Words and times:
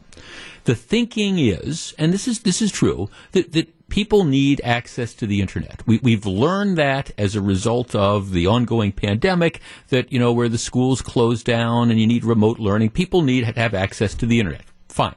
The 0.64 0.74
thinking 0.74 1.38
is, 1.38 1.94
and 1.98 2.12
this 2.12 2.28
is 2.28 2.40
this 2.40 2.60
is 2.60 2.70
true, 2.70 3.08
that, 3.32 3.52
that 3.52 3.88
people 3.88 4.24
need 4.24 4.60
access 4.64 5.14
to 5.14 5.26
the 5.26 5.40
internet. 5.40 5.82
We, 5.86 5.98
we've 6.02 6.26
learned 6.26 6.76
that 6.78 7.10
as 7.16 7.34
a 7.34 7.40
result 7.40 7.94
of 7.94 8.32
the 8.32 8.46
ongoing 8.46 8.92
pandemic, 8.92 9.60
that 9.88 10.12
you 10.12 10.18
know 10.18 10.32
where 10.32 10.48
the 10.48 10.58
schools 10.58 11.02
closed 11.02 11.46
down 11.46 11.90
and 11.90 12.00
you 12.00 12.06
need 12.06 12.24
remote 12.24 12.58
learning. 12.58 12.90
People 12.90 13.22
need 13.22 13.46
to 13.46 13.52
have 13.58 13.74
access 13.74 14.14
to 14.16 14.26
the 14.26 14.40
internet. 14.40 14.64
Fine. 14.88 15.16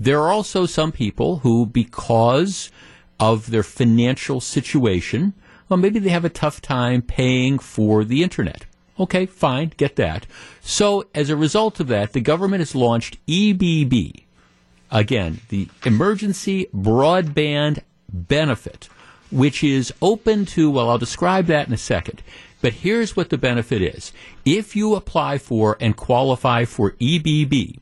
There 0.00 0.20
are 0.20 0.30
also 0.30 0.64
some 0.66 0.92
people 0.92 1.38
who, 1.38 1.66
because 1.66 2.70
of 3.20 3.50
their 3.50 3.62
financial 3.62 4.40
situation, 4.40 5.34
well, 5.68 5.78
maybe 5.78 5.98
they 5.98 6.10
have 6.10 6.24
a 6.24 6.30
tough 6.30 6.60
time 6.60 7.02
paying 7.02 7.58
for 7.58 8.04
the 8.04 8.22
internet. 8.22 8.66
Okay, 8.98 9.26
fine, 9.26 9.72
get 9.76 9.96
that. 9.96 10.26
So, 10.60 11.06
as 11.14 11.30
a 11.30 11.36
result 11.36 11.78
of 11.78 11.88
that, 11.88 12.12
the 12.12 12.20
government 12.20 12.60
has 12.60 12.74
launched 12.74 13.24
EBB. 13.26 14.24
Again, 14.90 15.40
the 15.50 15.68
Emergency 15.84 16.66
Broadband 16.74 17.80
Benefit, 18.12 18.88
which 19.30 19.62
is 19.62 19.92
open 20.00 20.46
to, 20.46 20.70
well, 20.70 20.88
I'll 20.88 20.98
describe 20.98 21.46
that 21.46 21.68
in 21.68 21.74
a 21.74 21.78
second. 21.78 22.22
But 22.60 22.72
here's 22.72 23.14
what 23.14 23.30
the 23.30 23.38
benefit 23.38 23.82
is. 23.82 24.12
If 24.44 24.74
you 24.74 24.96
apply 24.96 25.38
for 25.38 25.76
and 25.80 25.96
qualify 25.96 26.64
for 26.64 26.92
EBB, 26.92 27.78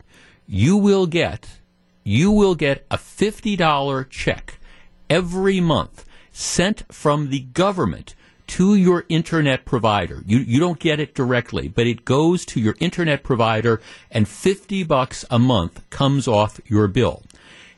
you 0.46 0.76
will 0.76 1.06
get, 1.06 1.60
you 2.04 2.30
will 2.30 2.54
get 2.54 2.84
a 2.90 2.98
$50 2.98 4.10
check 4.10 4.55
every 5.08 5.60
month 5.60 6.04
sent 6.32 6.84
from 6.92 7.30
the 7.30 7.40
government 7.40 8.14
to 8.46 8.74
your 8.76 9.04
internet 9.08 9.64
provider. 9.64 10.22
You, 10.26 10.38
you 10.38 10.60
don't 10.60 10.78
get 10.78 11.00
it 11.00 11.14
directly, 11.14 11.68
but 11.68 11.86
it 11.86 12.04
goes 12.04 12.44
to 12.46 12.60
your 12.60 12.76
internet 12.78 13.22
provider 13.22 13.80
and 14.10 14.28
50 14.28 14.84
bucks 14.84 15.24
a 15.30 15.38
month 15.38 15.88
comes 15.90 16.28
off 16.28 16.60
your 16.66 16.86
bill. 16.86 17.22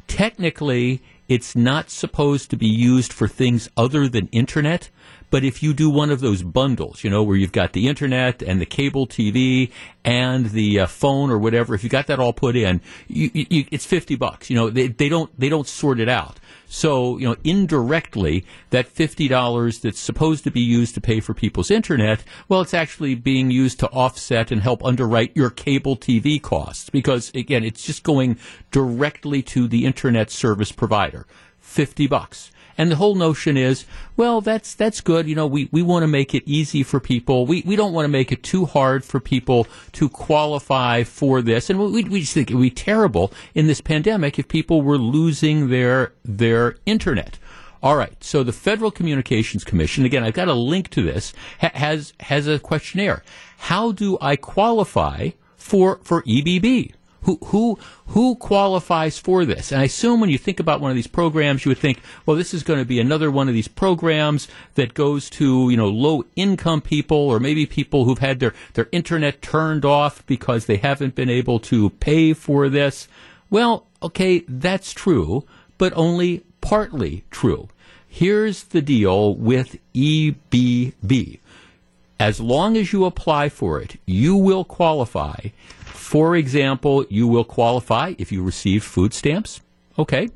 Technically, 0.06 1.02
it's 1.28 1.54
not 1.54 1.90
supposed 1.90 2.50
to 2.50 2.56
be 2.56 2.66
used 2.66 3.12
for 3.12 3.28
things 3.28 3.68
other 3.76 4.08
than 4.08 4.28
internet. 4.28 4.90
But 5.30 5.44
if 5.44 5.62
you 5.62 5.74
do 5.74 5.90
one 5.90 6.10
of 6.10 6.20
those 6.20 6.42
bundles, 6.42 7.04
you 7.04 7.10
know, 7.10 7.22
where 7.22 7.36
you've 7.36 7.52
got 7.52 7.72
the 7.72 7.88
internet 7.88 8.42
and 8.42 8.60
the 8.60 8.66
cable 8.66 9.06
TV 9.06 9.70
and 10.04 10.46
the 10.50 10.80
uh, 10.80 10.86
phone 10.86 11.30
or 11.30 11.38
whatever, 11.38 11.74
if 11.74 11.84
you 11.84 11.90
got 11.90 12.06
that 12.06 12.18
all 12.18 12.32
put 12.32 12.56
in, 12.56 12.80
you, 13.08 13.30
you, 13.34 13.64
it's 13.70 13.86
fifty 13.86 14.16
bucks. 14.16 14.48
You 14.48 14.56
know, 14.56 14.70
they, 14.70 14.88
they 14.88 15.08
don't 15.08 15.30
they 15.38 15.48
don't 15.48 15.66
sort 15.66 16.00
it 16.00 16.08
out. 16.08 16.38
So, 16.70 17.16
you 17.16 17.26
know, 17.26 17.36
indirectly, 17.44 18.44
that 18.70 18.94
$50 18.94 19.80
that's 19.80 19.98
supposed 19.98 20.44
to 20.44 20.50
be 20.50 20.60
used 20.60 20.94
to 20.94 21.00
pay 21.00 21.20
for 21.20 21.32
people's 21.32 21.70
internet, 21.70 22.22
well, 22.46 22.60
it's 22.60 22.74
actually 22.74 23.14
being 23.14 23.50
used 23.50 23.80
to 23.80 23.88
offset 23.88 24.52
and 24.52 24.60
help 24.60 24.84
underwrite 24.84 25.34
your 25.34 25.48
cable 25.48 25.96
TV 25.96 26.40
costs 26.40 26.90
because, 26.90 27.30
again, 27.34 27.64
it's 27.64 27.84
just 27.84 28.02
going 28.02 28.38
directly 28.70 29.42
to 29.42 29.66
the 29.66 29.86
internet 29.86 30.30
service 30.30 30.70
provider. 30.70 31.26
50 31.60 32.06
bucks. 32.06 32.50
And 32.78 32.92
the 32.92 32.96
whole 32.96 33.16
notion 33.16 33.56
is, 33.56 33.84
well, 34.16 34.40
that's 34.40 34.74
that's 34.74 35.00
good. 35.00 35.28
You 35.28 35.34
know, 35.34 35.48
we, 35.48 35.68
we 35.72 35.82
want 35.82 36.04
to 36.04 36.06
make 36.06 36.32
it 36.34 36.44
easy 36.46 36.84
for 36.84 37.00
people. 37.00 37.44
We 37.44 37.62
we 37.66 37.74
don't 37.74 37.92
want 37.92 38.04
to 38.04 38.08
make 38.08 38.30
it 38.30 38.44
too 38.44 38.64
hard 38.64 39.04
for 39.04 39.18
people 39.18 39.66
to 39.92 40.08
qualify 40.08 41.02
for 41.02 41.42
this. 41.42 41.68
And 41.68 41.80
we, 41.80 42.04
we 42.04 42.20
just 42.20 42.34
think 42.34 42.50
it 42.50 42.54
would 42.54 42.62
be 42.62 42.70
terrible 42.70 43.32
in 43.54 43.66
this 43.66 43.80
pandemic 43.80 44.38
if 44.38 44.46
people 44.46 44.80
were 44.80 44.96
losing 44.96 45.68
their 45.68 46.12
their 46.24 46.76
internet. 46.86 47.38
All 47.82 47.96
right. 47.96 48.22
So 48.22 48.42
the 48.42 48.52
Federal 48.52 48.90
Communications 48.90 49.64
Commission, 49.64 50.04
again, 50.04 50.24
I've 50.24 50.34
got 50.34 50.48
a 50.48 50.54
link 50.54 50.90
to 50.90 51.02
this, 51.02 51.32
ha- 51.60 51.70
has 51.74 52.12
has 52.20 52.46
a 52.46 52.58
questionnaire. 52.58 53.22
How 53.58 53.92
do 53.92 54.18
I 54.20 54.36
qualify 54.36 55.30
for 55.56 56.00
for 56.04 56.22
EBB? 56.22 56.92
Who, 57.22 57.38
who, 57.46 57.78
who 58.08 58.36
qualifies 58.36 59.18
for 59.18 59.44
this? 59.44 59.72
And 59.72 59.80
I 59.80 59.84
assume 59.84 60.20
when 60.20 60.30
you 60.30 60.38
think 60.38 60.60
about 60.60 60.80
one 60.80 60.90
of 60.90 60.94
these 60.94 61.06
programs, 61.06 61.64
you 61.64 61.70
would 61.70 61.78
think, 61.78 62.00
well, 62.24 62.36
this 62.36 62.54
is 62.54 62.62
going 62.62 62.78
to 62.78 62.84
be 62.84 63.00
another 63.00 63.30
one 63.30 63.48
of 63.48 63.54
these 63.54 63.68
programs 63.68 64.48
that 64.76 64.94
goes 64.94 65.28
to, 65.30 65.68
you 65.68 65.76
know, 65.76 65.88
low 65.88 66.24
income 66.36 66.80
people 66.80 67.16
or 67.16 67.40
maybe 67.40 67.66
people 67.66 68.04
who've 68.04 68.18
had 68.18 68.40
their, 68.40 68.54
their 68.74 68.88
internet 68.92 69.42
turned 69.42 69.84
off 69.84 70.24
because 70.26 70.66
they 70.66 70.76
haven't 70.76 71.14
been 71.14 71.28
able 71.28 71.58
to 71.60 71.90
pay 71.90 72.32
for 72.32 72.68
this. 72.68 73.08
Well, 73.50 73.86
okay, 74.02 74.44
that's 74.48 74.92
true, 74.92 75.44
but 75.76 75.92
only 75.96 76.44
partly 76.60 77.24
true. 77.30 77.68
Here's 78.08 78.64
the 78.64 78.82
deal 78.82 79.34
with 79.34 79.76
EBB. 79.94 81.38
As 82.20 82.40
long 82.40 82.76
as 82.76 82.92
you 82.92 83.04
apply 83.04 83.48
for 83.48 83.80
it, 83.80 84.00
you 84.04 84.34
will 84.34 84.64
qualify 84.64 85.36
for 86.08 86.36
example, 86.36 87.04
you 87.10 87.28
will 87.28 87.44
qualify 87.44 88.14
if 88.16 88.32
you 88.32 88.42
receive 88.42 88.82
food 88.82 89.12
stamps. 89.12 89.60
Okay. 89.98 90.30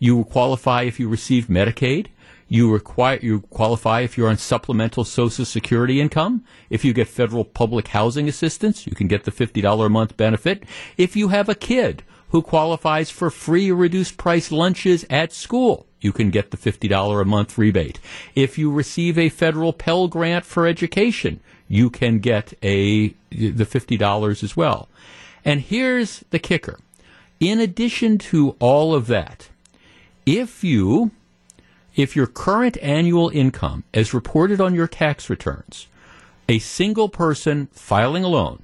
You 0.00 0.16
will 0.16 0.24
qualify 0.24 0.82
if 0.82 0.98
you 0.98 1.08
receive 1.08 1.46
Medicaid. 1.46 2.08
You 2.48 2.72
require 2.72 3.20
you 3.22 3.42
qualify 3.42 4.00
if 4.00 4.18
you're 4.18 4.28
on 4.28 4.36
supplemental 4.36 5.04
Social 5.04 5.44
Security 5.44 6.00
income. 6.00 6.44
If 6.70 6.84
you 6.84 6.92
get 6.92 7.06
federal 7.06 7.44
public 7.44 7.86
housing 7.86 8.28
assistance, 8.28 8.84
you 8.84 8.96
can 8.96 9.06
get 9.06 9.22
the 9.22 9.30
fifty 9.30 9.60
dollar 9.60 9.86
a 9.86 9.90
month 9.90 10.16
benefit. 10.16 10.64
If 10.96 11.14
you 11.14 11.28
have 11.28 11.48
a 11.48 11.54
kid 11.54 12.02
who 12.30 12.42
qualifies 12.42 13.08
for 13.08 13.30
free 13.30 13.70
or 13.70 13.76
reduced 13.76 14.16
price 14.16 14.50
lunches 14.50 15.06
at 15.08 15.32
school, 15.32 15.86
you 16.00 16.12
can 16.12 16.30
get 16.30 16.50
the 16.50 16.56
fifty 16.56 16.88
dollar 16.88 17.20
a 17.20 17.24
month 17.24 17.56
rebate. 17.56 18.00
If 18.34 18.58
you 18.58 18.72
receive 18.72 19.16
a 19.16 19.28
federal 19.28 19.72
Pell 19.72 20.08
Grant 20.08 20.44
for 20.44 20.66
education, 20.66 21.38
you 21.68 21.90
can 21.90 22.18
get 22.18 22.54
a 22.60 23.14
the 23.30 23.64
fifty 23.64 23.96
dollars 23.96 24.42
as 24.42 24.56
well. 24.56 24.88
And 25.44 25.60
here's 25.60 26.24
the 26.30 26.38
kicker. 26.38 26.78
In 27.40 27.60
addition 27.60 28.18
to 28.18 28.56
all 28.60 28.94
of 28.94 29.08
that, 29.08 29.48
if 30.24 30.62
you 30.62 31.10
if 31.94 32.16
your 32.16 32.26
current 32.26 32.78
annual 32.80 33.28
income 33.28 33.84
as 33.92 34.14
reported 34.14 34.58
on 34.60 34.74
your 34.74 34.88
tax 34.88 35.28
returns, 35.28 35.88
a 36.48 36.58
single 36.58 37.10
person 37.10 37.66
filing 37.72 38.24
alone, 38.24 38.62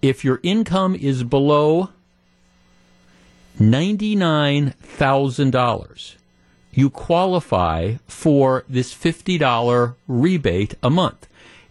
if 0.00 0.24
your 0.24 0.38
income 0.42 0.94
is 0.94 1.24
below 1.24 1.90
$99,000, 3.58 6.14
you 6.72 6.88
qualify 6.88 7.96
for 8.06 8.64
this 8.68 8.94
$50 8.94 9.96
rebate 10.06 10.76
a 10.82 10.90
month. 10.90 11.26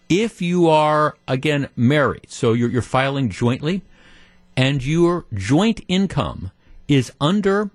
If 0.08 0.42
you 0.42 0.68
are, 0.68 1.16
again, 1.26 1.68
married, 1.74 2.26
so 2.28 2.52
you're, 2.52 2.68
you're 2.68 2.82
filing 2.82 3.30
jointly, 3.30 3.80
and 4.56 4.84
your 4.84 5.26
joint 5.34 5.82
income 5.88 6.50
is 6.88 7.12
under 7.20 7.70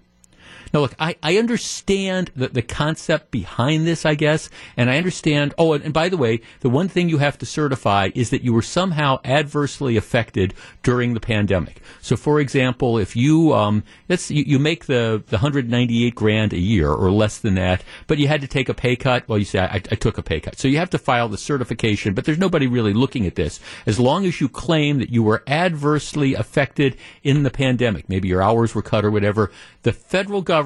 Now, 0.74 0.82
look, 0.82 0.96
I, 1.00 1.16
I 1.24 1.38
understand 1.38 2.32
the, 2.36 2.48
the 2.50 2.62
concept 2.62 3.32
behind 3.32 3.88
this, 3.88 4.06
I 4.06 4.16
guess, 4.16 4.50
and 4.76 4.90
I 4.90 4.98
understand. 4.98 5.54
Oh, 5.58 5.74
and, 5.74 5.84
and, 5.84 5.94
by 5.94 6.10
the 6.10 6.18
way, 6.18 6.42
the 6.62 6.70
one 6.70 6.88
thing 6.88 7.10
you 7.10 7.18
have 7.18 7.38
to 7.40 7.46
certify 7.46 8.10
is 8.16 8.30
that 8.30 8.44
you 8.44 8.54
were 8.54 8.62
somehow 8.62 9.20
adversely 9.24 9.98
affected 9.98 10.54
during 10.84 11.14
the 11.14 11.20
pandemic. 11.20 11.82
So, 12.02 12.16
for 12.16 12.40
example, 12.40 12.98
if 12.98 13.16
you 13.16 13.54
um, 13.54 13.84
let's 14.10 14.30
you, 14.30 14.44
you 14.46 14.60
make 14.60 14.86
the 14.86 15.24
the 15.28 15.38
198 15.38 16.16
grand 16.16 16.54
a 16.54 16.60
year 16.60 16.92
or 16.92 17.12
less 17.12 17.40
than 17.40 17.56
that, 17.56 17.84
but 18.08 18.18
you 18.18 18.28
had 18.28 18.42
to 18.42 18.48
take 18.48 18.70
a 18.70 18.74
pay 18.74 18.96
cut. 18.96 19.28
Well, 19.28 19.40
you 19.40 19.46
say 19.46 19.60
I, 19.60 19.76
I 19.76 19.96
took 19.96 20.18
a 20.18 20.24
pay 20.24 20.40
cut, 20.40 20.58
so 20.58 20.68
you 20.68 20.78
have 20.78 20.90
to 20.92 20.98
file 20.98 21.30
the 21.30 21.38
certification. 21.38 22.14
But 22.14 22.26
there's 22.26 22.38
nobody 22.38 22.68
really 22.68 22.94
looking 22.94 23.26
at 23.26 23.36
this. 23.36 23.60
As 23.86 24.00
long 24.00 24.26
as 24.26 24.42
you 24.42 24.50
claim 24.50 25.00
that 25.00 25.10
you 25.10 25.24
were 25.24 25.44
adversely 25.48 26.34
affected 26.34 26.98
in 27.24 27.44
the 27.44 27.50
pandemic, 27.50 28.10
maybe 28.10 28.28
your 28.28 28.44
hours 28.44 28.76
were 28.76 28.82
cut 28.82 29.06
or 29.06 29.12
whatever, 29.12 29.52
the 29.84 29.94
federal 29.94 30.42
government, 30.42 30.58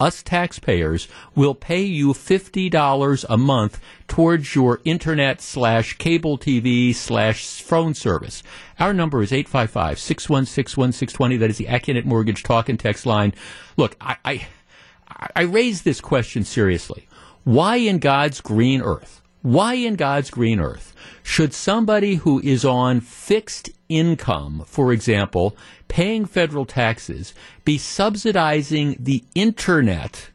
us 0.00 0.22
taxpayers, 0.22 1.08
will 1.34 1.54
pay 1.54 1.82
you 1.82 2.08
$50 2.08 3.24
a 3.28 3.36
month 3.36 3.80
towards 4.08 4.54
your 4.54 4.80
internet 4.84 5.40
slash 5.40 5.96
cable 5.98 6.36
TV 6.38 6.94
slash 6.94 7.62
phone 7.62 7.94
service. 7.94 8.42
Our 8.78 8.92
number 8.92 9.22
is 9.22 9.32
855 9.32 9.98
616 9.98 10.80
1620. 10.80 11.36
That 11.36 11.50
is 11.50 11.58
the 11.58 11.66
Accunet 11.66 12.04
Mortgage 12.04 12.42
talk 12.42 12.68
and 12.68 12.78
text 12.78 13.06
line. 13.06 13.34
Look, 13.76 13.96
I, 14.00 14.16
I, 14.24 14.46
I 15.34 15.42
raise 15.42 15.82
this 15.82 16.00
question 16.00 16.44
seriously. 16.44 17.06
Why 17.44 17.76
in 17.76 17.98
God's 17.98 18.40
green 18.40 18.82
earth? 18.82 19.20
Why 19.44 19.74
in 19.74 19.96
God's 19.96 20.30
green 20.30 20.58
earth 20.58 20.94
should 21.22 21.52
somebody 21.52 22.14
who 22.14 22.40
is 22.40 22.64
on 22.64 23.00
fixed 23.00 23.68
income, 23.90 24.64
for 24.66 24.90
example, 24.90 25.54
paying 25.86 26.24
federal 26.24 26.64
taxes, 26.64 27.34
be 27.62 27.76
subsidizing 27.76 28.96
the 28.98 29.22
internet 29.34 30.30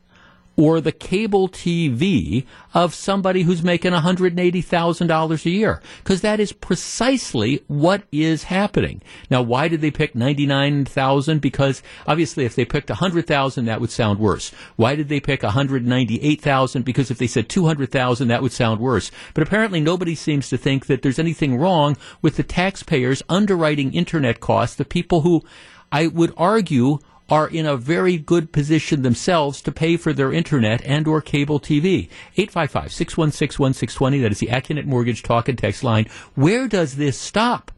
or 0.60 0.82
the 0.82 0.92
cable 0.92 1.48
TV 1.48 2.46
of 2.74 2.94
somebody 2.94 3.44
who's 3.44 3.64
making 3.64 3.94
$180,000 3.94 5.46
a 5.46 5.50
year. 5.50 5.82
Because 6.04 6.20
that 6.20 6.42
is 6.42 6.52
precisely 6.52 7.64
what 7.68 8.04
is 8.12 8.44
happening. 8.44 9.02
Now, 9.32 9.42
why 9.42 9.70
did 9.70 9.80
they 9.80 9.90
pick 9.90 10.16
99,000? 10.16 11.40
Because 11.40 11.82
obviously 12.06 12.44
if 12.44 12.56
they 12.56 12.66
picked 12.66 12.90
100,000, 12.90 13.66
that 13.66 13.80
would 13.80 13.90
sound 13.90 14.20
worse. 14.20 14.52
Why 14.76 14.96
did 14.96 15.08
they 15.08 15.22
pick 15.22 15.44
198,000? 15.44 16.84
Because 16.84 17.10
if 17.10 17.18
they 17.18 17.28
said 17.28 17.48
200,000, 17.48 18.28
that 18.28 18.42
would 18.42 18.52
sound 18.52 18.82
worse. 18.82 19.12
But 19.34 19.44
apparently 19.44 19.80
nobody 19.80 20.14
seems 20.14 20.50
to 20.50 20.58
think 20.58 20.88
that 20.88 21.04
there's 21.04 21.20
anything 21.20 21.56
wrong 21.56 21.96
with 22.22 22.36
the 22.36 22.44
taxpayers 22.44 23.24
underwriting 23.30 23.94
internet 23.94 24.42
costs, 24.42 24.76
the 24.76 24.84
people 24.84 25.22
who 25.22 25.42
I 25.90 26.08
would 26.08 26.34
argue 26.38 27.00
are 27.30 27.48
in 27.48 27.66
a 27.66 27.78
very 27.78 28.18
good 28.18 28.52
position 28.52 29.02
themselves 29.02 29.62
to 29.62 29.72
pay 29.72 29.98
for 29.98 30.14
their 30.14 30.34
internet 30.34 30.81
and 30.84 31.08
or 31.08 31.22
cable 31.22 31.60
TV. 31.60 32.10
855-616-1620, 32.38 34.22
that 34.22 34.31
is 34.31 34.40
the 34.40 34.48
Accunet 34.48 34.86
Mortgage 34.86 35.24
talk 35.24 35.48
and 35.48 35.58
text 35.58 35.84
line. 35.84 36.08
Where 36.36 36.68
does 36.68 36.96
this 36.96 37.18
stop? 37.18 37.72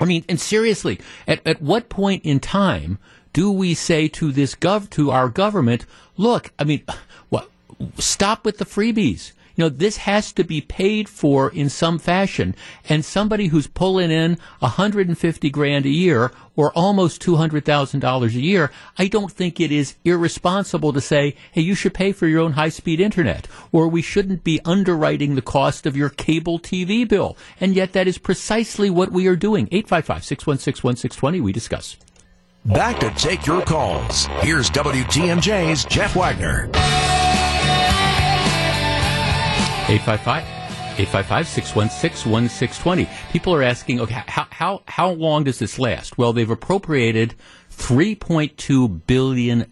I 0.00 0.04
mean, 0.04 0.24
and 0.28 0.40
seriously, 0.40 1.00
at, 1.26 1.44
at 1.46 1.60
what 1.60 1.88
point 1.88 2.24
in 2.24 2.38
time 2.38 2.98
do 3.32 3.50
we 3.50 3.74
say 3.74 4.08
to 4.08 4.30
this 4.30 4.54
gov, 4.54 4.88
to 4.90 5.10
our 5.10 5.28
government, 5.28 5.84
look, 6.16 6.52
I 6.58 6.64
mean, 6.64 6.84
what, 7.28 7.50
stop 7.98 8.44
with 8.44 8.58
the 8.58 8.64
freebies 8.64 9.32
you 9.58 9.64
know, 9.64 9.68
this 9.68 9.96
has 9.96 10.32
to 10.34 10.44
be 10.44 10.60
paid 10.60 11.08
for 11.08 11.50
in 11.50 11.68
some 11.68 11.98
fashion. 11.98 12.54
And 12.88 13.04
somebody 13.04 13.48
who's 13.48 13.66
pulling 13.66 14.12
in 14.12 14.38
150 14.60 15.50
grand 15.50 15.84
a 15.84 15.88
year 15.88 16.30
or 16.54 16.72
almost 16.74 17.20
$200,000 17.22 18.26
a 18.28 18.40
year, 18.40 18.70
I 18.98 19.08
don't 19.08 19.32
think 19.32 19.58
it 19.58 19.72
is 19.72 19.96
irresponsible 20.04 20.92
to 20.92 21.00
say, 21.00 21.34
hey, 21.50 21.62
you 21.62 21.74
should 21.74 21.92
pay 21.92 22.12
for 22.12 22.28
your 22.28 22.40
own 22.40 22.52
high 22.52 22.68
speed 22.68 23.00
internet, 23.00 23.48
or 23.72 23.88
we 23.88 24.00
shouldn't 24.00 24.44
be 24.44 24.60
underwriting 24.64 25.34
the 25.34 25.42
cost 25.42 25.86
of 25.86 25.96
your 25.96 26.08
cable 26.08 26.60
TV 26.60 27.06
bill. 27.06 27.36
And 27.60 27.74
yet 27.74 27.94
that 27.94 28.06
is 28.06 28.16
precisely 28.16 28.90
what 28.90 29.10
we 29.10 29.26
are 29.26 29.36
doing. 29.36 29.66
855 29.72 30.24
616 30.24 30.86
1620, 30.86 31.40
we 31.40 31.52
discuss. 31.52 31.96
Back 32.64 33.00
to 33.00 33.10
take 33.10 33.44
your 33.44 33.62
calls. 33.62 34.26
Here's 34.40 34.70
WTMJ's 34.70 35.84
Jeff 35.84 36.14
Wagner. 36.14 36.70
855 39.88 40.42
855 41.00 41.48
616 41.48 42.30
1620. 42.30 43.08
People 43.32 43.54
are 43.54 43.62
asking, 43.62 44.00
okay, 44.00 44.22
how, 44.26 44.46
how, 44.50 44.82
how 44.86 45.10
long 45.10 45.44
does 45.44 45.58
this 45.58 45.78
last? 45.78 46.18
Well, 46.18 46.34
they've 46.34 46.50
appropriated 46.50 47.34
$3.2 47.70 49.06
billion. 49.06 49.64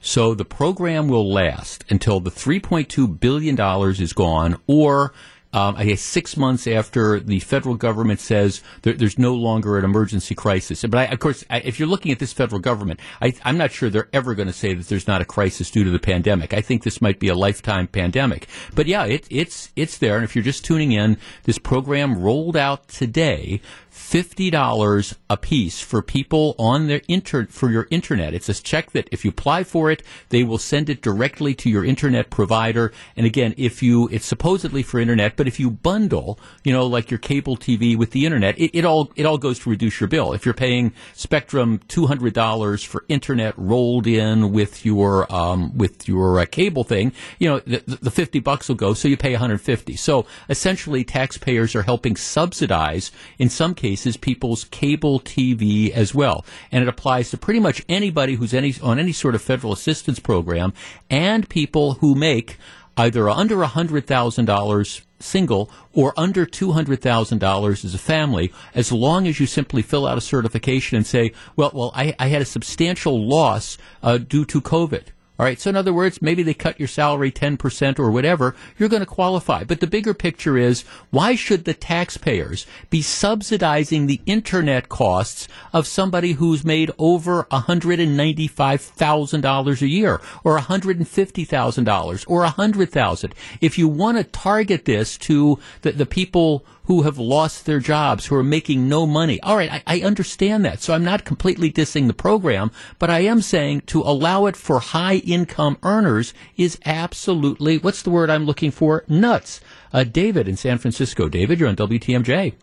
So 0.00 0.34
the 0.34 0.44
program 0.44 1.08
will 1.08 1.32
last 1.32 1.84
until 1.88 2.20
the 2.20 2.30
$3.2 2.30 3.18
billion 3.18 3.58
is 4.00 4.12
gone 4.12 4.60
or 4.68 5.12
um, 5.52 5.76
I 5.76 5.84
guess 5.84 6.00
six 6.00 6.36
months 6.36 6.66
after 6.66 7.20
the 7.20 7.40
federal 7.40 7.74
government 7.74 8.20
says 8.20 8.62
there, 8.82 8.94
there's 8.94 9.18
no 9.18 9.34
longer 9.34 9.78
an 9.78 9.84
emergency 9.84 10.34
crisis. 10.34 10.82
But 10.82 10.94
I, 10.94 11.04
of 11.06 11.18
course, 11.18 11.44
I, 11.50 11.58
if 11.58 11.78
you're 11.78 11.88
looking 11.88 12.10
at 12.12 12.18
this 12.18 12.32
federal 12.32 12.60
government, 12.60 13.00
I, 13.20 13.34
am 13.44 13.58
not 13.58 13.70
sure 13.70 13.90
they're 13.90 14.08
ever 14.12 14.34
going 14.34 14.48
to 14.48 14.54
say 14.54 14.74
that 14.74 14.88
there's 14.88 15.06
not 15.06 15.20
a 15.20 15.26
crisis 15.26 15.70
due 15.70 15.84
to 15.84 15.90
the 15.90 15.98
pandemic. 15.98 16.54
I 16.54 16.60
think 16.60 16.82
this 16.82 17.02
might 17.02 17.18
be 17.18 17.28
a 17.28 17.34
lifetime 17.34 17.86
pandemic. 17.86 18.48
But 18.74 18.86
yeah, 18.86 19.04
it, 19.04 19.26
it's 19.30 19.70
it's 19.76 19.98
there. 19.98 20.16
And 20.16 20.24
if 20.24 20.34
you're 20.34 20.44
just 20.44 20.64
tuning 20.64 20.92
in, 20.92 21.18
this 21.44 21.58
program 21.58 22.18
rolled 22.18 22.56
out 22.56 22.88
today 22.88 23.60
$50 24.02 25.16
a 25.30 25.36
piece 25.36 25.80
for 25.80 26.02
people 26.02 26.54
on 26.58 26.86
their 26.86 27.00
inter 27.08 27.46
for 27.46 27.70
your 27.70 27.86
internet. 27.90 28.34
It's 28.34 28.48
a 28.48 28.54
check 28.54 28.90
that 28.90 29.08
if 29.10 29.24
you 29.24 29.30
apply 29.30 29.64
for 29.64 29.90
it, 29.90 30.02
they 30.28 30.42
will 30.42 30.58
send 30.58 30.90
it 30.90 31.00
directly 31.00 31.54
to 31.54 31.70
your 31.70 31.84
internet 31.84 32.28
provider. 32.28 32.92
And 33.16 33.24
again, 33.24 33.54
if 33.56 33.82
you 33.82 34.08
it's 34.08 34.26
supposedly 34.26 34.82
for 34.82 35.00
internet, 35.00 35.36
but 35.36 35.46
if 35.46 35.58
you 35.58 35.70
bundle, 35.70 36.38
you 36.64 36.72
know, 36.72 36.86
like 36.86 37.10
your 37.10 37.18
cable 37.18 37.56
TV 37.56 37.96
with 37.96 38.10
the 38.10 38.26
internet, 38.26 38.58
it, 38.58 38.76
it 38.76 38.84
all 38.84 39.12
it 39.16 39.24
all 39.24 39.38
goes 39.38 39.60
to 39.60 39.70
reduce 39.70 40.00
your 40.00 40.08
bill. 40.08 40.32
If 40.34 40.44
you're 40.44 40.52
paying 40.52 40.92
Spectrum 41.14 41.80
$200 41.88 42.84
for 42.84 43.04
internet 43.08 43.54
rolled 43.56 44.06
in 44.06 44.52
with 44.52 44.84
your 44.84 45.32
um, 45.32 45.76
with 45.78 46.06
your 46.06 46.40
uh, 46.40 46.44
cable 46.44 46.84
thing, 46.84 47.12
you 47.38 47.48
know, 47.48 47.60
the, 47.60 47.82
the 47.86 48.10
50 48.10 48.40
bucks 48.40 48.68
will 48.68 48.76
go, 48.76 48.92
so 48.92 49.08
you 49.08 49.16
pay 49.16 49.32
150. 49.32 49.96
So 49.96 50.26
essentially 50.50 51.04
taxpayers 51.04 51.74
are 51.74 51.82
helping 51.82 52.16
subsidize 52.16 53.10
in 53.38 53.48
some 53.48 53.74
cases 53.74 54.01
cases 54.02 54.16
people's 54.16 54.64
cable 54.64 55.20
TV 55.20 55.90
as 55.90 56.14
well. 56.14 56.44
And 56.72 56.82
it 56.82 56.88
applies 56.88 57.30
to 57.30 57.36
pretty 57.38 57.60
much 57.60 57.84
anybody 57.88 58.34
who's 58.34 58.52
any, 58.52 58.74
on 58.82 58.98
any 58.98 59.12
sort 59.12 59.34
of 59.34 59.42
federal 59.42 59.72
assistance 59.72 60.18
program 60.18 60.72
and 61.08 61.48
people 61.48 61.94
who 61.94 62.14
make 62.14 62.58
either 62.96 63.30
under 63.30 63.56
$100,000 63.56 65.02
single 65.20 65.70
or 65.92 66.12
under 66.16 66.44
$200,000 66.44 67.84
as 67.84 67.94
a 67.94 67.98
family, 67.98 68.52
as 68.74 68.90
long 68.90 69.28
as 69.28 69.38
you 69.38 69.46
simply 69.46 69.82
fill 69.82 70.06
out 70.06 70.18
a 70.18 70.20
certification 70.20 70.96
and 70.96 71.06
say, 71.06 71.32
well, 71.54 71.70
well, 71.72 71.92
I, 71.94 72.14
I 72.18 72.26
had 72.26 72.42
a 72.42 72.46
substantial 72.46 73.24
loss 73.26 73.78
uh, 74.02 74.18
due 74.18 74.44
to 74.46 74.60
COVID 74.60 75.04
all 75.38 75.46
right. 75.46 75.58
So 75.58 75.70
in 75.70 75.76
other 75.76 75.94
words, 75.94 76.20
maybe 76.20 76.42
they 76.42 76.52
cut 76.52 76.78
your 76.78 76.88
salary 76.88 77.32
10% 77.32 77.98
or 77.98 78.10
whatever. 78.10 78.54
You're 78.78 78.90
going 78.90 79.00
to 79.00 79.06
qualify. 79.06 79.64
But 79.64 79.80
the 79.80 79.86
bigger 79.86 80.12
picture 80.12 80.58
is 80.58 80.82
why 81.10 81.36
should 81.36 81.64
the 81.64 81.72
taxpayers 81.72 82.66
be 82.90 83.00
subsidizing 83.00 84.06
the 84.06 84.20
internet 84.26 84.90
costs 84.90 85.48
of 85.72 85.86
somebody 85.86 86.32
who's 86.32 86.66
made 86.66 86.90
over 86.98 87.44
$195,000 87.44 89.82
a 89.82 89.88
year 89.88 90.20
or 90.44 90.58
$150,000 90.58 92.24
or 92.28 92.40
100,000? 92.40 93.34
If 93.62 93.78
you 93.78 93.88
want 93.88 94.18
to 94.18 94.24
target 94.24 94.84
this 94.84 95.16
to 95.18 95.58
the, 95.80 95.92
the 95.92 96.06
people 96.06 96.66
who 96.92 97.02
have 97.02 97.16
lost 97.16 97.64
their 97.64 97.80
jobs, 97.80 98.26
who 98.26 98.34
are 98.36 98.42
making 98.42 98.86
no 98.86 99.06
money. 99.06 99.40
All 99.40 99.56
right, 99.56 99.72
I, 99.72 99.82
I, 99.86 100.00
understand 100.02 100.62
that. 100.66 100.82
So 100.82 100.92
I'm 100.92 101.04
not 101.04 101.24
completely 101.24 101.72
dissing 101.72 102.06
the 102.06 102.12
program, 102.12 102.70
but 102.98 103.08
I 103.08 103.20
am 103.20 103.40
saying 103.40 103.82
to 103.86 104.02
allow 104.02 104.44
it 104.44 104.56
for 104.56 104.78
high 104.78 105.16
income 105.16 105.78
earners 105.82 106.34
is 106.58 106.78
absolutely, 106.84 107.78
what's 107.78 108.02
the 108.02 108.10
word 108.10 108.28
I'm 108.28 108.44
looking 108.44 108.70
for? 108.70 109.04
Nuts. 109.08 109.62
Uh, 109.90 110.04
David 110.04 110.48
in 110.48 110.56
San 110.56 110.76
Francisco. 110.76 111.30
David, 111.30 111.60
you're 111.60 111.68
on 111.70 111.76
WTMJ. 111.76 112.54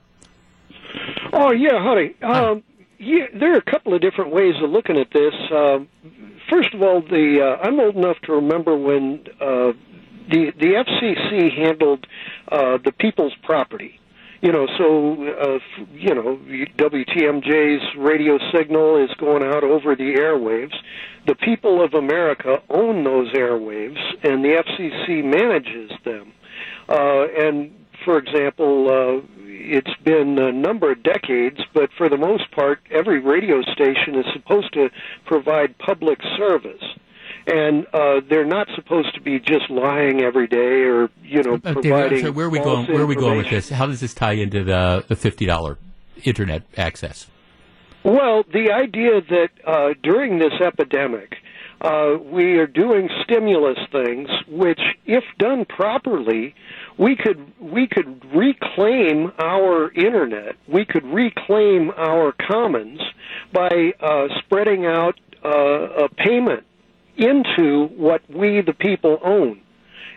Oh, 1.34 1.52
yeah, 1.52 1.82
honey. 1.82 2.14
Um, 2.22 2.62
yeah, 3.00 3.26
there 3.34 3.54
are 3.54 3.58
a 3.58 3.72
couple 3.72 3.96
of 3.96 4.02
different 4.02 4.32
ways 4.32 4.54
of 4.62 4.70
looking 4.70 4.98
at 4.98 5.08
this. 5.12 5.34
Uh, 5.52 5.80
first 6.52 6.72
of 6.76 6.84
all, 6.84 7.02
the 7.02 7.40
uh, 7.42 7.68
I'm 7.68 7.80
old 7.80 7.96
enough 7.96 8.18
to 8.26 8.34
remember 8.34 8.78
when 8.78 9.26
uh, 9.42 9.74
the 10.30 10.52
the 10.60 10.84
FCC 10.86 11.56
handled 11.56 12.06
uh, 12.52 12.78
the 12.84 12.92
people's 12.92 13.34
property 13.44 13.99
You 14.42 14.54
know, 14.54 14.68
so 14.78 15.14
uh, 15.28 15.60
you 15.92 16.16
know, 16.16 16.40
WTMJ's 16.78 17.84
radio 17.98 18.38
signal 18.56 19.04
is 19.04 19.10
going 19.20 19.44
out 19.44 19.66
over 19.66 19.96
the 19.96 20.16
airwaves. 20.18 20.76
The 21.28 21.36
people 21.36 21.84
of 21.84 21.94
America 21.94 22.62
own 22.70 23.04
those 23.04 23.34
airwaves, 23.34 24.00
and 24.24 24.44
the 24.44 24.64
FCC 24.64 25.24
manages 25.26 25.92
them. 26.06 26.32
Uh, 26.88 27.26
and 27.38 27.72
for 28.06 28.18
example, 28.18 28.88
uh, 28.90 29.28
it's 29.40 30.02
been 30.04 30.40
a 30.40 30.54
number 30.54 30.92
of 30.94 31.04
decades, 31.04 31.60
but 31.74 31.90
for 31.98 32.08
the 32.08 32.18
most 32.18 32.50
part, 32.52 32.80
every 32.90 33.20
radio 33.20 33.62
station 33.62 34.16
is 34.16 34.26
supposed 34.34 34.72
to 34.74 34.90
provide 35.26 35.78
public 35.80 36.20
service 36.38 36.84
and 37.50 37.88
uh, 37.94 38.22
they're 38.30 38.46
not 38.46 38.68
supposed 38.76 39.14
to 39.16 39.22
be 39.22 39.40
just 39.40 39.70
lying 39.70 40.22
every 40.22 40.48
day 40.48 40.84
or 40.84 41.10
you 41.24 41.44
know 41.44 41.56
uh, 41.56 41.74
providing. 41.74 42.34
Where 42.34 42.46
are 42.46 42.50
we 42.50 42.60
going? 42.60 42.88
Where 42.88 43.02
are 43.02 43.08
we 43.08 43.16
going 43.16 43.38
with 43.38 43.50
this? 43.50 43.70
How 43.70 43.86
does 43.86 44.00
this 44.00 44.14
tie 44.14 44.34
into 44.34 44.64
the 44.64 45.04
the 45.08 45.16
fifty 45.16 45.46
dollar 45.46 45.78
internet 46.24 46.64
access? 46.78 47.28
Well, 48.04 48.44
the 48.52 48.72
idea 48.72 49.22
that 49.22 49.50
uh, 49.66 49.94
during 50.02 50.40
this 50.40 50.54
epidemic. 50.62 51.36
Uh, 51.82 52.18
we 52.22 52.58
are 52.58 52.68
doing 52.68 53.08
stimulus 53.24 53.78
things, 53.90 54.28
which, 54.50 54.82
if 55.06 55.24
done 55.38 55.64
properly, 55.64 56.54
we 56.98 57.16
could 57.16 57.40
we 57.62 57.88
could 57.88 58.22
reclaim 58.36 59.32
our 59.40 59.90
internet. 59.94 60.58
We 60.68 60.84
could 60.84 61.06
reclaim 61.06 61.92
our 61.92 62.34
commons 62.34 63.00
by 63.54 63.94
uh, 64.02 64.28
spreading 64.40 64.86
out 64.88 65.18
uh, 65.46 66.04
a 66.04 66.10
payment 66.10 66.66
into 67.20 67.88
what 67.96 68.22
we, 68.30 68.62
the 68.62 68.74
people, 68.74 69.20
own. 69.24 69.62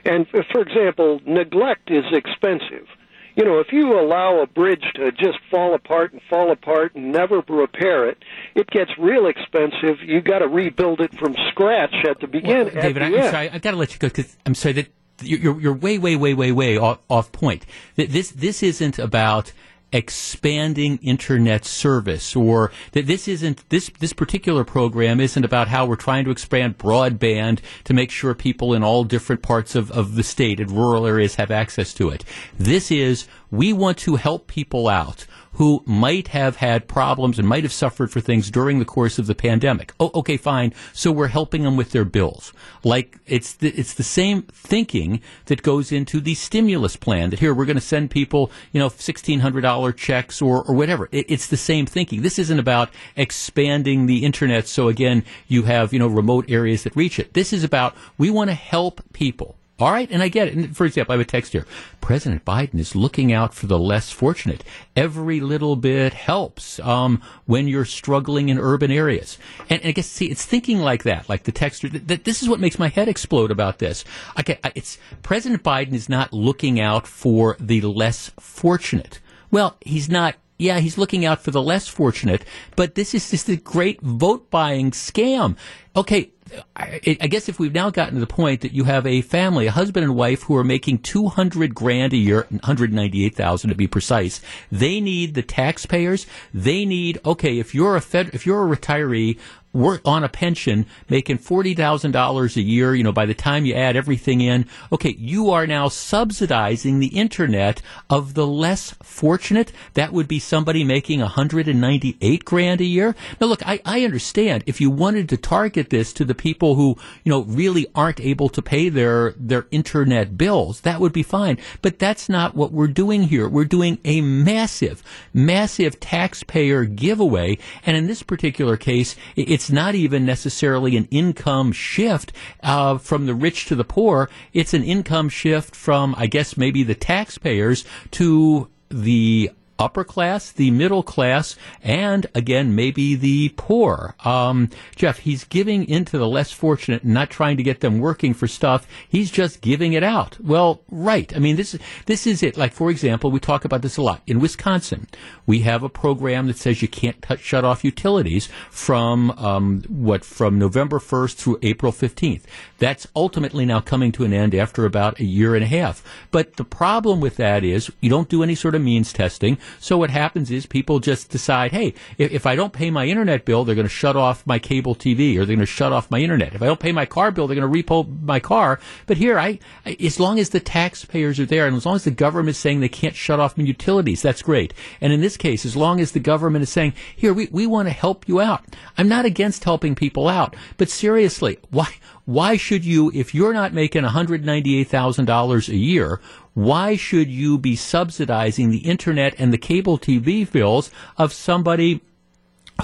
And 0.04 0.26
for 0.28 0.60
example, 0.60 1.20
neglect 1.26 1.90
is 1.90 2.04
expensive. 2.12 2.86
You 3.34 3.44
know, 3.44 3.60
if 3.60 3.68
you 3.72 3.98
allow 3.98 4.42
a 4.42 4.46
bridge 4.46 4.84
to 4.96 5.10
just 5.12 5.38
fall 5.50 5.74
apart 5.74 6.12
and 6.12 6.20
fall 6.28 6.50
apart 6.50 6.94
and 6.94 7.12
never 7.12 7.40
repair 7.48 8.08
it, 8.08 8.18
it 8.54 8.68
gets 8.68 8.90
real 8.98 9.26
expensive. 9.26 10.02
You 10.04 10.20
got 10.20 10.40
to 10.40 10.48
rebuild 10.48 11.00
it 11.00 11.16
from 11.18 11.34
scratch 11.50 11.94
at 12.08 12.20
the 12.20 12.26
beginning. 12.26 12.74
Well, 12.74 12.82
David, 12.82 13.02
I'm 13.02 13.14
end. 13.14 13.30
sorry. 13.30 13.50
I've 13.50 13.62
got 13.62 13.70
to 13.70 13.78
let 13.78 13.94
you 13.94 13.98
go 13.98 14.08
because 14.08 14.36
I'm 14.44 14.54
sorry 14.54 14.74
that 14.74 14.88
you're, 15.22 15.58
you're 15.60 15.72
way, 15.72 15.98
way, 15.98 16.16
way, 16.16 16.34
way, 16.34 16.52
way 16.52 16.76
off, 16.76 16.98
off 17.08 17.32
point. 17.32 17.64
This 17.96 18.30
this 18.32 18.62
isn't 18.62 18.98
about 18.98 19.52
expanding 19.92 20.98
internet 21.02 21.64
service 21.64 22.34
or 22.34 22.72
that 22.92 23.06
this 23.06 23.28
isn't 23.28 23.68
this 23.68 23.90
this 23.98 24.12
particular 24.12 24.64
program 24.64 25.20
isn't 25.20 25.44
about 25.44 25.68
how 25.68 25.84
we're 25.84 25.96
trying 25.96 26.24
to 26.24 26.30
expand 26.30 26.78
broadband 26.78 27.60
to 27.84 27.92
make 27.92 28.10
sure 28.10 28.34
people 28.34 28.72
in 28.72 28.82
all 28.82 29.04
different 29.04 29.42
parts 29.42 29.74
of, 29.74 29.90
of 29.90 30.14
the 30.14 30.22
state 30.22 30.60
and 30.60 30.70
rural 30.70 31.06
areas 31.06 31.34
have 31.34 31.50
access 31.50 31.92
to 31.92 32.08
it. 32.08 32.24
This 32.58 32.90
is 32.90 33.26
we 33.50 33.72
want 33.72 33.98
to 33.98 34.16
help 34.16 34.46
people 34.46 34.88
out 34.88 35.26
who 35.54 35.82
might 35.86 36.28
have 36.28 36.56
had 36.56 36.88
problems 36.88 37.38
and 37.38 37.46
might 37.46 37.62
have 37.62 37.72
suffered 37.72 38.10
for 38.10 38.20
things 38.20 38.50
during 38.50 38.78
the 38.78 38.84
course 38.84 39.18
of 39.18 39.26
the 39.26 39.34
pandemic. 39.34 39.92
Oh, 40.00 40.10
okay, 40.14 40.36
fine. 40.36 40.72
So 40.92 41.12
we're 41.12 41.28
helping 41.28 41.62
them 41.62 41.76
with 41.76 41.90
their 41.90 42.04
bills. 42.04 42.52
Like 42.84 43.18
it's 43.26 43.54
the, 43.54 43.68
it's 43.68 43.94
the 43.94 44.02
same 44.02 44.42
thinking 44.42 45.20
that 45.46 45.62
goes 45.62 45.92
into 45.92 46.20
the 46.20 46.34
stimulus 46.34 46.96
plan 46.96 47.30
that 47.30 47.40
here 47.40 47.54
we're 47.54 47.66
going 47.66 47.76
to 47.76 47.82
send 47.82 48.10
people, 48.10 48.50
you 48.72 48.80
know, 48.80 48.88
$1,600 48.88 49.96
checks 49.96 50.40
or, 50.40 50.62
or 50.64 50.74
whatever. 50.74 51.08
It, 51.12 51.26
it's 51.28 51.48
the 51.48 51.56
same 51.56 51.86
thinking. 51.86 52.22
This 52.22 52.38
isn't 52.38 52.58
about 52.58 52.90
expanding 53.16 54.06
the 54.06 54.24
internet. 54.24 54.66
So 54.66 54.88
again, 54.88 55.24
you 55.48 55.64
have, 55.64 55.92
you 55.92 55.98
know, 55.98 56.08
remote 56.08 56.46
areas 56.48 56.84
that 56.84 56.96
reach 56.96 57.18
it. 57.18 57.34
This 57.34 57.52
is 57.52 57.62
about 57.62 57.94
we 58.16 58.30
want 58.30 58.48
to 58.50 58.54
help 58.54 59.02
people 59.12 59.56
all 59.78 59.90
right, 59.90 60.08
and 60.10 60.22
I 60.22 60.28
get 60.28 60.48
it. 60.48 60.54
And 60.54 60.76
for 60.76 60.84
example, 60.84 61.12
I 61.12 61.16
have 61.16 61.26
a 61.26 61.28
text 61.28 61.52
here. 61.52 61.66
President 62.00 62.44
Biden 62.44 62.78
is 62.78 62.94
looking 62.94 63.32
out 63.32 63.54
for 63.54 63.66
the 63.66 63.78
less 63.78 64.10
fortunate. 64.10 64.62
Every 64.94 65.40
little 65.40 65.76
bit 65.76 66.12
helps 66.12 66.78
um, 66.80 67.22
when 67.46 67.66
you're 67.66 67.84
struggling 67.84 68.48
in 68.48 68.58
urban 68.58 68.90
areas. 68.90 69.38
And, 69.70 69.80
and, 69.80 69.88
I 69.88 69.92
guess 69.92 70.06
see, 70.06 70.26
it's 70.26 70.44
thinking 70.44 70.78
like 70.78 71.02
that, 71.04 71.28
like 71.28 71.44
the 71.44 71.52
texter. 71.52 71.90
That, 71.90 72.06
that 72.08 72.24
this 72.24 72.42
is 72.42 72.48
what 72.48 72.60
makes 72.60 72.78
my 72.78 72.88
head 72.88 73.08
explode 73.08 73.50
about 73.50 73.78
this. 73.78 74.04
Okay, 74.38 74.58
it's 74.74 74.98
President 75.22 75.62
Biden 75.62 75.94
is 75.94 76.08
not 76.08 76.32
looking 76.32 76.78
out 76.78 77.06
for 77.06 77.56
the 77.58 77.80
less 77.80 78.30
fortunate. 78.38 79.20
Well, 79.50 79.76
he's 79.80 80.08
not 80.08 80.36
yeah, 80.58 80.78
he's 80.78 80.96
looking 80.96 81.24
out 81.24 81.42
for 81.42 81.50
the 81.50 81.62
less 81.62 81.88
fortunate, 81.88 82.44
but 82.76 82.94
this 82.94 83.14
is 83.14 83.30
just 83.30 83.48
a 83.48 83.56
great 83.56 84.00
vote 84.00 84.48
buying 84.48 84.92
scam. 84.92 85.56
Okay, 85.96 86.30
I, 86.76 87.00
I, 87.20 87.26
guess 87.26 87.48
if 87.48 87.58
we've 87.58 87.72
now 87.72 87.90
gotten 87.90 88.14
to 88.14 88.20
the 88.20 88.26
point 88.26 88.60
that 88.62 88.72
you 88.72 88.84
have 88.84 89.06
a 89.06 89.22
family, 89.22 89.66
a 89.66 89.72
husband 89.72 90.04
and 90.04 90.14
wife 90.14 90.42
who 90.44 90.56
are 90.56 90.64
making 90.64 90.98
200 90.98 91.74
grand 91.74 92.12
a 92.12 92.16
year, 92.16 92.46
198,000 92.50 93.70
to 93.70 93.76
be 93.76 93.86
precise, 93.86 94.40
they 94.70 95.00
need 95.00 95.34
the 95.34 95.42
taxpayers. 95.42 96.26
They 96.52 96.84
need, 96.84 97.20
okay, 97.24 97.58
if 97.58 97.74
you're 97.74 97.96
a 97.96 98.00
fed, 98.00 98.30
if 98.32 98.46
you're 98.46 98.70
a 98.70 98.76
retiree 98.76 99.38
work 99.72 100.02
on 100.04 100.24
a 100.24 100.28
pension 100.28 100.86
making 101.08 101.38
$40,000 101.38 102.56
a 102.56 102.62
year, 102.62 102.94
you 102.94 103.02
know, 103.02 103.12
by 103.12 103.26
the 103.26 103.34
time 103.34 103.64
you 103.64 103.74
add 103.74 103.96
everything 103.96 104.40
in, 104.40 104.66
okay, 104.92 105.14
you 105.18 105.50
are 105.50 105.66
now 105.66 105.88
subsidizing 105.88 106.98
the 106.98 107.08
internet 107.08 107.80
of 108.10 108.34
the 108.34 108.46
less 108.46 108.94
fortunate. 109.02 109.72
That 109.94 110.12
would 110.12 110.28
be 110.28 110.38
somebody 110.38 110.84
making 110.84 111.20
198 111.20 112.44
grand 112.44 112.80
a 112.80 112.84
year. 112.84 113.14
Now 113.40 113.46
look, 113.46 113.66
I, 113.66 113.80
I 113.84 114.04
understand 114.04 114.64
if 114.66 114.80
you 114.80 114.90
wanted 114.90 115.28
to 115.30 115.36
target 115.36 115.90
this 115.90 116.12
to 116.14 116.24
the 116.24 116.34
people 116.34 116.74
who, 116.74 116.96
you 117.24 117.30
know, 117.30 117.42
really 117.42 117.86
aren't 117.94 118.20
able 118.20 118.48
to 118.50 118.62
pay 118.62 118.88
their, 118.88 119.32
their 119.36 119.66
internet 119.70 120.36
bills, 120.36 120.80
that 120.82 121.00
would 121.00 121.12
be 121.12 121.22
fine. 121.22 121.58
But 121.80 121.98
that's 121.98 122.28
not 122.28 122.54
what 122.54 122.72
we're 122.72 122.88
doing 122.88 123.22
here. 123.22 123.48
We're 123.48 123.64
doing 123.64 123.98
a 124.04 124.20
massive, 124.20 125.02
massive 125.32 125.98
taxpayer 126.00 126.84
giveaway. 126.84 127.58
And 127.86 127.96
in 127.96 128.06
this 128.06 128.22
particular 128.22 128.76
case, 128.76 129.16
it's 129.36 129.61
it's 129.62 129.70
not 129.70 129.94
even 129.94 130.26
necessarily 130.26 130.96
an 130.96 131.06
income 131.12 131.70
shift 131.70 132.32
uh, 132.64 132.98
from 132.98 133.26
the 133.26 133.34
rich 133.34 133.66
to 133.66 133.76
the 133.76 133.84
poor. 133.84 134.28
It's 134.52 134.74
an 134.74 134.82
income 134.82 135.28
shift 135.28 135.76
from, 135.76 136.16
I 136.18 136.26
guess, 136.26 136.56
maybe 136.56 136.82
the 136.82 136.96
taxpayers 136.96 137.84
to 138.10 138.68
the 138.88 139.52
upper 139.78 140.04
class, 140.04 140.52
the 140.52 140.70
middle 140.70 141.02
class, 141.02 141.56
and 141.82 142.26
again, 142.34 142.74
maybe 142.74 143.14
the 143.14 143.50
poor. 143.56 144.14
Um, 144.24 144.70
Jeff, 144.96 145.18
he's 145.18 145.44
giving 145.44 145.88
into 145.88 146.18
the 146.18 146.28
less 146.28 146.52
fortunate 146.52 147.04
not 147.04 147.30
trying 147.30 147.56
to 147.56 147.62
get 147.62 147.80
them 147.80 147.98
working 147.98 148.34
for 148.34 148.46
stuff. 148.46 148.86
He's 149.08 149.30
just 149.30 149.60
giving 149.60 149.92
it 149.92 150.02
out. 150.02 150.38
Well, 150.40 150.82
right. 150.90 151.34
I 151.34 151.38
mean, 151.38 151.56
this, 151.56 151.76
this 152.06 152.26
is 152.26 152.42
it. 152.42 152.56
Like, 152.56 152.72
for 152.72 152.90
example, 152.90 153.30
we 153.30 153.40
talk 153.40 153.64
about 153.64 153.82
this 153.82 153.96
a 153.96 154.02
lot. 154.02 154.22
In 154.26 154.40
Wisconsin, 154.40 155.08
we 155.46 155.60
have 155.60 155.82
a 155.82 155.88
program 155.88 156.46
that 156.46 156.56
says 156.56 156.82
you 156.82 156.88
can't 156.88 157.20
touch, 157.22 157.40
shut 157.40 157.64
off 157.64 157.84
utilities 157.84 158.48
from, 158.70 159.30
um, 159.32 159.82
what, 159.88 160.24
from 160.24 160.58
November 160.58 160.98
1st 160.98 161.34
through 161.34 161.58
April 161.62 161.92
15th. 161.92 162.42
That's 162.78 163.06
ultimately 163.14 163.66
now 163.66 163.80
coming 163.80 164.12
to 164.12 164.24
an 164.24 164.32
end 164.32 164.54
after 164.54 164.84
about 164.84 165.20
a 165.20 165.24
year 165.24 165.54
and 165.54 165.64
a 165.64 165.68
half. 165.68 166.02
But 166.30 166.56
the 166.56 166.64
problem 166.64 167.20
with 167.20 167.36
that 167.36 167.64
is 167.64 167.90
you 168.00 168.10
don't 168.10 168.28
do 168.28 168.42
any 168.42 168.54
sort 168.54 168.74
of 168.74 168.82
means 168.82 169.12
testing. 169.12 169.58
So 169.78 169.98
what 169.98 170.10
happens 170.10 170.50
is 170.50 170.66
people 170.66 171.00
just 171.00 171.30
decide, 171.30 171.72
hey, 171.72 171.94
if, 172.18 172.32
if 172.32 172.46
I 172.46 172.54
don't 172.54 172.72
pay 172.72 172.90
my 172.90 173.06
internet 173.06 173.44
bill, 173.44 173.64
they're 173.64 173.74
going 173.74 173.86
to 173.86 173.92
shut 173.92 174.16
off 174.16 174.46
my 174.46 174.58
cable 174.58 174.94
TV 174.94 175.34
or 175.34 175.44
they're 175.44 175.56
going 175.56 175.60
to 175.60 175.66
shut 175.66 175.92
off 175.92 176.10
my 176.10 176.18
internet. 176.18 176.54
If 176.54 176.62
I 176.62 176.66
don't 176.66 176.80
pay 176.80 176.92
my 176.92 177.06
car 177.06 177.30
bill, 177.30 177.46
they're 177.46 177.58
going 177.58 177.72
to 177.72 177.82
repo 177.82 178.22
my 178.22 178.40
car. 178.40 178.80
But 179.06 179.16
here, 179.16 179.38
I, 179.38 179.58
I, 179.86 179.96
as 180.00 180.20
long 180.20 180.38
as 180.38 180.50
the 180.50 180.60
taxpayers 180.60 181.38
are 181.40 181.46
there 181.46 181.66
and 181.66 181.76
as 181.76 181.86
long 181.86 181.96
as 181.96 182.04
the 182.04 182.10
government 182.10 182.50
is 182.50 182.58
saying 182.58 182.80
they 182.80 182.88
can't 182.88 183.16
shut 183.16 183.40
off 183.40 183.56
my 183.56 183.64
utilities, 183.64 184.22
that's 184.22 184.42
great. 184.42 184.74
And 185.00 185.12
in 185.12 185.20
this 185.20 185.36
case, 185.36 185.64
as 185.64 185.76
long 185.76 186.00
as 186.00 186.12
the 186.12 186.20
government 186.20 186.62
is 186.62 186.70
saying, 186.70 186.94
here, 187.14 187.32
we, 187.32 187.48
we 187.50 187.66
want 187.66 187.88
to 187.88 187.92
help 187.92 188.28
you 188.28 188.40
out. 188.40 188.64
I'm 188.96 189.08
not 189.08 189.24
against 189.24 189.64
helping 189.64 189.94
people 189.94 190.28
out, 190.28 190.56
but 190.76 190.88
seriously, 190.88 191.58
why, 191.70 191.88
why 192.24 192.56
should 192.56 192.84
you, 192.84 193.10
if 193.14 193.34
you're 193.34 193.52
not 193.52 193.72
making 193.72 194.02
$198,000 194.02 195.68
a 195.68 195.76
year, 195.76 196.20
why 196.54 196.96
should 196.96 197.28
you 197.28 197.58
be 197.58 197.74
subsidizing 197.74 198.70
the 198.70 198.78
internet 198.78 199.34
and 199.38 199.52
the 199.52 199.58
cable 199.58 199.98
TV 199.98 200.50
bills 200.50 200.90
of 201.16 201.32
somebody 201.32 202.00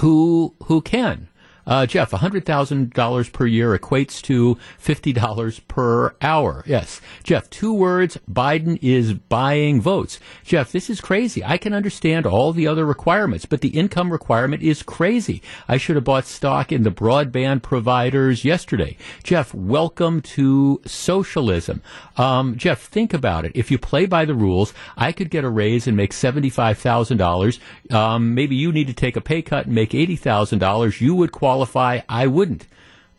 who 0.01 0.55
who 0.65 0.81
can? 0.81 1.29
Uh, 1.69 1.85
Jeff, 1.85 2.09
$100,000 2.09 3.31
per 3.31 3.45
year 3.45 3.77
equates 3.77 4.23
to 4.23 4.57
$50 4.83 5.67
per 5.67 6.15
hour. 6.19 6.63
Yes. 6.65 6.99
Jeff, 7.23 7.47
two 7.51 7.71
words 7.71 8.17
Biden 8.29 8.79
is 8.81 9.13
buying 9.13 9.79
votes. 9.79 10.19
Jeff, 10.43 10.71
this 10.71 10.89
is 10.89 10.99
crazy. 10.99 11.43
I 11.43 11.59
can 11.59 11.75
understand 11.75 12.25
all 12.25 12.53
the 12.53 12.65
other 12.65 12.87
requirements, 12.87 13.45
but 13.45 13.61
the 13.61 13.67
income 13.67 14.11
requirement 14.11 14.63
is 14.63 14.81
crazy. 14.81 15.43
I 15.67 15.77
should 15.77 15.95
have 15.95 16.05
bought 16.05 16.25
stock 16.25 16.71
in 16.71 16.81
the 16.81 16.89
broadband 16.89 17.61
providers 17.61 18.43
yesterday. 18.43 18.97
Jeff, 19.21 19.53
welcome 19.53 20.21
to 20.21 20.81
socialism. 20.87 21.83
Um, 22.17 22.57
Jeff, 22.57 22.81
think 22.81 23.13
about 23.13 23.45
it. 23.45 23.51
If 23.53 23.69
you 23.69 23.77
play 23.77 24.07
by 24.07 24.25
the 24.25 24.33
rules, 24.33 24.73
I 24.97 25.11
could 25.11 25.29
get 25.29 25.43
a 25.43 25.49
raise 25.49 25.85
and 25.85 25.95
make 25.95 26.13
$75,000. 26.13 27.93
Um, 27.93 28.33
maybe 28.33 28.55
you 28.55 28.71
need 28.71 28.87
to 28.87 28.93
take 28.93 29.15
a 29.15 29.21
pay 29.21 29.43
cut 29.43 29.67
and 29.67 29.75
make 29.75 29.91
$80,000. 29.91 30.99
You 30.99 31.13
would 31.13 31.31
qualify 31.31 31.58
qualify, 31.59 31.99
I 32.07 32.27
wouldn't. 32.27 32.67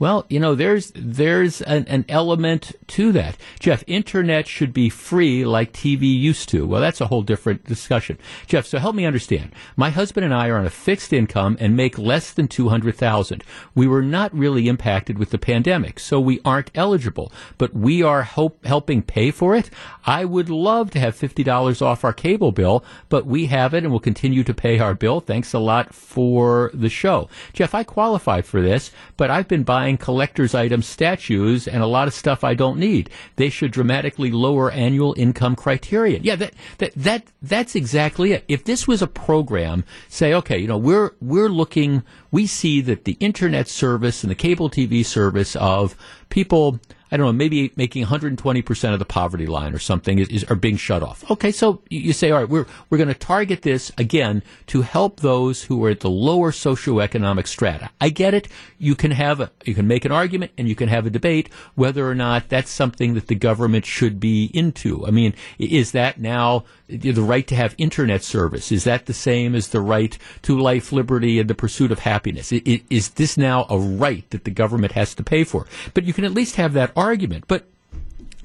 Well, 0.01 0.25
you 0.31 0.41
know, 0.41 0.55
there's 0.55 0.93
there's 0.97 1.61
an, 1.61 1.87
an, 1.87 2.07
element 2.09 2.73
to 2.87 3.13
that. 3.13 3.37
Jeff, 3.59 3.85
internet 3.87 4.49
should 4.49 4.73
be 4.73 4.89
free 4.89 5.45
like 5.45 5.75
TV 5.75 6.05
used 6.19 6.49
to. 6.49 6.67
Well, 6.67 6.81
that's 6.81 7.03
a 7.03 7.09
whole 7.09 7.21
different 7.21 7.65
discussion. 7.65 8.17
Jeff, 8.47 8.65
so 8.65 8.79
help 8.79 8.95
me 8.95 9.05
understand. 9.05 9.53
My 9.77 9.91
husband 9.91 10.25
and 10.25 10.33
I 10.33 10.49
are 10.49 10.57
on 10.57 10.65
a 10.65 10.71
fixed 10.71 11.13
income 11.13 11.59
and 11.61 11.77
make 11.77 11.99
less 11.99 12.33
than 12.33 12.49
200,000. 12.49 13.45
We 13.75 13.87
were 13.87 14.01
not 14.01 14.35
really 14.35 14.69
impacted 14.69 15.19
with 15.19 15.33
the 15.33 15.39
pandemic, 15.39 16.01
so 16.01 16.19
we 16.19 16.41
aren't 16.47 16.71
eligible, 16.75 17.31
but 17.59 17.75
we 17.75 18.03
are 18.03 18.23
hope, 18.23 18.65
helping 18.65 19.03
pay 19.03 19.31
for 19.31 19.55
it. 19.55 19.69
I 20.07 20.25
would 20.25 20.49
love 20.49 20.91
to 20.93 20.99
have 20.99 21.15
$50 21.15 21.83
off 21.83 22.05
our 22.05 22.15
cable 22.15 22.53
bill, 22.53 22.83
but 23.11 23.27
we 23.27 23.47
have 23.47 23.75
it 23.75 23.85
and 23.85 23.93
will 23.93 24.01
continue 24.01 24.45
to 24.45 24.55
pay 24.55 24.79
our 24.79 24.95
bill. 24.95 25.21
Thanks 25.21 25.53
a 25.53 25.59
lot 25.59 25.95
for 25.95 26.71
the 26.73 26.89
show. 26.89 27.29
Jeff, 27.53 27.75
I 27.75 27.85
qualify 27.85 28.41
for 28.41 28.63
this, 28.63 28.93
but 29.19 29.31
I've 29.31 29.47
been 29.47 29.63
buying 29.63 29.90
buying 29.91 29.99
collector's 29.99 30.55
item 30.55 30.83
statues 30.83 31.67
and 31.67 31.83
a 31.83 31.87
lot 31.87 32.07
of 32.07 32.15
stuff 32.15 32.45
I 32.45 32.55
don't 32.55 32.79
need. 32.79 33.11
They 33.37 33.51
should 33.51 33.73
dramatically 33.73 34.31
lower 34.31 34.71
annual 34.71 35.15
income 35.17 35.57
criterion. 35.57 36.23
Yeah, 36.23 36.37
that, 36.37 36.55
that, 36.79 36.93
that, 36.95 37.27
that's 37.43 37.75
exactly 37.75 38.33
it. 38.33 38.45
If 38.47 38.65
this 38.65 38.87
was 38.87 39.03
a 39.03 39.07
program, 39.07 39.85
say, 40.09 40.33
okay, 40.35 40.59
you 40.59 40.69
know, 40.69 40.79
we're, 40.79 41.13
we're 41.21 41.49
looking, 41.49 42.03
we 42.31 42.47
see 42.47 42.81
that 42.83 43.05
the 43.05 43.17
internet 43.21 43.67
service 43.69 44.23
and 44.23 44.31
the 44.31 44.37
cable 44.37 44.71
TV 44.71 45.05
service 45.05 45.57
of 45.57 45.97
people, 46.29 46.79
I 47.11 47.17
don't 47.17 47.27
know, 47.27 47.33
maybe 47.33 47.73
making 47.77 48.07
120% 48.07 48.93
of 48.93 48.99
the 48.99 49.05
poverty 49.05 49.47
line 49.47 49.75
or 49.75 49.79
something 49.79 50.19
is, 50.19 50.29
is 50.29 50.45
are 50.45 50.55
being 50.55 50.77
shut 50.77 51.03
off. 51.03 51.29
Okay, 51.31 51.51
so 51.51 51.83
you, 51.91 52.13
say, 52.13 52.31
all 52.31 52.41
right, 52.41 52.49
we're, 52.49 52.67
we're 52.89 52.99
going 52.99 53.09
to 53.09 53.15
target 53.15 53.63
this 53.63 53.91
again 53.99 54.43
to 54.69 54.83
help 54.83 55.21
those 55.21 55.65
who 55.65 55.85
are 55.85 55.91
at 55.91 56.01
the 56.01 56.11
lower 56.11 56.53
socioeconomic 56.53 57.47
strata. 57.47 57.91
I 58.01 58.11
get 58.11 58.35
it. 58.35 58.49
You 58.79 58.95
can 58.95 59.11
have 59.11 59.41
a, 59.41 59.51
you 59.65 59.75
can 59.75 59.87
make 59.87 60.05
an 60.05 60.13
argument 60.13 60.53
and 60.57 60.69
you 60.69 60.75
can 60.75 60.89
have 60.89 61.07
a 61.07 61.11
debate 61.11 61.49
whether 61.75 62.09
or 62.09 62.15
not 62.15 62.49
that's 62.49 62.71
something 62.71 63.15
that 63.15 63.27
the 63.27 63.35
government 63.35 63.87
should 63.87 64.21
be 64.21 64.51
into. 64.55 65.07
I 65.07 65.11
mean, 65.11 65.35
is 65.59 65.93
that 65.93 66.21
now 66.21 66.65
the 66.91 67.23
right 67.23 67.47
to 67.47 67.55
have 67.55 67.75
internet 67.79 68.23
service? 68.23 68.73
Is 68.73 68.85
that 68.85 69.07
the 69.07 69.15
same 69.15 69.55
as 69.55 69.69
the 69.69 69.81
right 69.81 70.17
to 70.43 70.59
life, 70.59 70.93
liberty, 70.93 71.39
and 71.39 71.49
the 71.49 71.55
pursuit 71.55 71.93
of 71.93 72.01
happiness? 72.01 72.53
Is 72.53 73.11
this 73.11 73.37
now 73.37 73.67
a 73.71 73.79
right 73.79 74.29
that 74.31 74.45
the 74.45 74.51
government 74.51 74.93
has 74.93 75.15
to 75.15 75.23
pay 75.23 75.45
for? 75.45 75.67
But 75.95 76.05
you 76.05 76.13
can 76.13 76.25
at 76.25 76.33
least 76.33 76.57
have 76.57 76.73
that 76.75 76.93
argument. 76.97 77.45
But 77.49 77.67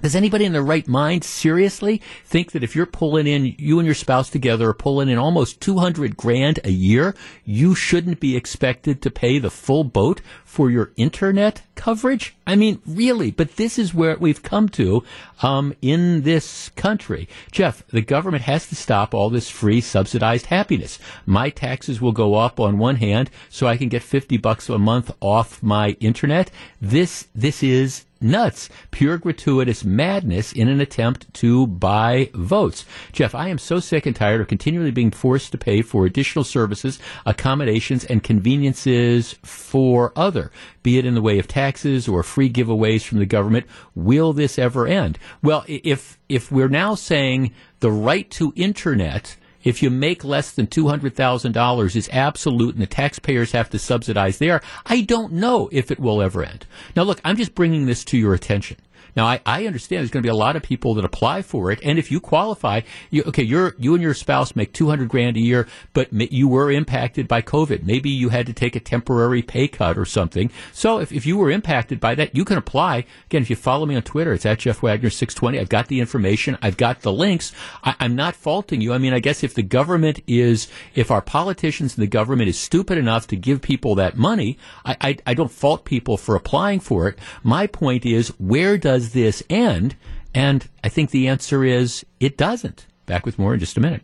does 0.01 0.15
anybody 0.15 0.45
in 0.45 0.53
their 0.53 0.61
right 0.61 0.87
mind 0.87 1.23
seriously 1.23 2.01
think 2.25 2.51
that 2.51 2.63
if 2.63 2.75
you're 2.75 2.85
pulling 2.85 3.27
in, 3.27 3.55
you 3.57 3.79
and 3.79 3.85
your 3.85 3.95
spouse 3.95 4.29
together 4.29 4.69
are 4.69 4.73
pulling 4.73 5.09
in 5.09 5.17
almost 5.17 5.61
200 5.61 6.17
grand 6.17 6.59
a 6.63 6.71
year, 6.71 7.15
you 7.45 7.75
shouldn't 7.75 8.19
be 8.19 8.35
expected 8.35 9.01
to 9.01 9.09
pay 9.09 9.39
the 9.39 9.49
full 9.49 9.83
boat 9.83 10.21
for 10.43 10.69
your 10.69 10.91
internet 10.95 11.61
coverage? 11.75 12.35
I 12.45 12.55
mean, 12.55 12.81
really, 12.85 13.31
but 13.31 13.55
this 13.55 13.79
is 13.79 13.93
where 13.93 14.17
we've 14.17 14.43
come 14.43 14.69
to 14.69 15.03
um, 15.41 15.73
in 15.81 16.21
this 16.23 16.69
country. 16.75 17.27
Jeff, 17.51 17.85
the 17.87 18.01
government 18.01 18.43
has 18.43 18.67
to 18.67 18.75
stop 18.75 19.13
all 19.13 19.29
this 19.29 19.49
free 19.49 19.81
subsidized 19.81 20.47
happiness. 20.47 20.99
My 21.25 21.49
taxes 21.49 22.01
will 22.01 22.11
go 22.11 22.35
up 22.35 22.59
on 22.59 22.77
one 22.77 22.97
hand 22.97 23.29
so 23.49 23.67
I 23.67 23.77
can 23.77 23.89
get 23.89 24.03
50 24.03 24.37
bucks 24.37 24.69
a 24.69 24.77
month 24.77 25.11
off 25.21 25.63
my 25.63 25.91
internet. 25.99 26.51
This, 26.81 27.27
this 27.33 27.63
is 27.63 28.05
nuts, 28.25 28.69
pure 28.91 29.17
gratuitous 29.17 29.85
madness 29.85 30.51
in 30.51 30.67
an 30.67 30.81
attempt 30.81 31.33
to 31.35 31.67
buy 31.67 32.29
votes. 32.33 32.85
Jeff, 33.13 33.33
I 33.33 33.47
am 33.49 33.57
so 33.57 33.79
sick 33.79 34.05
and 34.05 34.15
tired 34.15 34.41
of 34.41 34.47
continually 34.47 34.91
being 34.91 35.11
forced 35.11 35.51
to 35.51 35.57
pay 35.57 35.81
for 35.81 36.05
additional 36.05 36.43
services, 36.43 36.99
accommodations, 37.25 38.03
and 38.03 38.23
conveniences 38.23 39.33
for 39.43 40.11
other, 40.15 40.51
be 40.83 40.97
it 40.97 41.05
in 41.05 41.13
the 41.13 41.21
way 41.21 41.39
of 41.39 41.47
taxes 41.47 42.07
or 42.07 42.23
free 42.23 42.49
giveaways 42.49 43.03
from 43.03 43.19
the 43.19 43.25
government. 43.25 43.65
Will 43.93 44.33
this 44.33 44.59
ever 44.59 44.87
end? 44.87 45.17
Well, 45.41 45.63
if 45.67 46.19
if 46.27 46.51
we're 46.51 46.67
now 46.67 46.95
saying 46.95 47.53
the 47.79 47.91
right 47.91 48.29
to 48.31 48.51
internet 48.55 49.37
if 49.65 49.83
you 49.83 49.89
make 49.89 50.23
less 50.23 50.51
than 50.51 50.67
$200,000 50.67 51.95
is 51.95 52.09
absolute 52.13 52.75
and 52.75 52.81
the 52.81 52.87
taxpayers 52.87 53.51
have 53.51 53.69
to 53.71 53.79
subsidize 53.79 54.37
there, 54.37 54.61
I 54.85 55.01
don't 55.01 55.33
know 55.33 55.67
if 55.73 55.91
it 55.91 55.99
will 55.99 56.21
ever 56.21 56.43
end. 56.43 56.65
Now 56.95 57.03
look, 57.03 57.19
I'm 57.25 57.35
just 57.35 57.55
bringing 57.55 57.87
this 57.87 58.05
to 58.05 58.17
your 58.17 58.33
attention. 58.33 58.77
Now, 59.15 59.25
I, 59.25 59.39
I 59.45 59.65
understand 59.65 59.99
there's 60.01 60.11
going 60.11 60.23
to 60.23 60.27
be 60.27 60.31
a 60.31 60.35
lot 60.35 60.55
of 60.55 60.63
people 60.63 60.93
that 60.95 61.05
apply 61.05 61.41
for 61.41 61.71
it, 61.71 61.79
and 61.83 61.97
if 61.97 62.11
you 62.11 62.19
qualify, 62.19 62.81
you, 63.09 63.23
okay, 63.23 63.43
you're, 63.43 63.75
you 63.77 63.93
and 63.93 64.03
your 64.03 64.13
spouse 64.13 64.55
make 64.55 64.73
200 64.73 65.07
grand 65.07 65.37
a 65.37 65.39
year, 65.39 65.67
but 65.93 66.11
you 66.13 66.47
were 66.47 66.71
impacted 66.71 67.27
by 67.27 67.41
COVID. 67.41 67.83
Maybe 67.83 68.09
you 68.09 68.29
had 68.29 68.45
to 68.47 68.53
take 68.53 68.75
a 68.75 68.79
temporary 68.79 69.41
pay 69.41 69.67
cut 69.67 69.97
or 69.97 70.05
something. 70.05 70.51
So 70.73 70.99
if, 70.99 71.11
if 71.11 71.25
you 71.25 71.37
were 71.37 71.51
impacted 71.51 71.99
by 71.99 72.15
that, 72.15 72.35
you 72.35 72.45
can 72.45 72.57
apply. 72.57 73.05
Again, 73.27 73.41
if 73.41 73.49
you 73.49 73.55
follow 73.55 73.85
me 73.85 73.95
on 73.95 74.01
Twitter, 74.01 74.33
it's 74.33 74.45
at 74.45 74.59
Jeff 74.59 74.81
Wagner 74.81 75.09
620. 75.09 75.59
I've 75.59 75.69
got 75.69 75.87
the 75.87 75.99
information. 75.99 76.57
I've 76.61 76.77
got 76.77 77.01
the 77.01 77.13
links. 77.13 77.53
I, 77.83 77.95
I'm 77.99 78.15
not 78.15 78.35
faulting 78.35 78.81
you. 78.81 78.93
I 78.93 78.97
mean, 78.97 79.13
I 79.13 79.19
guess 79.19 79.43
if 79.43 79.53
the 79.53 79.63
government 79.63 80.21
is, 80.27 80.67
if 80.93 81.11
our 81.11 81.21
politicians 81.21 81.95
and 81.95 82.03
the 82.03 82.07
government 82.07 82.49
is 82.49 82.59
stupid 82.59 82.97
enough 82.97 83.27
to 83.27 83.35
give 83.35 83.61
people 83.61 83.95
that 83.95 84.17
money, 84.17 84.57
I, 84.83 84.97
I, 85.01 85.17
I 85.27 85.33
don't 85.33 85.51
fault 85.51 85.85
people 85.85 86.17
for 86.17 86.35
applying 86.35 86.79
for 86.79 87.07
it. 87.07 87.19
My 87.43 87.67
point 87.67 88.05
is, 88.05 88.29
where 88.39 88.77
does 88.77 89.04
does 89.05 89.13
this 89.13 89.43
end? 89.49 89.95
And 90.33 90.67
I 90.83 90.89
think 90.89 91.11
the 91.11 91.27
answer 91.27 91.63
is 91.63 92.03
it 92.19 92.37
doesn't. 92.37 92.87
Back 93.05 93.25
with 93.25 93.37
more 93.37 93.53
in 93.53 93.59
just 93.59 93.77
a 93.77 93.79
minute. 93.79 94.03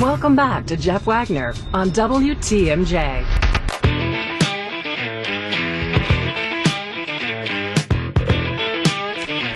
Welcome 0.00 0.34
back 0.34 0.66
to 0.66 0.76
Jeff 0.76 1.06
Wagner 1.06 1.54
on 1.72 1.90
WTMJ. 1.90 3.24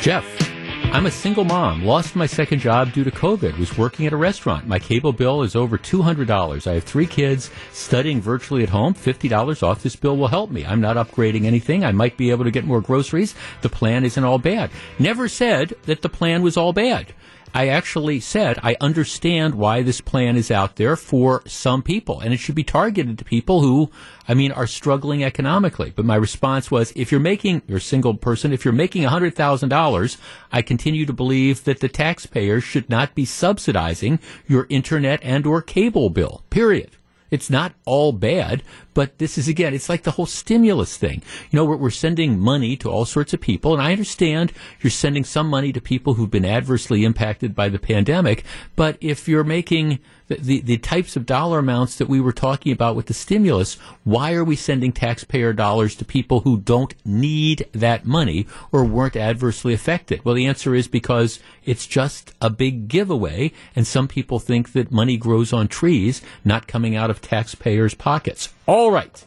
Jeff. 0.00 0.47
I'm 0.90 1.04
a 1.04 1.10
single 1.10 1.44
mom, 1.44 1.84
lost 1.84 2.16
my 2.16 2.24
second 2.24 2.60
job 2.60 2.92
due 2.94 3.04
to 3.04 3.10
COVID, 3.10 3.58
was 3.58 3.76
working 3.76 4.06
at 4.06 4.14
a 4.14 4.16
restaurant. 4.16 4.66
My 4.66 4.78
cable 4.78 5.12
bill 5.12 5.42
is 5.42 5.54
over 5.54 5.76
$200. 5.76 6.66
I 6.66 6.74
have 6.74 6.84
three 6.84 7.06
kids 7.06 7.50
studying 7.72 8.22
virtually 8.22 8.62
at 8.62 8.70
home. 8.70 8.94
$50 8.94 9.62
off 9.62 9.82
this 9.82 9.96
bill 9.96 10.16
will 10.16 10.28
help 10.28 10.50
me. 10.50 10.64
I'm 10.64 10.80
not 10.80 10.96
upgrading 10.96 11.44
anything. 11.44 11.84
I 11.84 11.92
might 11.92 12.16
be 12.16 12.30
able 12.30 12.44
to 12.44 12.50
get 12.50 12.64
more 12.64 12.80
groceries. 12.80 13.34
The 13.60 13.68
plan 13.68 14.04
isn't 14.04 14.24
all 14.24 14.38
bad. 14.38 14.70
Never 14.98 15.28
said 15.28 15.74
that 15.84 16.00
the 16.00 16.08
plan 16.08 16.42
was 16.42 16.56
all 16.56 16.72
bad. 16.72 17.12
I 17.54 17.68
actually 17.68 18.20
said 18.20 18.58
I 18.62 18.76
understand 18.80 19.54
why 19.54 19.82
this 19.82 20.00
plan 20.00 20.36
is 20.36 20.50
out 20.50 20.76
there 20.76 20.96
for 20.96 21.42
some 21.46 21.82
people, 21.82 22.20
and 22.20 22.34
it 22.34 22.38
should 22.38 22.54
be 22.54 22.64
targeted 22.64 23.18
to 23.18 23.24
people 23.24 23.62
who, 23.62 23.90
I 24.26 24.34
mean, 24.34 24.52
are 24.52 24.66
struggling 24.66 25.24
economically. 25.24 25.92
But 25.94 26.04
my 26.04 26.16
response 26.16 26.70
was, 26.70 26.92
if 26.94 27.10
you're 27.10 27.20
making, 27.20 27.62
you're 27.66 27.78
a 27.78 27.80
single 27.80 28.14
person, 28.14 28.52
if 28.52 28.64
you're 28.64 28.72
making 28.72 29.04
$100,000, 29.04 30.16
I 30.52 30.62
continue 30.62 31.06
to 31.06 31.12
believe 31.12 31.64
that 31.64 31.80
the 31.80 31.88
taxpayers 31.88 32.64
should 32.64 32.90
not 32.90 33.14
be 33.14 33.24
subsidizing 33.24 34.20
your 34.46 34.66
internet 34.68 35.20
and 35.22 35.46
or 35.46 35.62
cable 35.62 36.10
bill, 36.10 36.44
period. 36.50 36.97
It's 37.30 37.50
not 37.50 37.74
all 37.84 38.12
bad, 38.12 38.62
but 38.94 39.18
this 39.18 39.36
is 39.36 39.48
again, 39.48 39.74
it's 39.74 39.88
like 39.88 40.02
the 40.02 40.12
whole 40.12 40.26
stimulus 40.26 40.96
thing. 40.96 41.22
You 41.50 41.58
know, 41.58 41.64
we're, 41.64 41.76
we're, 41.76 41.90
sending 41.90 42.38
money 42.38 42.76
to 42.76 42.90
all 42.90 43.04
sorts 43.04 43.34
of 43.34 43.40
people, 43.40 43.72
and 43.72 43.82
I 43.82 43.92
understand 43.92 44.52
you're 44.80 44.90
sending 44.90 45.24
some 45.24 45.48
money 45.48 45.72
to 45.72 45.80
people 45.80 46.14
who've 46.14 46.30
been 46.30 46.44
adversely 46.44 47.04
impacted 47.04 47.54
by 47.54 47.68
the 47.68 47.78
pandemic, 47.78 48.44
but 48.76 48.96
if 49.00 49.28
you're 49.28 49.44
making 49.44 49.98
the, 50.28 50.60
the, 50.60 50.78
types 50.78 51.16
of 51.16 51.26
dollar 51.26 51.58
amounts 51.58 51.96
that 51.96 52.08
we 52.08 52.20
were 52.20 52.32
talking 52.32 52.70
about 52.72 52.94
with 52.94 53.06
the 53.06 53.14
stimulus, 53.14 53.76
why 54.04 54.34
are 54.34 54.44
we 54.44 54.56
sending 54.56 54.92
taxpayer 54.92 55.52
dollars 55.52 55.94
to 55.96 56.04
people 56.04 56.40
who 56.40 56.58
don't 56.58 56.94
need 57.04 57.66
that 57.72 58.04
money 58.04 58.46
or 58.70 58.84
weren't 58.84 59.16
adversely 59.16 59.72
affected? 59.72 60.24
Well, 60.24 60.34
the 60.34 60.46
answer 60.46 60.74
is 60.74 60.86
because 60.86 61.40
it's 61.64 61.86
just 61.86 62.32
a 62.40 62.50
big 62.50 62.88
giveaway, 62.88 63.52
and 63.74 63.86
some 63.86 64.06
people 64.06 64.38
think 64.38 64.72
that 64.72 64.92
money 64.92 65.16
grows 65.16 65.52
on 65.52 65.68
trees, 65.68 66.20
not 66.44 66.68
coming 66.68 66.94
out 66.94 67.10
of 67.10 67.22
taxpayers' 67.22 67.94
pockets. 67.94 68.52
All 68.66 68.90
right. 68.90 69.24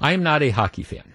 I 0.00 0.12
am 0.12 0.22
not 0.24 0.42
a 0.42 0.50
hockey 0.50 0.82
fan. 0.82 1.11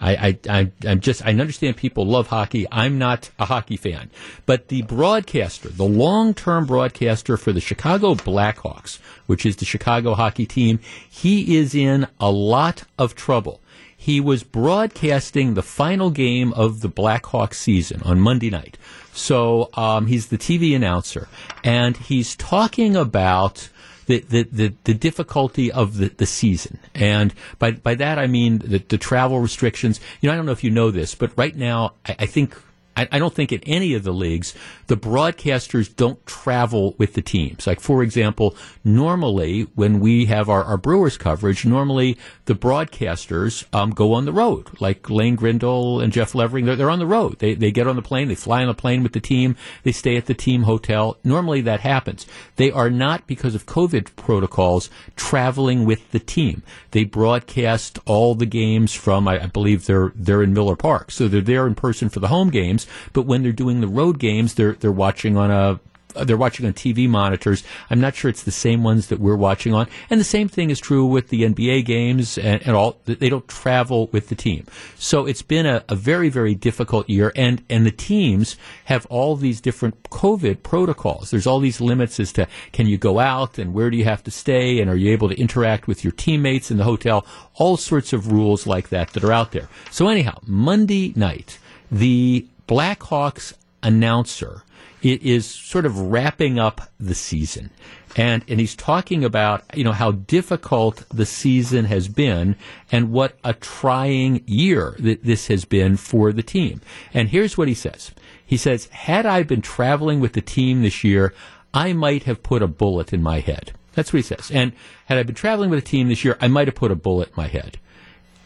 I, 0.00 0.38
I, 0.48 0.70
I'm 0.86 1.00
just, 1.00 1.24
I 1.24 1.30
understand 1.30 1.76
people 1.76 2.06
love 2.06 2.28
hockey. 2.28 2.66
I'm 2.72 2.98
not 2.98 3.30
a 3.38 3.44
hockey 3.44 3.76
fan. 3.76 4.10
But 4.46 4.68
the 4.68 4.82
broadcaster, 4.82 5.68
the 5.68 5.84
long 5.84 6.32
term 6.32 6.64
broadcaster 6.66 7.36
for 7.36 7.52
the 7.52 7.60
Chicago 7.60 8.14
Blackhawks, 8.14 8.98
which 9.26 9.44
is 9.44 9.56
the 9.56 9.66
Chicago 9.66 10.14
hockey 10.14 10.46
team, 10.46 10.80
he 11.08 11.58
is 11.58 11.74
in 11.74 12.06
a 12.18 12.30
lot 12.30 12.84
of 12.98 13.14
trouble. 13.14 13.60
He 13.94 14.18
was 14.18 14.42
broadcasting 14.42 15.52
the 15.52 15.62
final 15.62 16.10
game 16.10 16.54
of 16.54 16.80
the 16.80 16.88
Blackhawks 16.88 17.54
season 17.54 18.00
on 18.02 18.18
Monday 18.18 18.48
night. 18.48 18.78
So 19.12 19.68
um, 19.74 20.06
he's 20.06 20.28
the 20.28 20.38
TV 20.38 20.74
announcer, 20.74 21.28
and 21.62 21.96
he's 21.98 22.34
talking 22.36 22.96
about 22.96 23.68
the, 24.10 24.20
the, 24.20 24.42
the, 24.42 24.74
the 24.84 24.94
difficulty 24.94 25.70
of 25.70 25.96
the, 25.96 26.08
the 26.08 26.26
season. 26.26 26.78
And 26.94 27.32
by, 27.58 27.72
by 27.72 27.94
that 27.94 28.18
I 28.18 28.26
mean 28.26 28.58
the, 28.58 28.78
the 28.78 28.98
travel 28.98 29.40
restrictions. 29.40 30.00
You 30.20 30.28
know, 30.28 30.34
I 30.34 30.36
don't 30.36 30.46
know 30.46 30.52
if 30.52 30.64
you 30.64 30.70
know 30.70 30.90
this, 30.90 31.14
but 31.14 31.32
right 31.36 31.54
now 31.54 31.94
I, 32.06 32.16
I 32.20 32.26
think 32.26 32.56
I, 32.96 33.08
I 33.12 33.18
don't 33.18 33.34
think 33.34 33.52
in 33.52 33.60
any 33.64 33.94
of 33.94 34.02
the 34.02 34.12
leagues 34.12 34.54
the 34.86 34.96
broadcasters 34.96 35.94
don't 35.94 36.24
travel 36.26 36.94
with 36.98 37.14
the 37.14 37.22
teams. 37.22 37.66
Like 37.66 37.80
for 37.80 38.02
example, 38.02 38.56
normally 38.82 39.62
when 39.74 40.00
we 40.00 40.26
have 40.26 40.48
our, 40.48 40.64
our 40.64 40.76
Brewers 40.76 41.16
coverage, 41.16 41.64
normally 41.64 42.18
the 42.46 42.54
broadcasters 42.54 43.64
um, 43.72 43.90
go 43.90 44.12
on 44.14 44.24
the 44.24 44.32
road. 44.32 44.68
Like 44.80 45.08
Lane 45.08 45.36
Grindle 45.36 46.00
and 46.00 46.12
Jeff 46.12 46.34
Levering, 46.34 46.64
they're, 46.64 46.76
they're 46.76 46.90
on 46.90 46.98
the 46.98 47.06
road. 47.06 47.38
They 47.38 47.54
they 47.54 47.70
get 47.70 47.86
on 47.86 47.96
the 47.96 48.02
plane, 48.02 48.28
they 48.28 48.34
fly 48.34 48.62
on 48.62 48.68
the 48.68 48.74
plane 48.74 49.02
with 49.02 49.12
the 49.12 49.20
team, 49.20 49.56
they 49.84 49.92
stay 49.92 50.16
at 50.16 50.26
the 50.26 50.34
team 50.34 50.64
hotel. 50.64 51.16
Normally 51.22 51.60
that 51.62 51.80
happens. 51.80 52.26
They 52.56 52.70
are 52.70 52.90
not 52.90 53.26
because 53.26 53.54
of 53.54 53.66
COVID 53.66 54.16
protocols 54.16 54.90
traveling 55.16 55.84
with 55.84 56.10
the 56.10 56.18
team. 56.18 56.62
They 56.90 57.04
broadcast 57.04 57.98
all 58.06 58.34
the 58.34 58.46
games 58.46 58.92
from 58.92 59.28
I, 59.28 59.44
I 59.44 59.46
believe 59.46 59.86
they're 59.86 60.12
they're 60.14 60.42
in 60.42 60.52
Miller 60.52 60.76
Park, 60.76 61.10
so 61.10 61.28
they're 61.28 61.40
there 61.40 61.66
in 61.66 61.74
person 61.74 62.08
for 62.08 62.20
the 62.20 62.28
home 62.28 62.50
games. 62.50 62.79
But 63.12 63.22
when 63.22 63.42
they're 63.42 63.52
doing 63.52 63.80
the 63.80 63.88
road 63.88 64.18
games, 64.18 64.54
they're 64.54 64.72
they're 64.74 64.92
watching 64.92 65.36
on 65.36 65.50
a 65.50 65.80
they're 66.14 66.36
watching 66.36 66.66
on 66.66 66.72
TV 66.72 67.08
monitors. 67.08 67.62
I'm 67.88 68.00
not 68.00 68.14
sure 68.14 68.28
it's 68.28 68.42
the 68.42 68.50
same 68.50 68.82
ones 68.82 69.08
that 69.08 69.20
we're 69.20 69.36
watching 69.36 69.74
on. 69.74 69.88
And 70.08 70.20
the 70.20 70.24
same 70.24 70.48
thing 70.48 70.70
is 70.70 70.80
true 70.80 71.06
with 71.06 71.28
the 71.28 71.42
NBA 71.42 71.84
games 71.84 72.38
and, 72.38 72.62
and 72.62 72.76
all. 72.76 72.98
They 73.04 73.28
don't 73.28 73.46
travel 73.48 74.08
with 74.08 74.28
the 74.28 74.34
team. 74.34 74.66
So 74.96 75.26
it's 75.26 75.42
been 75.42 75.66
a, 75.66 75.84
a, 75.88 75.94
very, 75.94 76.28
very 76.28 76.54
difficult 76.54 77.08
year. 77.08 77.32
And, 77.36 77.62
and 77.68 77.86
the 77.86 77.90
teams 77.90 78.56
have 78.86 79.06
all 79.06 79.36
these 79.36 79.60
different 79.60 80.02
COVID 80.04 80.62
protocols. 80.62 81.30
There's 81.30 81.46
all 81.46 81.60
these 81.60 81.80
limits 81.80 82.18
as 82.20 82.32
to 82.34 82.46
can 82.72 82.86
you 82.86 82.98
go 82.98 83.18
out 83.18 83.58
and 83.58 83.74
where 83.74 83.90
do 83.90 83.96
you 83.96 84.04
have 84.04 84.24
to 84.24 84.30
stay 84.30 84.80
and 84.80 84.90
are 84.90 84.96
you 84.96 85.12
able 85.12 85.28
to 85.28 85.38
interact 85.38 85.86
with 85.86 86.04
your 86.04 86.12
teammates 86.12 86.70
in 86.70 86.76
the 86.76 86.84
hotel? 86.84 87.26
All 87.54 87.76
sorts 87.76 88.12
of 88.12 88.32
rules 88.32 88.66
like 88.66 88.88
that 88.88 89.10
that 89.10 89.24
are 89.24 89.32
out 89.32 89.52
there. 89.52 89.68
So 89.90 90.08
anyhow, 90.08 90.38
Monday 90.46 91.12
night, 91.16 91.58
the 91.90 92.46
Blackhawks 92.70 93.54
announcer 93.82 94.62
it 95.02 95.22
is 95.22 95.46
sort 95.46 95.86
of 95.86 95.98
wrapping 95.98 96.58
up 96.58 96.80
the 96.98 97.14
season. 97.14 97.70
And, 98.16 98.44
and 98.48 98.58
he's 98.58 98.74
talking 98.74 99.24
about, 99.24 99.64
you 99.74 99.84
know, 99.84 99.92
how 99.92 100.12
difficult 100.12 101.04
the 101.10 101.24
season 101.24 101.84
has 101.86 102.08
been 102.08 102.56
and 102.90 103.12
what 103.12 103.38
a 103.44 103.54
trying 103.54 104.42
year 104.46 104.96
that 104.98 105.24
this 105.24 105.46
has 105.46 105.64
been 105.64 105.96
for 105.96 106.32
the 106.32 106.42
team. 106.42 106.80
And 107.14 107.28
here's 107.28 107.56
what 107.56 107.68
he 107.68 107.74
says. 107.74 108.10
He 108.44 108.56
says, 108.56 108.86
had 108.86 109.26
I 109.26 109.44
been 109.44 109.62
traveling 109.62 110.20
with 110.20 110.32
the 110.32 110.40
team 110.40 110.82
this 110.82 111.04
year, 111.04 111.32
I 111.72 111.92
might 111.92 112.24
have 112.24 112.42
put 112.42 112.62
a 112.62 112.66
bullet 112.66 113.12
in 113.12 113.22
my 113.22 113.40
head. 113.40 113.72
That's 113.94 114.12
what 114.12 114.18
he 114.18 114.22
says. 114.22 114.50
And 114.50 114.72
had 115.06 115.18
I 115.18 115.22
been 115.22 115.36
traveling 115.36 115.70
with 115.70 115.84
the 115.84 115.88
team 115.88 116.08
this 116.08 116.24
year, 116.24 116.36
I 116.40 116.48
might 116.48 116.66
have 116.66 116.74
put 116.74 116.90
a 116.90 116.96
bullet 116.96 117.28
in 117.28 117.34
my 117.36 117.46
head. 117.46 117.78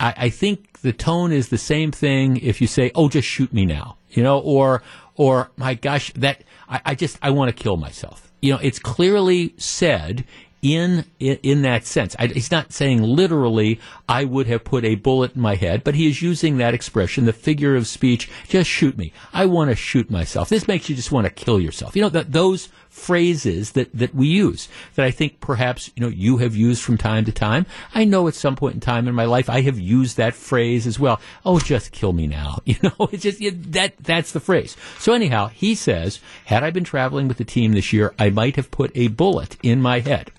I, 0.00 0.14
I 0.16 0.28
think 0.28 0.80
the 0.80 0.92
tone 0.92 1.32
is 1.32 1.48
the 1.48 1.58
same 1.58 1.90
thing 1.90 2.36
if 2.38 2.60
you 2.60 2.66
say, 2.66 2.90
"Oh, 2.94 3.08
just 3.08 3.28
shoot 3.28 3.52
me 3.52 3.64
now," 3.66 3.96
you 4.10 4.22
know, 4.22 4.38
or 4.38 4.82
or 5.16 5.50
my 5.56 5.74
gosh, 5.74 6.12
that 6.14 6.44
I, 6.68 6.80
I 6.84 6.94
just 6.94 7.18
I 7.22 7.30
want 7.30 7.54
to 7.54 7.62
kill 7.62 7.76
myself. 7.76 8.32
You 8.40 8.52
know, 8.52 8.58
it's 8.62 8.78
clearly 8.78 9.54
said 9.56 10.24
in, 10.64 11.04
in, 11.20 11.38
in 11.42 11.62
that 11.62 11.84
sense. 11.84 12.16
I, 12.18 12.26
he's 12.28 12.50
not 12.50 12.72
saying 12.72 13.02
literally, 13.02 13.78
I 14.08 14.24
would 14.24 14.46
have 14.46 14.64
put 14.64 14.84
a 14.84 14.94
bullet 14.94 15.36
in 15.36 15.42
my 15.42 15.56
head, 15.56 15.84
but 15.84 15.94
he 15.94 16.08
is 16.08 16.22
using 16.22 16.56
that 16.56 16.74
expression, 16.74 17.26
the 17.26 17.32
figure 17.34 17.76
of 17.76 17.86
speech, 17.86 18.30
just 18.48 18.68
shoot 18.68 18.96
me. 18.96 19.12
I 19.32 19.44
want 19.46 19.70
to 19.70 19.76
shoot 19.76 20.10
myself. 20.10 20.48
This 20.48 20.66
makes 20.66 20.88
you 20.88 20.96
just 20.96 21.12
want 21.12 21.26
to 21.26 21.30
kill 21.30 21.60
yourself. 21.60 21.94
You 21.94 22.02
know, 22.02 22.08
that 22.08 22.32
those 22.32 22.70
phrases 22.94 23.72
that, 23.72 23.90
that 23.92 24.14
we 24.14 24.28
use 24.28 24.68
that 24.94 25.04
I 25.04 25.10
think 25.10 25.40
perhaps, 25.40 25.90
you 25.96 26.00
know, 26.00 26.08
you 26.08 26.36
have 26.38 26.54
used 26.54 26.80
from 26.80 26.96
time 26.96 27.24
to 27.24 27.32
time. 27.32 27.66
I 27.92 28.04
know 28.04 28.28
at 28.28 28.34
some 28.34 28.54
point 28.54 28.74
in 28.74 28.80
time 28.80 29.08
in 29.08 29.14
my 29.16 29.24
life 29.24 29.50
I 29.50 29.62
have 29.62 29.78
used 29.80 30.16
that 30.16 30.32
phrase 30.32 30.86
as 30.86 30.98
well. 30.98 31.20
Oh, 31.44 31.58
just 31.58 31.90
kill 31.90 32.12
me 32.12 32.26
now. 32.26 32.58
You 32.64 32.76
know, 32.82 33.08
it's 33.12 33.22
just, 33.22 33.40
that, 33.72 33.94
that's 34.00 34.32
the 34.32 34.40
phrase. 34.40 34.76
So 34.98 35.12
anyhow, 35.12 35.48
he 35.48 35.74
says, 35.74 36.20
had 36.46 36.64
I 36.64 36.70
been 36.70 36.82
traveling 36.82 37.28
with 37.28 37.36
the 37.36 37.44
team 37.44 37.72
this 37.72 37.92
year, 37.92 38.14
I 38.18 38.30
might 38.30 38.56
have 38.56 38.70
put 38.70 38.90
a 38.94 39.08
bullet 39.08 39.56
in 39.62 39.80
my 39.82 40.00
head. 40.00 40.32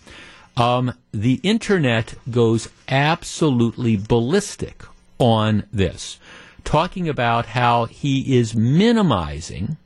Um, 0.58 0.94
the 1.12 1.39
internet 1.44 2.15
goes 2.30 2.70
absolutely 2.89 3.96
ballistic 3.96 4.84
on 5.18 5.65
this, 5.72 6.20
talking 6.63 7.08
about 7.08 7.46
how 7.48 7.86
he 7.86 8.38
is 8.38 8.56
minimizing 8.56 9.78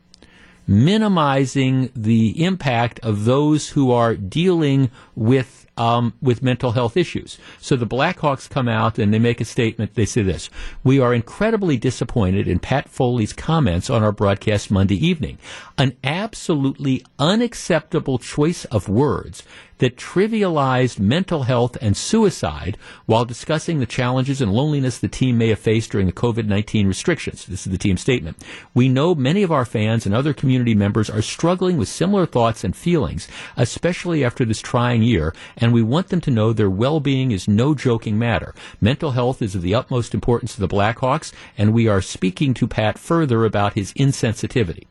minimizing 0.70 1.90
the 1.96 2.44
impact 2.44 3.00
of 3.00 3.26
those 3.26 3.70
who 3.70 3.92
are 3.92 4.16
dealing 4.16 4.92
with 5.16 5.66
um, 5.78 6.14
with 6.22 6.44
mental 6.44 6.74
health 6.74 6.98
issues. 6.98 7.40
So 7.60 7.78
the 7.78 7.88
Blackhawks 7.88 8.50
come 8.50 8.68
out 8.68 9.00
and 9.00 9.14
they 9.14 9.20
make 9.20 9.40
a 9.40 9.46
statement. 9.46 9.96
They 9.96 10.06
say 10.06 10.22
this: 10.22 10.50
"We 10.84 11.00
are 11.00 11.14
incredibly 11.14 11.78
disappointed 11.78 12.48
in 12.48 12.60
Pat 12.60 12.88
Foley's 12.88 13.34
comments 13.34 13.90
on 13.90 14.04
our 14.04 14.12
broadcast 14.12 14.70
Monday 14.70 15.04
evening. 15.04 15.40
An 15.78 15.98
absolutely 16.04 17.04
unacceptable 17.18 18.20
choice 18.20 18.66
of 18.66 18.88
words 18.88 19.42
that 19.80 19.98
trivialized 19.98 21.00
mental 21.00 21.44
health 21.44 21.78
and 21.82 21.98
suicide 21.98 22.78
while 23.06 23.26
discussing 23.26 23.80
the 23.80 23.86
challenges 23.86 24.40
and 24.40 24.54
loneliness 24.54 25.00
the 25.00 25.08
team 25.08 25.38
may 25.38 25.50
have 25.50 25.60
faced 25.60 25.92
during 25.92 26.06
the 26.06 26.14
COVID 26.14 26.46
19 26.46 26.88
restrictions. 26.88 27.46
This 27.46 27.66
is 27.66 27.72
the 27.72 27.78
team 27.78 27.98
statement. 27.98 28.38
We 28.74 28.88
know 28.88 29.16
many 29.16 29.44
of 29.44 29.52
our 29.52 29.66
fans 29.66 30.06
and 30.06 30.14
other 30.14 30.34
community 30.34 30.76
members 30.76 31.10
are 31.10 31.22
struggling 31.22 31.78
with 31.78 31.90
similar 31.90 32.26
thoughts 32.26 32.64
and 32.64 32.76
feelings, 32.76 33.28
especially 33.58 34.24
after 34.24 34.46
this 34.46 34.62
trying 34.62 35.02
year, 35.02 35.34
and 35.58 35.74
we 35.74 35.82
want 35.82 36.10
them 36.10 36.22
to 36.22 36.32
know 36.32 36.54
their 36.54 36.70
well 36.70 37.00
being 37.00 37.32
is 37.32 37.48
no 37.48 37.74
joking 37.74 38.20
matter. 38.20 38.54
Mental 38.80 39.12
health 39.12 39.42
is 39.42 39.56
of 39.56 39.62
the 39.62 39.76
utmost 39.76 40.14
importance 40.14 40.56
to 40.56 40.62
the 40.62 40.68
Blackhawks, 40.68 41.32
and 41.58 41.74
we 41.74 41.88
are 41.88 42.02
speaking 42.02 42.54
to 42.54 42.68
Pat 42.68 42.98
further 42.98 43.46
about 43.46 43.74
his 43.74 43.94
insensitivity. 43.94 44.86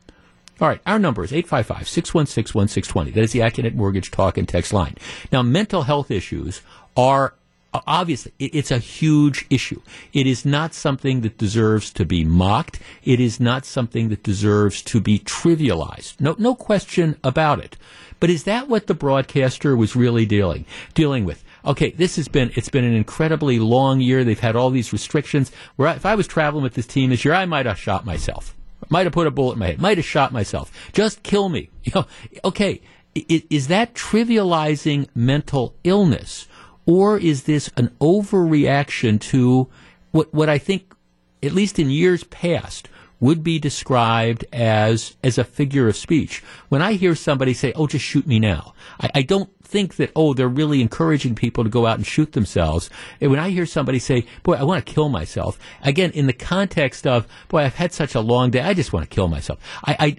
All 0.61 0.67
right, 0.67 0.81
our 0.85 0.99
number 0.99 1.23
is 1.23 1.31
855 1.31 1.87
616 1.87 2.57
1620. 2.57 3.11
That 3.11 3.23
is 3.23 3.31
the 3.31 3.39
Accunet 3.39 3.75
Mortgage 3.75 4.11
Talk 4.11 4.37
and 4.37 4.47
Text 4.47 4.73
line. 4.73 4.95
Now, 5.31 5.41
mental 5.41 5.83
health 5.83 6.11
issues 6.11 6.61
are 6.97 7.33
uh, 7.73 7.79
obviously 7.87 8.33
it's 8.39 8.71
a 8.71 8.77
huge 8.79 9.45
issue. 9.49 9.81
It 10.11 10.27
is 10.27 10.43
not 10.43 10.73
something 10.73 11.21
that 11.21 11.37
deserves 11.37 11.91
to 11.91 12.05
be 12.05 12.25
mocked. 12.25 12.79
It 13.05 13.21
is 13.21 13.39
not 13.39 13.65
something 13.65 14.09
that 14.09 14.23
deserves 14.23 14.81
to 14.83 14.99
be 14.99 15.19
trivialized. 15.19 16.19
No, 16.19 16.35
no 16.37 16.55
question 16.55 17.15
about 17.23 17.59
it. 17.59 17.77
But 18.19 18.29
is 18.29 18.43
that 18.43 18.67
what 18.67 18.87
the 18.87 18.93
broadcaster 18.93 19.77
was 19.77 19.95
really 19.95 20.25
dealing 20.25 20.65
dealing 20.93 21.23
with? 21.23 21.41
Okay, 21.63 21.91
this 21.91 22.17
has 22.17 22.27
been 22.27 22.51
it's 22.55 22.69
been 22.69 22.83
an 22.83 22.95
incredibly 22.95 23.59
long 23.59 24.01
year. 24.01 24.25
They've 24.25 24.37
had 24.37 24.57
all 24.57 24.71
these 24.71 24.91
restrictions. 24.91 25.51
Where 25.77 25.95
if 25.95 26.05
I 26.05 26.15
was 26.15 26.27
traveling 26.27 26.63
with 26.63 26.73
this 26.73 26.87
team 26.87 27.11
this 27.11 27.23
year, 27.23 27.33
I 27.33 27.45
might 27.45 27.65
have 27.65 27.79
shot 27.79 28.05
myself. 28.05 28.55
Might 28.89 29.05
have 29.05 29.13
put 29.13 29.27
a 29.27 29.31
bullet 29.31 29.53
in 29.53 29.59
my 29.59 29.67
head. 29.67 29.81
Might 29.81 29.97
have 29.97 30.05
shot 30.05 30.33
myself. 30.33 30.71
Just 30.93 31.23
kill 31.23 31.49
me. 31.49 31.69
You 31.83 31.91
know, 31.95 32.05
okay. 32.45 32.81
Is, 33.15 33.43
is 33.49 33.67
that 33.69 33.95
trivializing 33.95 35.07
mental 35.15 35.73
illness, 35.83 36.47
or 36.85 37.17
is 37.17 37.43
this 37.43 37.71
an 37.77 37.89
overreaction 37.99 39.19
to 39.21 39.67
what 40.11 40.31
what 40.33 40.49
I 40.49 40.57
think, 40.57 40.93
at 41.41 41.53
least 41.53 41.79
in 41.79 41.89
years 41.89 42.23
past, 42.25 42.89
would 43.19 43.43
be 43.43 43.57
described 43.59 44.45
as 44.53 45.15
as 45.23 45.37
a 45.37 45.43
figure 45.43 45.87
of 45.87 45.95
speech? 45.95 46.43
When 46.69 46.81
I 46.81 46.93
hear 46.93 47.15
somebody 47.15 47.53
say, 47.53 47.73
"Oh, 47.75 47.87
just 47.87 48.05
shoot 48.05 48.27
me 48.27 48.39
now," 48.39 48.73
I, 49.01 49.09
I 49.15 49.21
don't 49.23 49.49
think 49.69 49.97
that, 49.97 50.11
oh, 50.15 50.33
they're 50.33 50.47
really 50.47 50.81
encouraging 50.81 51.35
people 51.35 51.63
to 51.63 51.69
go 51.69 51.85
out 51.85 51.97
and 51.97 52.05
shoot 52.05 52.31
themselves. 52.31 52.89
And 53.21 53.29
when 53.29 53.39
I 53.39 53.51
hear 53.51 53.65
somebody 53.65 53.99
say, 53.99 54.25
boy, 54.43 54.53
I 54.53 54.63
want 54.63 54.83
to 54.85 54.93
kill 54.93 55.09
myself, 55.09 55.59
again, 55.83 56.11
in 56.11 56.25
the 56.25 56.33
context 56.33 57.05
of, 57.05 57.27
boy, 57.47 57.59
I've 57.59 57.75
had 57.75 57.93
such 57.93 58.15
a 58.15 58.19
long 58.19 58.49
day, 58.49 58.61
I 58.61 58.73
just 58.73 58.91
want 58.91 59.09
to 59.09 59.15
kill 59.15 59.27
myself. 59.27 59.59
I, 59.85 59.95
I 59.99 60.17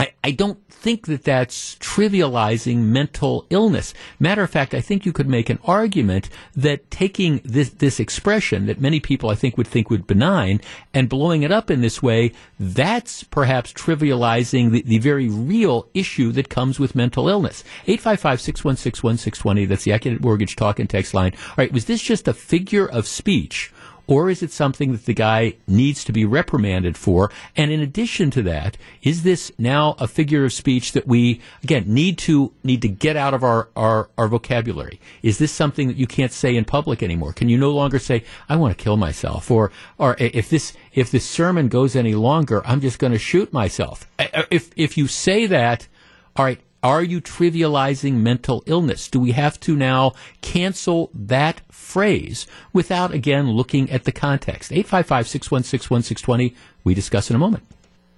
I, 0.00 0.14
I 0.24 0.30
don't 0.30 0.66
think 0.70 1.08
that 1.08 1.24
that's 1.24 1.74
trivializing 1.74 2.84
mental 2.84 3.44
illness. 3.50 3.92
Matter 4.18 4.42
of 4.42 4.48
fact, 4.48 4.72
I 4.72 4.80
think 4.80 5.04
you 5.04 5.12
could 5.12 5.28
make 5.28 5.50
an 5.50 5.58
argument 5.64 6.30
that 6.56 6.90
taking 6.90 7.42
this, 7.44 7.68
this 7.68 8.00
expression 8.00 8.64
that 8.64 8.80
many 8.80 8.98
people 8.98 9.28
I 9.28 9.34
think 9.34 9.58
would 9.58 9.66
think 9.66 9.90
would 9.90 10.06
benign 10.06 10.62
and 10.94 11.10
blowing 11.10 11.42
it 11.42 11.52
up 11.52 11.70
in 11.70 11.82
this 11.82 12.02
way, 12.02 12.32
that's 12.58 13.24
perhaps 13.24 13.74
trivializing 13.74 14.70
the, 14.70 14.80
the 14.80 14.98
very 14.98 15.28
real 15.28 15.86
issue 15.92 16.32
that 16.32 16.48
comes 16.48 16.80
with 16.80 16.94
mental 16.94 17.28
illness. 17.28 17.62
855-616-1620, 17.86 19.68
that's 19.68 19.84
the 19.84 19.90
Accunet 19.90 20.20
Mortgage 20.20 20.56
Talk 20.56 20.78
and 20.78 20.88
Text 20.88 21.12
line. 21.12 21.34
All 21.34 21.56
right, 21.58 21.72
was 21.72 21.84
this 21.84 22.00
just 22.00 22.26
a 22.26 22.32
figure 22.32 22.88
of 22.88 23.06
speech? 23.06 23.70
Or 24.10 24.28
is 24.28 24.42
it 24.42 24.50
something 24.50 24.90
that 24.90 25.06
the 25.06 25.14
guy 25.14 25.54
needs 25.68 26.02
to 26.02 26.12
be 26.12 26.24
reprimanded 26.24 26.96
for? 26.96 27.30
And 27.54 27.70
in 27.70 27.78
addition 27.78 28.32
to 28.32 28.42
that, 28.42 28.76
is 29.02 29.22
this 29.22 29.52
now 29.56 29.94
a 30.00 30.08
figure 30.08 30.44
of 30.44 30.52
speech 30.52 30.92
that 30.92 31.06
we 31.06 31.40
again 31.62 31.84
need 31.86 32.18
to 32.18 32.52
need 32.64 32.82
to 32.82 32.88
get 32.88 33.16
out 33.16 33.34
of 33.34 33.44
our, 33.44 33.68
our, 33.76 34.10
our 34.18 34.26
vocabulary? 34.26 35.00
Is 35.22 35.38
this 35.38 35.52
something 35.52 35.86
that 35.86 35.96
you 35.96 36.08
can't 36.08 36.32
say 36.32 36.56
in 36.56 36.64
public 36.64 37.04
anymore? 37.04 37.32
Can 37.32 37.48
you 37.48 37.56
no 37.56 37.70
longer 37.70 38.00
say, 38.00 38.24
I 38.48 38.56
want 38.56 38.76
to 38.76 38.82
kill 38.82 38.96
myself? 38.96 39.48
Or 39.48 39.70
or 39.96 40.16
if 40.18 40.50
this 40.50 40.72
if 40.92 41.12
this 41.12 41.24
sermon 41.24 41.68
goes 41.68 41.94
any 41.94 42.16
longer, 42.16 42.66
I'm 42.66 42.80
just 42.80 42.98
going 42.98 43.12
to 43.12 43.18
shoot 43.18 43.52
myself. 43.52 44.08
If 44.50 44.72
if 44.74 44.98
you 44.98 45.06
say 45.06 45.46
that, 45.46 45.86
all 46.34 46.44
right, 46.44 46.58
are 46.82 47.02
you 47.02 47.20
trivializing 47.20 48.14
mental 48.14 48.62
illness? 48.66 49.08
Do 49.08 49.20
we 49.20 49.32
have 49.32 49.60
to 49.60 49.76
now 49.76 50.14
cancel 50.40 51.10
that 51.14 51.60
phrase 51.70 52.46
without 52.72 53.12
again 53.12 53.50
looking 53.50 53.90
at 53.90 54.04
the 54.04 54.12
context? 54.12 54.72
855 54.72 55.28
616 55.28 55.94
1620. 56.16 56.54
We 56.84 56.94
discuss 56.94 57.28
in 57.30 57.36
a 57.36 57.38
moment. 57.38 57.64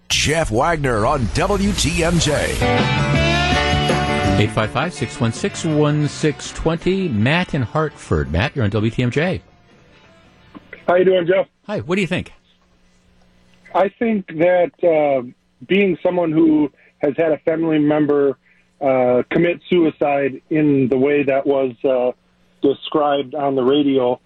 Jeff 0.09 0.51
Wagner 0.51 1.07
on 1.07 1.20
WTMJ. 1.20 2.29
855 4.38 4.92
616 4.92 5.79
1620. 5.79 7.09
Matt 7.09 7.55
in 7.55 7.62
Hartford. 7.62 8.31
Matt, 8.31 8.55
you're 8.55 8.64
on 8.64 8.70
WTMJ. 8.70 9.40
How 10.87 10.96
you 10.96 11.05
doing, 11.05 11.27
Jeff? 11.27 11.48
Hi, 11.66 11.81
what 11.81 11.96
do 11.96 12.01
you 12.01 12.07
think? 12.07 12.33
I 13.75 13.88
think 13.98 14.27
that 14.29 14.70
uh, 14.85 15.22
being 15.66 15.96
someone 16.03 16.31
who 16.31 16.70
has 16.98 17.14
had 17.16 17.33
a 17.33 17.38
family 17.38 17.79
member 17.79 18.38
uh, 18.83 19.23
commit 19.31 19.61
suicide 19.71 20.42
in 20.51 20.88
the 20.88 20.99
way 20.99 21.23
that 21.23 21.47
was 21.47 21.73
uh, 21.85 22.12
described 22.62 23.35
on 23.35 23.55
the 23.55 23.62
radio, 23.62 24.21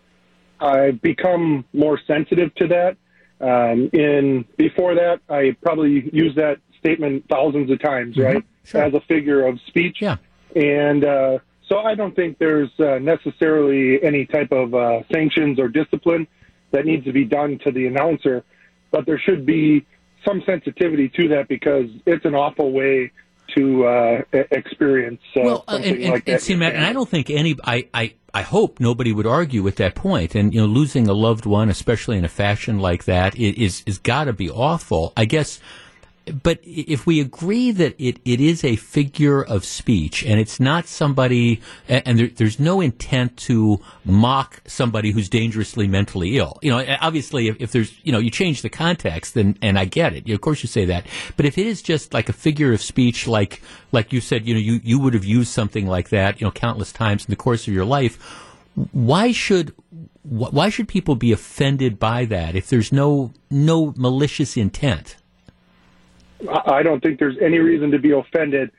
I've 0.61 1.01
become 1.03 1.65
more 1.73 2.01
sensitive 2.07 2.55
to 2.57 2.69
that. 2.69 2.97
Um, 3.39 3.91
in 3.93 4.47
before 4.57 4.95
that, 4.95 5.21
I 5.29 5.57
probably 5.63 6.09
used 6.13 6.37
that 6.37 6.57
statement 6.79 7.25
thousands 7.31 7.71
of 7.71 7.81
times, 7.83 8.17
right? 8.17 8.43
Sure. 8.65 8.83
As 8.83 8.95
a 8.95 9.01
figure 9.01 9.47
of 9.47 9.61
speech. 9.67 9.99
Yeah. 10.01 10.17
And 10.55 11.05
uh, 11.05 11.39
so 11.69 11.81
I 11.81 11.95
don't 11.95 12.17
think 12.17 12.39
there's 12.39 12.71
uh, 12.79 12.99
necessarily 12.99 14.03
any 14.03 14.25
type 14.25 14.53
of 14.53 14.75
uh, 14.75 15.03
sanctions 15.13 15.59
or 15.61 15.69
discipline 15.69 16.27
that 16.71 16.87
needs 16.87 17.05
to 17.05 17.13
be 17.13 17.25
done 17.25 17.59
to 17.65 17.71
the 17.71 17.87
announcer, 17.87 18.45
but 18.91 19.05
there 19.07 19.19
should 19.19 19.45
be 19.45 19.87
some 20.27 20.43
sensitivity 20.47 21.09
to 21.11 21.29
that 21.29 21.49
because 21.49 21.87
it's 22.07 22.25
an 22.25 22.35
awful 22.35 22.73
way 22.73 23.13
to 23.57 23.87
uh, 23.87 24.23
e- 24.35 24.45
experience 24.51 25.21
uh, 25.37 25.41
well, 25.43 25.65
uh, 25.67 25.73
something 25.73 25.95
and, 25.95 26.03
and, 26.03 26.13
like 26.13 26.25
that. 26.27 26.33
and 26.33 26.41
see, 26.43 26.55
Matt, 26.55 26.75
and 26.75 26.85
I 26.85 26.93
don't 26.93 27.09
think 27.09 27.31
any. 27.31 27.57
I, 27.65 27.89
I, 27.93 28.15
I 28.33 28.43
hope 28.43 28.81
nobody 28.81 29.13
would 29.13 29.27
argue 29.27 29.63
with 29.63 29.77
that 29.77 29.95
point. 29.95 30.35
And 30.35 30.55
you 30.55 30.61
know, 30.61 30.67
losing 30.67 31.09
a 31.09 31.13
loved 31.13 31.47
one, 31.47 31.69
especially 31.69 32.19
in 32.19 32.25
a 32.25 32.29
fashion 32.29 32.79
like 32.79 33.05
that, 33.05 33.37
is 33.37 33.83
is 33.87 33.99
got 33.99 34.25
to 34.25 34.33
be 34.33 34.51
awful. 34.51 35.13
I 35.17 35.25
guess. 35.25 35.61
But 36.43 36.59
if 36.65 37.07
we 37.07 37.21
agree 37.21 37.71
that 37.71 37.95
it, 37.99 38.19
it 38.25 38.41
is 38.41 38.65
a 38.65 38.75
figure 38.75 39.43
of 39.43 39.65
speech 39.65 40.25
and 40.25 40.41
it's 40.41 40.59
not 40.59 40.89
somebody, 40.89 41.61
and 41.89 42.19
there, 42.19 42.27
there's 42.27 42.59
no 42.59 42.81
intent 42.81 43.37
to 43.39 43.79
mock 44.05 44.61
somebody 44.67 45.13
who's 45.13 45.29
dangerously 45.29 45.87
mentally 45.87 46.37
ill. 46.37 46.59
You 46.63 46.73
know, 46.73 46.97
obviously, 47.01 47.47
if, 47.47 47.57
if 47.61 47.71
there's, 47.71 47.97
you 48.03 48.11
know, 48.11 48.19
you 48.19 48.31
change 48.31 48.63
the 48.63 48.69
context, 48.69 49.35
then, 49.35 49.57
and 49.63 49.79
I 49.79 49.85
get 49.85 50.15
it. 50.15 50.29
Of 50.29 50.41
course 50.41 50.65
you 50.65 50.69
say 50.69 50.85
that. 50.87 51.07
But 51.37 51.47
if 51.47 51.59
it 51.59 51.67
is 51.67 51.81
just 51.81 52.13
like 52.13 52.29
a 52.29 52.33
figure 52.33 52.73
of 52.73 52.83
speech, 52.83 53.29
like, 53.29 53.63
like 53.93 54.13
you 54.13 54.21
said, 54.21 54.49
you 54.49 54.55
know, 54.55 54.61
you, 54.61 54.81
you 54.83 54.99
would 54.99 55.15
have 55.15 55.25
used 55.25 55.53
something 55.53 55.87
like 55.87 56.09
that, 56.09 56.41
you 56.41 56.47
know, 56.47 56.51
countless 56.51 56.93
times 56.93 57.25
in 57.25 57.31
the 57.31 57.37
course 57.37 57.69
of 57.69 57.75
your 57.75 57.85
life, 57.85 58.17
why 58.91 59.31
should, 59.31 59.73
why 60.25 60.71
should 60.71 60.89
people 60.89 61.15
be 61.15 61.31
offended 61.31 62.01
by 62.01 62.25
that 62.25 62.57
if 62.57 62.69
there's 62.69 62.91
no, 62.91 63.33
no 63.49 63.95
malicious 63.97 64.57
intent? 64.57 65.17
I 66.67 66.83
don't 66.83 67.03
think 67.03 67.19
there's 67.19 67.39
any 67.41 67.59
reason 67.59 67.91
to 67.93 67.99
be 67.99 68.11
offended. 68.13 68.71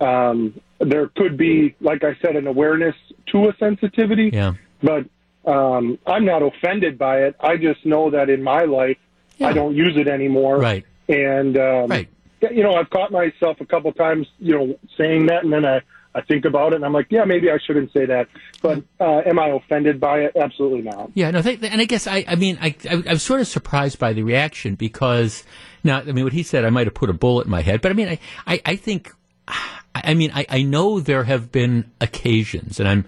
Um, 0.00 0.60
there 0.80 1.08
could 1.08 1.36
be, 1.36 1.74
like 1.80 2.04
I 2.04 2.16
said, 2.20 2.36
an 2.36 2.46
awareness 2.46 2.94
to 3.32 3.48
a 3.48 3.56
sensitivity, 3.58 4.30
Yeah. 4.32 4.54
but 4.82 5.06
um, 5.46 5.98
I'm 6.06 6.24
not 6.24 6.42
offended 6.42 6.98
by 6.98 7.22
it. 7.24 7.36
I 7.40 7.56
just 7.56 7.84
know 7.86 8.10
that 8.10 8.28
in 8.30 8.42
my 8.42 8.64
life, 8.64 8.98
Yeah. 9.38 9.48
I 9.48 9.52
don't 9.52 9.74
use 9.74 9.96
it 9.96 10.08
anymore. 10.08 10.58
Right. 10.58 10.84
And, 11.08 11.56
um, 11.56 11.88
Right. 11.90 12.08
you 12.50 12.62
know, 12.62 12.74
I've 12.74 12.90
caught 12.90 13.12
myself 13.12 13.60
a 13.60 13.66
couple 13.66 13.92
times, 13.92 14.26
you 14.38 14.54
know, 14.56 14.78
saying 14.98 15.26
that, 15.26 15.44
and 15.44 15.52
then 15.52 15.64
I, 15.64 15.80
I 16.14 16.20
think 16.20 16.44
about 16.44 16.72
it, 16.72 16.76
and 16.76 16.84
I'm 16.84 16.92
like, 16.92 17.06
yeah, 17.10 17.24
maybe 17.24 17.50
I 17.50 17.58
shouldn't 17.66 17.92
say 17.92 18.06
that. 18.06 18.28
But 18.62 18.82
uh, 19.00 19.22
am 19.26 19.38
I 19.38 19.48
offended 19.48 19.98
by 19.98 20.20
it? 20.20 20.36
Absolutely 20.36 20.82
not. 20.82 21.10
Yeah, 21.14 21.30
no, 21.30 21.42
th- 21.42 21.58
and 21.62 21.80
I 21.80 21.84
guess 21.84 22.06
I, 22.06 22.24
I 22.28 22.36
mean, 22.36 22.56
I, 22.60 22.76
I, 22.88 23.02
I 23.08 23.14
sort 23.16 23.40
of 23.40 23.48
surprised 23.48 23.98
by 23.98 24.12
the 24.12 24.22
reaction 24.22 24.76
because 24.76 25.42
now, 25.82 25.98
I 25.98 26.12
mean, 26.12 26.24
what 26.24 26.32
he 26.32 26.42
said, 26.42 26.64
I 26.64 26.70
might 26.70 26.86
have 26.86 26.94
put 26.94 27.10
a 27.10 27.14
bullet 27.14 27.46
in 27.46 27.50
my 27.50 27.62
head, 27.62 27.80
but 27.80 27.90
I 27.90 27.94
mean, 27.94 28.08
I, 28.08 28.18
I, 28.46 28.62
I 28.64 28.76
think, 28.76 29.12
I 29.94 30.14
mean, 30.14 30.30
I, 30.34 30.46
I 30.48 30.62
know 30.62 31.00
there 31.00 31.24
have 31.24 31.50
been 31.50 31.90
occasions, 32.00 32.78
and 32.78 32.88
I'm, 32.88 33.04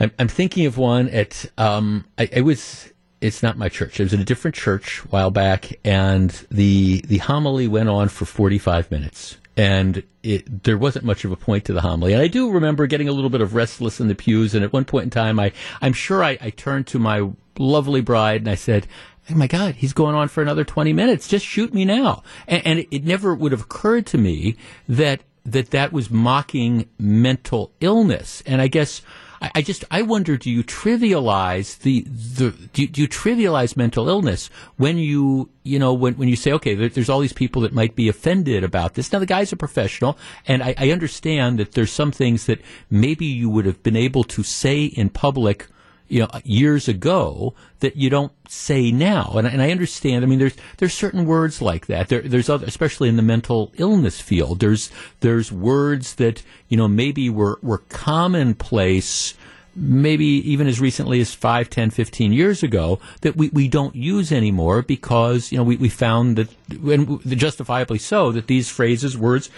I'm, 0.00 0.10
I'm 0.18 0.28
thinking 0.28 0.66
of 0.66 0.76
one 0.76 1.08
at, 1.10 1.46
um, 1.56 2.04
I, 2.18 2.28
I 2.36 2.40
was, 2.40 2.92
it's 3.20 3.42
not 3.42 3.56
my 3.56 3.68
church. 3.68 4.00
It 4.00 4.02
was 4.02 4.12
in 4.12 4.20
a 4.20 4.24
different 4.24 4.56
church 4.56 5.04
a 5.04 5.08
while 5.08 5.30
back, 5.30 5.78
and 5.84 6.30
the 6.50 7.02
the 7.06 7.18
homily 7.18 7.68
went 7.68 7.88
on 7.88 8.08
for 8.08 8.24
45 8.24 8.90
minutes, 8.90 9.38
and 9.56 10.02
it, 10.22 10.64
there 10.64 10.78
wasn't 10.78 11.04
much 11.04 11.24
of 11.24 11.32
a 11.32 11.36
point 11.36 11.64
to 11.66 11.72
the 11.72 11.80
homily. 11.80 12.12
And 12.12 12.22
I 12.22 12.28
do 12.28 12.50
remember 12.50 12.86
getting 12.86 13.08
a 13.08 13.12
little 13.12 13.30
bit 13.30 13.40
of 13.40 13.54
restless 13.54 14.00
in 14.00 14.08
the 14.08 14.14
pews, 14.14 14.54
and 14.54 14.64
at 14.64 14.72
one 14.72 14.84
point 14.84 15.04
in 15.04 15.10
time, 15.10 15.38
I 15.38 15.52
I'm 15.80 15.92
sure 15.92 16.22
I, 16.24 16.38
I 16.40 16.50
turned 16.50 16.86
to 16.88 16.98
my 16.98 17.30
lovely 17.58 18.00
bride 18.00 18.42
and 18.42 18.50
I 18.50 18.56
said. 18.56 18.86
Oh 19.30 19.36
my 19.36 19.46
God, 19.46 19.76
he's 19.76 19.92
going 19.92 20.16
on 20.16 20.26
for 20.26 20.42
another 20.42 20.64
20 20.64 20.92
minutes. 20.92 21.28
Just 21.28 21.46
shoot 21.46 21.72
me 21.72 21.84
now. 21.84 22.24
And, 22.48 22.66
and 22.66 22.78
it, 22.80 22.88
it 22.90 23.04
never 23.04 23.36
would 23.36 23.52
have 23.52 23.60
occurred 23.60 24.04
to 24.06 24.18
me 24.18 24.56
that 24.88 25.22
that 25.44 25.70
that 25.70 25.92
was 25.92 26.10
mocking 26.10 26.88
mental 26.98 27.72
illness. 27.80 28.42
And 28.46 28.60
I 28.60 28.66
guess 28.66 29.00
I, 29.42 29.50
I 29.56 29.62
just 29.62 29.84
I 29.90 30.02
wonder 30.02 30.36
do 30.36 30.50
you 30.50 30.62
trivialize 30.62 31.80
the 31.80 32.02
the 32.02 32.52
do 32.72 32.82
you, 32.82 32.88
do 32.88 33.02
you 33.02 33.08
trivialize 33.08 33.76
mental 33.76 34.08
illness 34.08 34.48
when 34.76 34.98
you 34.98 35.50
you 35.64 35.78
know 35.78 35.92
when 35.92 36.14
when 36.14 36.28
you 36.28 36.36
say 36.36 36.52
okay 36.52 36.74
there, 36.74 36.88
there's 36.88 37.10
all 37.10 37.20
these 37.20 37.32
people 37.32 37.62
that 37.62 37.72
might 37.72 37.96
be 37.96 38.08
offended 38.08 38.62
about 38.64 38.94
this. 38.94 39.12
Now 39.12 39.18
the 39.18 39.26
guy's 39.26 39.52
a 39.52 39.56
professional 39.56 40.16
and 40.46 40.62
I, 40.62 40.74
I 40.78 40.90
understand 40.90 41.58
that 41.58 41.72
there's 41.72 41.92
some 41.92 42.12
things 42.12 42.46
that 42.46 42.60
maybe 42.88 43.26
you 43.26 43.50
would 43.50 43.66
have 43.66 43.82
been 43.82 43.96
able 43.96 44.24
to 44.24 44.42
say 44.42 44.84
in 44.84 45.10
public 45.10 45.66
you 46.12 46.20
know 46.20 46.28
years 46.44 46.88
ago 46.88 47.54
that 47.80 47.96
you 47.96 48.10
don't 48.10 48.32
say 48.48 48.92
now. 48.92 49.32
And, 49.36 49.46
and 49.46 49.62
I 49.62 49.70
understand 49.70 50.24
I 50.24 50.28
mean 50.28 50.38
there's 50.38 50.56
there's 50.76 50.94
certain 50.94 51.24
words 51.24 51.62
like 51.62 51.86
that. 51.86 52.08
There, 52.08 52.20
there's 52.20 52.50
other 52.50 52.66
especially 52.66 53.08
in 53.08 53.16
the 53.16 53.22
mental 53.22 53.72
illness 53.76 54.20
field 54.20 54.60
there's 54.60 54.90
there's 55.20 55.50
words 55.50 56.16
that 56.16 56.42
you 56.68 56.76
know 56.76 56.86
maybe 56.86 57.30
were 57.30 57.58
were 57.62 57.78
commonplace 57.78 59.34
maybe 59.74 60.26
even 60.26 60.66
as 60.66 60.80
recently 60.80 61.18
as 61.20 61.32
5 61.32 61.70
10 61.70 61.90
15 61.90 62.32
years 62.32 62.62
ago 62.62 63.00
that 63.22 63.36
we, 63.36 63.48
we 63.48 63.68
don't 63.68 63.96
use 63.96 64.30
anymore 64.30 64.82
because 64.82 65.50
you 65.50 65.56
know 65.56 65.64
we, 65.64 65.76
we 65.76 65.88
found 65.88 66.36
that 66.36 66.48
and 66.70 67.20
justifiably 67.38 67.98
so 67.98 68.32
that 68.32 68.48
these 68.48 68.68
phrases 68.68 69.16
words 69.16 69.48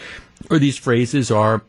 or 0.51 0.61
these 0.61 0.79
phrases 0.79 1.33
are 1.33 1.65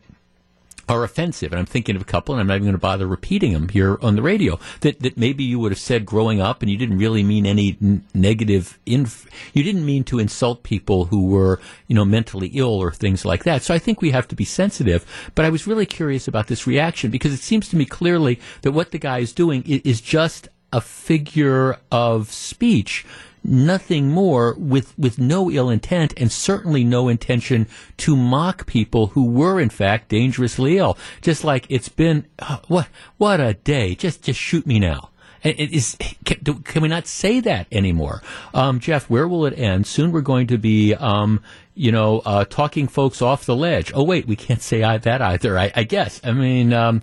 are 0.88 1.04
offensive. 1.04 1.52
And 1.52 1.58
I'm 1.58 1.66
thinking 1.66 1.96
of 1.96 2.02
a 2.02 2.06
couple, 2.06 2.34
and 2.34 2.40
I'm 2.40 2.46
not 2.46 2.54
even 2.54 2.64
going 2.64 2.74
to 2.74 2.78
bother 2.78 3.06
repeating 3.06 3.52
them 3.52 3.68
here 3.68 3.98
on 4.02 4.16
the 4.16 4.22
radio, 4.22 4.58
that, 4.80 5.00
that 5.00 5.16
maybe 5.16 5.42
you 5.44 5.58
would 5.58 5.72
have 5.72 5.78
said 5.78 6.06
growing 6.06 6.40
up 6.40 6.62
and 6.62 6.70
you 6.70 6.76
didn't 6.76 6.98
really 6.98 7.22
mean 7.22 7.46
any 7.46 7.76
n- 7.82 8.04
negative, 8.14 8.78
inf- 8.86 9.26
you 9.52 9.62
didn't 9.62 9.84
mean 9.84 10.04
to 10.04 10.18
insult 10.18 10.62
people 10.62 11.06
who 11.06 11.26
were, 11.26 11.60
you 11.88 11.94
know, 11.94 12.04
mentally 12.04 12.48
ill 12.54 12.74
or 12.74 12.92
things 12.92 13.24
like 13.24 13.44
that. 13.44 13.62
So 13.62 13.74
I 13.74 13.78
think 13.78 14.00
we 14.00 14.10
have 14.12 14.28
to 14.28 14.36
be 14.36 14.44
sensitive. 14.44 15.04
But 15.34 15.44
I 15.44 15.50
was 15.50 15.66
really 15.66 15.86
curious 15.86 16.28
about 16.28 16.46
this 16.46 16.66
reaction 16.66 17.10
because 17.10 17.32
it 17.32 17.40
seems 17.40 17.68
to 17.70 17.76
me 17.76 17.84
clearly 17.84 18.40
that 18.62 18.72
what 18.72 18.92
the 18.92 18.98
guy 18.98 19.18
is 19.18 19.32
doing 19.32 19.64
i- 19.68 19.82
is 19.84 20.00
just 20.00 20.48
a 20.72 20.80
figure 20.80 21.78
of 21.90 22.32
speech 22.32 23.04
nothing 23.46 24.08
more 24.10 24.54
with 24.58 24.96
with 24.98 25.18
no 25.18 25.50
ill 25.50 25.70
intent 25.70 26.12
and 26.16 26.30
certainly 26.30 26.84
no 26.84 27.08
intention 27.08 27.66
to 27.98 28.16
mock 28.16 28.66
people 28.66 29.08
who 29.08 29.24
were 29.24 29.60
in 29.60 29.70
fact 29.70 30.08
dangerously 30.08 30.78
ill. 30.78 30.98
Just 31.20 31.44
like 31.44 31.66
it's 31.68 31.88
been 31.88 32.26
uh, 32.38 32.58
what 32.68 32.88
what 33.16 33.40
a 33.40 33.54
day. 33.54 33.94
Just 33.94 34.22
just 34.22 34.40
shoot 34.40 34.66
me 34.66 34.78
now. 34.78 35.10
Is 35.44 35.96
can, 36.24 36.62
can 36.62 36.82
we 36.82 36.88
not 36.88 37.06
say 37.06 37.40
that 37.40 37.66
anymore? 37.70 38.22
Um, 38.52 38.80
jeff 38.80 39.08
where 39.08 39.28
will 39.28 39.46
it 39.46 39.56
end? 39.58 39.86
Soon 39.86 40.10
we're 40.10 40.20
going 40.20 40.48
to 40.48 40.58
be 40.58 40.94
um, 40.94 41.40
you 41.76 41.92
know 41.92 42.20
uh, 42.24 42.44
talking 42.44 42.88
folks 42.88 43.22
off 43.22 43.46
the 43.46 43.54
ledge 43.54 43.92
oh 43.94 44.02
wait 44.02 44.26
we 44.26 44.34
can't 44.34 44.62
say 44.62 44.80
that 44.80 45.22
either 45.22 45.58
I, 45.58 45.70
I 45.74 45.84
guess 45.84 46.20
i 46.24 46.32
mean 46.32 46.72
um, 46.72 47.02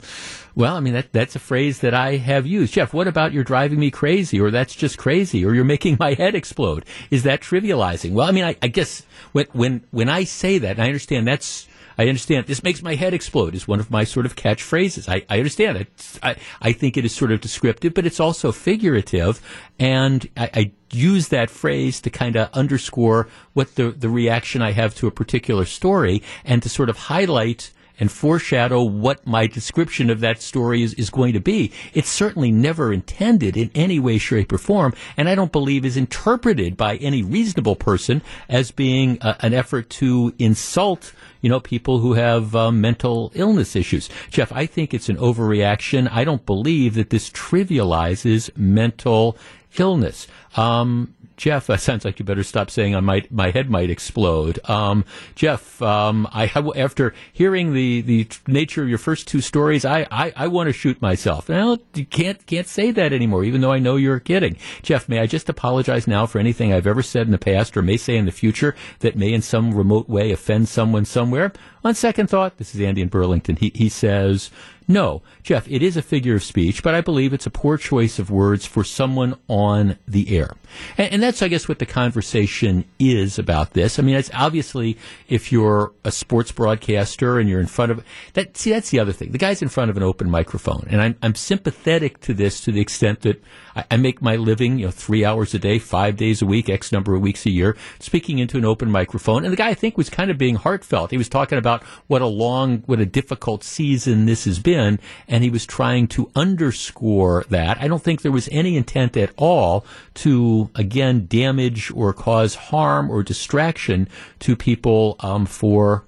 well, 0.55 0.75
I 0.75 0.81
mean 0.81 0.93
that 0.93 1.11
that's 1.11 1.35
a 1.35 1.39
phrase 1.39 1.79
that 1.79 1.95
I 1.95 2.17
have 2.17 2.45
used. 2.45 2.73
Jeff, 2.73 2.93
what 2.93 3.07
about 3.07 3.33
you're 3.33 3.43
driving 3.43 3.79
me 3.79 3.89
crazy 3.89 4.39
or 4.39 4.51
that's 4.51 4.75
just 4.75 4.97
crazy 4.99 5.43
or 5.43 5.53
you're 5.55 5.63
making 5.63 5.97
my 5.99 6.13
head 6.13 6.35
explode? 6.35 6.85
Is 7.09 7.23
that 7.23 7.41
trivializing? 7.41 8.11
Well, 8.11 8.27
I 8.27 8.31
mean 8.31 8.43
I, 8.43 8.55
I 8.61 8.67
guess 8.67 9.03
when 9.31 9.47
when 9.53 9.83
when 9.91 10.09
I 10.09 10.25
say 10.25 10.59
that, 10.59 10.79
I 10.79 10.85
understand 10.85 11.27
that's 11.27 11.67
I 11.97 12.07
understand 12.07 12.47
this 12.47 12.63
makes 12.63 12.81
my 12.81 12.95
head 12.95 13.13
explode 13.13 13.55
is 13.55 13.67
one 13.67 13.79
of 13.79 13.91
my 13.91 14.03
sort 14.03 14.25
of 14.25 14.35
catchphrases. 14.35 15.09
I, 15.09 15.25
I 15.29 15.37
understand 15.37 15.77
it. 15.77 16.19
I, 16.21 16.35
I 16.61 16.71
think 16.71 16.97
it 16.97 17.05
is 17.05 17.13
sort 17.13 17.31
of 17.31 17.41
descriptive, 17.41 17.93
but 17.93 18.05
it's 18.05 18.19
also 18.19 18.51
figurative. 18.51 19.41
And 19.79 20.27
I, 20.37 20.49
I 20.53 20.71
use 20.91 21.29
that 21.29 21.49
phrase 21.49 22.01
to 22.01 22.09
kind 22.09 22.35
of 22.35 22.49
underscore 22.53 23.27
what 23.53 23.75
the, 23.75 23.91
the 23.91 24.09
reaction 24.09 24.61
I 24.61 24.71
have 24.71 24.95
to 24.95 25.07
a 25.07 25.11
particular 25.11 25.65
story 25.65 26.21
and 26.45 26.61
to 26.63 26.69
sort 26.69 26.89
of 26.89 26.97
highlight 26.97 27.71
and 27.99 28.11
foreshadow 28.11 28.81
what 28.83 29.25
my 29.25 29.47
description 29.47 30.09
of 30.09 30.19
that 30.21 30.41
story 30.41 30.83
is, 30.83 30.93
is 30.95 31.09
going 31.09 31.33
to 31.33 31.39
be. 31.39 31.71
It's 31.93 32.09
certainly 32.09 32.51
never 32.51 32.91
intended 32.91 33.55
in 33.55 33.69
any 33.75 33.99
way, 33.99 34.17
shape, 34.17 34.51
or 34.51 34.57
form, 34.57 34.93
and 35.17 35.29
I 35.29 35.35
don't 35.35 35.51
believe 35.51 35.85
is 35.85 35.97
interpreted 35.97 36.75
by 36.75 36.97
any 36.97 37.23
reasonable 37.23 37.75
person 37.75 38.21
as 38.49 38.71
being 38.71 39.21
uh, 39.21 39.35
an 39.41 39.53
effort 39.53 39.89
to 39.91 40.33
insult, 40.39 41.13
you 41.43 41.49
know, 41.49 41.59
people 41.59 41.99
who 41.99 42.13
have 42.13 42.55
um, 42.55 42.81
mental 42.81 43.31
illness 43.35 43.75
issues. 43.75 44.09
Jeff, 44.31 44.51
I 44.51 44.65
think 44.65 44.93
it's 44.93 45.09
an 45.09 45.17
overreaction. 45.17 46.09
I 46.09 46.23
don't 46.23 46.45
believe 46.45 46.95
that 46.95 47.11
this 47.11 47.29
trivializes 47.29 48.49
mental 48.57 49.37
illness. 49.77 50.25
Um, 50.55 51.13
Jeff, 51.43 51.69
uh, 51.69 51.75
sounds 51.75 52.05
like 52.05 52.19
you 52.19 52.23
better 52.23 52.41
stop 52.41 52.69
saying 52.69 52.95
I 52.95 53.01
might, 53.01 53.29
my 53.29 53.51
head 53.51 53.69
might 53.69 53.89
explode. 53.89 54.61
Um, 54.69 55.03
Jeff, 55.35 55.81
um, 55.81 56.25
I 56.31 56.45
after 56.77 57.13
hearing 57.33 57.73
the, 57.73 57.99
the 57.99 58.29
nature 58.47 58.81
of 58.81 58.87
your 58.87 58.97
first 58.97 59.27
two 59.27 59.41
stories, 59.41 59.83
I, 59.83 60.07
I, 60.09 60.31
I 60.37 60.47
want 60.47 60.67
to 60.67 60.73
shoot 60.73 61.01
myself. 61.01 61.49
Well, 61.49 61.79
you 61.95 62.05
can't 62.05 62.45
can't 62.45 62.65
say 62.65 62.91
that 62.91 63.11
anymore, 63.11 63.43
even 63.43 63.59
though 63.59 63.73
I 63.73 63.79
know 63.79 63.97
you're 63.97 64.21
kidding. 64.21 64.55
Jeff, 64.83 65.09
may 65.09 65.19
I 65.19 65.27
just 65.27 65.49
apologize 65.49 66.07
now 66.07 66.25
for 66.25 66.39
anything 66.39 66.71
I've 66.71 66.87
ever 66.87 67.03
said 67.03 67.27
in 67.27 67.31
the 67.31 67.37
past 67.37 67.75
or 67.75 67.81
may 67.81 67.97
say 67.97 68.15
in 68.15 68.23
the 68.23 68.31
future 68.31 68.73
that 68.99 69.17
may 69.17 69.33
in 69.33 69.41
some 69.41 69.73
remote 69.73 70.07
way 70.07 70.31
offend 70.31 70.69
someone 70.69 71.03
somewhere? 71.03 71.51
On 71.83 71.93
second 71.93 72.29
thought, 72.29 72.57
this 72.57 72.73
is 72.73 72.79
Andy 72.79 73.01
in 73.01 73.09
Burlington. 73.09 73.57
He, 73.57 73.69
he 73.75 73.89
says, 73.89 74.49
no, 74.87 75.21
Jeff, 75.43 75.69
it 75.69 75.81
is 75.81 75.97
a 75.97 76.01
figure 76.01 76.35
of 76.35 76.43
speech, 76.43 76.83
but 76.83 76.95
I 76.95 77.01
believe 77.01 77.33
it's 77.33 77.45
a 77.45 77.51
poor 77.51 77.77
choice 77.77 78.19
of 78.19 78.29
words 78.29 78.65
for 78.65 78.83
someone 78.83 79.35
on 79.47 79.97
the 80.07 80.37
air. 80.37 80.55
And, 80.97 81.13
and, 81.13 81.23
that's, 81.23 81.41
I 81.41 81.47
guess, 81.47 81.67
what 81.67 81.79
the 81.79 81.85
conversation 81.85 82.85
is 82.99 83.37
about 83.37 83.73
this. 83.73 83.99
I 83.99 84.01
mean, 84.01 84.15
it's 84.15 84.31
obviously 84.33 84.97
if 85.27 85.51
you're 85.51 85.93
a 86.03 86.11
sports 86.11 86.51
broadcaster 86.51 87.39
and 87.39 87.47
you're 87.47 87.59
in 87.59 87.67
front 87.67 87.91
of 87.91 88.03
that. 88.33 88.57
See, 88.57 88.71
that's 88.71 88.89
the 88.89 88.99
other 88.99 89.11
thing. 89.11 89.31
The 89.31 89.37
guy's 89.37 89.61
in 89.61 89.69
front 89.69 89.91
of 89.91 89.97
an 89.97 90.03
open 90.03 90.29
microphone, 90.29 90.87
and 90.89 91.01
I'm, 91.01 91.15
I'm 91.21 91.35
sympathetic 91.35 92.19
to 92.21 92.33
this 92.33 92.61
to 92.61 92.71
the 92.71 92.81
extent 92.81 93.21
that 93.21 93.43
I, 93.75 93.85
I 93.91 93.97
make 93.97 94.21
my 94.21 94.35
living, 94.35 94.79
you 94.79 94.85
know, 94.85 94.91
three 94.91 95.23
hours 95.23 95.53
a 95.53 95.59
day, 95.59 95.79
five 95.79 96.17
days 96.17 96.41
a 96.41 96.45
week, 96.45 96.69
X 96.69 96.91
number 96.91 97.15
of 97.15 97.21
weeks 97.21 97.45
a 97.45 97.51
year, 97.51 97.77
speaking 97.99 98.39
into 98.39 98.57
an 98.57 98.65
open 98.65 98.89
microphone. 98.89 99.43
And 99.43 99.53
the 99.53 99.57
guy, 99.57 99.69
I 99.69 99.73
think, 99.73 99.97
was 99.97 100.09
kind 100.09 100.31
of 100.31 100.37
being 100.37 100.55
heartfelt. 100.55 101.11
He 101.11 101.17
was 101.17 101.29
talking 101.29 101.57
about 101.57 101.83
what 102.07 102.21
a 102.21 102.27
long, 102.27 102.79
what 102.85 102.99
a 102.99 103.05
difficult 103.05 103.63
season 103.63 104.25
this 104.25 104.45
has 104.45 104.59
been, 104.59 104.72
and 104.73 105.43
he 105.43 105.49
was 105.49 105.65
trying 105.65 106.07
to 106.09 106.31
underscore 106.35 107.45
that. 107.49 107.81
I 107.81 107.87
don't 107.87 108.03
think 108.03 108.21
there 108.21 108.31
was 108.31 108.49
any 108.51 108.77
intent 108.77 109.17
at 109.17 109.31
all 109.37 109.85
to, 110.15 110.69
again, 110.75 111.27
damage 111.27 111.91
or 111.91 112.13
cause 112.13 112.55
harm 112.55 113.09
or 113.09 113.23
distraction 113.23 114.07
to 114.39 114.55
people 114.55 115.15
um, 115.19 115.45
for 115.45 116.05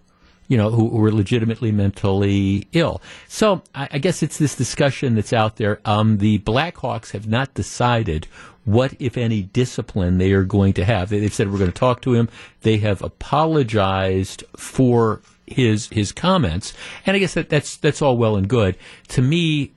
you 0.47 0.57
know, 0.57 0.69
who, 0.69 1.03
are 1.03 1.11
legitimately 1.11 1.71
mentally 1.71 2.67
ill. 2.73 3.01
So 3.27 3.63
I, 3.73 3.87
I, 3.93 3.97
guess 3.97 4.21
it's 4.21 4.37
this 4.37 4.55
discussion 4.55 5.15
that's 5.15 5.33
out 5.33 5.55
there. 5.55 5.79
Um, 5.85 6.19
the 6.19 6.39
Blackhawks 6.39 7.11
have 7.11 7.27
not 7.27 7.55
decided 7.55 8.27
what, 8.63 8.95
if 8.99 9.17
any, 9.17 9.43
discipline 9.43 10.17
they 10.17 10.33
are 10.33 10.43
going 10.43 10.73
to 10.73 10.85
have. 10.85 11.09
They've 11.09 11.33
said 11.33 11.51
we're 11.51 11.59
going 11.59 11.71
to 11.71 11.79
talk 11.79 12.01
to 12.01 12.13
him. 12.13 12.29
They 12.61 12.77
have 12.77 13.01
apologized 13.01 14.43
for 14.55 15.21
his 15.47 15.87
his 15.89 16.11
comments, 16.11 16.73
and 17.05 17.15
I 17.15 17.19
guess 17.19 17.33
that 17.35 17.49
that's 17.49 17.77
that's 17.77 18.01
all 18.01 18.17
well 18.17 18.35
and 18.35 18.47
good. 18.47 18.77
To 19.09 19.21
me, 19.21 19.71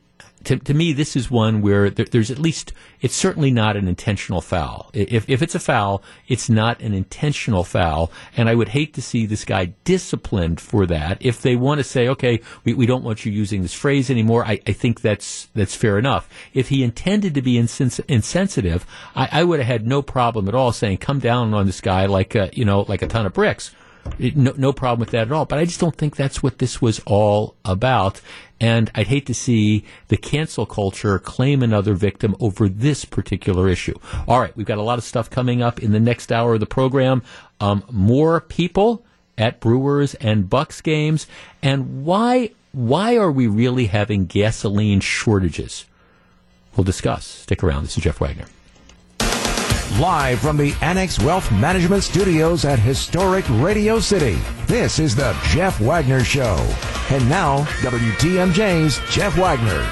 to, 0.45 0.57
to 0.57 0.73
me, 0.73 0.93
this 0.93 1.17
is 1.17 1.31
one 1.31 1.63
where 1.63 1.91
there, 1.91 2.07
there's 2.07 2.31
at 2.31 2.39
least, 2.39 2.73
it's 3.01 3.15
certainly 3.15 3.51
not 3.51 3.77
an 3.77 3.89
intentional 3.89 4.41
foul. 4.41 4.89
If, 4.95 5.29
if 5.29 5.43
it's 5.43 5.55
a 5.55 5.61
foul, 5.61 6.03
it's 6.29 6.49
not 6.49 6.81
an 6.81 6.95
intentional 6.95 7.65
foul. 7.65 8.11
And 8.37 8.49
I 8.49 8.55
would 8.55 8.69
hate 8.69 8.95
to 8.95 9.03
see 9.03 9.27
this 9.27 9.45
guy 9.45 9.75
disciplined 9.85 10.61
for 10.61 10.87
that. 10.87 11.19
If 11.21 11.43
they 11.43 11.57
want 11.57 11.79
to 11.79 11.85
say, 11.85 12.09
okay, 12.09 12.41
we, 12.65 12.73
we 12.73 12.87
don't 12.87 13.05
want 13.05 13.27
you 13.27 13.33
using 13.33 13.63
this 13.63 13.75
phrase 13.75 14.11
anymore, 14.11 14.45
I, 14.45 14.61
I 14.67 14.73
think 14.73 15.01
that's, 15.01 15.49
that's 15.55 15.75
fair 15.75 15.99
enough. 15.99 16.29
If 16.55 16.69
he 16.69 16.85
intended 16.85 17.35
to 17.35 17.43
be 17.43 17.59
insens- 17.59 18.01
insensitive, 18.07 18.87
I, 19.17 19.29
I 19.33 19.45
would 19.45 19.59
have 19.59 19.67
had 19.67 19.87
no 19.87 20.03
problem 20.03 20.49
at 20.49 20.55
all 20.55 20.73
saying, 20.73 20.99
come 20.99 21.19
down 21.19 21.53
on 21.53 21.67
this 21.67 21.81
guy 21.81 22.07
like, 22.07 22.35
a, 22.37 22.49
you 22.53 22.65
know, 22.65 22.83
like 22.83 23.03
a 23.03 23.09
ton 23.09 23.27
of 23.27 23.35
bricks. 23.35 23.75
No, 24.19 24.53
no 24.57 24.73
problem 24.73 25.01
with 25.01 25.11
that 25.11 25.29
at 25.29 25.33
all. 25.33 25.45
But 25.45 25.59
I 25.59 25.65
just 25.65 25.81
don't 25.81 25.97
think 25.97 26.17
that's 26.17 26.43
what 26.43 26.59
this 26.59 26.81
was 26.83 27.01
all 27.07 27.55
about. 27.65 28.21
And 28.61 28.91
I'd 28.95 29.07
hate 29.07 29.27
to 29.27 29.35
see 29.35 29.85
the 30.09 30.17
cancel 30.17 30.67
culture 30.67 31.19
claim 31.19 31.63
another 31.63 31.95
victim 31.95 32.35
over 32.41 32.69
this 32.69 33.05
particular 33.05 33.69
issue. 33.69 33.99
All 34.27 34.41
right, 34.41 34.57
we've 34.57 34.67
got 34.67 34.79
a 34.79 34.83
lot 34.83 34.99
of 34.99 35.05
stuff 35.05 35.31
coming 35.31 35.63
up 35.63 35.81
in 35.81 35.93
the 35.93 36.01
next 36.01 36.33
hour 36.33 36.55
of 36.55 36.61
the 36.61 36.67
program. 36.67 37.23
Um, 37.61 37.85
more 37.91 38.41
people 38.41 39.05
at 39.37 39.61
Brewers 39.61 40.15
and 40.15 40.51
Bucks 40.51 40.81
games, 40.81 41.27
and 41.63 42.05
why 42.05 42.51
why 42.73 43.17
are 43.17 43.31
we 43.31 43.47
really 43.47 43.87
having 43.87 44.27
gasoline 44.27 45.01
shortages? 45.01 45.87
We'll 46.77 46.85
discuss. 46.85 47.25
Stick 47.25 47.63
around. 47.63 47.85
This 47.85 47.97
is 47.97 48.03
Jeff 48.05 48.21
Wagner. 48.21 48.47
Live 49.97 50.39
from 50.39 50.57
the 50.57 50.77
Annex 50.81 51.19
Wealth 51.19 51.51
Management 51.51 52.05
Studios 52.05 52.65
at 52.65 52.79
historic 52.79 53.45
Radio 53.49 53.99
City, 53.99 54.39
this 54.67 55.01
is 55.01 55.17
the 55.17 55.37
Jeff 55.49 55.81
Wagner 55.81 56.23
Show. 56.23 56.57
And 57.11 57.29
now, 57.29 57.65
WTMJ's 57.81 59.01
Jeff 59.13 59.37
Wagner. 59.37 59.85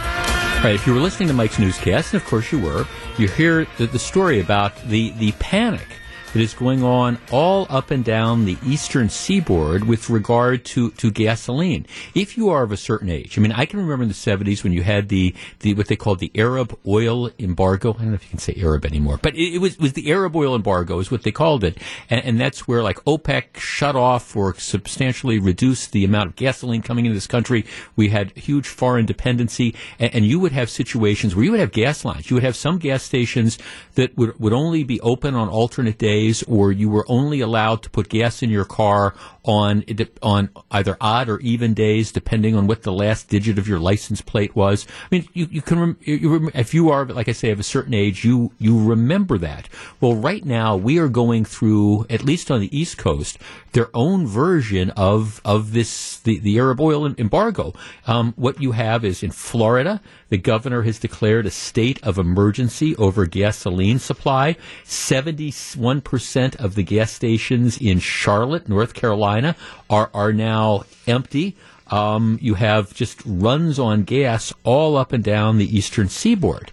If 0.71 0.87
you 0.87 0.95
were 0.95 1.01
listening 1.01 1.27
to 1.29 1.35
Mike's 1.35 1.59
newscast, 1.59 2.13
and 2.13 2.23
of 2.23 2.29
course 2.29 2.53
you 2.53 2.61
were, 2.61 2.87
you 3.19 3.27
hear 3.27 3.67
the, 3.79 3.87
the 3.87 3.99
story 3.99 4.39
about 4.39 4.77
the, 4.83 5.11
the 5.13 5.33
panic 5.41 5.89
that 6.33 6.43
is 6.43 6.55
going 6.55 6.83
on 6.83 7.19
all 7.31 7.67
up 7.71 7.91
and 7.91 8.05
down 8.05 8.45
the 8.45 8.57
eastern 8.67 9.09
seaboard 9.09 9.85
with 9.85 10.11
regard 10.11 10.65
to, 10.65 10.91
to 10.93 11.11
gasoline. 11.11 11.87
If 12.15 12.37
you 12.37 12.51
are 12.51 12.63
of 12.63 12.73
a 12.73 12.77
certain 12.77 13.09
age, 13.09 13.39
I 13.39 13.41
mean, 13.41 13.53
I 13.53 13.65
can 13.65 13.81
remember 13.81 14.03
in 14.03 14.09
the 14.09 14.15
70s 14.15 14.63
when 14.63 14.73
you 14.73 14.83
had 14.83 15.09
the, 15.09 15.35
the 15.61 15.75
what 15.75 15.89
they 15.89 15.97
called 15.97 16.19
the 16.19 16.31
Arab 16.35 16.77
oil 16.87 17.31
embargo. 17.39 17.95
I 17.95 17.99
don't 17.99 18.09
know 18.09 18.15
if 18.15 18.25
you 18.25 18.31
can 18.31 18.39
say 18.39 18.55
Arab 18.59 18.85
anymore, 18.85 19.19
but 19.23 19.35
it, 19.35 19.55
it 19.55 19.59
was, 19.59 19.75
it 19.75 19.81
was 19.81 19.93
the 19.93 20.11
Arab 20.11 20.37
oil 20.37 20.55
embargo 20.55 20.99
is 20.99 21.11
what 21.11 21.23
they 21.23 21.33
called 21.33 21.65
it. 21.65 21.79
And, 22.11 22.25
and 22.25 22.41
that's 22.41 22.67
where 22.69 22.83
like 22.83 23.03
OPEC 23.05 23.57
shut 23.57 23.97
off 23.97 24.37
or 24.37 24.55
substantially 24.57 25.39
reduced 25.39 25.93
the 25.93 26.05
amount 26.05 26.31
of 26.31 26.37
gasoline 26.37 26.83
coming 26.83 27.07
into 27.07 27.15
this 27.15 27.27
country. 27.27 27.65
We 27.95 28.09
had 28.09 28.37
huge 28.37 28.69
foreign 28.69 29.07
dependency 29.07 29.75
and, 29.99 30.15
and 30.15 30.27
you 30.27 30.41
would 30.41 30.53
have 30.53 30.71
situations 30.71 31.35
where 31.35 31.45
you 31.45 31.53
would 31.53 31.61
have 31.61 31.73
gas 31.73 32.05
lines. 32.05 32.31
You 32.31 32.35
would 32.35 32.45
have 32.45 32.57
some 32.57 32.79
gas 32.79 33.03
stations 33.03 33.59
that 33.95 34.17
would, 34.17 34.39
would 34.39 34.53
only 34.53 34.85
be 34.85 35.01
open 35.01 35.35
on 35.35 35.49
alternate 35.49 35.99
days 35.99 36.16
days, 36.17 36.43
or 36.45 36.73
you 36.73 36.89
were 36.89 37.05
only 37.09 37.41
allowed 37.41 37.83
to 37.83 37.91
put 37.91 38.09
gas 38.09 38.43
in 38.43 38.51
your 38.51 38.65
car 38.65 39.15
on 39.47 39.85
on 40.23 40.51
either 40.71 40.97
odd 41.01 41.29
or 41.29 41.39
even 41.41 41.73
days, 41.73 42.13
depending 42.13 42.57
on 42.57 42.67
what 42.67 42.83
the 42.83 42.93
last 42.93 43.29
digit 43.29 43.59
of 43.59 43.69
your 43.69 43.79
license 43.79 44.21
plate 44.21 44.55
was. 44.57 44.87
I 45.05 45.09
mean, 45.11 45.29
you, 45.33 45.47
you 45.51 45.63
can 45.63 45.97
you, 46.01 46.51
if 46.55 46.75
you 46.75 46.91
are, 46.91 47.05
like 47.07 47.29
I 47.29 47.33
say, 47.33 47.51
of 47.51 47.61
a 47.61 47.71
certain 47.77 47.95
age, 47.95 48.25
you 48.25 48.53
you 48.59 48.79
remember 48.83 49.39
that. 49.39 49.69
Well, 50.01 50.15
right 50.15 50.45
now 50.45 50.77
we 50.77 50.99
are 50.99 51.09
going 51.09 51.45
through, 51.45 52.07
at 52.11 52.25
least 52.25 52.51
on 52.51 52.61
the 52.61 52.77
East 52.77 52.99
Coast, 52.99 53.39
their 53.73 53.89
own 53.95 54.27
version 54.27 54.91
of 54.91 55.41
of 55.45 55.73
this 55.73 56.19
the, 56.21 56.39
the 56.39 56.59
Arab 56.59 56.81
oil 56.81 57.07
embargo. 57.07 57.73
Um, 58.07 58.35
what 58.37 58.61
you 58.61 58.73
have 58.73 59.05
is 59.05 59.23
in 59.23 59.31
Florida, 59.31 60.01
the 60.29 60.39
governor 60.39 60.83
has 60.83 60.99
declared 60.99 61.47
a 61.47 61.51
state 61.51 62.03
of 62.03 62.19
emergency 62.19 62.97
over 62.97 63.27
gasoline 63.27 63.99
supply. 63.99 64.57
Seventy 64.85 65.53
one 65.77 66.01
percent 66.01 66.57
of 66.57 66.75
the 66.75 66.83
gas 66.83 67.13
stations 67.13 67.79
in 67.79 68.01
Charlotte, 68.01 68.69
North 68.69 68.95
Carolina, 68.95 69.55
are 69.89 70.11
are 70.13 70.33
now 70.33 70.85
empty. 71.07 71.57
Um, 71.89 72.39
you 72.43 72.55
have 72.55 72.93
just 72.95 73.23
runs 73.25 73.79
on 73.79 74.03
gas 74.03 74.53
all 74.65 74.97
up 74.97 75.13
and 75.13 75.23
down 75.23 75.59
the 75.59 75.77
eastern 75.77 76.09
seaboard. 76.09 76.73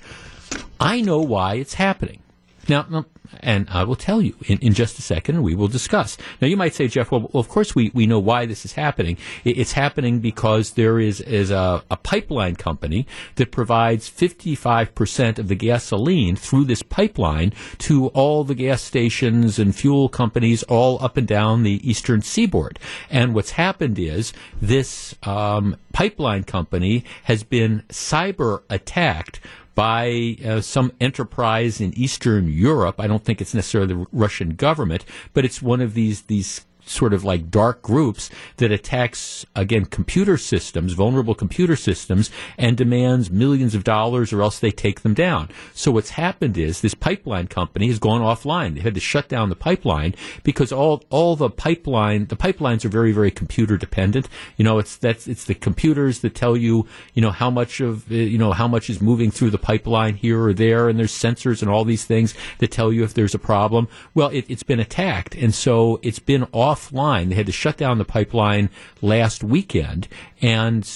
I 0.80 1.02
know 1.02 1.20
why 1.20 1.56
it's 1.56 1.76
happening. 1.76 2.20
Now, 2.68 3.06
and 3.40 3.68
I 3.70 3.84
will 3.84 3.96
tell 3.96 4.22
you 4.22 4.36
in, 4.46 4.58
in 4.60 4.74
just 4.74 5.00
a 5.00 5.02
second, 5.02 5.36
and 5.36 5.44
we 5.44 5.56
will 5.56 5.68
discuss. 5.68 6.18
Now, 6.42 6.48
you 6.48 6.58
might 6.58 6.74
say, 6.74 6.88
Jeff, 6.88 7.12
well, 7.12 7.30
well 7.34 7.42
of 7.42 7.50
course 7.50 7.76
we, 7.76 7.92
we 7.94 8.06
know 8.06 8.20
why 8.20 8.46
this 8.46 8.66
is 8.66 8.74
happening. 8.74 9.18
It, 9.44 9.58
it's 9.58 9.74
happening 9.74 10.20
because 10.20 10.72
there 10.72 11.00
is, 11.00 11.22
is 11.22 11.52
a, 11.52 11.84
a 11.90 11.98
pipeline 11.98 12.56
company 12.56 13.08
that 13.36 13.52
provides 13.52 14.10
55% 14.10 15.40
of 15.40 15.48
the 15.48 15.56
gasoline 15.56 16.36
through 16.36 16.66
this 16.66 16.84
pipeline 16.84 17.54
to 17.80 18.08
all 18.08 18.44
the 18.44 18.56
gas 18.56 18.82
stations 18.82 19.60
and 19.60 19.76
fuel 19.76 20.10
companies 20.10 20.64
all 20.64 21.04
up 21.04 21.18
and 21.18 21.28
down 21.28 21.64
the 21.64 21.88
eastern 21.88 22.22
seaboard. 22.22 22.80
And 23.10 23.34
what's 23.34 23.52
happened 23.52 24.00
is 24.00 24.34
this 24.62 25.16
um, 25.24 25.78
pipeline 25.94 26.44
company 26.44 27.04
has 27.24 27.44
been 27.44 27.84
cyber 27.90 28.64
attacked 28.70 29.40
by 29.76 30.38
uh, 30.46 30.62
some 30.62 30.92
enterprise 31.02 31.82
in 31.82 31.98
Eastern 31.98 32.48
Europe. 32.48 33.00
I 33.00 33.08
don't 33.08 33.24
think 33.24 33.42
it's 33.42 33.54
necessarily 33.54 33.94
the 33.94 34.08
Russian 34.12 34.56
government, 34.56 35.06
but 35.34 35.46
it's 35.46 35.62
one 35.62 35.82
of 35.82 35.94
these 35.94 36.24
these 36.24 36.66
sort 36.86 37.14
of 37.14 37.24
like 37.24 37.50
dark 37.50 37.82
groups 37.82 38.30
that 38.58 38.72
attacks 38.72 39.46
again 39.56 39.86
computer 39.86 40.38
systems, 40.38 40.94
vulnerable 40.94 41.36
computer 41.36 41.76
systems, 41.76 42.30
and 42.58 42.78
demands 42.78 43.32
millions 43.32 43.76
of 43.76 43.84
dollars, 43.84 44.34
or 44.34 44.42
else 44.42 44.60
they 44.60 44.72
take 44.72 45.02
them 45.02 45.14
down. 45.14 45.50
So 45.74 45.92
what's 45.92 46.12
happened 46.12 46.58
is 46.58 46.82
this 46.82 46.94
pipeline 46.94 47.48
company 47.48 47.88
has 47.88 48.00
gone 48.00 48.22
offline. 48.22 48.76
They 48.76 48.82
had 48.82 48.96
to 48.96 49.00
shut 49.00 49.30
down 49.30 49.50
the 49.50 49.56
pipeline 49.56 50.16
because 50.44 50.72
all 50.72 51.04
all 51.10 51.36
the 51.36 51.50
pipeline 51.50 52.28
the 52.28 52.36
pipelines 52.36 52.86
are 52.86 52.90
very 52.90 53.12
very 53.12 53.32
computer 53.32 53.78
dependent. 53.78 54.28
You 54.58 54.64
know, 54.64 54.80
it's 54.80 54.98
that's 54.98 55.28
it's 55.28 55.46
the 55.46 55.56
computers 55.56 56.20
that 56.20 56.36
tell 56.36 56.58
you 56.58 56.88
you 57.14 57.22
know 57.22 57.32
how 57.32 57.50
much 57.50 57.80
of 57.80 58.12
uh, 58.12 58.16
you 58.16 58.38
know 58.38 58.52
how 58.52 58.68
much 58.68 58.90
is 58.90 59.02
moving 59.02 59.32
through 59.32 59.52
the 59.52 59.58
pipeline 59.58 60.16
here 60.16 60.42
or 60.44 60.54
there, 60.54 60.90
and 60.90 61.00
there's 61.00 61.14
sensors 61.14 61.62
and 61.62 61.70
all 61.70 61.86
these 61.86 62.06
things 62.06 62.34
that 62.60 62.72
tell 62.72 62.92
you 62.92 63.04
if 63.04 63.14
there's 63.14 63.36
a 63.36 63.40
problem. 63.40 63.88
Well, 64.14 64.30
it, 64.30 64.46
it's 64.48 64.64
been 64.64 64.80
attacked, 64.80 65.36
and 65.36 65.54
so 65.54 66.00
it's 66.02 66.20
been 66.20 66.48
off 66.52 66.73
offline. 66.74 67.30
They 67.30 67.36
had 67.36 67.46
to 67.46 67.52
shut 67.52 67.78
down 67.78 67.98
the 67.98 68.06
pipeline 68.06 68.70
last 69.02 69.44
weekend, 69.44 70.08
and 70.42 70.90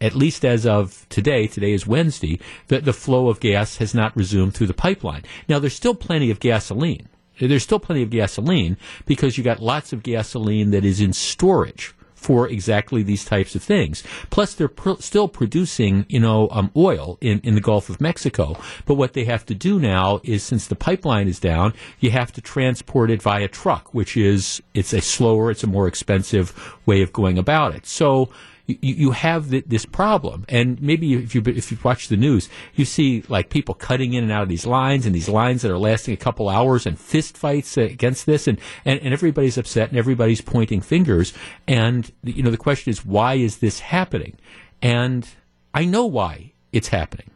at 0.00 0.14
least 0.14 0.44
as 0.44 0.66
of 0.66 1.06
today, 1.08 1.46
today 1.46 1.72
is 1.72 1.86
Wednesday, 1.86 2.38
the, 2.68 2.80
the 2.80 2.92
flow 2.92 3.28
of 3.28 3.40
gas 3.40 3.78
has 3.78 3.94
not 3.94 4.16
resumed 4.16 4.54
through 4.54 4.66
the 4.66 4.74
pipeline. 4.74 5.22
Now, 5.48 5.58
there's 5.58 5.74
still 5.74 5.94
plenty 5.94 6.30
of 6.30 6.40
gasoline. 6.40 7.08
There's 7.40 7.62
still 7.64 7.80
plenty 7.80 8.02
of 8.02 8.10
gasoline 8.10 8.76
because 9.06 9.36
you 9.36 9.44
got 9.44 9.60
lots 9.60 9.92
of 9.92 10.02
gasoline 10.02 10.70
that 10.70 10.84
is 10.84 11.00
in 11.00 11.12
storage 11.12 11.94
for 12.24 12.48
exactly 12.48 13.02
these 13.02 13.24
types 13.24 13.54
of 13.54 13.62
things. 13.62 14.02
Plus, 14.30 14.54
they're 14.54 14.76
pr- 14.82 15.00
still 15.00 15.28
producing, 15.28 16.06
you 16.08 16.18
know, 16.18 16.48
um, 16.50 16.70
oil 16.74 17.18
in, 17.20 17.38
in 17.44 17.54
the 17.54 17.60
Gulf 17.60 17.90
of 17.90 18.00
Mexico. 18.00 18.56
But 18.86 18.94
what 18.94 19.12
they 19.12 19.24
have 19.24 19.44
to 19.46 19.54
do 19.54 19.78
now 19.78 20.20
is, 20.24 20.42
since 20.42 20.66
the 20.66 20.74
pipeline 20.74 21.28
is 21.28 21.38
down, 21.38 21.74
you 22.00 22.10
have 22.12 22.32
to 22.32 22.40
transport 22.40 23.10
it 23.10 23.20
via 23.20 23.48
truck, 23.48 23.92
which 23.92 24.16
is 24.16 24.62
it's 24.72 24.94
a 24.94 25.02
slower, 25.02 25.50
it's 25.50 25.64
a 25.64 25.66
more 25.66 25.86
expensive 25.86 26.46
way 26.86 27.02
of 27.02 27.12
going 27.12 27.36
about 27.36 27.74
it. 27.74 27.84
So 27.86 28.30
you, 28.66 28.76
you 28.80 29.10
have 29.10 29.50
this 29.50 29.84
problem. 29.84 30.44
And 30.48 30.80
maybe 30.80 31.14
if 31.14 31.34
you 31.34 31.42
if 31.46 31.70
you 31.70 31.78
watch 31.82 32.08
the 32.08 32.16
news, 32.16 32.48
you 32.74 32.84
see 32.84 33.22
like 33.28 33.50
people 33.50 33.74
cutting 33.74 34.14
in 34.14 34.22
and 34.22 34.32
out 34.32 34.42
of 34.42 34.48
these 34.48 34.66
lines 34.66 35.06
and 35.06 35.14
these 35.14 35.28
lines 35.28 35.62
that 35.62 35.70
are 35.70 35.78
lasting 35.78 36.14
a 36.14 36.18
couple 36.18 36.48
hours 36.48 36.86
and 36.86 36.98
fist 36.98 37.36
fights 37.36 37.76
uh, 37.76 37.82
against 37.82 38.26
this, 38.26 38.46
and, 38.46 38.58
and, 38.84 39.00
and 39.00 39.12
everybody's 39.12 39.58
upset 39.58 39.90
and 39.90 39.98
everybody's 39.98 40.40
pointing 40.40 40.80
fingers. 40.80 41.32
And 41.68 42.10
you 42.22 42.42
know 42.42 42.50
the 42.50 42.56
question 42.56 42.90
is 42.90 43.04
why 43.04 43.34
is 43.34 43.58
this 43.58 43.80
happening? 43.80 44.36
And 44.80 45.28
I 45.72 45.84
know 45.84 46.06
why 46.06 46.52
it's 46.72 46.88
happening. 46.88 47.30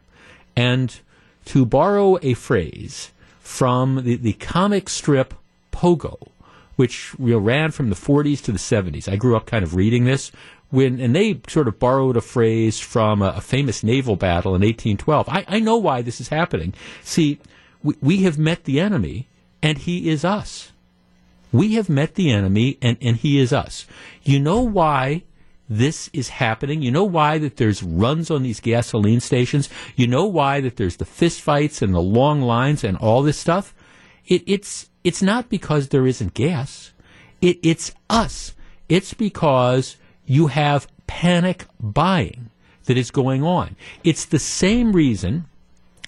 And 0.55 0.99
to 1.45 1.65
borrow 1.65 2.17
a 2.21 2.33
phrase 2.33 3.11
from 3.39 4.03
the, 4.03 4.15
the 4.15 4.33
comic 4.33 4.89
strip 4.89 5.33
Pogo, 5.71 6.17
which 6.75 7.13
you 7.19 7.31
know, 7.31 7.37
ran 7.37 7.71
from 7.71 7.89
the 7.89 7.95
40s 7.95 8.41
to 8.43 8.51
the 8.51 8.57
70s. 8.57 9.11
I 9.11 9.15
grew 9.15 9.35
up 9.35 9.45
kind 9.45 9.63
of 9.63 9.75
reading 9.75 10.05
this, 10.05 10.31
when 10.69 10.99
and 10.99 11.15
they 11.15 11.41
sort 11.47 11.67
of 11.67 11.79
borrowed 11.79 12.17
a 12.17 12.21
phrase 12.21 12.79
from 12.79 13.21
a, 13.21 13.29
a 13.37 13.41
famous 13.41 13.83
naval 13.83 14.15
battle 14.15 14.55
in 14.55 14.61
1812. 14.61 15.27
I, 15.29 15.45
I, 15.47 15.59
know 15.59 15.77
why 15.77 16.01
this 16.01 16.21
is 16.21 16.27
happening. 16.27 16.73
See, 17.03 17.39
we, 17.83 17.95
we 18.01 18.17
have 18.23 18.37
met 18.37 18.65
the 18.65 18.79
enemy, 18.79 19.27
and 19.63 19.79
he 19.79 20.09
is 20.09 20.23
us. 20.23 20.71
We 21.51 21.73
have 21.75 21.89
met 21.89 22.15
the 22.15 22.31
enemy, 22.31 22.77
and, 22.81 22.97
and 23.01 23.17
he 23.17 23.39
is 23.39 23.51
us. 23.51 23.87
You 24.23 24.39
know 24.39 24.61
why 24.61 25.23
this 25.67 26.09
is 26.13 26.29
happening. 26.29 26.81
You 26.81 26.91
know 26.91 27.03
why 27.03 27.37
that 27.37 27.57
there's 27.57 27.83
runs 27.83 28.29
on 28.29 28.43
these 28.43 28.59
gasoline 28.59 29.19
stations. 29.19 29.69
You 29.95 30.07
know 30.07 30.25
why 30.25 30.61
that 30.61 30.75
there's 30.77 30.97
the 30.97 31.05
fistfights 31.05 31.81
and 31.81 31.93
the 31.93 32.01
long 32.01 32.41
lines 32.41 32.83
and 32.83 32.97
all 32.97 33.21
this 33.21 33.37
stuff. 33.37 33.73
It, 34.27 34.43
it's 34.45 34.89
it's 35.03 35.21
not 35.21 35.49
because 35.49 35.89
there 35.89 36.05
isn't 36.05 36.33
gas. 36.33 36.91
It, 37.41 37.59
it's 37.63 37.93
us. 38.09 38.53
It's 38.89 39.13
because 39.13 39.95
you 40.29 40.47
have 40.47 40.87
panic 41.07 41.65
buying 41.79 42.51
that 42.85 42.97
is 42.97 43.09
going 43.09 43.43
on. 43.43 43.75
It's 44.03 44.25
the 44.25 44.39
same 44.39 44.93
reason 44.93 45.45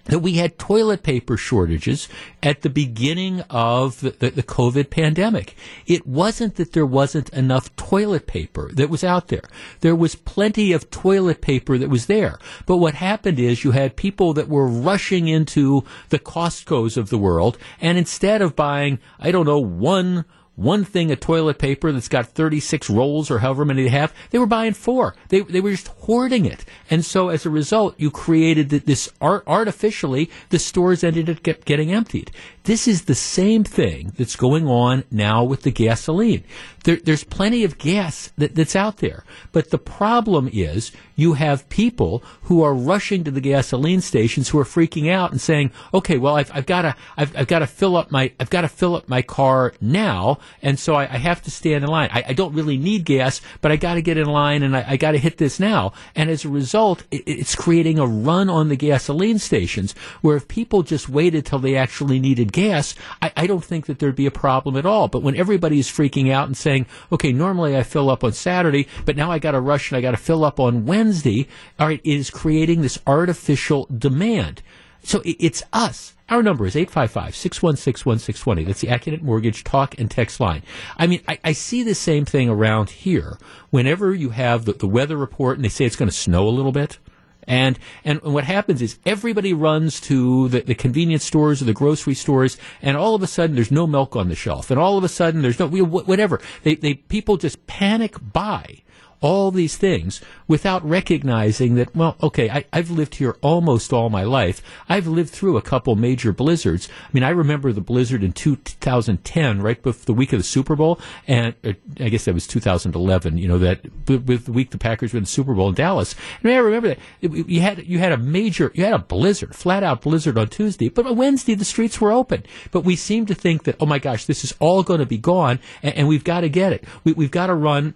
that 0.06 0.20
we 0.20 0.34
had 0.34 0.60
toilet 0.60 1.02
paper 1.04 1.38
shortages 1.38 2.08
at 2.44 2.62
the 2.62 2.70
beginning 2.70 3.42
of 3.50 4.00
the, 4.02 4.12
the, 4.12 4.30
the, 4.30 4.44
COVID 4.44 4.90
pandemic. 4.90 5.56
It 5.86 6.06
wasn't 6.06 6.56
that 6.56 6.74
there 6.74 6.86
wasn't 6.86 7.30
enough 7.30 7.76
toilet 7.76 8.28
paper 8.28 8.72
that 8.74 8.90
was 8.90 9.04
out 9.04 9.28
there. 9.28 9.44
There 9.82 9.96
was 9.96 10.16
plenty 10.16 10.72
of 10.72 10.90
toilet 10.92 11.42
paper 11.42 11.78
that 11.78 11.90
was 11.90 12.06
there. 12.06 12.40
But 12.66 12.78
what 12.78 12.96
happened 12.96 13.40
is 13.40 13.64
you 13.64 13.72
had 13.72 13.96
people 13.96 14.34
that 14.34 14.50
were 14.50 14.68
rushing 14.68 15.28
into 15.28 15.84
the 16.10 16.20
Costco's 16.20 16.98
of 16.98 17.10
the 17.10 17.18
world, 17.18 17.58
and 17.80 17.98
instead 17.98 18.42
of 18.42 18.56
buying, 18.56 19.00
I 19.20 19.32
don't 19.32 19.46
know, 19.46 19.60
one 19.60 20.26
one 20.62 20.86
thing 20.86 21.12
of 21.12 21.20
toilet 21.20 21.60
paper 21.60 21.92
that's 21.92 22.08
got 22.08 22.28
36 22.28 22.90
rolls 22.90 23.32
or 23.32 23.40
however 23.40 23.66
many 23.66 23.84
they 23.84 23.90
have. 23.90 24.14
They 24.30 24.40
were 24.40 24.46
buying 24.46 24.74
four. 24.74 25.16
They, 25.30 25.42
they 25.42 25.62
were 25.62 25.72
just 25.72 25.88
hoarding 25.88 26.46
it. 26.46 26.66
And 26.90 27.04
so 27.04 27.30
as 27.30 27.46
a 27.46 27.50
result, 27.50 28.00
you 28.00 28.12
created 28.12 28.70
this 28.70 29.10
art, 29.20 29.44
artificially, 29.48 30.30
the 30.50 30.60
stores 30.60 31.04
ended 31.04 31.30
up 31.30 31.44
get, 31.44 31.66
getting 31.66 31.92
emptied. 31.92 32.32
This 32.64 32.88
is 32.88 33.06
the 33.06 33.16
same 33.16 33.64
thing 33.64 34.14
that's 34.18 34.36
going 34.36 34.68
on 34.68 35.04
now 35.10 35.44
with 35.44 35.64
the 35.64 35.72
gasoline. 35.72 36.44
There, 36.84 36.98
there's 36.98 37.24
plenty 37.24 37.64
of 37.64 37.78
gas 37.78 38.32
that, 38.38 38.56
that's 38.56 38.76
out 38.76 38.98
there. 38.98 39.24
But 39.52 39.70
the 39.70 39.78
problem 39.78 40.50
is 40.52 40.92
you 41.16 41.34
have 41.34 41.70
people 41.70 42.24
who 42.44 42.64
are 42.64 42.74
rushing 42.74 43.24
to 43.24 43.32
the 43.32 43.42
gasoline 43.42 44.02
stations 44.02 44.50
who 44.50 44.60
are 44.60 44.66
freaking 44.66 45.12
out 45.12 45.32
and 45.32 45.40
saying, 45.40 45.72
okay, 45.94 46.18
well, 46.18 46.36
I've, 46.36 46.52
I've 46.54 46.66
got 46.66 46.82
to, 46.82 46.96
I've, 47.16 47.38
I've 47.38 47.48
got 47.48 47.60
to 47.60 47.68
fill 47.68 47.96
up 47.96 48.10
my, 48.10 48.32
I've 48.40 48.50
got 48.50 48.62
to 48.62 48.68
fill 48.68 48.96
up 48.96 49.08
my 49.08 49.22
car 49.22 49.74
now. 49.80 50.40
And 50.64 50.80
so 50.80 50.96
I, 50.96 51.04
I 51.04 51.18
have 51.18 51.44
to 51.44 51.52
stand 51.52 51.84
in 51.84 51.90
line. 51.90 52.10
I, 52.12 52.24
I, 52.30 52.34
don't 52.34 52.56
really 52.56 52.78
need 52.78 53.06
gas, 53.06 53.42
but 53.62 53.72
I 53.72 53.76
got 53.76 53.96
to 53.96 54.02
get 54.02 54.18
in 54.18 54.26
line 54.26 54.64
and 54.64 54.76
I, 54.76 54.86
I 54.88 54.98
got 54.98 55.12
to 55.12 55.20
hit 55.20 55.38
this 55.38 55.60
now. 55.60 55.94
And 56.16 56.30
as 56.32 56.44
a 56.44 56.50
result, 56.50 57.04
it, 57.12 57.24
it's 57.28 57.56
creating 57.56 58.00
a 58.00 58.08
run 58.08 58.50
on 58.50 58.70
the 58.70 58.76
gasoline 58.76 59.38
stations 59.38 59.94
where 60.22 60.38
if 60.38 60.48
people 60.48 60.82
just 60.82 61.08
waited 61.08 61.46
till 61.46 61.60
they 61.60 61.76
actually 61.76 62.20
needed 62.20 62.52
gas, 62.52 62.96
I, 63.22 63.32
I 63.38 63.48
don't 63.48 63.64
think 63.64 63.86
that 63.86 64.00
there'd 64.00 64.16
be 64.16 64.26
a 64.26 64.32
problem 64.32 64.76
at 64.76 64.88
all. 64.88 65.08
But 65.08 65.22
when 65.22 65.36
everybody 65.36 65.78
is 65.78 65.88
freaking 65.88 66.32
out 66.32 66.48
and 66.48 66.58
saying, 66.58 66.71
okay, 67.12 67.32
normally 67.32 67.78
I 67.78 67.84
fill 67.84 68.10
up 68.10 68.24
on 68.24 68.34
Saturday, 68.34 68.88
but 69.06 69.16
now 69.16 69.32
I 69.32 69.40
got 69.40 69.52
to 69.52 69.60
rush 69.60 69.92
and 69.92 69.98
I 69.98 70.02
got 70.02 70.12
to 70.12 70.18
fill 70.18 70.44
up 70.44 70.60
on 70.60 70.86
Wednesday, 70.86 71.48
all 71.80 71.88
right, 71.88 72.02
it 72.04 72.10
is 72.10 72.30
creating 72.30 72.82
this 72.82 73.00
artificial 73.06 73.88
demand. 73.96 74.62
So 75.04 75.22
it's 75.26 75.64
us. 75.74 76.16
Our 76.30 76.42
number 76.44 76.66
is 76.66 76.76
855-616-1620. 76.76 78.66
That's 78.66 78.80
the 78.82 78.88
Accunet 78.88 79.22
Mortgage 79.22 79.66
talk 79.66 80.00
and 80.00 80.10
text 80.10 80.40
line. 80.40 80.64
I 80.98 81.08
mean, 81.08 81.22
I, 81.28 81.40
I 81.44 81.52
see 81.52 81.84
the 81.84 81.96
same 81.96 82.24
thing 82.24 82.48
around 82.48 82.90
here. 82.90 83.38
Whenever 83.70 84.14
you 84.14 84.30
have 84.30 84.64
the, 84.64 84.74
the 84.74 84.88
weather 84.88 85.18
report 85.18 85.58
and 85.58 85.66
they 85.66 85.70
say 85.70 85.84
it's 85.86 85.98
going 85.98 86.10
to 86.10 86.16
snow 86.16 86.48
a 86.48 86.50
little 86.50 86.72
bit, 86.72 87.00
and 87.48 87.78
and 88.04 88.22
what 88.22 88.44
happens 88.44 88.82
is 88.82 88.98
everybody 89.06 89.54
runs 89.54 90.00
to 90.02 90.48
the, 90.50 90.62
the, 90.62 90.76
convenience 90.76 91.24
stores 91.24 91.62
or 91.62 91.66
the 91.66 91.74
grocery 91.74 92.14
stores, 92.14 92.58
and 92.82 92.98
all 92.98 93.16
of 93.16 93.24
a 93.24 93.28
sudden 93.28 93.56
there's 93.56 93.72
no 93.72 93.88
milk 93.88 94.16
on 94.16 94.30
the 94.30 94.36
shelf, 94.36 94.72
and 94.72 94.80
all 94.80 94.98
of 94.98 95.04
a 95.04 95.10
sudden 95.10 95.42
there's 95.42 95.60
no 95.60 95.68
whatever. 95.68 96.40
They 96.64 96.76
they 96.76 96.96
people 96.96 97.38
just 97.38 97.66
panic 97.68 98.16
buy 98.34 98.82
all 99.22 99.52
these 99.52 99.78
things 99.78 100.20
without 100.48 100.84
recognizing 100.84 101.76
that, 101.76 101.96
well, 101.96 102.18
okay, 102.22 102.50
I, 102.50 102.66
have 102.74 102.90
lived 102.90 103.16
here 103.16 103.38
almost 103.42 103.94
all 103.94 104.10
my 104.10 104.24
life. 104.24 104.62
I've 104.90 105.08
lived 105.08 105.30
through 105.30 105.58
a 105.58 105.62
couple 105.62 105.96
major 105.96 106.34
blizzards. 106.34 106.90
I 106.90 107.10
mean, 107.14 107.24
I 107.24 107.30
remember 107.30 107.72
the 107.72 107.82
blizzard 107.82 108.24
in 108.24 108.34
2010, 108.34 109.62
right 109.62 109.82
before 109.82 110.06
the 110.06 110.14
week 110.14 110.34
of 110.34 110.40
the 110.40 110.44
Super 110.44 110.76
Bowl, 110.76 111.00
and 111.28 111.54
uh, 111.64 111.74
I 112.00 112.10
guess 112.10 112.26
that 112.26 112.34
was 112.34 112.48
2011, 112.48 113.38
you 113.38 113.48
know, 113.48 113.60
that 113.60 113.86
with 114.08 114.46
the 114.46 114.52
week 114.52 114.72
the 114.72 114.78
Packers 114.80 115.14
were 115.14 115.18
in 115.18 115.24
the 115.24 115.30
Super 115.30 115.54
Bowl 115.54 115.70
in 115.70 115.76
Dallas. 115.76 116.16
Mean, 116.42 116.56
I 116.56 116.58
remember 116.58 116.90
that. 116.90 117.00
You 117.22 117.62
had, 117.62 117.86
you 117.86 118.00
had 118.00 118.12
a 118.12 118.18
major, 118.18 118.72
you 118.74 118.84
had 118.84 118.94
a 118.94 119.00
blizzard, 119.00 119.56
flat 119.56 119.84
out 119.84 120.02
blizzard 120.02 120.38
on 120.38 120.50
Tuesday, 120.50 120.90
but 120.90 121.06
on 121.06 121.16
Wednesday 121.16 121.54
the 121.54 121.66
streets 121.66 122.02
were 122.02 122.12
open. 122.12 122.44
But 122.72 122.82
we 122.84 122.96
seem 122.96 123.28
to 123.28 123.36
think 123.36 123.64
that, 123.64 123.76
oh 123.80 123.86
my 123.86 124.00
gosh, 124.00 124.26
this 124.26 124.44
is 124.44 124.56
all 124.60 124.82
going 124.82 125.00
to 125.00 125.06
be 125.06 125.20
gone, 125.20 125.60
and, 125.84 125.96
and 125.96 126.08
we've 126.08 126.24
got 126.24 126.42
to 126.42 126.50
get 126.50 126.74
it. 126.74 126.86
We, 127.04 127.14
we've 127.14 127.32
got 127.32 127.48
to 127.48 127.54
run 127.54 127.94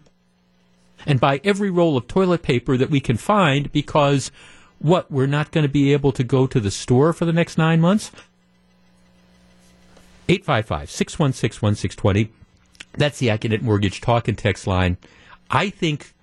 and 1.06 1.20
buy 1.20 1.42
every 1.44 1.70
roll 1.70 1.98
of 1.98 2.08
toilet 2.08 2.42
paper 2.42 2.78
that 2.78 2.90
we 2.90 3.00
can 3.00 3.18
find 3.18 3.72
because 3.72 4.32
what, 4.80 5.12
we're 5.12 5.28
not 5.28 5.52
going 5.52 5.64
to 5.64 5.70
be 5.70 5.94
able 5.94 6.12
to 6.12 6.24
go 6.24 6.48
to 6.48 6.60
the 6.60 6.72
store 6.72 7.14
for 7.14 7.26
the 7.26 7.34
next 7.34 7.58
nine 7.58 7.82
months? 7.82 8.12
855 10.28 10.90
616 10.90 11.62
1620. 11.62 12.32
That's 12.98 13.20
the 13.20 13.28
Accunet 13.28 13.62
Mortgage 13.62 14.02
talk 14.02 14.28
and 14.28 14.38
text 14.38 14.68
line. 14.68 14.98
I 15.50 15.70
think, 15.70 16.14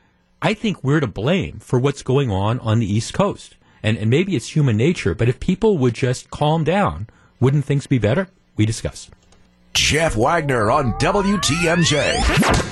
I 0.40 0.54
think 0.54 0.82
we're 0.82 1.00
to 1.00 1.06
blame 1.06 1.58
for 1.60 1.78
what's 1.78 2.02
going 2.02 2.30
on 2.30 2.58
on 2.60 2.78
the 2.78 2.92
East 2.92 3.14
Coast. 3.14 3.56
And, 3.82 3.96
and 3.98 4.10
maybe 4.10 4.36
it's 4.36 4.54
human 4.54 4.76
nature, 4.76 5.14
but 5.14 5.28
if 5.28 5.40
people 5.40 5.76
would 5.78 5.94
just 5.94 6.30
calm 6.30 6.62
down, 6.64 7.08
wouldn't 7.40 7.64
things 7.64 7.86
be 7.86 7.98
better? 7.98 8.28
We 8.56 8.66
discuss. 8.66 9.10
Jeff 9.74 10.14
Wagner 10.16 10.70
on 10.70 10.92
WTMJ. 10.94 12.68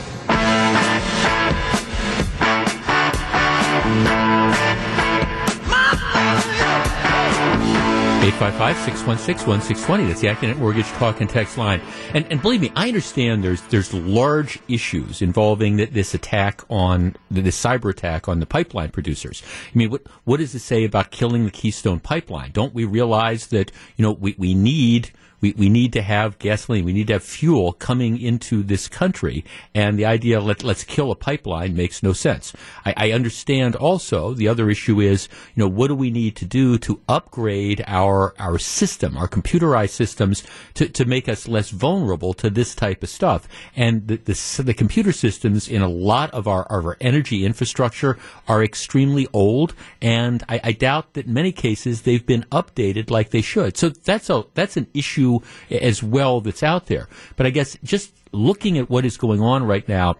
855-616-1620. 8.32 10.06
That's 10.08 10.20
the 10.20 10.28
Accunet 10.28 10.56
Mortgage 10.58 10.86
Talk 10.86 11.20
and 11.20 11.28
Text 11.28 11.58
line. 11.58 11.80
And, 12.14 12.26
and 12.30 12.40
believe 12.40 12.60
me, 12.60 12.70
I 12.76 12.88
understand 12.88 13.42
there's 13.42 13.62
there's 13.62 13.92
large 13.92 14.60
issues 14.68 15.20
involving 15.20 15.76
this 15.76 16.14
attack 16.14 16.62
on 16.70 17.16
this 17.30 17.60
cyber 17.60 17.90
attack 17.90 18.28
on 18.28 18.38
the 18.40 18.46
pipeline 18.46 18.90
producers. 18.90 19.42
I 19.74 19.78
mean, 19.78 19.90
what 19.90 20.02
what 20.24 20.36
does 20.38 20.54
it 20.54 20.60
say 20.60 20.84
about 20.84 21.10
killing 21.10 21.44
the 21.44 21.50
Keystone 21.50 22.00
pipeline? 22.00 22.52
Don't 22.52 22.74
we 22.74 22.84
realize 22.84 23.48
that 23.48 23.72
you 23.96 24.04
know 24.04 24.12
we, 24.12 24.34
we 24.38 24.54
need 24.54 25.10
we, 25.40 25.52
we 25.52 25.68
need 25.68 25.92
to 25.94 26.02
have 26.02 26.38
gasoline. 26.38 26.84
We 26.84 26.92
need 26.92 27.08
to 27.08 27.14
have 27.14 27.24
fuel 27.24 27.72
coming 27.72 28.20
into 28.20 28.62
this 28.62 28.88
country. 28.88 29.44
And 29.74 29.98
the 29.98 30.04
idea, 30.04 30.40
let, 30.40 30.62
let's 30.62 30.84
kill 30.84 31.10
a 31.10 31.16
pipeline 31.16 31.74
makes 31.74 32.02
no 32.02 32.12
sense. 32.12 32.52
I, 32.84 32.94
I 32.96 33.12
understand 33.12 33.76
also 33.76 34.34
the 34.34 34.48
other 34.48 34.70
issue 34.70 35.00
is, 35.00 35.28
you 35.54 35.62
know, 35.62 35.68
what 35.68 35.88
do 35.88 35.94
we 35.94 36.10
need 36.10 36.36
to 36.36 36.44
do 36.44 36.78
to 36.78 37.00
upgrade 37.08 37.84
our, 37.86 38.34
our 38.38 38.58
system, 38.58 39.16
our 39.16 39.28
computerized 39.28 39.90
systems 39.90 40.42
to, 40.74 40.88
to 40.88 41.04
make 41.04 41.28
us 41.28 41.48
less 41.48 41.70
vulnerable 41.70 42.34
to 42.34 42.50
this 42.50 42.74
type 42.74 43.02
of 43.02 43.08
stuff? 43.08 43.48
And 43.76 44.06
the, 44.08 44.16
the, 44.16 44.62
the 44.62 44.74
computer 44.74 45.12
systems 45.12 45.68
in 45.68 45.82
a 45.82 45.88
lot 45.88 46.30
of 46.32 46.46
our, 46.48 46.66
our 46.70 46.96
energy 47.00 47.44
infrastructure 47.44 48.18
are 48.46 48.62
extremely 48.62 49.26
old. 49.32 49.74
And 50.02 50.42
I, 50.48 50.60
I 50.64 50.72
doubt 50.72 51.14
that 51.14 51.26
in 51.26 51.32
many 51.32 51.52
cases 51.52 52.02
they've 52.02 52.24
been 52.24 52.44
updated 52.52 53.10
like 53.10 53.30
they 53.30 53.40
should. 53.40 53.76
So 53.76 53.88
that's 53.88 54.28
a, 54.28 54.44
that's 54.54 54.76
an 54.76 54.86
issue 54.94 55.29
as 55.70 56.02
well 56.02 56.40
that's 56.40 56.62
out 56.62 56.86
there. 56.86 57.08
But 57.36 57.46
I 57.46 57.50
guess 57.50 57.76
just 57.82 58.12
looking 58.32 58.78
at 58.78 58.88
what 58.90 59.04
is 59.04 59.16
going 59.16 59.40
on 59.40 59.64
right 59.64 59.88
now, 59.88 60.16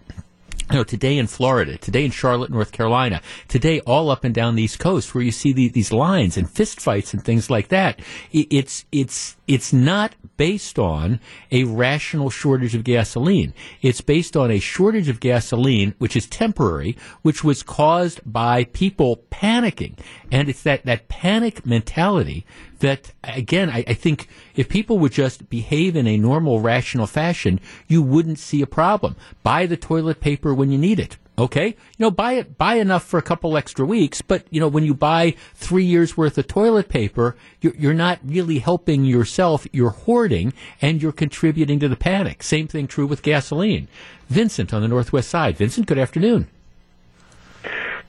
you 0.69 0.77
know, 0.77 0.83
today 0.85 1.17
in 1.17 1.27
Florida, 1.27 1.77
today 1.77 2.05
in 2.05 2.11
Charlotte, 2.11 2.49
North 2.49 2.71
Carolina, 2.71 3.21
today 3.49 3.81
all 3.81 4.09
up 4.09 4.23
and 4.23 4.33
down 4.33 4.55
the 4.55 4.63
East 4.63 4.79
Coast, 4.79 5.13
where 5.13 5.23
you 5.23 5.31
see 5.31 5.51
the, 5.51 5.67
these 5.67 5.91
lines 5.91 6.37
and 6.37 6.47
fistfights 6.47 7.13
and 7.13 7.23
things 7.23 7.49
like 7.49 7.67
that. 7.67 7.99
It's 8.31 8.85
it's 8.91 9.35
it's 9.47 9.73
not 9.73 10.15
based 10.37 10.79
on 10.79 11.19
a 11.51 11.65
rational 11.65 12.29
shortage 12.29 12.73
of 12.73 12.85
gasoline. 12.85 13.53
It's 13.81 13.99
based 13.99 14.37
on 14.37 14.49
a 14.49 14.59
shortage 14.59 15.09
of 15.09 15.19
gasoline, 15.19 15.93
which 15.97 16.15
is 16.15 16.25
temporary, 16.25 16.97
which 17.21 17.43
was 17.43 17.63
caused 17.63 18.21
by 18.25 18.63
people 18.63 19.23
panicking, 19.29 19.97
and 20.31 20.47
it's 20.47 20.63
that 20.63 20.85
that 20.85 21.09
panic 21.09 21.65
mentality 21.65 22.45
that 22.81 23.11
again, 23.23 23.69
I, 23.69 23.83
I, 23.87 23.93
think 23.93 24.27
if 24.55 24.69
people 24.69 24.99
would 24.99 25.11
just 25.11 25.49
behave 25.49 25.95
in 25.95 26.05
a 26.05 26.17
normal, 26.17 26.59
rational 26.59 27.07
fashion, 27.07 27.59
you 27.87 28.01
wouldn't 28.01 28.39
see 28.39 28.61
a 28.61 28.67
problem. 28.67 29.15
Buy 29.41 29.65
the 29.65 29.77
toilet 29.77 30.19
paper 30.19 30.53
when 30.53 30.71
you 30.71 30.77
need 30.77 30.99
it. 30.99 31.17
Okay, 31.37 31.67
you 31.67 31.75
know, 31.97 32.11
buy 32.11 32.33
it, 32.33 32.57
buy 32.57 32.75
enough 32.75 33.03
for 33.03 33.17
a 33.17 33.21
couple 33.23 33.57
extra 33.57 33.85
weeks. 33.85 34.21
But 34.21 34.45
you 34.51 34.59
know, 34.59 34.67
when 34.67 34.83
you 34.83 34.93
buy 34.93 35.35
three 35.55 35.85
years 35.85 36.15
worth 36.15 36.37
of 36.37 36.45
toilet 36.45 36.89
paper, 36.89 37.35
you're, 37.61 37.73
you're 37.75 37.93
not 37.93 38.19
really 38.23 38.59
helping 38.59 39.05
yourself. 39.05 39.65
You're 39.71 39.91
hoarding, 39.91 40.53
and 40.81 41.01
you're 41.01 41.13
contributing 41.13 41.79
to 41.79 41.87
the 41.87 41.95
panic. 41.95 42.43
Same 42.43 42.67
thing 42.67 42.85
true 42.85 43.07
with 43.07 43.23
gasoline. 43.23 43.87
Vincent 44.27 44.73
on 44.73 44.81
the 44.81 44.87
northwest 44.87 45.29
side. 45.29 45.57
Vincent, 45.57 45.87
good 45.87 45.97
afternoon. 45.97 46.47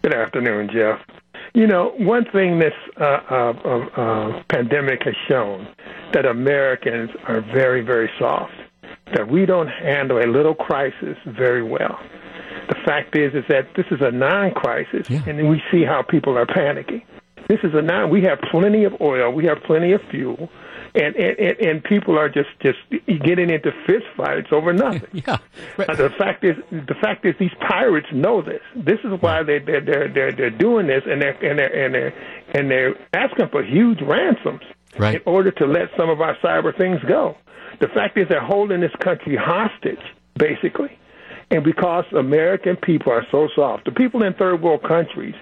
Good 0.03 0.15
afternoon, 0.15 0.69
Jeff. 0.73 0.99
You 1.55 1.67
know, 1.67 1.93
one 1.99 2.25
thing 2.33 2.59
this 2.59 2.73
uh, 2.99 3.05
uh, 3.05 3.53
uh, 3.65 4.01
uh, 4.01 4.43
pandemic 4.49 5.03
has 5.05 5.15
shown 5.29 5.69
that 6.15 6.25
Americans 6.25 7.11
are 7.29 7.43
very, 7.43 7.83
very 7.83 8.11
soft. 8.19 8.55
That 9.15 9.29
we 9.29 9.45
don't 9.45 9.69
handle 9.69 10.19
a 10.19 10.25
little 10.27 10.55
crisis 10.55 11.19
very 11.27 11.63
well. 11.63 11.99
The 12.69 12.77
fact 12.87 13.17
is, 13.17 13.35
is 13.35 13.45
that 13.49 13.69
this 13.77 13.85
is 13.91 14.01
a 14.01 14.11
non-crisis, 14.11 15.11
yeah. 15.11 15.23
and 15.27 15.51
we 15.51 15.61
see 15.71 15.85
how 15.85 16.01
people 16.01 16.39
are 16.39 16.47
panicking. 16.47 17.03
This 17.49 17.59
is 17.63 17.75
a 17.75 17.83
non. 17.83 18.09
We 18.09 18.23
have 18.23 18.39
plenty 18.51 18.85
of 18.85 18.95
oil. 19.03 19.31
We 19.31 19.45
have 19.45 19.59
plenty 19.67 19.93
of 19.93 20.01
fuel 20.11 20.49
and 20.95 21.17
and, 21.17 21.59
and 21.61 21.85
people 21.85 22.19
are 22.19 22.29
just 22.29 22.51
just 22.61 22.79
getting 23.07 23.51
into 23.51 23.73
fist 23.87 24.05
fights 24.17 24.49
over 24.53 24.73
nothing. 24.73 25.09
yeah. 25.27 25.39
Right. 25.77 25.89
Uh, 25.89 25.95
the 25.95 26.11
fact 26.11 26.45
is, 26.45 26.57
the 26.71 26.95
fact 27.01 27.25
is, 27.25 27.35
these 27.39 27.55
pirates 27.61 28.09
know 28.13 28.43
this. 28.43 28.61
This 28.77 28.99
is 29.05 29.21
why 29.21 29.43
they 29.43 29.59
they're 29.59 29.81
they're 29.81 30.13
they're, 30.13 30.33
they're 30.33 30.51
doing 30.51 30.87
this, 30.87 31.03
and 31.07 31.23
they're 31.23 31.45
and 31.45 31.59
they're 31.59 31.85
and 31.85 31.95
they're 31.95 32.15
and 32.55 32.71
they're 32.71 32.95
asking 33.15 33.49
for 33.49 33.63
huge 33.63 34.01
ransoms 34.03 34.63
right. 34.99 35.17
in 35.17 35.23
order 35.25 35.51
to 35.51 35.67
let 35.67 35.89
some 35.97 36.11
of 36.11 36.21
our 36.21 36.37
cyber 36.39 36.77
things 36.77 37.01
go. 37.09 37.37
The 37.81 37.89
fact 37.89 38.19
is, 38.19 38.29
they're 38.29 38.45
holding 38.45 38.81
this 38.81 38.95
country 39.01 39.37
hostage, 39.37 40.03
basically. 40.37 40.99
And 41.51 41.65
because 41.65 42.05
American 42.17 42.77
people 42.77 43.13
are 43.13 43.27
so 43.31 43.49
soft, 43.55 43.85
the 43.85 43.93
people 43.93 44.23
in 44.23 44.33
third 44.35 44.63
world 44.63 44.83
countries 44.83 45.35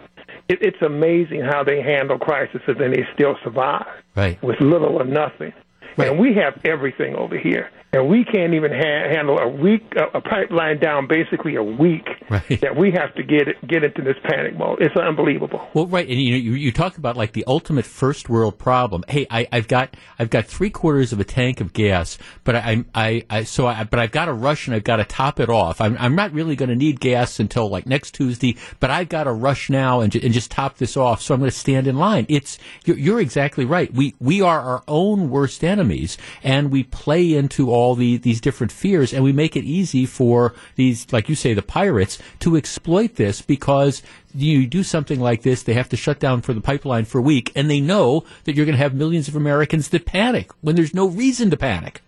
it, 0.50 0.58
it's 0.60 0.82
amazing 0.82 1.42
how 1.42 1.62
they 1.62 1.80
handle 1.80 2.18
crises 2.18 2.60
and 2.66 2.78
they 2.78 3.06
still 3.14 3.36
survive 3.44 3.86
right. 4.16 4.42
with 4.42 4.60
little 4.60 4.96
or 4.96 5.04
nothing. 5.04 5.52
Right. 6.00 6.10
And 6.10 6.20
we 6.20 6.34
have 6.34 6.60
everything 6.64 7.14
over 7.14 7.38
here 7.38 7.70
and 7.92 8.08
we 8.08 8.24
can't 8.24 8.54
even 8.54 8.70
ha- 8.70 9.08
handle 9.10 9.38
a 9.38 9.48
week 9.48 9.82
a, 9.96 10.18
a 10.18 10.20
pipeline 10.20 10.78
down 10.78 11.08
basically 11.08 11.56
a 11.56 11.62
week 11.62 12.06
right. 12.28 12.60
that 12.60 12.76
we 12.76 12.92
have 12.92 13.14
to 13.16 13.22
get 13.22 13.48
it, 13.48 13.56
get 13.66 13.82
into 13.82 14.02
this 14.02 14.16
panic 14.24 14.56
mode. 14.56 14.80
It's 14.80 14.96
unbelievable. 14.96 15.68
Well, 15.74 15.86
right, 15.86 16.08
and 16.08 16.20
you 16.20 16.32
know 16.32 16.36
you, 16.36 16.52
you 16.52 16.72
talk 16.72 16.98
about 16.98 17.16
like 17.16 17.32
the 17.32 17.44
ultimate 17.46 17.84
first 17.84 18.28
world 18.28 18.58
problem. 18.58 19.04
Hey, 19.08 19.26
I, 19.30 19.48
have 19.50 19.66
got 19.66 19.96
I've 20.18 20.30
got 20.30 20.46
three 20.46 20.70
quarters 20.70 21.12
of 21.12 21.18
a 21.18 21.24
tank 21.24 21.60
of 21.60 21.72
gas, 21.72 22.16
but 22.44 22.54
I 22.54 22.84
I, 22.94 23.24
I 23.28 23.44
so 23.44 23.66
I, 23.66 23.84
but 23.84 23.98
I've 23.98 24.12
got 24.12 24.28
a 24.28 24.32
rush 24.32 24.66
and 24.66 24.76
I've 24.76 24.84
got 24.84 24.96
to 24.96 25.04
top 25.04 25.40
it 25.40 25.48
off. 25.48 25.80
I'm 25.80 25.96
I'm 25.98 26.14
not 26.14 26.32
really 26.32 26.54
going 26.54 26.68
to 26.68 26.76
need 26.76 27.00
gas 27.00 27.40
until 27.40 27.68
like 27.68 27.86
next 27.86 28.12
Tuesday, 28.14 28.56
but 28.78 28.90
I've 28.90 29.08
got 29.08 29.24
to 29.24 29.32
rush 29.32 29.68
now 29.68 30.00
and, 30.00 30.14
and 30.14 30.32
just 30.32 30.50
top 30.52 30.76
this 30.76 30.96
off. 30.96 31.22
So 31.22 31.34
I'm 31.34 31.40
going 31.40 31.50
to 31.50 31.56
stand 31.56 31.88
in 31.88 31.96
line. 31.96 32.26
It's 32.28 32.58
you're, 32.84 32.98
you're 32.98 33.20
exactly 33.20 33.64
right. 33.64 33.92
We 33.92 34.14
we 34.20 34.42
are 34.42 34.60
our 34.60 34.84
own 34.86 35.28
worst 35.30 35.64
enemies, 35.90 36.18
and 36.42 36.70
we 36.70 36.84
play 36.84 37.34
into 37.34 37.70
all 37.70 37.94
the, 37.94 38.16
these 38.18 38.40
different 38.40 38.72
fears, 38.72 39.12
and 39.12 39.24
we 39.24 39.32
make 39.32 39.56
it 39.56 39.64
easy 39.64 40.06
for 40.06 40.54
these, 40.76 41.12
like 41.12 41.28
you 41.28 41.34
say, 41.34 41.54
the 41.54 41.62
pirates 41.62 42.18
to 42.40 42.56
exploit 42.56 43.16
this 43.16 43.42
because 43.42 44.02
you 44.34 44.66
do 44.66 44.82
something 44.82 45.20
like 45.20 45.42
this, 45.42 45.62
they 45.62 45.74
have 45.74 45.88
to 45.88 45.96
shut 45.96 46.20
down 46.20 46.40
for 46.40 46.52
the 46.52 46.60
pipeline 46.60 47.04
for 47.04 47.18
a 47.18 47.22
week, 47.22 47.52
and 47.56 47.70
they 47.70 47.80
know 47.80 48.24
that 48.44 48.54
you're 48.54 48.66
going 48.66 48.76
to 48.76 48.82
have 48.82 48.94
millions 48.94 49.28
of 49.28 49.36
Americans 49.36 49.88
that 49.88 50.06
panic 50.06 50.50
when 50.60 50.76
there's 50.76 50.94
no 50.94 51.06
reason 51.06 51.50
to 51.50 51.56
panic. 51.56 52.00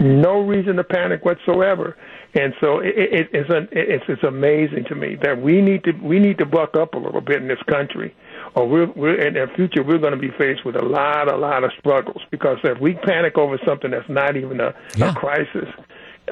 No 0.00 0.40
reason 0.40 0.76
to 0.76 0.84
panic 0.84 1.24
whatsoever. 1.24 1.96
And 2.34 2.54
so 2.62 2.78
it, 2.78 2.94
it, 2.96 3.28
it's, 3.32 3.50
an, 3.50 3.68
it's 3.72 4.04
it's 4.08 4.22
amazing 4.22 4.86
to 4.88 4.94
me 4.94 5.16
that 5.22 5.42
we 5.42 5.60
need 5.60 5.84
to 5.84 5.92
we 5.92 6.18
need 6.18 6.38
to 6.38 6.46
buck 6.46 6.76
up 6.76 6.94
a 6.94 6.98
little 6.98 7.20
bit 7.20 7.42
in 7.42 7.46
this 7.46 7.62
country 7.68 8.14
or 8.54 8.68
we're, 8.68 8.90
we're 8.92 9.20
in 9.26 9.34
the 9.34 9.46
future 9.54 9.82
we're 9.82 9.98
going 9.98 10.12
to 10.12 10.18
be 10.18 10.30
faced 10.36 10.64
with 10.64 10.76
a 10.76 10.84
lot, 10.84 11.32
a 11.32 11.36
lot 11.36 11.64
of 11.64 11.70
struggles 11.78 12.22
because 12.30 12.58
if 12.64 12.78
we 12.80 12.94
panic 12.94 13.38
over 13.38 13.58
something 13.64 13.90
that's 13.90 14.08
not 14.08 14.36
even 14.36 14.60
a, 14.60 14.74
yeah. 14.96 15.10
a 15.10 15.14
crisis, 15.14 15.68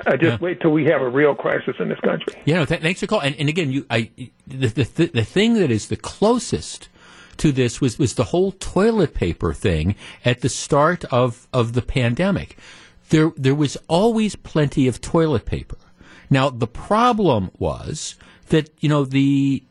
uh, 0.06 0.16
just 0.16 0.22
yeah. 0.22 0.38
wait 0.40 0.60
till 0.60 0.70
we 0.70 0.84
have 0.84 1.00
a 1.00 1.08
real 1.08 1.34
crisis 1.34 1.74
in 1.78 1.88
this 1.88 2.00
country. 2.00 2.34
Yeah, 2.44 2.56
no, 2.56 2.64
th- 2.64 2.80
thanks 2.80 3.00
for 3.00 3.06
call. 3.06 3.20
And, 3.20 3.34
and 3.36 3.48
again, 3.48 3.72
you, 3.72 3.86
I, 3.90 4.10
the, 4.46 4.68
the 4.68 5.10
the 5.12 5.24
thing 5.24 5.54
that 5.54 5.70
is 5.70 5.88
the 5.88 5.96
closest 5.96 6.88
to 7.38 7.52
this 7.52 7.80
was 7.80 7.98
was 7.98 8.14
the 8.14 8.24
whole 8.24 8.52
toilet 8.52 9.14
paper 9.14 9.52
thing 9.52 9.96
at 10.24 10.42
the 10.42 10.48
start 10.48 11.04
of 11.06 11.48
of 11.52 11.72
the 11.72 11.82
pandemic. 11.82 12.56
There 13.08 13.32
there 13.36 13.54
was 13.54 13.76
always 13.88 14.36
plenty 14.36 14.86
of 14.86 15.00
toilet 15.00 15.44
paper. 15.44 15.76
Now 16.28 16.50
the 16.50 16.68
problem 16.68 17.50
was 17.58 18.14
that 18.50 18.70
you 18.80 18.88
know 18.88 19.04
the 19.04 19.64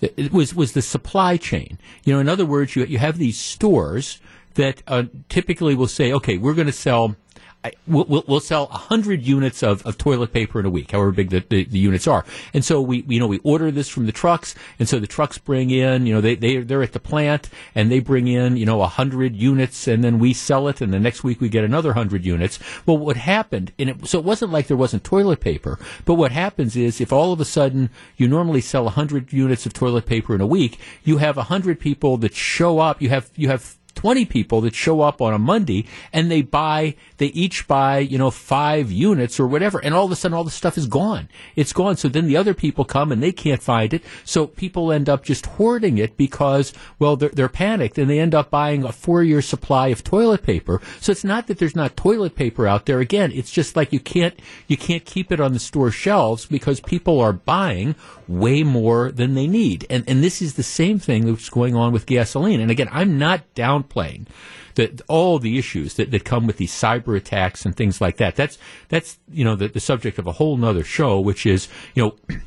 it 0.00 0.32
was 0.32 0.54
was 0.54 0.72
the 0.72 0.82
supply 0.82 1.36
chain. 1.36 1.78
You 2.04 2.14
know, 2.14 2.20
in 2.20 2.28
other 2.28 2.46
words, 2.46 2.76
you 2.76 2.84
you 2.84 2.98
have 2.98 3.18
these 3.18 3.38
stores 3.38 4.20
that 4.54 4.82
uh, 4.86 5.04
typically 5.28 5.74
will 5.74 5.86
say, 5.86 6.12
okay, 6.12 6.38
we're 6.38 6.54
going 6.54 6.66
to 6.66 6.72
sell 6.72 7.16
we'll, 7.86 8.24
we'll, 8.26 8.40
sell 8.40 8.66
100 8.66 9.22
units 9.22 9.62
of, 9.62 9.84
of 9.86 9.98
toilet 9.98 10.32
paper 10.32 10.60
in 10.60 10.66
a 10.66 10.70
week, 10.70 10.90
however 10.90 11.10
big 11.10 11.30
the, 11.30 11.40
the, 11.48 11.64
the, 11.64 11.78
units 11.78 12.06
are. 12.06 12.24
And 12.52 12.64
so 12.64 12.80
we, 12.80 13.04
you 13.08 13.18
know, 13.18 13.26
we 13.26 13.38
order 13.38 13.70
this 13.70 13.88
from 13.88 14.06
the 14.06 14.12
trucks. 14.12 14.54
And 14.78 14.88
so 14.88 14.98
the 14.98 15.06
trucks 15.06 15.38
bring 15.38 15.70
in, 15.70 16.06
you 16.06 16.14
know, 16.14 16.20
they, 16.20 16.34
they, 16.34 16.58
they're 16.58 16.82
at 16.82 16.92
the 16.92 17.00
plant 17.00 17.48
and 17.74 17.90
they 17.90 18.00
bring 18.00 18.28
in, 18.28 18.56
you 18.56 18.66
know, 18.66 18.78
100 18.78 19.34
units 19.36 19.88
and 19.88 20.04
then 20.04 20.18
we 20.18 20.32
sell 20.32 20.68
it. 20.68 20.80
And 20.80 20.92
the 20.92 21.00
next 21.00 21.24
week 21.24 21.40
we 21.40 21.48
get 21.48 21.64
another 21.64 21.90
100 21.90 22.24
units. 22.24 22.58
Well, 22.84 22.98
what 22.98 23.16
happened, 23.16 23.72
and 23.78 23.90
it, 23.90 24.06
so 24.06 24.18
it 24.18 24.24
wasn't 24.24 24.52
like 24.52 24.66
there 24.66 24.76
wasn't 24.76 25.04
toilet 25.04 25.40
paper, 25.40 25.78
but 26.04 26.14
what 26.14 26.32
happens 26.32 26.76
is 26.76 27.00
if 27.00 27.12
all 27.12 27.32
of 27.32 27.40
a 27.40 27.44
sudden 27.44 27.90
you 28.16 28.28
normally 28.28 28.60
sell 28.60 28.84
100 28.84 29.32
units 29.32 29.66
of 29.66 29.72
toilet 29.72 30.06
paper 30.06 30.34
in 30.34 30.40
a 30.40 30.46
week, 30.46 30.78
you 31.04 31.18
have 31.18 31.36
100 31.36 31.80
people 31.80 32.16
that 32.18 32.34
show 32.34 32.78
up, 32.78 33.00
you 33.00 33.08
have, 33.08 33.30
you 33.36 33.48
have 33.48 33.75
20 33.96 34.26
people 34.26 34.60
that 34.60 34.74
show 34.74 35.00
up 35.00 35.20
on 35.20 35.34
a 35.34 35.38
Monday 35.38 35.86
and 36.12 36.30
they 36.30 36.42
buy, 36.42 36.94
they 37.16 37.26
each 37.28 37.66
buy, 37.66 37.98
you 37.98 38.18
know, 38.18 38.30
five 38.30 38.92
units 38.92 39.40
or 39.40 39.46
whatever. 39.46 39.78
And 39.78 39.94
all 39.94 40.04
of 40.04 40.12
a 40.12 40.16
sudden 40.16 40.36
all 40.36 40.44
the 40.44 40.50
stuff 40.50 40.78
is 40.78 40.86
gone. 40.86 41.28
It's 41.56 41.72
gone. 41.72 41.96
So 41.96 42.08
then 42.08 42.26
the 42.26 42.36
other 42.36 42.54
people 42.54 42.84
come 42.84 43.10
and 43.10 43.22
they 43.22 43.32
can't 43.32 43.62
find 43.62 43.92
it. 43.92 44.04
So 44.24 44.46
people 44.46 44.92
end 44.92 45.08
up 45.08 45.24
just 45.24 45.46
hoarding 45.46 45.98
it 45.98 46.16
because, 46.16 46.72
well, 46.98 47.16
they're, 47.16 47.30
they're 47.30 47.48
panicked 47.48 47.98
and 47.98 48.08
they 48.08 48.20
end 48.20 48.34
up 48.34 48.50
buying 48.50 48.84
a 48.84 48.92
four 48.92 49.24
year 49.24 49.42
supply 49.42 49.88
of 49.88 50.04
toilet 50.04 50.42
paper. 50.42 50.80
So 51.00 51.10
it's 51.10 51.24
not 51.24 51.46
that 51.46 51.58
there's 51.58 51.74
not 51.74 51.96
toilet 51.96 52.36
paper 52.36 52.66
out 52.66 52.86
there. 52.86 53.00
Again, 53.00 53.32
it's 53.32 53.50
just 53.50 53.76
like 53.76 53.92
you 53.92 54.00
can't, 54.00 54.38
you 54.68 54.76
can't 54.76 55.04
keep 55.04 55.32
it 55.32 55.40
on 55.40 55.54
the 55.54 55.58
store 55.58 55.90
shelves 55.90 56.46
because 56.46 56.80
people 56.80 57.18
are 57.20 57.32
buying 57.32 57.94
way 58.28 58.62
more 58.62 59.10
than 59.10 59.34
they 59.34 59.46
need. 59.46 59.86
And, 59.88 60.04
and 60.06 60.22
this 60.22 60.42
is 60.42 60.54
the 60.54 60.62
same 60.62 60.98
thing 60.98 61.26
that's 61.26 61.48
going 61.48 61.74
on 61.74 61.92
with 61.92 62.06
gasoline. 62.06 62.60
And 62.60 62.70
again, 62.70 62.88
I'm 62.92 63.18
not 63.18 63.42
downplaying 63.88 64.26
that 64.74 65.00
all 65.08 65.38
the 65.38 65.58
issues 65.58 65.94
that, 65.94 66.10
that 66.10 66.24
come 66.24 66.46
with 66.46 66.58
these 66.58 66.72
cyber 66.72 67.16
attacks 67.16 67.64
and 67.64 67.76
things 67.76 68.00
like 68.00 68.18
that. 68.18 68.36
That's, 68.36 68.58
that's, 68.88 69.18
you 69.30 69.44
know, 69.44 69.56
the, 69.56 69.68
the 69.68 69.80
subject 69.80 70.18
of 70.18 70.26
a 70.26 70.32
whole 70.32 70.56
nother 70.56 70.84
show, 70.84 71.20
which 71.20 71.46
is, 71.46 71.68
you 71.94 72.02
know, 72.02 72.38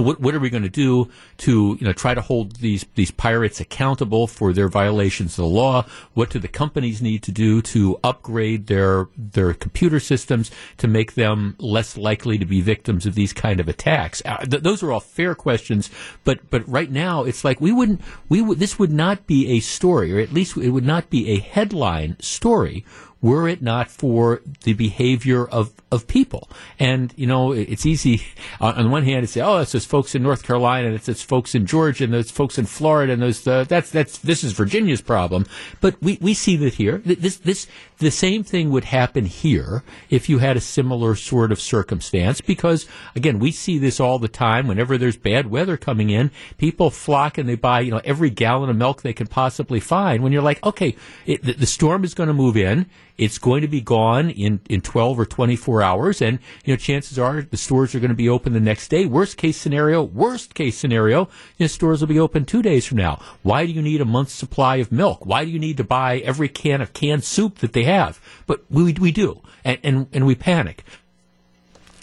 what, 0.00 0.20
what 0.20 0.34
are 0.34 0.40
we 0.40 0.50
going 0.50 0.62
to 0.62 0.68
do 0.68 1.10
to 1.38 1.76
you 1.80 1.86
know 1.86 1.92
try 1.92 2.14
to 2.14 2.20
hold 2.20 2.56
these 2.56 2.84
these 2.94 3.10
pirates 3.10 3.60
accountable 3.60 4.26
for 4.26 4.52
their 4.52 4.68
violations 4.68 5.32
of 5.32 5.44
the 5.44 5.46
law? 5.46 5.84
What 6.14 6.30
do 6.30 6.38
the 6.38 6.48
companies 6.48 7.02
need 7.02 7.22
to 7.24 7.32
do 7.32 7.62
to 7.62 7.98
upgrade 8.02 8.66
their 8.66 9.08
their 9.16 9.54
computer 9.54 10.00
systems 10.00 10.50
to 10.78 10.88
make 10.88 11.14
them 11.14 11.56
less 11.58 11.96
likely 11.96 12.38
to 12.38 12.46
be 12.46 12.60
victims 12.60 13.06
of 13.06 13.14
these 13.14 13.32
kind 13.32 13.60
of 13.60 13.68
attacks? 13.68 14.22
Uh, 14.24 14.38
th- 14.38 14.62
those 14.62 14.82
are 14.82 14.92
all 14.92 15.00
fair 15.00 15.34
questions, 15.34 15.90
but 16.24 16.50
but 16.50 16.66
right 16.68 16.90
now 16.90 17.24
it's 17.24 17.44
like 17.44 17.60
we 17.60 17.72
wouldn't 17.72 18.00
we 18.28 18.40
would 18.40 18.58
this 18.58 18.78
would 18.78 18.92
not 18.92 19.26
be 19.26 19.48
a 19.48 19.60
story, 19.60 20.12
or 20.12 20.20
at 20.20 20.32
least 20.32 20.56
it 20.56 20.70
would 20.70 20.86
not 20.86 21.10
be 21.10 21.30
a 21.30 21.38
headline 21.38 22.16
story 22.20 22.84
were 23.22 23.48
it 23.48 23.62
not 23.62 23.90
for 23.90 24.42
the 24.64 24.74
behavior 24.74 25.46
of, 25.46 25.72
of 25.90 26.06
people. 26.06 26.48
And, 26.78 27.12
you 27.16 27.26
know, 27.26 27.52
it's 27.52 27.86
easy 27.86 28.22
on, 28.60 28.84
the 28.84 28.90
one 28.90 29.04
hand 29.04 29.22
to 29.22 29.26
say, 29.26 29.40
oh, 29.40 29.58
it's 29.58 29.72
those 29.72 29.86
folks 29.86 30.14
in 30.14 30.22
North 30.22 30.42
Carolina, 30.42 30.88
and 30.88 30.94
it's 30.94 31.06
those 31.06 31.22
folks 31.22 31.54
in 31.54 31.66
Georgia, 31.66 32.04
and 32.04 32.12
those 32.12 32.30
folks 32.30 32.58
in 32.58 32.66
Florida, 32.66 33.14
and 33.14 33.22
those, 33.22 33.46
uh, 33.46 33.64
that's, 33.64 33.90
that's, 33.90 34.18
this 34.18 34.44
is 34.44 34.52
Virginia's 34.52 35.00
problem. 35.00 35.46
But 35.80 36.00
we, 36.02 36.18
we 36.20 36.34
see 36.34 36.56
that 36.56 36.74
here. 36.74 36.98
This, 36.98 37.38
this, 37.38 37.66
the 37.98 38.10
same 38.10 38.44
thing 38.44 38.70
would 38.70 38.84
happen 38.84 39.24
here 39.24 39.82
if 40.10 40.28
you 40.28 40.38
had 40.38 40.56
a 40.56 40.60
similar 40.60 41.14
sort 41.14 41.50
of 41.50 41.60
circumstance, 41.60 42.40
because 42.42 42.86
again, 43.14 43.38
we 43.38 43.50
see 43.50 43.78
this 43.78 43.98
all 43.98 44.18
the 44.18 44.28
time. 44.28 44.66
Whenever 44.66 44.98
there's 44.98 45.16
bad 45.16 45.50
weather 45.50 45.76
coming 45.78 46.10
in, 46.10 46.30
people 46.58 46.90
flock 46.90 47.38
and 47.38 47.48
they 47.48 47.54
buy, 47.54 47.80
you 47.80 47.90
know, 47.90 48.02
every 48.04 48.28
gallon 48.28 48.68
of 48.68 48.76
milk 48.76 49.00
they 49.00 49.14
can 49.14 49.26
possibly 49.26 49.80
find. 49.80 50.22
When 50.22 50.32
you're 50.32 50.42
like, 50.42 50.62
okay, 50.64 50.94
it, 51.24 51.42
the, 51.42 51.54
the 51.54 51.66
storm 51.66 52.04
is 52.04 52.12
going 52.12 52.28
to 52.28 52.34
move 52.34 52.56
in, 52.56 52.86
it's 53.18 53.38
going 53.38 53.62
to 53.62 53.68
be 53.68 53.80
gone 53.80 54.30
in, 54.30 54.60
in 54.68 54.80
12 54.80 55.20
or 55.20 55.26
24 55.26 55.82
hours, 55.82 56.20
and 56.20 56.38
you 56.64 56.72
know, 56.72 56.76
chances 56.76 57.18
are 57.18 57.42
the 57.42 57.56
stores 57.56 57.94
are 57.94 58.00
going 58.00 58.10
to 58.10 58.14
be 58.14 58.28
open 58.28 58.52
the 58.52 58.60
next 58.60 58.88
day. 58.88 59.06
Worst 59.06 59.36
case 59.36 59.56
scenario, 59.56 60.02
worst 60.02 60.54
case 60.54 60.76
scenario, 60.76 61.22
you 61.56 61.64
know, 61.64 61.66
stores 61.66 62.00
will 62.00 62.08
be 62.08 62.20
open 62.20 62.44
two 62.44 62.62
days 62.62 62.86
from 62.86 62.98
now. 62.98 63.20
Why 63.42 63.66
do 63.66 63.72
you 63.72 63.82
need 63.82 64.00
a 64.00 64.04
month's 64.04 64.32
supply 64.32 64.76
of 64.76 64.92
milk? 64.92 65.24
Why 65.24 65.44
do 65.44 65.50
you 65.50 65.58
need 65.58 65.78
to 65.78 65.84
buy 65.84 66.18
every 66.18 66.48
can 66.48 66.80
of 66.80 66.92
canned 66.92 67.24
soup 67.24 67.58
that 67.58 67.72
they 67.72 67.84
have, 67.84 68.20
but 68.46 68.64
we, 68.70 68.92
we 68.92 69.12
do, 69.12 69.40
and, 69.64 69.78
and, 69.82 70.06
and 70.12 70.26
we 70.26 70.34
panic. 70.34 70.84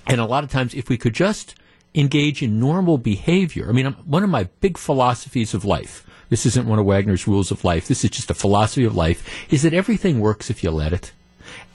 And 0.08 0.20
a 0.20 0.26
lot 0.26 0.44
of 0.44 0.52
times, 0.52 0.74
if 0.74 0.90
we 0.90 0.98
could 0.98 1.14
just 1.14 1.56
engage 1.96 2.42
in 2.42 2.60
normal 2.60 2.98
behavior, 2.98 3.70
I 3.70 3.72
mean, 3.72 3.86
one 4.06 4.24
of 4.24 4.30
my 4.30 4.46
big 4.60 4.78
philosophies 4.78 5.54
of 5.54 5.64
life, 5.64 6.06
this 6.34 6.48
isn't 6.48 6.68
one 6.68 6.80
of 6.80 6.86
Wagner's 6.88 7.28
rules 7.28 7.52
of 7.52 7.64
life, 7.64 7.88
this 7.88 8.04
is 8.04 8.10
just 8.10 8.32
a 8.32 8.34
philosophy 8.34 8.84
of 8.86 8.96
life, 8.96 9.30
is 9.54 9.62
that 9.62 9.72
everything 9.72 10.20
works 10.20 10.50
if 10.50 10.64
you 10.64 10.72
let 10.72 10.92
it. 10.92 11.12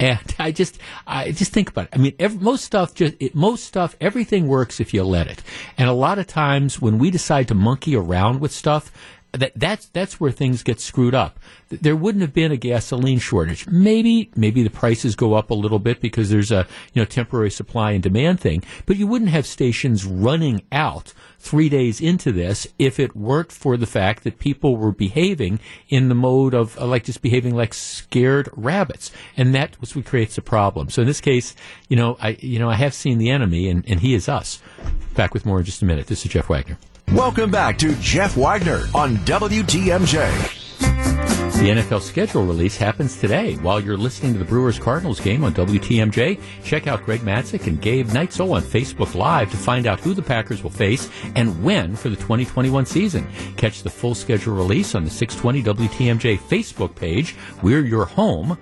And 0.01 0.19
I 0.41 0.51
just, 0.51 0.81
I 1.07 1.31
just 1.31 1.53
think 1.53 1.71
about 1.71 1.85
it. 1.85 1.91
I 1.93 1.99
mean, 1.99 2.17
every, 2.19 2.41
most 2.41 2.65
stuff, 2.65 2.93
just 2.93 3.15
it, 3.21 3.37
most 3.37 3.63
stuff, 3.63 3.95
everything 4.01 4.49
works 4.49 4.81
if 4.81 4.93
you 4.93 5.05
let 5.05 5.29
it. 5.29 5.45
And 5.77 5.89
a 5.89 5.93
lot 5.93 6.19
of 6.19 6.27
times, 6.27 6.83
when 6.83 6.99
we 6.99 7.13
decide 7.13 7.47
to 7.49 7.55
monkey 7.55 7.95
around 7.95 8.41
with 8.41 8.51
stuff, 8.51 8.91
that 9.33 9.53
that's 9.55 9.87
that's 9.87 10.19
where 10.19 10.31
things 10.31 10.63
get 10.63 10.81
screwed 10.81 11.15
up. 11.15 11.39
There 11.69 11.97
wouldn't 11.97 12.23
have 12.23 12.33
been 12.33 12.51
a 12.51 12.57
gasoline 12.57 13.19
shortage. 13.19 13.67
Maybe 13.67 14.31
maybe 14.35 14.63
the 14.63 14.71
prices 14.71 15.17
go 15.17 15.35
up 15.35 15.51
a 15.51 15.55
little 15.55 15.79
bit 15.79 16.01
because 16.01 16.31
there's 16.31 16.51
a 16.51 16.67
you 16.95 17.03
know 17.03 17.05
temporary 17.05 17.51
supply 17.51 17.93
and 17.93 18.03
demand 18.03 18.41
thing, 18.41 18.63
but 18.87 18.97
you 18.97 19.07
wouldn't 19.07 19.31
have 19.31 19.47
stations 19.47 20.07
running 20.07 20.63
out 20.73 21.13
three 21.39 21.69
days 21.69 22.01
into 22.01 22.33
this 22.33 22.67
if 22.79 22.99
it 22.99 23.15
weren't 23.15 23.53
for 23.53 23.77
the 23.77 23.87
fact 23.87 24.25
that 24.25 24.39
people 24.39 24.77
were 24.77 24.93
behaving 24.93 25.61
in 25.89 26.09
the 26.09 26.15
mode 26.15 26.55
of 26.55 26.79
uh, 26.79 26.87
like 26.87 27.05
just 27.05 27.21
behaving 27.21 27.55
like 27.55 27.75
scared 27.75 28.49
rabbits, 28.55 29.11
and 29.37 29.55
that 29.55 29.79
was 29.81 29.95
what 29.95 30.07
creates 30.07 30.39
a 30.39 30.43
problem. 30.43 30.89
So 30.89 31.03
in 31.03 31.09
this 31.09 31.21
case, 31.21 31.55
you 31.89 31.97
know, 31.97 32.17
I 32.21 32.39
you 32.41 32.59
know 32.59 32.71
I 32.71 32.77
have 32.77 32.95
seen 32.95 33.19
the 33.19 33.29
enemy, 33.29 33.69
and, 33.69 33.85
and 33.87 34.01
he 34.01 34.15
is 34.15 34.27
us. 34.27 34.63
Back 35.15 35.35
with 35.35 35.45
more 35.45 35.59
in 35.59 35.65
just 35.65 35.83
a 35.83 35.85
minute. 35.85 36.07
This 36.07 36.25
is 36.25 36.33
Jeff 36.33 36.49
Wagner. 36.49 36.79
Welcome 37.15 37.51
back 37.51 37.79
to 37.79 37.95
Jeff 38.03 38.37
Wagner 38.37 38.85
on 38.95 39.17
WTMJ. 39.19 40.55
The 40.79 41.71
NFL 41.71 42.03
schedule 42.03 42.45
release 42.45 42.77
happens 42.77 43.19
today. 43.19 43.55
While 43.55 43.81
you're 43.81 43.97
listening 43.97 44.35
to 44.35 44.39
the 44.39 44.45
Brewers 44.45 44.79
Cardinals 44.79 45.19
game 45.19 45.43
on 45.43 45.55
WTMJ, 45.55 46.39
check 46.63 46.87
out 46.87 47.05
Greg 47.05 47.21
Matzek 47.21 47.67
and 47.67 47.81
Gabe 47.81 48.09
Neitzel 48.09 48.53
on 48.53 48.61
Facebook 48.61 49.15
Live 49.15 49.51
to 49.53 49.57
find 49.57 49.87
out 49.87 50.01
who 50.01 50.13
the 50.13 50.21
Packers 50.21 50.63
will 50.63 50.69
face 50.69 51.09
and 51.35 51.65
when 51.65 51.97
for 51.97 52.11
the 52.11 52.17
2021 52.17 52.85
season. 52.85 53.27
Catch 53.57 53.83
the 53.83 53.91
full 53.91 54.15
schedule 54.15 54.55
release 54.55 54.95
on 54.95 55.05
the 55.05 55.11
620 55.11 55.89
WTMJ 55.89 56.39
Facebook 56.39 56.95
page. 56.95 57.35
We're 57.63 57.87
your 57.87 58.05
home 58.05 58.59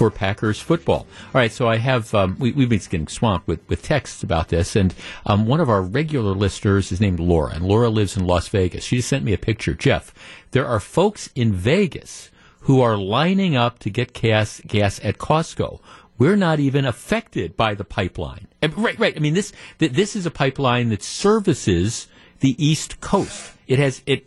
for 0.00 0.10
Packers 0.10 0.58
football. 0.58 1.06
All 1.26 1.34
right, 1.34 1.52
so 1.52 1.68
I 1.68 1.76
have 1.76 2.14
um, 2.14 2.34
we, 2.38 2.52
have 2.52 2.70
been 2.70 2.78
getting 2.78 3.06
swamped 3.06 3.46
with, 3.46 3.60
with 3.68 3.82
texts 3.82 4.22
about 4.22 4.48
this, 4.48 4.74
and 4.74 4.94
um, 5.26 5.44
one 5.44 5.60
of 5.60 5.68
our 5.68 5.82
regular 5.82 6.32
listeners 6.32 6.90
is 6.90 7.02
named 7.02 7.20
Laura, 7.20 7.52
and 7.52 7.66
Laura 7.66 7.90
lives 7.90 8.16
in 8.16 8.26
Las 8.26 8.48
Vegas. 8.48 8.82
She 8.82 8.96
just 8.96 9.10
sent 9.10 9.26
me 9.26 9.34
a 9.34 9.38
picture. 9.38 9.74
Jeff, 9.74 10.14
there 10.52 10.66
are 10.66 10.80
folks 10.80 11.28
in 11.34 11.52
Vegas 11.52 12.30
who 12.60 12.80
are 12.80 12.96
lining 12.96 13.56
up 13.56 13.78
to 13.80 13.90
get 13.90 14.14
gas 14.14 14.62
gas 14.66 15.00
at 15.04 15.18
Costco. 15.18 15.80
We're 16.16 16.34
not 16.34 16.60
even 16.60 16.86
affected 16.86 17.54
by 17.54 17.74
the 17.74 17.84
pipeline. 17.84 18.48
Right, 18.62 18.98
right. 18.98 19.14
I 19.14 19.20
mean, 19.20 19.34
this 19.34 19.52
this 19.76 20.16
is 20.16 20.24
a 20.24 20.30
pipeline 20.30 20.88
that 20.88 21.02
services 21.02 22.08
the 22.38 22.56
East 22.56 23.02
Coast. 23.02 23.52
It 23.66 23.78
has 23.78 24.00
it, 24.06 24.26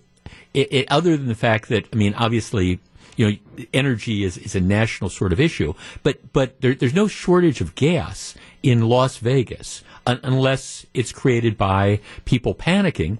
it, 0.53 0.71
it 0.71 0.91
other 0.91 1.17
than 1.17 1.29
the 1.29 1.33
fact 1.33 1.69
that 1.69 1.87
I 1.91 1.95
mean, 1.95 2.13
obviously 2.13 2.79
you 3.15 3.31
know, 3.31 3.65
energy 3.73 4.23
is, 4.23 4.37
is 4.37 4.55
a 4.55 4.61
national 4.61 5.09
sort 5.09 5.33
of 5.33 5.39
issue, 5.39 5.73
but 6.01 6.33
but 6.33 6.61
there, 6.61 6.73
there's 6.73 6.93
no 6.93 7.07
shortage 7.07 7.61
of 7.61 7.75
gas 7.75 8.35
in 8.61 8.87
Las 8.87 9.17
Vegas 9.17 9.83
un- 10.05 10.19
unless 10.23 10.85
it's 10.93 11.11
created 11.11 11.57
by 11.57 11.99
people 12.25 12.55
panicking 12.55 13.19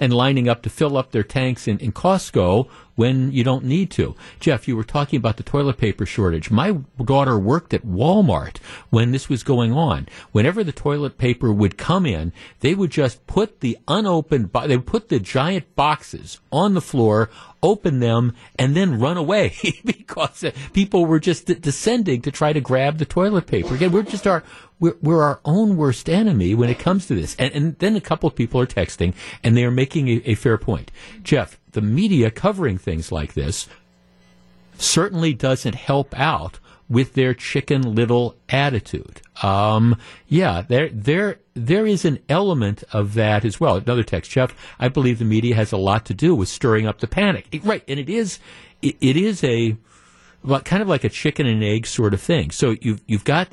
and 0.00 0.12
lining 0.12 0.48
up 0.48 0.62
to 0.62 0.70
fill 0.70 0.96
up 0.96 1.12
their 1.12 1.22
tanks 1.22 1.68
in, 1.68 1.78
in 1.78 1.92
Costco 1.92 2.68
when 2.94 3.32
you 3.32 3.44
don't 3.44 3.64
need 3.64 3.90
to. 3.92 4.14
Jeff, 4.40 4.68
you 4.68 4.76
were 4.76 4.84
talking 4.84 5.16
about 5.16 5.36
the 5.36 5.42
toilet 5.42 5.78
paper 5.78 6.06
shortage. 6.06 6.50
My 6.50 6.78
daughter 7.02 7.38
worked 7.38 7.74
at 7.74 7.86
Walmart 7.86 8.58
when 8.90 9.10
this 9.10 9.28
was 9.28 9.42
going 9.42 9.72
on. 9.72 10.08
Whenever 10.32 10.62
the 10.62 10.72
toilet 10.72 11.18
paper 11.18 11.52
would 11.52 11.76
come 11.76 12.06
in, 12.06 12.32
they 12.60 12.74
would 12.74 12.90
just 12.90 13.26
put 13.26 13.60
the 13.60 13.78
unopened, 13.88 14.50
they 14.66 14.76
would 14.76 14.86
put 14.86 15.08
the 15.08 15.18
giant 15.18 15.74
boxes 15.76 16.40
on 16.52 16.74
the 16.74 16.80
floor, 16.80 17.30
open 17.62 18.00
them, 18.00 18.34
and 18.58 18.76
then 18.76 19.00
run 19.00 19.16
away 19.16 19.54
because 19.84 20.44
uh, 20.44 20.52
people 20.72 21.06
were 21.06 21.20
just 21.20 21.46
descending 21.60 22.20
to 22.22 22.30
try 22.30 22.52
to 22.52 22.60
grab 22.60 22.98
the 22.98 23.04
toilet 23.04 23.46
paper. 23.46 23.74
Again, 23.74 23.90
we're 23.92 24.02
just 24.02 24.26
our, 24.26 24.44
we're, 24.78 24.96
we're 25.00 25.22
our 25.22 25.40
own 25.44 25.76
worst 25.76 26.08
enemy 26.08 26.54
when 26.54 26.68
it 26.68 26.78
comes 26.78 27.06
to 27.06 27.14
this. 27.14 27.34
And, 27.38 27.52
and 27.54 27.78
then 27.78 27.96
a 27.96 28.00
couple 28.00 28.28
of 28.28 28.36
people 28.36 28.60
are 28.60 28.66
texting 28.66 29.14
and 29.42 29.56
they 29.56 29.64
are 29.64 29.70
making 29.70 30.08
a, 30.08 30.22
a 30.26 30.34
fair 30.34 30.58
point. 30.58 30.90
Jeff, 31.22 31.58
the 31.74 31.82
media 31.82 32.30
covering 32.30 32.78
things 32.78 33.12
like 33.12 33.34
this 33.34 33.68
certainly 34.78 35.34
doesn't 35.34 35.74
help 35.74 36.18
out 36.18 36.58
with 36.88 37.14
their 37.14 37.34
chicken 37.34 37.94
little 37.94 38.36
attitude. 38.48 39.22
Um, 39.42 39.96
yeah, 40.28 40.62
there, 40.62 40.88
there, 40.90 41.38
there 41.54 41.86
is 41.86 42.04
an 42.04 42.18
element 42.28 42.84
of 42.92 43.14
that 43.14 43.44
as 43.44 43.58
well. 43.58 43.76
Another 43.76 44.02
text, 44.02 44.30
Jeff. 44.30 44.54
I 44.78 44.88
believe 44.88 45.18
the 45.18 45.24
media 45.24 45.54
has 45.54 45.72
a 45.72 45.76
lot 45.76 46.04
to 46.06 46.14
do 46.14 46.34
with 46.34 46.48
stirring 46.48 46.86
up 46.86 47.00
the 47.00 47.06
panic. 47.06 47.46
It, 47.52 47.64
right, 47.64 47.82
and 47.88 47.98
it 47.98 48.10
is, 48.10 48.38
it, 48.82 48.96
it 49.00 49.16
is 49.16 49.42
a, 49.44 49.76
kind 50.64 50.82
of 50.82 50.88
like 50.88 51.04
a 51.04 51.08
chicken 51.08 51.46
and 51.46 51.64
egg 51.64 51.86
sort 51.86 52.14
of 52.14 52.20
thing. 52.20 52.50
So 52.50 52.76
you've 52.80 53.00
you've 53.06 53.24
got. 53.24 53.48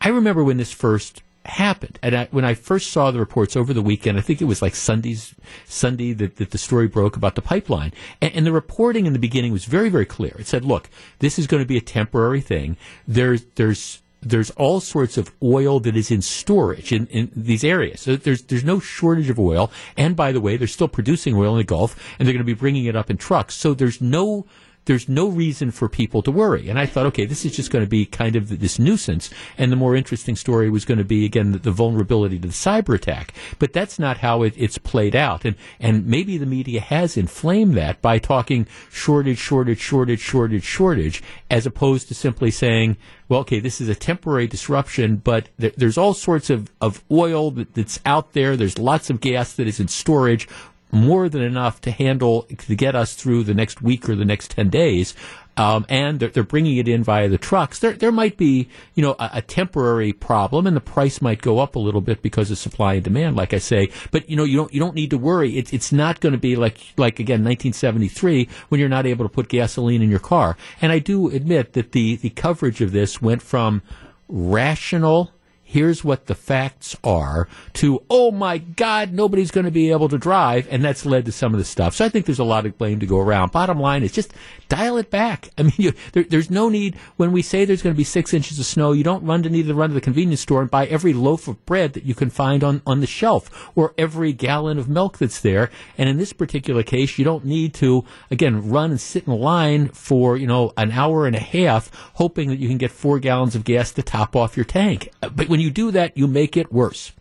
I 0.00 0.08
remember 0.08 0.42
when 0.42 0.56
this 0.56 0.72
first 0.72 1.22
happened. 1.46 1.98
And 2.02 2.14
I, 2.14 2.28
when 2.30 2.44
I 2.44 2.54
first 2.54 2.92
saw 2.92 3.10
the 3.10 3.18
reports 3.18 3.56
over 3.56 3.72
the 3.72 3.82
weekend, 3.82 4.18
I 4.18 4.20
think 4.20 4.40
it 4.40 4.46
was 4.46 4.62
like 4.62 4.74
Sunday's 4.74 5.34
Sunday 5.66 6.12
that, 6.14 6.36
that 6.36 6.50
the 6.50 6.58
story 6.58 6.88
broke 6.88 7.16
about 7.16 7.34
the 7.34 7.42
pipeline. 7.42 7.92
And, 8.20 8.34
and, 8.34 8.46
the 8.46 8.52
reporting 8.52 9.06
in 9.06 9.12
the 9.12 9.18
beginning 9.18 9.52
was 9.52 9.64
very, 9.64 9.88
very 9.88 10.06
clear. 10.06 10.36
It 10.38 10.46
said, 10.46 10.64
look, 10.64 10.88
this 11.18 11.38
is 11.38 11.46
going 11.46 11.62
to 11.62 11.66
be 11.66 11.76
a 11.76 11.82
temporary 11.82 12.40
thing. 12.40 12.76
There's, 13.06 13.44
there's, 13.56 14.02
there's 14.22 14.50
all 14.52 14.80
sorts 14.80 15.18
of 15.18 15.32
oil 15.42 15.80
that 15.80 15.96
is 15.96 16.10
in 16.10 16.22
storage 16.22 16.92
in, 16.92 17.06
in 17.08 17.30
these 17.34 17.64
areas. 17.64 18.00
So 18.00 18.16
there's 18.16 18.42
there's 18.42 18.64
no 18.64 18.78
shortage 18.78 19.28
of 19.28 19.38
oil. 19.38 19.70
And 19.96 20.14
by 20.14 20.30
the 20.30 20.40
way, 20.40 20.56
they're 20.56 20.68
still 20.68 20.88
producing 20.88 21.34
oil 21.34 21.52
in 21.52 21.58
the 21.58 21.64
Gulf, 21.64 21.96
and 22.18 22.26
they're 22.26 22.32
going 22.32 22.38
to 22.38 22.44
be 22.44 22.54
bringing 22.54 22.84
it 22.84 22.94
up 22.94 23.10
in 23.10 23.16
trucks. 23.16 23.56
So 23.56 23.74
there's 23.74 24.00
no 24.00 24.46
there's 24.84 25.08
no 25.08 25.28
reason 25.28 25.70
for 25.70 25.88
people 25.88 26.22
to 26.22 26.30
worry. 26.30 26.68
And 26.68 26.78
I 26.78 26.86
thought, 26.86 27.06
okay, 27.06 27.24
this 27.24 27.44
is 27.44 27.54
just 27.54 27.70
going 27.70 27.84
to 27.84 27.88
be 27.88 28.04
kind 28.04 28.36
of 28.36 28.60
this 28.60 28.78
nuisance. 28.78 29.30
And 29.56 29.70
the 29.70 29.76
more 29.76 29.94
interesting 29.94 30.36
story 30.36 30.70
was 30.70 30.84
going 30.84 30.98
to 30.98 31.04
be, 31.04 31.24
again, 31.24 31.52
the, 31.52 31.58
the 31.58 31.70
vulnerability 31.70 32.38
to 32.38 32.48
the 32.48 32.54
cyber 32.54 32.94
attack. 32.94 33.32
But 33.58 33.72
that's 33.72 33.98
not 33.98 34.18
how 34.18 34.42
it, 34.42 34.54
it's 34.56 34.78
played 34.78 35.14
out. 35.14 35.44
And, 35.44 35.56
and 35.78 36.06
maybe 36.06 36.36
the 36.36 36.46
media 36.46 36.80
has 36.80 37.16
inflamed 37.16 37.74
that 37.74 38.02
by 38.02 38.18
talking 38.18 38.66
shortage, 38.90 39.38
shortage, 39.38 39.80
shortage, 39.80 40.20
shortage, 40.20 40.64
shortage, 40.64 41.22
as 41.50 41.66
opposed 41.66 42.08
to 42.08 42.14
simply 42.14 42.50
saying, 42.50 42.96
well, 43.28 43.40
okay, 43.40 43.60
this 43.60 43.80
is 43.80 43.88
a 43.88 43.94
temporary 43.94 44.46
disruption, 44.46 45.16
but 45.16 45.48
th- 45.58 45.74
there's 45.76 45.96
all 45.96 46.12
sorts 46.12 46.50
of, 46.50 46.70
of 46.80 47.02
oil 47.10 47.50
that, 47.52 47.74
that's 47.74 48.00
out 48.04 48.32
there. 48.32 48.56
There's 48.56 48.78
lots 48.78 49.10
of 49.10 49.20
gas 49.20 49.54
that 49.54 49.66
is 49.66 49.80
in 49.80 49.88
storage 49.88 50.48
more 50.92 51.28
than 51.28 51.42
enough 51.42 51.80
to 51.80 51.90
handle 51.90 52.42
to 52.42 52.74
get 52.76 52.94
us 52.94 53.14
through 53.14 53.44
the 53.44 53.54
next 53.54 53.80
week 53.80 54.08
or 54.08 54.14
the 54.14 54.26
next 54.26 54.50
10 54.52 54.68
days. 54.68 55.14
Um, 55.56 55.84
and 55.88 56.18
they're, 56.18 56.30
they're, 56.30 56.42
bringing 56.44 56.78
it 56.78 56.88
in 56.88 57.04
via 57.04 57.28
the 57.28 57.36
trucks. 57.36 57.78
There, 57.78 57.92
there 57.92 58.12
might 58.12 58.38
be, 58.38 58.68
you 58.94 59.02
know, 59.02 59.12
a, 59.18 59.30
a, 59.34 59.42
temporary 59.42 60.14
problem, 60.14 60.66
and 60.66 60.74
the 60.74 60.80
price 60.80 61.20
might 61.20 61.42
go 61.42 61.58
up 61.58 61.76
a 61.76 61.78
little 61.78 62.00
bit 62.00 62.22
because 62.22 62.50
of 62.50 62.56
supply 62.56 62.94
and 62.94 63.04
demand, 63.04 63.36
like 63.36 63.52
I 63.52 63.58
say. 63.58 63.90
But 64.12 64.30
you 64.30 64.36
know, 64.36 64.44
you 64.44 64.56
don't 64.56 64.72
you 64.72 64.80
don't 64.80 64.94
need 64.94 65.10
to 65.10 65.18
worry. 65.18 65.58
It's 65.58 65.70
it's 65.70 65.92
not 65.92 66.20
going 66.20 66.32
to 66.32 66.38
be 66.38 66.56
like 66.56 66.78
like 66.96 67.20
again 67.20 67.44
1973 67.44 68.48
when 68.70 68.80
you're 68.80 68.88
not 68.88 69.04
able 69.04 69.26
to 69.26 69.28
put 69.28 69.48
gasoline 69.48 70.00
in 70.00 70.08
your 70.08 70.20
car. 70.20 70.56
And 70.80 70.90
I 70.90 70.98
do 70.98 71.28
admit 71.28 71.74
that 71.74 71.92
the 71.92 72.16
the 72.16 72.30
coverage 72.30 72.80
of 72.80 72.92
this 72.92 73.20
went 73.20 73.42
from 73.42 73.82
rational 74.28 75.32
here's 75.72 76.04
what 76.04 76.26
the 76.26 76.34
facts 76.34 76.94
are 77.02 77.48
to, 77.72 78.02
oh 78.10 78.30
my 78.30 78.58
God, 78.58 79.10
nobody's 79.10 79.50
going 79.50 79.64
to 79.64 79.70
be 79.70 79.90
able 79.90 80.08
to 80.10 80.18
drive. 80.18 80.68
And 80.70 80.84
that's 80.84 81.06
led 81.06 81.24
to 81.24 81.32
some 81.32 81.54
of 81.54 81.58
the 81.58 81.64
stuff. 81.64 81.94
So 81.94 82.04
I 82.04 82.10
think 82.10 82.26
there's 82.26 82.38
a 82.38 82.44
lot 82.44 82.66
of 82.66 82.76
blame 82.76 83.00
to 83.00 83.06
go 83.06 83.18
around. 83.18 83.52
Bottom 83.52 83.80
line 83.80 84.02
is 84.02 84.12
just 84.12 84.34
dial 84.68 84.98
it 84.98 85.10
back. 85.10 85.48
I 85.58 85.62
mean, 85.62 85.72
you, 85.78 85.92
there, 86.12 86.24
there's 86.24 86.50
no 86.50 86.68
need 86.68 86.96
when 87.16 87.32
we 87.32 87.40
say 87.40 87.64
there's 87.64 87.80
going 87.80 87.94
to 87.94 87.98
be 87.98 88.04
six 88.04 88.34
inches 88.34 88.58
of 88.58 88.66
snow, 88.66 88.92
you 88.92 89.02
don't 89.02 89.24
run 89.24 89.42
to 89.44 89.50
need 89.50 89.66
to 89.66 89.74
run 89.74 89.88
to 89.88 89.94
the 89.94 90.00
convenience 90.02 90.42
store 90.42 90.60
and 90.60 90.70
buy 90.70 90.86
every 90.86 91.14
loaf 91.14 91.48
of 91.48 91.64
bread 91.64 91.94
that 91.94 92.04
you 92.04 92.14
can 92.14 92.28
find 92.28 92.62
on, 92.62 92.82
on 92.86 93.00
the 93.00 93.06
shelf 93.06 93.70
or 93.74 93.94
every 93.96 94.34
gallon 94.34 94.78
of 94.78 94.90
milk 94.90 95.16
that's 95.16 95.40
there. 95.40 95.70
And 95.96 96.06
in 96.06 96.18
this 96.18 96.34
particular 96.34 96.82
case, 96.82 97.18
you 97.18 97.24
don't 97.24 97.46
need 97.46 97.72
to, 97.74 98.04
again, 98.30 98.68
run 98.68 98.90
and 98.90 99.00
sit 99.00 99.26
in 99.26 99.32
line 99.32 99.88
for, 99.88 100.36
you 100.36 100.46
know, 100.46 100.74
an 100.76 100.92
hour 100.92 101.26
and 101.26 101.34
a 101.34 101.40
half 101.40 101.90
hoping 102.14 102.50
that 102.50 102.58
you 102.58 102.68
can 102.68 102.78
get 102.78 102.90
four 102.90 103.18
gallons 103.18 103.54
of 103.54 103.64
gas 103.64 103.92
to 103.92 104.02
top 104.02 104.36
off 104.36 104.56
your 104.56 104.64
tank. 104.64 105.08
But 105.20 105.48
when 105.48 105.61
you 105.62 105.70
do 105.70 105.90
that, 105.92 106.16
you 106.16 106.26
make 106.26 106.56
it 106.56 106.72
worse. 106.72 107.12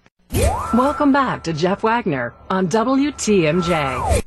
Welcome 0.73 1.11
back 1.11 1.43
to 1.43 1.53
Jeff 1.53 1.83
Wagner 1.83 2.33
on 2.49 2.67
WTMJ. 2.67 4.23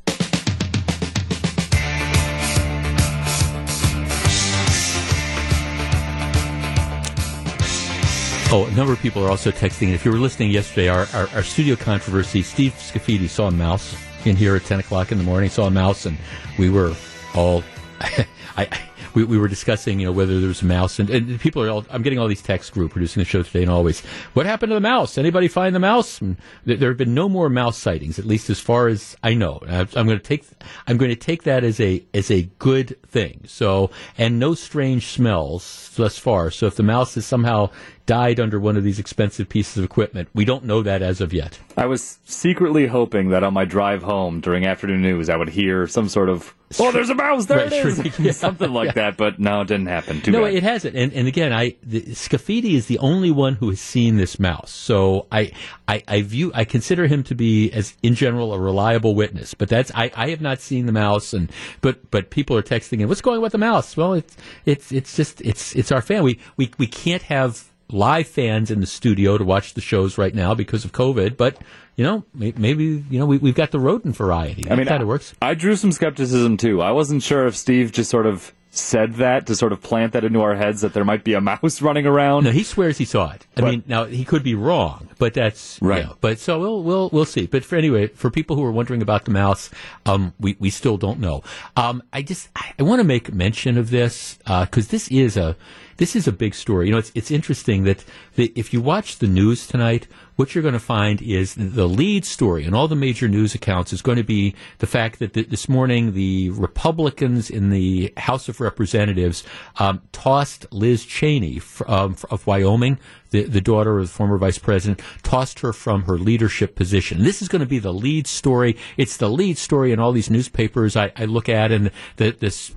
Oh, 8.56 8.66
a 8.66 8.70
number 8.76 8.92
of 8.92 9.00
people 9.00 9.24
are 9.24 9.30
also 9.30 9.50
texting. 9.50 9.92
If 9.92 10.04
you 10.04 10.12
were 10.12 10.18
listening 10.18 10.50
yesterday, 10.50 10.88
our, 10.88 11.08
our, 11.12 11.28
our 11.34 11.42
studio 11.42 11.74
controversy, 11.74 12.42
Steve 12.42 12.72
Scafidi 12.74 13.28
saw 13.28 13.48
a 13.48 13.50
mouse 13.50 13.96
in 14.24 14.36
here 14.36 14.54
at 14.54 14.64
10 14.64 14.78
o'clock 14.78 15.10
in 15.10 15.18
the 15.18 15.24
morning, 15.24 15.50
saw 15.50 15.66
a 15.66 15.70
mouse, 15.70 16.06
and 16.06 16.16
we 16.56 16.70
were 16.70 16.94
all. 17.34 17.64
I, 18.56 18.68
we, 19.14 19.24
we 19.24 19.38
were 19.38 19.48
discussing, 19.48 20.00
you 20.00 20.06
know, 20.06 20.12
whether 20.12 20.38
there 20.38 20.48
was 20.48 20.62
a 20.62 20.66
mouse, 20.66 20.98
and, 20.98 21.08
and 21.10 21.40
people 21.40 21.62
are 21.62 21.70
all. 21.70 21.86
I'm 21.90 22.02
getting 22.02 22.18
all 22.18 22.28
these 22.28 22.42
texts 22.42 22.70
group 22.70 22.92
producing 22.92 23.20
the 23.20 23.24
show 23.24 23.42
today, 23.42 23.62
and 23.62 23.70
always, 23.70 24.00
what 24.34 24.46
happened 24.46 24.70
to 24.70 24.74
the 24.74 24.80
mouse? 24.80 25.16
Anybody 25.16 25.48
find 25.48 25.74
the 25.74 25.80
mouse? 25.80 26.18
There, 26.64 26.76
there 26.76 26.90
have 26.90 26.98
been 26.98 27.14
no 27.14 27.28
more 27.28 27.48
mouse 27.48 27.78
sightings, 27.78 28.18
at 28.18 28.24
least 28.24 28.50
as 28.50 28.60
far 28.60 28.88
as 28.88 29.16
I 29.22 29.34
know. 29.34 29.60
I, 29.68 29.80
I'm 29.94 30.06
going 30.06 30.18
to 30.18 30.18
take, 30.18 30.44
I'm 30.86 30.96
going 30.96 31.10
to 31.10 31.16
take 31.16 31.44
that 31.44 31.64
as 31.64 31.80
a 31.80 32.04
as 32.12 32.30
a 32.30 32.42
good 32.58 33.00
thing. 33.06 33.42
So, 33.46 33.90
and 34.18 34.38
no 34.38 34.54
strange 34.54 35.06
smells 35.06 35.92
thus 35.96 36.18
far. 36.18 36.50
So, 36.50 36.66
if 36.66 36.76
the 36.76 36.82
mouse 36.82 37.16
is 37.16 37.24
somehow 37.26 37.70
died 38.06 38.38
under 38.38 38.60
one 38.60 38.76
of 38.76 38.84
these 38.84 38.98
expensive 38.98 39.48
pieces 39.48 39.78
of 39.78 39.84
equipment. 39.84 40.28
We 40.34 40.44
don't 40.44 40.64
know 40.64 40.82
that 40.82 41.02
as 41.02 41.20
of 41.20 41.32
yet. 41.32 41.58
I 41.76 41.86
was 41.86 42.18
secretly 42.24 42.86
hoping 42.86 43.30
that 43.30 43.42
on 43.42 43.54
my 43.54 43.64
drive 43.64 44.02
home 44.02 44.40
during 44.40 44.66
afternoon 44.66 45.02
news, 45.02 45.30
I 45.30 45.36
would 45.36 45.48
hear 45.48 45.86
some 45.86 46.08
sort 46.08 46.28
of 46.28 46.54
"Oh, 46.78 46.92
there's 46.92 47.10
a 47.10 47.14
mouse! 47.14 47.46
There 47.46 47.58
Right, 47.58 47.72
it 47.72 47.86
is!" 47.86 47.96
shrieking. 47.96 48.12
Yeah, 48.26 48.32
something 48.46 48.72
like 48.72 48.88
yeah. 48.88 48.92
that. 49.10 49.16
But 49.16 49.38
no, 49.38 49.62
it 49.62 49.68
didn't 49.68 49.86
happen. 49.86 50.20
Too 50.20 50.32
no, 50.32 50.44
bad. 50.44 50.54
it 50.54 50.62
hasn't. 50.62 50.96
And, 50.96 51.12
and 51.12 51.26
again, 51.26 51.52
I 51.52 51.76
the, 51.82 52.02
Scafidi 52.02 52.74
is 52.74 52.86
the 52.86 52.98
only 52.98 53.30
one 53.30 53.54
who 53.54 53.70
has 53.70 53.80
seen 53.80 54.16
this 54.16 54.38
mouse. 54.38 54.70
So 54.70 55.26
I, 55.32 55.52
I, 55.88 56.02
I 56.06 56.22
view 56.22 56.52
I 56.54 56.64
consider 56.64 57.06
him 57.06 57.22
to 57.24 57.34
be 57.34 57.70
as 57.72 57.96
in 58.02 58.14
general 58.14 58.52
a 58.52 58.58
reliable 58.58 59.14
witness. 59.14 59.54
But 59.54 59.68
that's 59.68 59.90
I, 59.94 60.10
I 60.14 60.30
have 60.30 60.40
not 60.40 60.60
seen 60.60 60.86
the 60.86 60.92
mouse. 60.92 61.32
And 61.32 61.50
but 61.80 62.10
but 62.10 62.30
people 62.30 62.56
are 62.56 62.62
texting 62.62 62.98
him, 63.00 63.08
what's 63.08 63.22
going 63.22 63.36
on 63.36 63.42
with 63.42 63.52
the 63.52 63.58
mouse? 63.58 63.96
Well, 63.96 64.14
it's 64.14 64.36
it's 64.66 64.92
it's 64.92 65.16
just 65.16 65.40
it's 65.40 65.74
it's 65.74 65.90
our 65.90 66.02
fan. 66.02 66.22
We 66.22 66.38
we 66.56 66.70
we 66.78 66.86
can't 66.86 67.22
have 67.22 67.70
live 67.90 68.26
fans 68.26 68.70
in 68.70 68.80
the 68.80 68.86
studio 68.86 69.38
to 69.38 69.44
watch 69.44 69.74
the 69.74 69.80
shows 69.80 70.16
right 70.18 70.34
now 70.34 70.54
because 70.54 70.84
of 70.84 70.92
COVID. 70.92 71.36
But 71.36 71.58
you 71.96 72.04
know, 72.04 72.24
maybe 72.34 73.04
you 73.08 73.18
know 73.18 73.26
we, 73.26 73.38
we've 73.38 73.54
got 73.54 73.70
the 73.70 73.78
rodent 73.80 74.16
variety. 74.16 74.70
I 74.70 74.74
mean, 74.76 74.86
kind 74.86 75.02
of 75.02 75.08
works. 75.08 75.34
I 75.42 75.54
drew 75.54 75.76
some 75.76 75.92
skepticism 75.92 76.56
too. 76.56 76.82
I 76.82 76.90
wasn't 76.92 77.22
sure 77.22 77.46
if 77.46 77.56
Steve 77.56 77.92
just 77.92 78.10
sort 78.10 78.26
of 78.26 78.52
said 78.70 79.14
that 79.14 79.46
to 79.46 79.54
sort 79.54 79.70
of 79.70 79.80
plant 79.80 80.12
that 80.14 80.24
into 80.24 80.40
our 80.40 80.56
heads 80.56 80.80
that 80.80 80.92
there 80.92 81.04
might 81.04 81.22
be 81.22 81.34
a 81.34 81.40
mouse 81.52 81.80
running 81.80 82.06
around. 82.06 82.42
No, 82.42 82.50
he 82.50 82.64
swears 82.64 82.98
he 82.98 83.04
saw 83.04 83.30
it. 83.30 83.46
I 83.56 83.60
But- 83.60 83.70
mean, 83.70 83.82
now 83.86 84.04
he 84.06 84.24
could 84.24 84.42
be 84.42 84.56
wrong, 84.56 85.08
but 85.18 85.34
that's 85.34 85.78
you 85.80 85.86
Right. 85.88 86.04
know, 86.04 86.16
but 86.20 86.40
so 86.40 86.58
we'll 86.58 86.82
we'll 86.82 87.08
we'll 87.12 87.24
see. 87.24 87.46
But 87.46 87.64
for 87.64 87.76
anyway, 87.76 88.08
for 88.08 88.28
people 88.30 88.56
who 88.56 88.64
are 88.64 88.72
wondering 88.72 89.00
about 89.02 89.26
the 89.26 89.30
mouse, 89.30 89.70
um, 90.06 90.32
we 90.40 90.56
we 90.58 90.70
still 90.70 90.96
don't 90.96 91.20
know. 91.20 91.44
Um, 91.76 92.02
I 92.12 92.22
just 92.22 92.48
I, 92.56 92.72
I 92.80 92.82
want 92.82 92.98
to 92.98 93.04
make 93.04 93.32
mention 93.32 93.78
of 93.78 93.90
this 93.90 94.38
because 94.44 94.88
this 94.88 95.06
is 95.06 95.36
a 95.36 95.54
this 95.96 96.16
is 96.16 96.26
a 96.26 96.32
big 96.32 96.54
story. 96.54 96.86
You 96.86 96.92
know, 96.92 96.98
it's 96.98 97.12
it's 97.14 97.30
interesting 97.30 97.84
that, 97.84 98.04
that 98.36 98.56
if 98.58 98.72
you 98.72 98.80
watch 98.80 99.18
the 99.18 99.26
news 99.26 99.66
tonight, 99.66 100.06
what 100.36 100.54
you're 100.54 100.62
going 100.62 100.74
to 100.74 100.80
find 100.80 101.22
is 101.22 101.54
the 101.54 101.86
lead 101.86 102.24
story 102.24 102.64
in 102.64 102.74
all 102.74 102.88
the 102.88 102.96
major 102.96 103.28
news 103.28 103.54
accounts 103.54 103.92
is 103.92 104.02
going 104.02 104.18
to 104.18 104.24
be 104.24 104.54
the 104.78 104.86
fact 104.86 105.18
that 105.20 105.34
th- 105.34 105.48
this 105.48 105.68
morning 105.68 106.12
the 106.12 106.50
Republicans 106.50 107.50
in 107.50 107.70
the 107.70 108.12
House 108.16 108.48
of 108.48 108.60
Representatives 108.60 109.44
um, 109.78 110.02
tossed 110.12 110.66
Liz 110.72 111.04
Cheney 111.04 111.58
f- 111.58 111.82
um, 111.86 112.12
f- 112.12 112.24
of 112.30 112.46
Wyoming, 112.46 112.98
the, 113.30 113.44
the 113.44 113.60
daughter 113.60 113.98
of 113.98 114.08
the 114.08 114.12
former 114.12 114.38
vice 114.38 114.58
president, 114.58 115.00
tossed 115.22 115.60
her 115.60 115.72
from 115.72 116.02
her 116.02 116.18
leadership 116.18 116.74
position. 116.74 117.22
This 117.22 117.40
is 117.40 117.48
going 117.48 117.60
to 117.60 117.66
be 117.66 117.78
the 117.78 117.94
lead 117.94 118.26
story. 118.26 118.76
It's 118.96 119.16
the 119.16 119.30
lead 119.30 119.56
story 119.56 119.92
in 119.92 120.00
all 120.00 120.12
these 120.12 120.30
newspapers 120.30 120.96
I, 120.96 121.12
I 121.16 121.26
look 121.26 121.48
at, 121.48 121.70
and 121.70 121.90
the, 122.16 122.32
this 122.32 122.72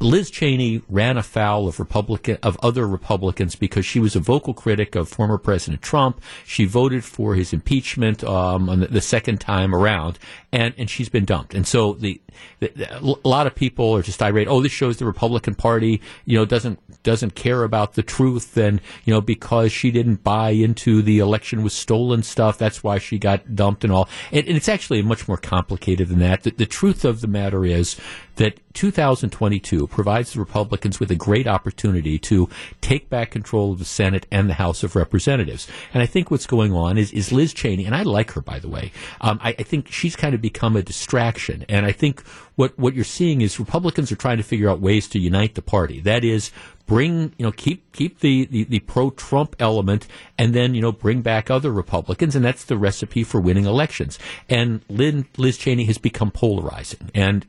Liz 0.00 0.30
Cheney 0.30 0.82
ran 0.88 1.16
afoul 1.16 1.68
of 1.68 1.78
Republican 1.78 2.38
of 2.42 2.56
other 2.62 2.86
Republicans 2.86 3.54
because 3.56 3.84
she 3.84 4.00
was 4.00 4.14
a 4.16 4.20
vocal 4.20 4.54
critic 4.54 4.94
of 4.94 5.08
former 5.08 5.38
President 5.38 5.82
Trump. 5.82 6.20
She 6.44 6.64
voted 6.64 7.04
for 7.04 7.34
his 7.34 7.52
impeachment 7.52 8.22
um, 8.24 8.68
on 8.68 8.80
the, 8.80 8.86
the 8.86 9.00
second 9.00 9.40
time 9.40 9.74
around, 9.74 10.18
and 10.52 10.74
and 10.78 10.88
she's 10.88 11.08
been 11.08 11.24
dumped. 11.24 11.54
And 11.54 11.66
so 11.66 11.94
the- 11.94 12.20
a 12.60 13.00
lot 13.24 13.46
of 13.46 13.54
people 13.54 13.94
are 13.96 14.02
just 14.02 14.22
irate. 14.22 14.48
Oh, 14.48 14.60
this 14.60 14.72
shows 14.72 14.96
the 14.96 15.04
Republican 15.04 15.54
Party, 15.54 16.00
you 16.24 16.36
know, 16.36 16.44
doesn't 16.44 16.78
doesn't 17.02 17.34
care 17.34 17.64
about 17.64 17.94
the 17.94 18.02
truth, 18.02 18.56
and 18.56 18.80
you 19.04 19.12
know 19.12 19.20
because 19.20 19.72
she 19.72 19.90
didn't 19.90 20.22
buy 20.22 20.50
into 20.50 21.02
the 21.02 21.18
election 21.18 21.62
was 21.62 21.72
stolen 21.72 22.22
stuff. 22.22 22.58
That's 22.58 22.82
why 22.82 22.98
she 22.98 23.18
got 23.18 23.54
dumped 23.54 23.84
and 23.84 23.92
all. 23.92 24.08
And, 24.30 24.46
and 24.46 24.56
it's 24.56 24.68
actually 24.68 25.02
much 25.02 25.28
more 25.28 25.36
complicated 25.36 26.08
than 26.08 26.20
that. 26.20 26.42
The, 26.42 26.50
the 26.50 26.66
truth 26.66 27.04
of 27.04 27.20
the 27.20 27.26
matter 27.26 27.64
is 27.64 27.96
that 28.36 28.58
2022 28.74 29.86
provides 29.88 30.32
the 30.32 30.40
Republicans 30.40 30.98
with 30.98 31.10
a 31.10 31.14
great 31.14 31.46
opportunity 31.46 32.18
to 32.18 32.48
take 32.80 33.10
back 33.10 33.30
control 33.30 33.72
of 33.72 33.78
the 33.78 33.84
Senate 33.84 34.26
and 34.30 34.48
the 34.48 34.54
House 34.54 34.82
of 34.82 34.96
Representatives. 34.96 35.68
And 35.92 36.02
I 36.02 36.06
think 36.06 36.30
what's 36.30 36.46
going 36.46 36.72
on 36.72 36.96
is, 36.96 37.12
is 37.12 37.32
Liz 37.32 37.52
Cheney, 37.52 37.84
and 37.84 37.94
I 37.94 38.02
like 38.02 38.32
her, 38.32 38.40
by 38.40 38.58
the 38.58 38.68
way. 38.68 38.92
Um, 39.20 39.38
I, 39.42 39.50
I 39.58 39.62
think 39.62 39.88
she's 39.88 40.16
kind 40.16 40.34
of 40.34 40.40
become 40.40 40.76
a 40.76 40.82
distraction. 40.82 41.64
And 41.68 41.84
I 41.84 41.92
think 41.92 42.21
what, 42.56 42.78
what 42.78 42.94
you're 42.94 43.04
seeing 43.04 43.40
is 43.40 43.58
Republicans 43.58 44.12
are 44.12 44.16
trying 44.16 44.36
to 44.36 44.42
figure 44.42 44.68
out 44.68 44.80
ways 44.80 45.08
to 45.08 45.18
unite 45.18 45.54
the 45.54 45.62
party. 45.62 46.00
That 46.00 46.24
is, 46.24 46.50
bring 46.86 47.32
you 47.38 47.46
know 47.46 47.52
keep 47.52 47.90
keep 47.92 48.20
the, 48.20 48.46
the, 48.46 48.64
the 48.64 48.80
pro 48.80 49.10
Trump 49.10 49.56
element 49.58 50.06
and 50.36 50.54
then 50.54 50.74
you 50.74 50.82
know 50.82 50.92
bring 50.92 51.22
back 51.22 51.50
other 51.50 51.72
Republicans 51.72 52.34
and 52.34 52.44
that's 52.44 52.64
the 52.64 52.76
recipe 52.76 53.24
for 53.24 53.40
winning 53.40 53.64
elections. 53.64 54.18
And 54.48 54.82
Lynn, 54.88 55.26
Liz 55.36 55.56
Cheney 55.56 55.84
has 55.84 55.98
become 55.98 56.30
polarizing. 56.30 57.10
And 57.14 57.46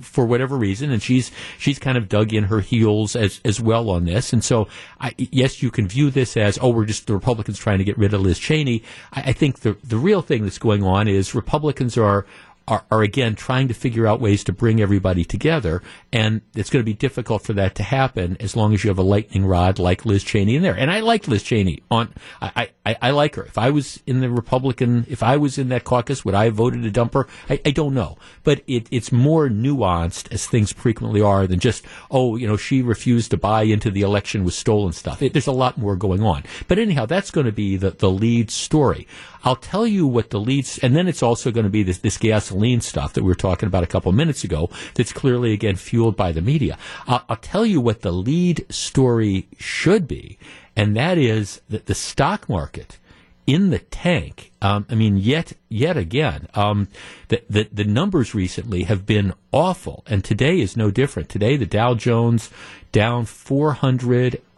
for 0.00 0.24
whatever 0.24 0.56
reason 0.56 0.90
and 0.90 1.02
she's 1.02 1.30
she's 1.58 1.78
kind 1.78 1.98
of 1.98 2.08
dug 2.08 2.32
in 2.32 2.44
her 2.44 2.60
heels 2.60 3.16
as 3.16 3.40
as 3.44 3.60
well 3.60 3.90
on 3.90 4.04
this. 4.04 4.32
And 4.32 4.44
so 4.44 4.68
I, 5.00 5.14
yes 5.18 5.62
you 5.62 5.70
can 5.70 5.88
view 5.88 6.10
this 6.10 6.36
as 6.36 6.58
oh 6.60 6.68
we're 6.68 6.84
just 6.84 7.06
the 7.06 7.14
Republicans 7.14 7.58
trying 7.58 7.78
to 7.78 7.84
get 7.84 7.98
rid 7.98 8.14
of 8.14 8.20
Liz 8.20 8.38
Cheney. 8.38 8.82
I, 9.12 9.22
I 9.22 9.32
think 9.32 9.60
the 9.60 9.76
the 9.82 9.98
real 9.98 10.22
thing 10.22 10.44
that's 10.44 10.58
going 10.58 10.82
on 10.82 11.08
is 11.08 11.34
Republicans 11.34 11.96
are 11.96 12.26
are, 12.66 12.84
are 12.90 13.02
again 13.02 13.34
trying 13.34 13.68
to 13.68 13.74
figure 13.74 14.06
out 14.06 14.20
ways 14.20 14.44
to 14.44 14.52
bring 14.52 14.80
everybody 14.80 15.24
together, 15.24 15.82
and 16.12 16.40
it's 16.54 16.70
going 16.70 16.82
to 16.82 16.84
be 16.84 16.94
difficult 16.94 17.42
for 17.42 17.52
that 17.52 17.74
to 17.76 17.82
happen 17.82 18.36
as 18.40 18.56
long 18.56 18.72
as 18.72 18.84
you 18.84 18.88
have 18.88 18.98
a 18.98 19.02
lightning 19.02 19.44
rod 19.44 19.78
like 19.78 20.06
Liz 20.06 20.24
Cheney 20.24 20.56
in 20.56 20.62
there. 20.62 20.76
And 20.76 20.90
I 20.90 21.00
like 21.00 21.28
Liz 21.28 21.42
Cheney. 21.42 21.82
On 21.90 22.12
I, 22.40 22.70
I, 22.86 22.96
I 23.02 23.10
like 23.10 23.34
her. 23.34 23.44
If 23.44 23.58
I 23.58 23.70
was 23.70 24.02
in 24.06 24.20
the 24.20 24.30
Republican, 24.30 25.06
if 25.08 25.22
I 25.22 25.36
was 25.36 25.58
in 25.58 25.68
that 25.68 25.84
caucus, 25.84 26.24
would 26.24 26.34
I 26.34 26.44
have 26.44 26.54
voted 26.54 26.82
to 26.82 26.90
dump 26.90 27.14
her? 27.14 27.26
I, 27.48 27.60
I 27.64 27.70
don't 27.70 27.94
know, 27.94 28.16
but 28.42 28.62
it, 28.66 28.88
it's 28.90 29.12
more 29.12 29.48
nuanced 29.48 30.32
as 30.32 30.46
things 30.46 30.72
frequently 30.72 31.20
are 31.20 31.46
than 31.46 31.60
just 31.60 31.84
oh 32.10 32.36
you 32.36 32.46
know 32.46 32.56
she 32.56 32.82
refused 32.82 33.30
to 33.32 33.36
buy 33.36 33.62
into 33.62 33.90
the 33.90 34.02
election 34.02 34.44
with 34.44 34.54
stolen 34.54 34.92
stuff. 34.92 35.20
It, 35.22 35.32
there's 35.32 35.46
a 35.46 35.52
lot 35.52 35.76
more 35.76 35.96
going 35.96 36.22
on. 36.22 36.44
But 36.68 36.78
anyhow, 36.78 37.06
that's 37.06 37.30
going 37.30 37.46
to 37.46 37.52
be 37.52 37.76
the 37.76 37.90
the 37.90 38.10
lead 38.10 38.50
story. 38.50 39.06
I'll 39.44 39.56
tell 39.56 39.86
you 39.86 40.06
what 40.06 40.30
the 40.30 40.40
leads, 40.40 40.78
and 40.78 40.96
then 40.96 41.06
it's 41.06 41.22
also 41.22 41.50
going 41.50 41.64
to 41.64 41.70
be 41.70 41.82
this, 41.82 41.98
this 41.98 42.16
gasoline 42.54 42.80
stuff 42.80 43.12
that 43.14 43.22
we 43.22 43.28
were 43.28 43.34
talking 43.34 43.66
about 43.66 43.82
a 43.82 43.86
couple 43.88 44.12
minutes 44.12 44.44
ago 44.44 44.70
that's 44.94 45.12
clearly, 45.12 45.52
again, 45.52 45.76
fueled 45.76 46.16
by 46.16 46.32
the 46.32 46.40
media. 46.40 46.78
I'll, 47.06 47.24
I'll 47.28 47.36
tell 47.36 47.66
you 47.66 47.80
what 47.80 48.02
the 48.02 48.12
lead 48.12 48.64
story 48.72 49.48
should 49.58 50.06
be, 50.06 50.38
and 50.76 50.96
that 50.96 51.18
is 51.18 51.60
that 51.68 51.86
the 51.86 51.94
stock 51.94 52.48
market 52.48 52.98
in 53.46 53.70
the 53.70 53.80
tank. 53.80 54.52
Um, 54.62 54.86
I 54.88 54.94
mean, 54.94 55.16
yet 55.16 55.52
yet 55.68 55.96
again, 55.96 56.48
um, 56.54 56.88
the, 57.28 57.42
the 57.50 57.68
the 57.72 57.84
numbers 57.84 58.34
recently 58.34 58.84
have 58.84 59.04
been 59.04 59.34
awful, 59.52 60.04
and 60.06 60.24
today 60.24 60.60
is 60.60 60.76
no 60.76 60.90
different. 60.90 61.28
Today, 61.28 61.56
the 61.56 61.66
Dow 61.66 61.94
Jones 61.94 62.50
down 62.92 63.24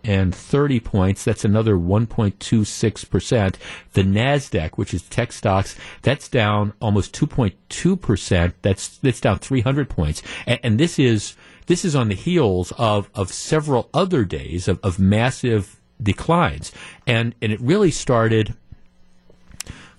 430 0.07 0.81
points. 0.81 1.25
That's 1.25 1.45
another 1.45 1.75
1.26 1.75 3.11
percent. 3.11 3.59
The 3.93 4.03
Nasdaq, 4.03 4.73
which 4.73 4.95
is 4.95 5.03
tech 5.03 5.33
stocks, 5.33 5.77
that's 6.03 6.29
down 6.29 6.75
almost 6.81 7.15
2.2 7.15 8.01
percent. 8.01 8.55
That's 8.63 8.99
that's 8.99 9.21
down 9.21 9.39
300 9.39 9.89
points, 9.89 10.23
and, 10.47 10.61
and 10.63 10.79
this 10.79 10.99
is 10.99 11.35
this 11.67 11.85
is 11.85 11.97
on 11.97 12.09
the 12.09 12.15
heels 12.15 12.73
of 12.79 13.11
of 13.15 13.33
several 13.33 13.91
other 13.93 14.25
days 14.25 14.69
of, 14.69 14.79
of 14.83 14.99
massive 14.99 15.81
declines, 16.01 16.71
and 17.07 17.35
and 17.43 17.53
it 17.53 17.61
really 17.61 17.91
started. 17.91 18.55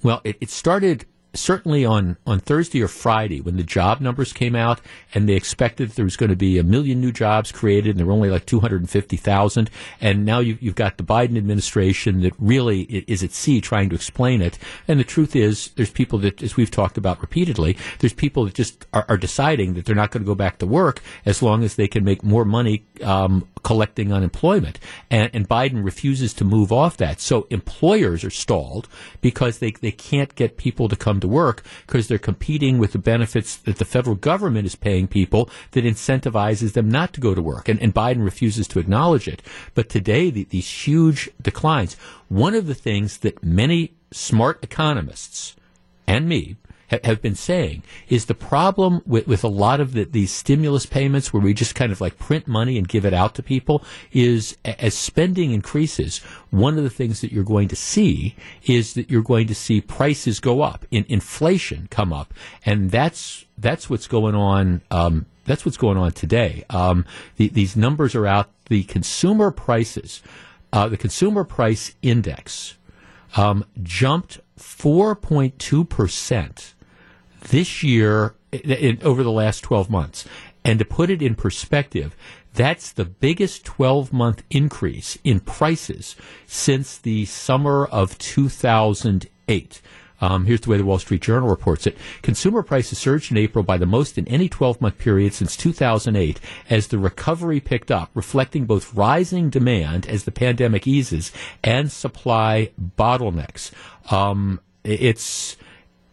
Well, 0.04 0.22
it, 0.24 0.38
it 0.40 0.50
started 0.52 1.06
certainly 1.38 1.86
on, 1.86 2.18
on 2.26 2.40
Thursday 2.40 2.82
or 2.82 2.88
Friday 2.88 3.42
when 3.42 3.58
the 3.58 3.64
job 3.64 4.02
numbers 4.02 4.34
came 4.34 4.56
out 4.56 4.82
and 5.14 5.28
they 5.28 5.34
expected 5.34 5.90
there 5.92 6.06
was 6.06 6.18
going 6.18 6.30
to 6.30 6.36
be 6.36 6.58
a 6.58 6.64
million 6.64 7.00
new 7.00 7.12
jobs 7.12 7.52
created 7.52 7.92
and 7.92 8.00
there 8.00 8.06
were 8.06 8.14
only 8.14 8.30
like 8.30 8.46
250,000. 8.46 9.70
And 10.02 10.26
now 10.26 10.40
you've, 10.40 10.62
you've 10.62 10.76
got 10.76 10.98
the 10.98 11.04
Biden 11.04 11.38
administration 11.38 12.22
that 12.22 12.34
really 12.40 12.82
is 12.82 13.24
at 13.24 13.32
sea 13.32 13.62
trying 13.62 13.90
to 13.90 13.96
explain 13.96 14.42
it. 14.42 14.58
And 14.88 15.00
the 15.00 15.04
truth 15.04 15.36
is 15.36 15.70
there's 15.76 15.92
people 15.92 16.20
that, 16.20 16.42
as 16.42 16.58
we've 16.58 16.72
talked 16.72 16.98
about 16.98 17.22
repeatedly, 17.22 17.78
there's 18.00 18.14
people 18.14 18.46
that 18.46 18.54
just 18.54 18.86
are, 18.94 19.06
are 19.08 19.18
deciding 19.18 19.74
that 19.76 19.86
they're 19.86 19.96
not 19.96 20.12
going 20.12 20.24
to 20.24 20.28
go 20.28 20.36
back 20.36 20.58
to 20.60 20.66
work 20.66 21.02
as 21.26 21.42
long 21.42 21.64
as 21.64 21.76
they 21.76 21.88
can 21.88 22.04
make 22.04 22.24
more 22.24 22.46
money 22.46 22.86
um, 23.04 23.48
collecting 23.64 24.12
unemployment. 24.12 24.80
And, 25.10 25.30
and 25.34 25.48
Biden 25.48 25.84
refuses 25.84 26.34
to 26.36 26.46
move 26.46 26.72
off 26.72 26.98
that. 26.98 27.20
So 27.20 27.48
employers 27.50 28.24
are 28.24 28.30
stalled 28.30 28.88
because 29.22 29.60
they, 29.60 29.72
they 29.72 29.92
can't 29.92 30.34
get 30.36 30.58
people 30.58 30.90
to 30.90 30.96
come 30.96 31.20
to 31.20 31.28
work 31.28 31.64
because 31.86 32.08
they're 32.08 32.18
competing 32.18 32.78
with 32.78 32.92
the 32.92 33.00
benefits 33.00 33.56
that 33.58 33.78
the 33.78 33.86
federal 33.86 34.16
government 34.16 34.66
is 34.66 34.76
paying 34.76 35.08
people 35.08 35.50
that 35.72 35.86
incentivizes 35.86 36.74
them 36.74 36.90
not 36.90 37.14
to 37.14 37.22
go 37.22 37.34
to 37.34 37.42
work. 37.42 37.70
And, 37.70 37.82
and 37.82 37.94
Biden 37.94 38.24
refuses 38.24 38.68
to 38.70 38.80
acknowledge 38.80 39.28
it. 39.28 39.42
But 39.74 39.90
today, 39.90 40.30
the, 40.30 40.44
these 40.44 40.70
huge 40.70 41.30
declines, 41.42 41.96
one 42.28 42.56
of 42.56 42.68
the 42.68 42.76
things 42.76 43.20
that 43.20 43.44
many 43.44 43.94
smart 44.12 44.64
economists 44.64 45.56
and 46.08 46.28
me 46.28 46.56
ha- 46.90 47.00
have 47.04 47.22
been 47.22 47.36
saying 47.36 47.84
is 48.10 48.26
the 48.26 48.36
problem 48.36 49.02
with, 49.06 49.28
with 49.28 49.44
a 49.44 49.50
lot 49.50 49.80
of 49.80 49.94
the, 49.94 50.04
these 50.06 50.32
stimulus 50.32 50.86
payments 50.86 51.34
where 51.34 51.42
we 51.42 51.54
just 51.54 51.76
kind 51.76 51.92
of 51.92 52.02
like 52.02 52.18
print 52.18 52.48
money 52.48 52.78
and 52.78 52.88
give 52.88 53.06
it 53.06 53.14
out 53.14 53.36
to 53.36 53.44
people 53.44 53.84
is 54.12 54.58
as 54.66 54.94
spending 54.94 55.52
increases, 55.52 56.20
one 56.50 56.78
of 56.78 56.84
the 56.84 56.90
things 56.90 57.22
that 57.22 57.32
you're 57.32 57.44
going 57.44 57.68
to 57.68 57.76
see 57.76 58.36
is 58.66 58.94
that 58.94 59.10
you're 59.10 59.22
going 59.22 59.48
to 59.48 59.56
see 59.56 59.82
prices 59.82 60.40
go 60.40 60.62
up, 60.62 60.86
in, 60.92 61.06
inflation 61.10 61.88
come 61.90 62.14
up, 62.14 62.34
and 62.66 62.92
that's 62.92 63.46
that's 63.58 63.90
what's 63.90 64.08
going 64.08 64.36
on. 64.36 64.82
Um, 64.92 65.26
that's 65.46 65.66
what's 65.66 65.78
going 65.78 65.98
on 65.98 66.12
today. 66.12 66.66
Um, 66.70 67.06
the, 67.38 67.48
these 67.48 67.76
numbers 67.76 68.16
are 68.16 68.28
out. 68.28 68.50
The 68.68 68.84
consumer 68.84 69.50
prices, 69.50 70.22
uh, 70.74 70.90
the 70.90 70.98
consumer 70.98 71.46
price 71.46 71.96
index, 72.02 72.78
um, 73.38 73.66
jumped 73.82 74.42
4.2 74.60 75.88
percent 75.88 76.74
this 77.42 77.84
year 77.84 78.36
in, 78.52 79.00
over 79.04 79.24
the 79.24 79.32
last 79.32 79.62
12 79.62 79.90
months. 79.90 80.26
And 80.64 80.80
to 80.80 80.86
put 80.86 81.10
it 81.10 81.22
in 81.22 81.36
perspective, 81.36 82.16
that's 82.54 82.92
the 82.92 83.06
biggest 83.06 83.64
12 83.66 84.12
month 84.12 84.44
increase 84.50 85.18
in 85.24 85.40
prices 85.40 86.16
since 86.46 86.98
the 86.98 87.26
summer 87.26 87.86
of 87.86 88.18
2008. 88.18 89.82
Um, 90.20 90.46
here's 90.46 90.62
the 90.62 90.72
way 90.72 90.78
the 90.78 90.86
Wall 90.86 90.98
Street 90.98 91.22
Journal 91.22 91.48
reports 91.48 91.86
it. 91.86 91.98
Consumer 92.24 92.64
prices 92.64 92.98
surged 92.98 93.32
in 93.32 93.38
April 93.38 93.64
by 93.64 93.78
the 93.78 93.86
most 93.86 94.18
in 94.18 94.28
any 94.28 94.50
12 94.50 94.82
month 94.82 94.98
period 94.98 95.34
since 95.34 95.56
2008 95.56 96.40
as 96.70 96.88
the 96.88 96.98
recovery 96.98 97.60
picked 97.60 97.92
up, 97.92 98.10
reflecting 98.14 98.66
both 98.66 98.94
rising 98.96 99.50
demand 99.50 100.08
as 100.08 100.24
the 100.24 100.32
pandemic 100.32 100.88
eases 100.88 101.32
and 101.64 101.92
supply 101.92 102.72
bottlenecks. 102.98 103.72
Um, 104.12 104.60
it's 104.84 105.58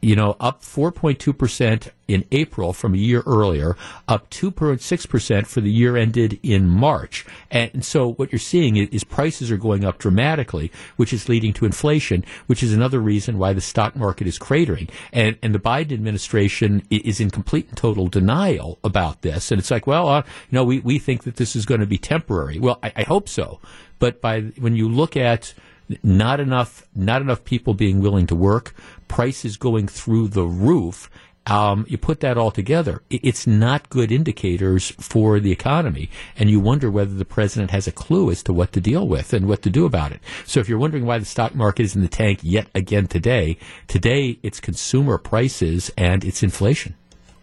you 0.04 0.14
know, 0.14 0.36
up 0.38 0.62
4.2% 0.62 1.90
in 2.06 2.24
April 2.30 2.74
from 2.74 2.92
a 2.92 2.98
year 2.98 3.22
earlier, 3.26 3.76
up 4.06 4.28
2.6% 4.28 5.46
for 5.46 5.62
the 5.62 5.70
year 5.70 5.96
ended 5.96 6.38
in 6.42 6.68
March. 6.68 7.24
And 7.50 7.82
so 7.82 8.12
what 8.12 8.30
you're 8.30 8.38
seeing 8.38 8.76
is, 8.76 9.04
prices 9.04 9.50
are 9.50 9.56
going 9.56 9.84
up 9.84 9.98
dramatically, 9.98 10.70
which 10.96 11.12
is 11.12 11.28
leading 11.28 11.54
to 11.54 11.64
inflation, 11.64 12.24
which 12.46 12.62
is 12.62 12.74
another 12.74 13.00
reason 13.00 13.38
why 13.38 13.54
the 13.54 13.60
stock 13.60 13.96
market 13.96 14.26
is 14.26 14.38
cratering. 14.38 14.90
And, 15.12 15.38
and 15.42 15.54
the 15.54 15.58
Biden 15.58 15.92
administration 15.92 16.82
is 16.90 17.20
in 17.20 17.30
complete 17.30 17.68
and 17.68 17.76
total 17.76 18.08
denial 18.08 18.78
about 18.84 19.22
this. 19.22 19.50
And 19.50 19.58
it's 19.58 19.70
like, 19.70 19.86
well, 19.86 20.08
uh, 20.08 20.22
you 20.50 20.56
know, 20.56 20.64
we, 20.64 20.80
we 20.80 20.98
think 20.98 21.22
that 21.24 21.36
this 21.36 21.56
is 21.56 21.64
going 21.64 21.80
to 21.80 21.86
be 21.86 21.98
temporary. 21.98 22.58
Well, 22.58 22.78
I, 22.82 22.92
I 22.96 23.02
hope 23.04 23.28
so. 23.28 23.60
But 23.98 24.20
by 24.20 24.40
when 24.58 24.76
you 24.76 24.88
look 24.88 25.16
at 25.16 25.54
not 26.02 26.40
enough, 26.40 26.86
not 26.94 27.22
enough 27.22 27.44
people 27.44 27.74
being 27.74 28.00
willing 28.00 28.26
to 28.28 28.34
work, 28.34 28.74
prices 29.08 29.56
going 29.56 29.86
through 29.86 30.28
the 30.28 30.44
roof. 30.44 31.10
Um, 31.46 31.84
you 31.90 31.98
put 31.98 32.20
that 32.20 32.38
all 32.38 32.50
together, 32.50 33.02
it's 33.10 33.46
not 33.46 33.90
good 33.90 34.10
indicators 34.10 34.92
for 34.92 35.38
the 35.40 35.52
economy, 35.52 36.08
and 36.38 36.48
you 36.48 36.58
wonder 36.58 36.90
whether 36.90 37.12
the 37.12 37.26
president 37.26 37.70
has 37.70 37.86
a 37.86 37.92
clue 37.92 38.30
as 38.30 38.42
to 38.44 38.54
what 38.54 38.72
to 38.72 38.80
deal 38.80 39.06
with 39.06 39.34
and 39.34 39.46
what 39.46 39.60
to 39.62 39.68
do 39.68 39.84
about 39.84 40.12
it. 40.12 40.20
So, 40.46 40.60
if 40.60 40.70
you're 40.70 40.78
wondering 40.78 41.04
why 41.04 41.18
the 41.18 41.26
stock 41.26 41.54
market 41.54 41.82
is 41.82 41.94
in 41.94 42.00
the 42.00 42.08
tank 42.08 42.38
yet 42.42 42.68
again 42.74 43.08
today, 43.08 43.58
today 43.88 44.38
it's 44.42 44.58
consumer 44.58 45.18
prices 45.18 45.90
and 45.98 46.24
it's 46.24 46.42
inflation. 46.42 46.94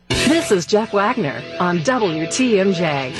This 0.09 0.51
is 0.51 0.65
Jeff 0.65 0.93
Wagner 0.93 1.43
on 1.59 1.77
WTMJ. 1.79 3.11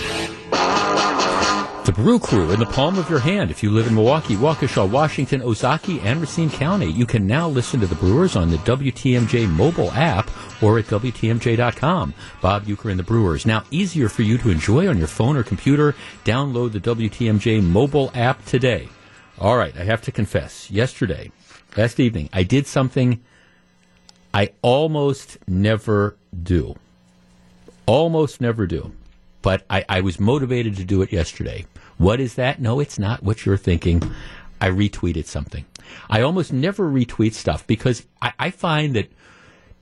The 1.91 2.03
Brew 2.03 2.19
Crew 2.19 2.51
in 2.51 2.59
the 2.61 2.65
palm 2.67 2.97
of 2.97 3.09
your 3.09 3.19
hand. 3.19 3.51
If 3.51 3.61
you 3.61 3.69
live 3.69 3.85
in 3.85 3.95
Milwaukee, 3.95 4.37
Waukesha, 4.37 4.89
Washington, 4.89 5.41
Ozaukee, 5.41 6.01
and 6.05 6.21
Racine 6.21 6.49
County, 6.49 6.89
you 6.89 7.05
can 7.05 7.27
now 7.27 7.49
listen 7.49 7.81
to 7.81 7.85
the 7.85 7.95
Brewers 7.95 8.37
on 8.37 8.49
the 8.49 8.55
WTMJ 8.59 9.49
mobile 9.49 9.91
app 9.91 10.31
or 10.63 10.79
at 10.79 10.85
WTMJ.com. 10.85 12.13
Bob 12.41 12.65
Uecker 12.65 12.91
and 12.91 12.97
the 12.97 13.03
Brewers. 13.03 13.45
Now 13.45 13.65
easier 13.71 14.07
for 14.07 14.21
you 14.21 14.37
to 14.37 14.51
enjoy 14.51 14.87
on 14.87 14.99
your 14.99 15.09
phone 15.09 15.35
or 15.35 15.43
computer. 15.43 15.93
Download 16.23 16.71
the 16.71 16.79
WTMJ 16.79 17.61
mobile 17.61 18.09
app 18.15 18.45
today. 18.45 18.87
All 19.37 19.57
right, 19.57 19.75
I 19.75 19.83
have 19.83 20.01
to 20.03 20.13
confess, 20.13 20.71
yesterday, 20.71 21.29
last 21.75 21.99
evening, 21.99 22.29
I 22.31 22.43
did 22.43 22.67
something 22.67 23.21
I 24.33 24.51
almost 24.61 25.39
never 25.45 26.15
do. 26.41 26.75
Almost 27.85 28.39
never 28.39 28.65
do 28.65 28.93
but 29.41 29.65
I, 29.69 29.85
I, 29.89 30.01
was 30.01 30.19
motivated 30.19 30.75
to 30.77 30.83
do 30.83 31.01
it 31.01 31.11
yesterday. 31.11 31.65
What 32.01 32.19
is 32.19 32.33
that? 32.33 32.59
No, 32.59 32.79
it's 32.79 32.97
not 32.97 33.21
what 33.21 33.45
you're 33.45 33.57
thinking. 33.57 34.01
I 34.59 34.69
retweeted 34.69 35.27
something. 35.27 35.65
I 36.09 36.23
almost 36.23 36.51
never 36.51 36.89
retweet 36.89 37.33
stuff 37.33 37.67
because 37.67 38.07
I, 38.19 38.33
I 38.39 38.49
find 38.49 38.95
that 38.95 39.11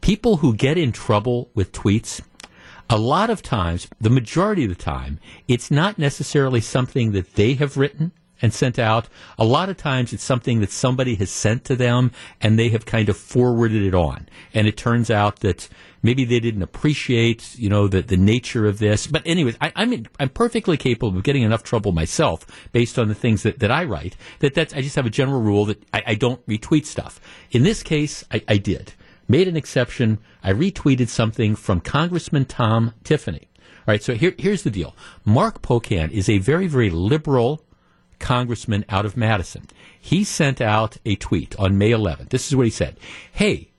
people 0.02 0.36
who 0.36 0.54
get 0.54 0.78
in 0.78 0.92
trouble 0.92 1.50
with 1.56 1.72
tweets, 1.72 2.20
a 2.90 2.98
lot 2.98 3.30
of 3.30 3.42
times, 3.42 3.88
the 4.02 4.10
majority 4.10 4.64
of 4.66 4.70
the 4.70 4.76
time, 4.76 5.22
it's 5.48 5.72
not 5.72 5.98
necessarily 5.98 6.60
something 6.60 7.14
that 7.14 7.36
they 7.36 7.54
have 7.54 7.78
written 7.78 8.12
and 8.42 8.54
sent 8.54 8.80
out. 8.80 9.08
A 9.38 9.46
lot 9.46 9.70
of 9.70 9.78
times 9.78 10.14
it's 10.14 10.24
something 10.24 10.60
that 10.62 10.72
somebody 10.72 11.16
has 11.16 11.30
sent 11.30 11.66
to 11.66 11.76
them 11.76 12.12
and 12.42 12.58
they 12.58 12.70
have 12.70 12.86
kind 12.86 13.10
of 13.10 13.18
forwarded 13.18 13.84
it 13.84 13.96
on. 13.96 14.28
And 14.54 14.68
it 14.68 14.78
turns 14.78 15.12
out 15.12 15.42
that 15.42 15.70
maybe 16.02 16.26
they 16.26 16.40
didn't 16.40 16.62
appreciate, 16.62 17.58
you 17.58 17.70
know, 17.70 17.88
the, 17.88 18.02
the 18.02 18.18
nature 18.18 18.66
of 18.66 18.80
this. 18.80 19.08
But 19.08 19.24
anyways, 19.26 19.58
I, 19.62 19.68
am 19.76 19.94
I'm, 19.94 20.06
I'm 20.20 20.30
perfectly 20.30 20.78
capable 20.78 21.18
of 21.18 21.24
getting 21.24 21.44
enough 21.44 21.64
trouble 21.64 21.92
myself 21.92 22.46
based 22.72 22.98
on 22.98 23.08
the 23.08 23.16
things 23.16 23.44
that, 23.44 23.60
that 23.60 23.72
I 23.72 23.84
write 23.84 24.16
that 24.40 24.54
that's, 24.54 24.74
I 24.74 24.82
just 24.82 24.96
have 24.96 25.06
a 25.06 25.12
general 25.12 25.42
rule 25.42 25.66
that 25.66 25.84
I, 25.94 26.04
I 26.08 26.16
don't 26.16 26.46
retweet 26.48 26.86
stuff. 26.86 27.20
In 27.52 27.64
this 27.64 27.84
case, 27.84 28.24
I, 28.32 28.42
I 28.48 28.58
did. 28.58 28.94
Made 29.28 29.48
an 29.48 29.56
exception. 29.56 30.18
I 30.44 30.54
retweeted 30.54 31.08
something 31.08 31.56
from 31.56 31.82
Congressman 31.82 32.46
Tom 32.46 32.94
Tiffany. 33.04 33.48
All 33.90 33.94
right, 33.94 34.04
so 34.04 34.16
here, 34.16 34.34
here's 34.38 34.64
the 34.64 34.72
deal. 34.72 34.96
Mark 35.26 35.62
Pocan 35.62 36.12
is 36.12 36.30
a 36.30 36.40
very, 36.40 36.68
very 36.68 36.90
liberal 36.90 37.64
congressman 38.20 38.86
out 38.90 39.06
of 39.06 39.18
Madison. 39.18 39.66
He 40.00 40.24
sent 40.24 40.62
out 40.62 40.98
a 41.06 41.16
tweet 41.16 41.56
on 41.58 41.78
May 41.78 41.92
11th. 41.92 42.30
This 42.30 42.48
is 42.48 42.56
what 42.56 42.66
he 42.66 42.72
said. 42.72 42.98
Hey, 43.32 43.70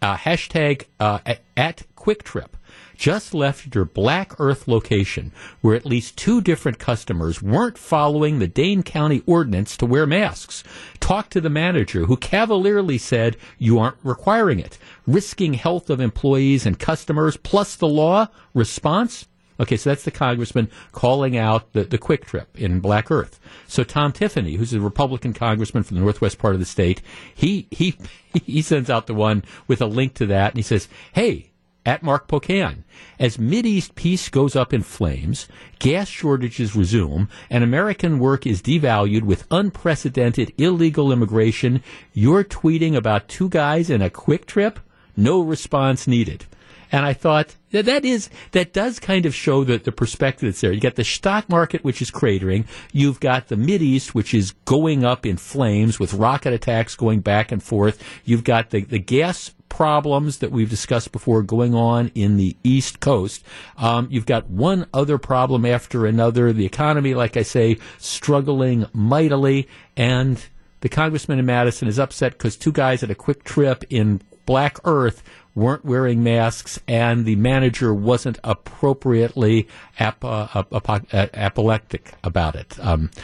uh, 0.00 0.16
hashtag 0.16 0.84
uh, 1.00 1.18
at, 1.26 1.40
at 1.56 1.82
Kwik 1.96 2.22
Trip 2.22 2.56
just 2.98 3.32
left 3.32 3.74
your 3.74 3.84
Black 3.84 4.38
Earth 4.40 4.66
location 4.66 5.32
where 5.60 5.76
at 5.76 5.86
least 5.86 6.16
two 6.18 6.40
different 6.40 6.78
customers 6.78 7.40
weren't 7.40 7.78
following 7.78 8.38
the 8.38 8.48
Dane 8.48 8.82
County 8.82 9.22
ordinance 9.24 9.76
to 9.76 9.86
wear 9.86 10.04
masks. 10.06 10.64
Talk 10.98 11.30
to 11.30 11.40
the 11.40 11.48
manager 11.48 12.06
who 12.06 12.16
cavalierly 12.16 12.98
said 12.98 13.36
you 13.56 13.78
aren't 13.78 13.96
requiring 14.02 14.58
it, 14.58 14.78
risking 15.06 15.54
health 15.54 15.88
of 15.88 16.00
employees 16.00 16.66
and 16.66 16.78
customers 16.78 17.36
plus 17.36 17.76
the 17.76 17.88
law. 17.88 18.26
Response? 18.52 19.26
Okay, 19.60 19.76
so 19.76 19.90
that's 19.90 20.04
the 20.04 20.10
congressman 20.10 20.70
calling 20.92 21.36
out 21.36 21.72
the, 21.72 21.84
the 21.84 21.98
Kwik 21.98 22.24
Trip 22.24 22.48
in 22.56 22.80
Black 22.80 23.10
Earth. 23.10 23.40
So 23.66 23.82
Tom 23.82 24.12
Tiffany, 24.12 24.54
who's 24.54 24.72
a 24.72 24.80
Republican 24.80 25.32
congressman 25.32 25.82
from 25.82 25.96
the 25.96 26.02
northwest 26.02 26.38
part 26.38 26.54
of 26.54 26.60
the 26.60 26.66
state, 26.66 27.02
he 27.34 27.66
he 27.70 27.96
he 28.44 28.62
sends 28.62 28.88
out 28.88 29.06
the 29.06 29.14
one 29.14 29.44
with 29.66 29.80
a 29.80 29.86
link 29.86 30.14
to 30.14 30.26
that, 30.26 30.52
and 30.52 30.58
he 30.58 30.62
says, 30.62 30.88
"Hey, 31.12 31.50
at 31.88 32.02
Mark 32.02 32.28
Pocan. 32.28 32.84
As 33.18 33.38
Mideast 33.38 33.94
peace 33.94 34.28
goes 34.28 34.54
up 34.54 34.74
in 34.74 34.82
flames, 34.82 35.48
gas 35.78 36.06
shortages 36.06 36.76
resume, 36.76 37.28
and 37.48 37.64
American 37.64 38.18
work 38.18 38.46
is 38.46 38.60
devalued 38.60 39.22
with 39.22 39.46
unprecedented 39.50 40.52
illegal 40.58 41.10
immigration, 41.10 41.82
you're 42.12 42.44
tweeting 42.44 42.94
about 42.94 43.26
two 43.26 43.48
guys 43.48 43.88
in 43.88 44.02
a 44.02 44.10
Kwik 44.10 44.44
Trip? 44.44 44.78
No 45.16 45.40
response 45.40 46.06
needed. 46.06 46.44
And 46.90 47.04
I 47.04 47.12
thought 47.12 47.54
that 47.70 47.84
that 47.86 48.04
is 48.04 48.30
that 48.52 48.72
does 48.72 48.98
kind 48.98 49.26
of 49.26 49.34
show 49.34 49.64
the, 49.64 49.78
the 49.78 49.92
perspective 49.92 50.48
that's 50.48 50.60
there. 50.60 50.72
You 50.72 50.80
got 50.80 50.96
the 50.96 51.04
stock 51.04 51.48
market, 51.48 51.84
which 51.84 52.00
is 52.00 52.10
cratering. 52.10 52.66
You've 52.92 53.20
got 53.20 53.48
the 53.48 53.56
Mid 53.56 53.82
East, 53.82 54.14
which 54.14 54.32
is 54.34 54.52
going 54.64 55.04
up 55.04 55.26
in 55.26 55.36
flames 55.36 55.98
with 55.98 56.14
rocket 56.14 56.52
attacks 56.52 56.96
going 56.96 57.20
back 57.20 57.52
and 57.52 57.62
forth. 57.62 58.02
You've 58.24 58.44
got 58.44 58.70
the, 58.70 58.82
the 58.82 58.98
gas 58.98 59.54
problems 59.68 60.38
that 60.38 60.50
we've 60.50 60.70
discussed 60.70 61.12
before 61.12 61.42
going 61.42 61.74
on 61.74 62.10
in 62.14 62.36
the 62.36 62.56
East 62.64 63.00
Coast. 63.00 63.44
Um, 63.76 64.08
you've 64.10 64.26
got 64.26 64.48
one 64.48 64.86
other 64.94 65.18
problem 65.18 65.66
after 65.66 66.06
another. 66.06 66.52
The 66.52 66.66
economy, 66.66 67.14
like 67.14 67.36
I 67.36 67.42
say, 67.42 67.78
struggling 67.98 68.86
mightily. 68.92 69.68
And 69.96 70.42
the 70.80 70.88
congressman 70.88 71.38
in 71.38 71.46
Madison 71.46 71.88
is 71.88 71.98
upset 71.98 72.32
because 72.32 72.56
two 72.56 72.72
guys 72.72 73.02
at 73.02 73.10
a 73.10 73.14
Kwik 73.14 73.44
Trip 73.44 73.84
in 73.90 74.20
Black 74.46 74.78
Earth 74.84 75.22
weren't 75.54 75.84
wearing 75.84 76.22
masks 76.22 76.80
and 76.86 77.24
the 77.24 77.36
manager 77.36 77.92
wasn't 77.92 78.38
appropriately 78.44 79.68
ap- 79.98 80.24
uh, 80.24 80.46
ap- 80.54 80.88
uh, 80.90 81.26
apoplectic 81.34 82.12
about 82.22 82.54
it. 82.54 82.78
Um, 82.80 83.10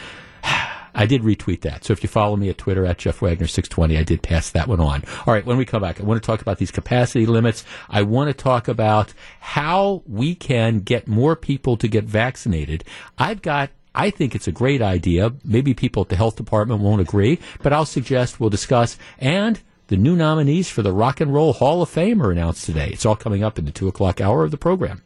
I 0.97 1.05
did 1.05 1.23
retweet 1.23 1.61
that. 1.61 1.83
So 1.83 1.91
if 1.91 2.03
you 2.03 2.07
follow 2.07 2.37
me 2.37 2.47
at 2.47 2.57
Twitter 2.57 2.85
at 2.85 2.99
Jeff 2.99 3.21
Wagner 3.21 3.47
620, 3.47 3.97
I 3.97 4.03
did 4.03 4.23
pass 4.23 4.51
that 4.51 4.69
one 4.69 4.79
on. 4.79 5.03
All 5.25 5.33
right, 5.33 5.45
when 5.45 5.57
we 5.57 5.65
come 5.65 5.81
back, 5.81 5.99
I 5.99 6.03
want 6.03 6.23
to 6.23 6.25
talk 6.25 6.41
about 6.41 6.57
these 6.57 6.71
capacity 6.71 7.25
limits. 7.25 7.65
I 7.89 8.03
want 8.03 8.29
to 8.29 8.33
talk 8.33 8.69
about 8.69 9.13
how 9.41 10.03
we 10.07 10.35
can 10.35 10.79
get 10.79 11.05
more 11.05 11.35
people 11.35 11.75
to 11.77 11.89
get 11.89 12.05
vaccinated. 12.05 12.85
I've 13.17 13.41
got 13.41 13.71
I 13.95 14.09
think 14.09 14.35
it's 14.35 14.47
a 14.47 14.51
great 14.51 14.81
idea. 14.81 15.33
Maybe 15.43 15.73
people 15.73 16.03
at 16.03 16.09
the 16.09 16.17
health 16.17 16.35
department 16.35 16.81
won't 16.81 17.01
agree, 17.01 17.39
but 17.63 17.71
I'll 17.71 17.85
suggest 17.85 18.39
we'll 18.39 18.49
discuss. 18.49 18.97
And 19.19 19.59
the 19.87 19.97
new 19.97 20.15
nominees 20.15 20.69
for 20.69 20.81
the 20.81 20.91
Rock 20.91 21.21
and 21.21 21.33
Roll 21.33 21.53
Hall 21.53 21.81
of 21.81 21.89
Fame 21.89 22.21
are 22.21 22.31
announced 22.31 22.65
today. 22.65 22.89
It's 22.91 23.05
all 23.05 23.15
coming 23.15 23.43
up 23.43 23.59
in 23.59 23.65
the 23.65 23.71
2 23.71 23.87
o'clock 23.87 24.19
hour 24.19 24.43
of 24.43 24.51
the 24.51 24.57
program. 24.57 25.03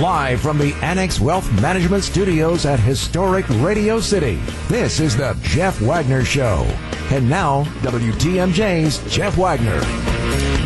Live 0.00 0.40
from 0.40 0.58
the 0.58 0.74
Annex 0.82 1.20
Wealth 1.20 1.50
Management 1.62 2.02
Studios 2.02 2.66
at 2.66 2.80
historic 2.80 3.48
Radio 3.48 4.00
City, 4.00 4.36
this 4.68 5.00
is 5.00 5.16
the 5.16 5.38
Jeff 5.40 5.80
Wagner 5.80 6.24
Show. 6.24 6.64
And 7.10 7.30
now, 7.30 7.64
WTMJ's 7.82 8.98
Jeff 9.14 9.38
Wagner. 9.38 9.80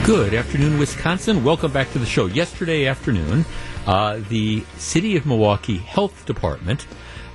Good 0.04 0.32
afternoon, 0.32 0.78
Wisconsin. 0.78 1.44
Welcome 1.44 1.72
back 1.72 1.92
to 1.92 1.98
the 1.98 2.06
show. 2.06 2.26
Yesterday 2.26 2.86
afternoon, 2.86 3.44
uh, 3.86 4.20
the 4.28 4.64
City 4.78 5.16
of 5.16 5.26
Milwaukee 5.26 5.76
Health 5.76 6.24
Department 6.24 6.86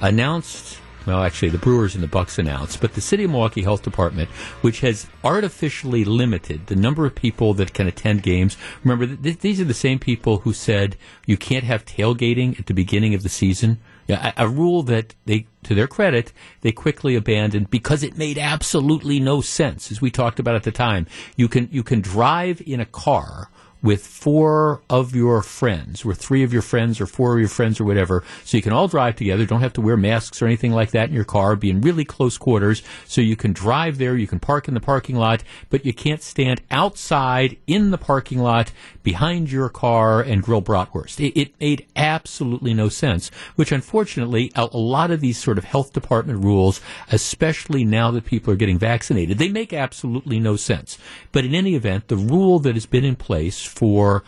announced 0.02 0.80
well, 1.06 1.24
actually, 1.24 1.50
the 1.50 1.58
Brewers 1.58 1.96
and 1.96 2.04
the 2.04 2.08
Bucks 2.08 2.40
announced, 2.40 2.80
but 2.80 2.94
the 2.94 3.02
City 3.02 3.26
of 3.26 3.32
Milwaukee 3.32 3.64
Health 3.64 3.84
Department, 3.84 4.30
which 4.62 4.80
has 4.82 5.08
artificially 5.24 6.06
limited 6.06 6.68
the 6.68 6.76
number 6.76 7.06
of 7.06 7.16
people 7.16 7.54
that 7.56 7.74
can 7.74 7.88
attend 7.88 8.24
games. 8.24 8.58
Remember, 8.84 9.16
th- 9.16 9.40
these 9.40 9.60
are 9.60 9.66
the 9.66 9.74
same 9.74 10.00
people 10.00 10.40
who 10.40 10.54
said 10.54 10.96
you 11.26 11.38
can't 11.38 11.66
have 11.66 11.86
tailgating 11.86 12.60
at 12.60 12.68
the 12.68 12.74
beginning 12.74 13.14
of 13.14 13.24
the 13.24 13.30
season. 13.30 13.80
Yeah, 14.08 14.34
a, 14.38 14.46
a 14.46 14.50
rule 14.50 14.84
that 14.84 15.16
they, 15.26 15.48
to 15.64 15.76
their 15.76 15.88
credit, 15.88 16.34
they 16.62 16.72
quickly 16.72 17.16
abandoned 17.16 17.70
because 17.70 18.04
it 18.04 18.18
made 18.18 18.38
absolutely 18.38 19.20
no 19.20 19.42
sense, 19.42 19.92
as 19.92 20.02
we 20.02 20.12
talked 20.12 20.40
about 20.40 20.56
at 20.56 20.64
the 20.64 20.72
time. 20.72 21.08
You 21.36 21.48
can 21.48 21.70
you 21.72 21.84
can 21.84 22.02
drive 22.02 22.62
in 22.66 22.80
a 22.80 22.86
car 22.86 23.50
with 23.84 24.08
four 24.08 24.82
of 24.90 25.14
your 25.14 25.44
friends, 25.44 26.06
or 26.06 26.16
three 26.16 26.42
of 26.42 26.54
your 26.54 26.62
friends, 26.62 27.02
or 27.02 27.06
four 27.06 27.34
of 27.34 27.40
your 27.40 27.50
friends, 27.50 27.80
or 27.80 27.84
whatever. 27.84 28.24
So 28.46 28.58
you 28.58 28.64
can 28.64 28.72
all 28.72 28.88
drive 28.88 29.18
together. 29.18 29.46
Don't 29.46 29.62
have 29.62 29.74
to 29.74 29.82
wear 29.82 29.98
masks 29.98 30.42
or 30.42 30.46
anything 30.46 30.72
like 30.72 30.92
that 30.92 31.10
in 31.10 31.16
your 31.16 31.26
car. 31.26 31.58
Be 31.58 31.70
in 31.70 31.82
really 31.82 32.06
close 32.06 32.38
quarters. 32.38 32.82
So 33.06 33.20
you 33.22 33.36
can 33.36 33.52
drive 33.52 33.98
there. 33.98 34.16
You 34.16 34.26
can 34.26 34.40
park 34.40 34.68
in 34.68 34.74
the 34.74 34.80
parking 34.80 35.18
lot, 35.18 35.44
but 35.70 35.86
you 35.86 35.94
can't 35.94 36.22
stand 36.22 36.62
outside 36.72 37.58
in 37.68 37.92
the 37.92 37.98
parking 37.98 38.40
lot 38.40 38.72
behind 39.04 39.52
your 39.52 39.68
car 39.68 40.22
and 40.22 40.42
grill 40.42 40.62
bratwurst. 40.62 41.20
It, 41.20 41.38
it 41.38 41.60
made 41.60 41.86
absolutely 41.96 42.74
no 42.74 42.88
sense. 42.88 43.30
Which 43.56 43.74
unfortunately, 43.74 44.52
a, 44.56 44.70
a 44.72 44.78
lot 44.78 45.12
of 45.12 45.20
these 45.20 45.38
sort 45.38 45.58
of 45.58 45.66
health 45.66 45.92
department 45.92 46.44
rules, 46.44 46.80
especially 47.12 47.84
now 47.84 48.12
that 48.12 48.26
people 48.26 48.54
are 48.54 48.58
getting 48.58 48.80
vaccinated, 48.80 49.38
they 49.38 49.50
make 49.50 49.74
absolutely 49.74 50.40
no 50.40 50.56
sense. 50.56 50.98
But 51.34 51.44
in 51.44 51.54
any 51.54 51.76
event, 51.76 52.08
the 52.08 52.16
rule 52.16 52.60
that 52.60 52.76
has 52.76 52.86
been 52.86 53.04
in 53.04 53.18
place 53.18 53.73
for 53.74 54.24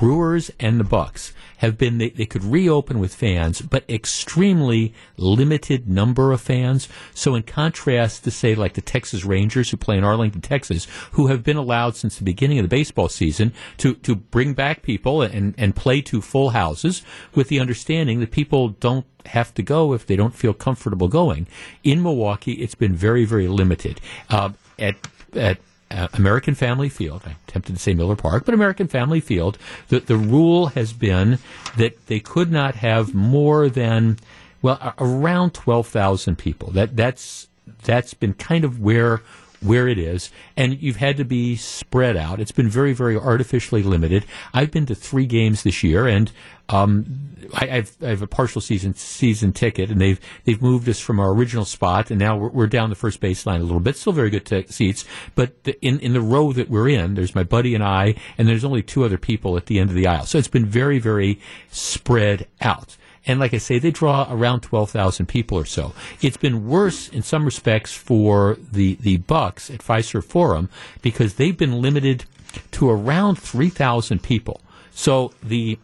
Brewers 0.00 0.50
and 0.58 0.80
the 0.80 0.84
Bucks 0.84 1.34
have 1.58 1.76
been 1.76 1.98
they, 1.98 2.08
they 2.08 2.24
could 2.24 2.42
reopen 2.42 3.00
with 3.00 3.14
fans, 3.14 3.60
but 3.60 3.84
extremely 3.86 4.94
limited 5.18 5.90
number 5.90 6.32
of 6.32 6.40
fans. 6.40 6.88
So 7.12 7.34
in 7.34 7.42
contrast 7.42 8.24
to 8.24 8.30
say 8.30 8.54
like 8.54 8.72
the 8.72 8.80
Texas 8.80 9.26
Rangers 9.26 9.68
who 9.68 9.76
play 9.76 9.98
in 9.98 10.04
Arlington, 10.04 10.40
Texas, 10.40 10.86
who 11.12 11.26
have 11.26 11.44
been 11.44 11.58
allowed 11.58 11.96
since 11.96 12.16
the 12.16 12.24
beginning 12.24 12.58
of 12.58 12.62
the 12.62 12.74
baseball 12.74 13.10
season 13.10 13.52
to, 13.76 13.94
to 13.96 14.14
bring 14.14 14.54
back 14.54 14.82
people 14.82 15.20
and, 15.20 15.54
and 15.58 15.76
play 15.76 16.00
to 16.00 16.22
full 16.22 16.50
houses 16.50 17.02
with 17.34 17.48
the 17.48 17.60
understanding 17.60 18.20
that 18.20 18.30
people 18.30 18.70
don't 18.70 19.04
have 19.26 19.52
to 19.52 19.62
go 19.62 19.92
if 19.92 20.06
they 20.06 20.16
don't 20.16 20.34
feel 20.34 20.54
comfortable 20.54 21.08
going. 21.08 21.46
In 21.84 22.02
Milwaukee, 22.02 22.52
it's 22.52 22.74
been 22.74 22.94
very, 22.94 23.26
very 23.26 23.48
limited. 23.48 24.00
Uh, 24.30 24.52
at 24.78 24.96
at 25.34 25.58
Uh, 25.90 26.06
American 26.14 26.54
Family 26.54 26.88
Field. 26.88 27.22
I 27.26 27.34
attempted 27.48 27.74
to 27.74 27.82
say 27.82 27.94
Miller 27.94 28.14
Park, 28.14 28.44
but 28.44 28.54
American 28.54 28.86
Family 28.86 29.20
Field. 29.20 29.58
The 29.88 29.98
the 30.00 30.16
rule 30.16 30.66
has 30.66 30.92
been 30.92 31.38
that 31.76 32.06
they 32.06 32.20
could 32.20 32.52
not 32.52 32.76
have 32.76 33.12
more 33.12 33.68
than 33.68 34.18
well 34.62 34.94
around 34.98 35.52
twelve 35.52 35.88
thousand 35.88 36.36
people. 36.36 36.70
That 36.70 36.96
that's 36.96 37.48
that's 37.82 38.14
been 38.14 38.34
kind 38.34 38.64
of 38.64 38.80
where 38.80 39.20
where 39.62 39.88
it 39.88 39.98
is, 39.98 40.30
and 40.56 40.80
you've 40.80 40.96
had 40.96 41.16
to 41.18 41.24
be 41.24 41.56
spread 41.56 42.16
out. 42.16 42.40
It's 42.40 42.52
been 42.52 42.68
very, 42.68 42.92
very 42.92 43.16
artificially 43.16 43.82
limited. 43.82 44.24
I've 44.54 44.70
been 44.70 44.86
to 44.86 44.94
three 44.94 45.26
games 45.26 45.62
this 45.62 45.82
year, 45.82 46.06
and 46.06 46.32
um, 46.68 47.36
I, 47.52 47.68
I've, 47.70 47.96
I 48.02 48.06
have 48.06 48.22
a 48.22 48.26
partial 48.26 48.60
season 48.60 48.94
season 48.94 49.52
ticket, 49.52 49.90
and 49.90 50.00
they've 50.00 50.20
they've 50.44 50.62
moved 50.62 50.88
us 50.88 51.00
from 51.00 51.20
our 51.20 51.30
original 51.30 51.64
spot, 51.64 52.10
and 52.10 52.18
now 52.18 52.36
we're, 52.36 52.48
we're 52.48 52.66
down 52.66 52.90
the 52.90 52.96
first 52.96 53.20
baseline 53.20 53.60
a 53.60 53.64
little 53.64 53.80
bit. 53.80 53.96
Still 53.96 54.12
very 54.12 54.30
good 54.30 54.46
t- 54.46 54.66
seats, 54.68 55.04
but 55.34 55.64
the, 55.64 55.78
in 55.84 55.98
in 56.00 56.12
the 56.12 56.20
row 56.20 56.52
that 56.52 56.70
we're 56.70 56.88
in, 56.88 57.14
there's 57.14 57.34
my 57.34 57.42
buddy 57.44 57.74
and 57.74 57.84
I, 57.84 58.14
and 58.38 58.48
there's 58.48 58.64
only 58.64 58.82
two 58.82 59.04
other 59.04 59.18
people 59.18 59.56
at 59.56 59.66
the 59.66 59.78
end 59.78 59.90
of 59.90 59.96
the 59.96 60.06
aisle. 60.06 60.26
So 60.26 60.38
it's 60.38 60.48
been 60.48 60.66
very, 60.66 60.98
very 60.98 61.40
spread 61.70 62.46
out. 62.60 62.96
And 63.26 63.38
like 63.38 63.52
I 63.52 63.58
say, 63.58 63.78
they 63.78 63.90
draw 63.90 64.26
around 64.30 64.60
12,000 64.60 65.26
people 65.26 65.58
or 65.58 65.64
so. 65.64 65.92
It's 66.22 66.36
been 66.36 66.68
worse 66.68 67.08
in 67.08 67.22
some 67.22 67.44
respects 67.44 67.92
for 67.92 68.56
the, 68.72 68.94
the 69.00 69.18
Bucks 69.18 69.70
at 69.70 69.80
Fiserv 69.80 70.24
Forum 70.24 70.68
because 71.02 71.34
they've 71.34 71.56
been 71.56 71.82
limited 71.82 72.24
to 72.72 72.90
around 72.90 73.36
3,000 73.36 74.22
people. 74.22 74.60
So 74.92 75.32
the 75.42 75.78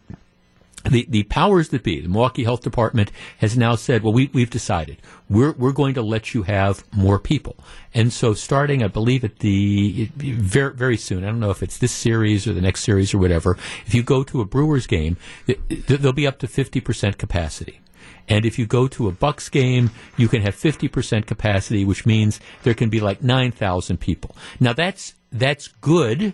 the, 0.89 1.05
the 1.09 1.23
powers 1.23 1.69
that 1.69 1.83
be, 1.83 2.01
the 2.01 2.09
Milwaukee 2.09 2.43
Health 2.43 2.61
Department 2.61 3.11
has 3.39 3.57
now 3.57 3.75
said, 3.75 4.03
well, 4.03 4.13
we, 4.13 4.29
we've 4.33 4.49
decided 4.49 4.97
we're, 5.29 5.53
we're 5.53 5.71
going 5.71 5.93
to 5.95 6.01
let 6.01 6.33
you 6.33 6.43
have 6.43 6.83
more 6.93 7.19
people. 7.19 7.57
And 7.93 8.13
so 8.13 8.33
starting, 8.33 8.83
I 8.83 8.87
believe 8.87 9.23
at 9.23 9.39
the, 9.39 10.09
very, 10.15 10.73
very 10.73 10.97
soon, 10.97 11.23
I 11.23 11.27
don't 11.27 11.39
know 11.39 11.49
if 11.49 11.63
it's 11.63 11.77
this 11.77 11.91
series 11.91 12.47
or 12.47 12.53
the 12.53 12.61
next 12.61 12.83
series 12.83 13.13
or 13.13 13.17
whatever, 13.17 13.57
if 13.85 13.93
you 13.93 14.03
go 14.03 14.23
to 14.23 14.41
a 14.41 14.45
Brewers 14.45 14.87
game, 14.87 15.17
they'll 15.67 16.13
be 16.13 16.27
up 16.27 16.39
to 16.39 16.47
50% 16.47 17.17
capacity. 17.17 17.81
And 18.29 18.45
if 18.45 18.59
you 18.59 18.65
go 18.65 18.87
to 18.89 19.07
a 19.07 19.11
Bucks 19.11 19.49
game, 19.49 19.91
you 20.17 20.27
can 20.27 20.41
have 20.41 20.55
50% 20.55 21.25
capacity, 21.25 21.85
which 21.85 22.05
means 22.05 22.39
there 22.63 22.73
can 22.73 22.89
be 22.89 22.99
like 22.99 23.23
9,000 23.23 23.99
people. 23.99 24.35
Now 24.59 24.73
that's, 24.73 25.15
that's 25.31 25.69
good 25.81 26.33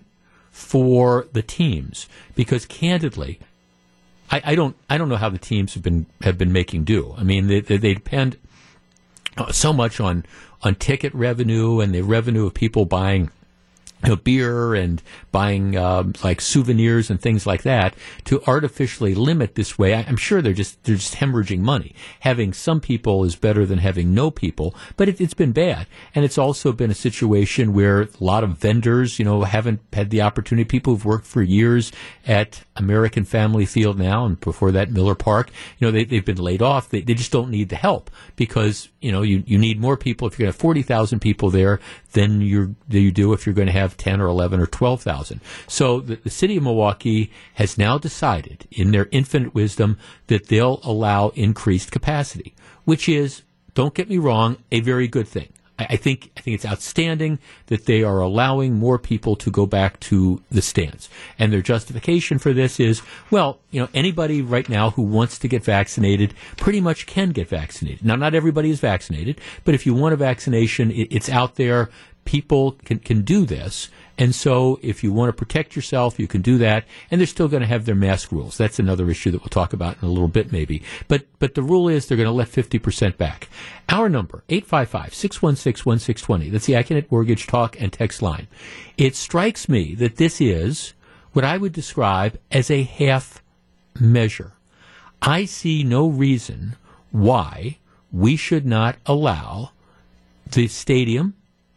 for 0.49 1.28
the 1.34 1.41
teams 1.41 2.08
because 2.36 2.66
candidly, 2.66 3.39
I, 4.34 4.41
I, 4.45 4.55
don't 4.55 4.75
I 4.89 4.97
don't 4.97 5.09
know 5.09 5.15
how 5.15 5.29
the 5.29 5.38
teams 5.38 5.75
have 5.75 5.84
been 5.84 6.07
have 6.21 6.39
been 6.39 6.51
making 6.51 6.86
do. 6.86 7.13
I 7.15 7.23
mean, 7.23 7.45
they, 7.45 7.59
they, 7.59 7.77
they 7.77 7.93
depend 7.93 8.38
uh, 9.38 9.51
so 9.51 9.71
much 9.71 9.99
on 9.99 10.25
on 10.63 10.73
ticket 10.73 11.13
revenue 11.13 11.81
and 11.81 11.93
the 11.93 12.01
revenue 12.01 12.47
of 12.47 12.55
people 12.55 12.86
buying 12.86 13.29
you 14.04 14.10
know, 14.10 14.16
beer 14.16 14.76
and 14.76 15.01
buying 15.32 15.78
um, 15.78 16.14
like 16.24 16.41
souvenirs 16.41 17.10
and 17.10 17.22
things 17.22 17.47
like 17.47 17.64
that 17.64 17.95
to 18.26 18.43
artificially 18.45 19.16
limit 19.16 19.56
this 19.56 19.78
way. 19.78 19.93
I, 19.93 20.01
am 20.01 20.18
sure 20.18 20.41
they're 20.41 20.54
just 20.54 20.84
they're 20.84 20.95
just 20.95 21.16
hemorrhaging 21.16 21.60
money. 21.60 21.95
Having 22.22 22.54
some 22.54 22.82
people 22.82 23.24
is 23.24 23.36
better 23.36 23.66
than 23.66 23.80
having 23.80 24.14
no 24.14 24.30
people, 24.30 24.76
but 24.97 25.08
it, 25.08 25.20
has 25.20 25.34
been 25.34 25.54
bad, 25.54 25.88
and 26.14 26.26
it's 26.26 26.38
also 26.38 26.74
been 26.74 26.91
a 26.91 26.95
situation 26.95 27.74
where 27.74 28.01
a 28.01 28.10
lot 28.20 28.43
of 28.43 28.58
vendors, 28.58 29.20
you 29.20 29.26
know, 29.26 29.43
haven't 29.43 29.80
had 29.93 30.10
the 30.10 30.22
opportunity. 30.22 30.66
People 30.66 30.93
who've 30.93 31.06
worked 31.06 31.26
for 31.26 31.41
years 31.41 31.91
at 32.28 32.64
American 32.76 33.24
Family 33.24 33.66
Field 33.66 33.97
now, 33.97 34.26
and 34.26 34.39
before 34.39 34.72
that 34.72 34.91
Miller 34.91 35.16
Park, 35.16 35.49
you 35.80 35.88
know, 35.88 35.91
they, 35.91 36.04
they've 36.04 36.26
been 36.26 36.38
laid 36.38 36.62
off. 36.62 36.89
They, 36.89 37.01
they 37.01 37.14
just 37.14 37.32
don't 37.32 37.49
need 37.49 37.70
the 37.70 37.76
help 37.78 38.12
because 38.36 38.89
you 38.99 39.12
know 39.12 39.22
you, 39.22 39.43
you 39.45 39.58
need 39.58 39.80
more 39.80 39.95
people. 39.95 40.28
If 40.28 40.34
you're 40.34 40.45
going 40.45 40.51
to 40.51 40.58
have 40.58 40.62
forty 40.62 40.82
thousand 40.82 41.20
people 41.20 41.49
there, 41.49 41.80
than 42.14 42.41
you 42.41 42.76
you 42.89 43.12
do 43.12 43.34
if 43.34 43.45
you're 43.45 43.56
going 43.56 43.68
to 43.68 43.72
have 43.72 43.93
ten 43.98 44.22
or 44.22 44.28
eleven 44.28 44.60
or 44.60 44.68
twelve 44.68 45.02
thousand. 45.02 45.41
So 45.68 46.00
the, 46.00 46.16
the 46.16 46.30
city 46.30 46.58
of 46.58 46.64
Milwaukee 46.64 47.32
has 47.56 47.78
now 47.78 47.98
decided, 47.98 48.68
in 48.72 48.91
their 48.91 49.08
infinite 49.12 49.54
wisdom, 49.54 49.98
that 50.28 50.48
they'll 50.48 50.80
allow 50.84 51.30
increased 51.30 51.91
capacity, 51.91 52.54
which 52.86 53.08
is, 53.08 53.44
don't 53.74 53.94
get 53.94 54.10
me 54.10 54.18
wrong, 54.18 54.58
a 54.72 54.82
very 54.82 55.08
good 55.08 55.28
thing. 55.28 55.50
I 55.80 55.98
think 55.98 56.30
I 56.38 56.41
think 56.41 56.54
it's 56.54 56.68
outstanding 56.68 57.39
that 57.66 57.88
they 57.88 58.04
are 58.04 58.20
allowing 58.20 58.76
more 58.76 59.00
people 59.00 59.36
to 59.38 59.50
go 59.50 59.66
back 59.66 60.00
to 60.02 60.39
the 60.52 60.62
stands. 60.62 61.10
And 61.39 61.52
their 61.52 61.64
justification 61.64 62.38
for 62.38 62.54
this 62.54 62.80
is, 62.80 63.02
well, 63.32 63.60
you 63.72 63.82
know, 63.82 63.89
anybody 63.91 64.44
right 64.44 64.70
now 64.70 64.91
who 64.91 65.02
wants 65.02 65.39
to 65.39 65.48
get 65.48 65.64
vaccinated 65.64 66.36
pretty 66.58 66.80
much 66.80 67.08
can 67.08 67.32
get 67.32 67.50
vaccinated. 67.50 68.06
Now, 68.06 68.16
not 68.16 68.36
everybody 68.36 68.70
is 68.70 68.80
vaccinated, 68.80 69.41
but 69.66 69.74
if 69.74 69.88
you 69.88 69.96
want 69.96 70.14
a 70.14 70.18
vaccination, 70.18 70.91
it's 70.94 71.28
out 71.28 71.56
there. 71.56 71.89
People 72.26 72.74
can, 72.86 72.99
can 72.99 73.21
do 73.21 73.45
this. 73.45 73.89
And 74.17 74.36
so 74.36 74.80
if 74.82 75.03
you 75.03 75.11
want 75.11 75.30
to 75.30 75.34
protect 75.34 75.76
yourself, 75.76 76.19
you 76.19 76.28
can 76.28 76.41
do 76.41 76.57
that. 76.59 76.86
And 77.09 77.19
they're 77.19 77.28
still 77.28 77.47
going 77.47 77.61
to 77.61 77.67
have 77.67 77.86
their 77.86 77.95
mask 77.95 78.32
rules. 78.32 78.57
That's 78.57 78.78
another 78.80 79.09
issue 79.09 79.32
that 79.32 79.41
we'll 79.41 79.49
talk 79.49 79.74
about 79.74 79.97
in 80.01 80.07
a 80.07 80.11
little 80.11 80.28
bit, 80.28 80.51
maybe. 80.51 80.84
But, 81.07 81.26
but 81.39 81.55
the 81.55 81.63
rule 81.63 81.89
is 81.89 82.07
they're 82.07 82.17
going 82.17 82.28
to 82.28 82.32
let 82.32 82.49
50% 82.49 83.17
back. 83.17 83.49
Our 83.89 84.09
number, 84.09 84.43
855-616-1620. 84.49 86.51
That's 86.51 86.67
the 86.67 86.74
Accunet 86.74 87.11
Mortgage 87.11 87.47
Talk 87.47 87.82
and 87.82 87.91
Text 87.91 88.21
line. 88.21 88.47
It 88.97 89.15
strikes 89.15 89.67
me 89.67 89.95
that 89.95 90.17
this 90.17 90.39
is 90.39 90.93
what 91.34 91.43
I 91.43 91.57
would 91.57 91.74
describe 91.74 92.38
as 92.51 92.69
a 92.69 92.84
half 92.84 93.41
measure. 93.99 94.53
I 95.21 95.45
see 95.45 95.84
no 95.84 96.07
reason 96.07 96.76
why 97.11 97.78
we 98.11 98.36
should 98.36 98.65
not 98.65 98.97
allow 99.05 99.71
the 100.51 100.67
stadium, 100.67 101.36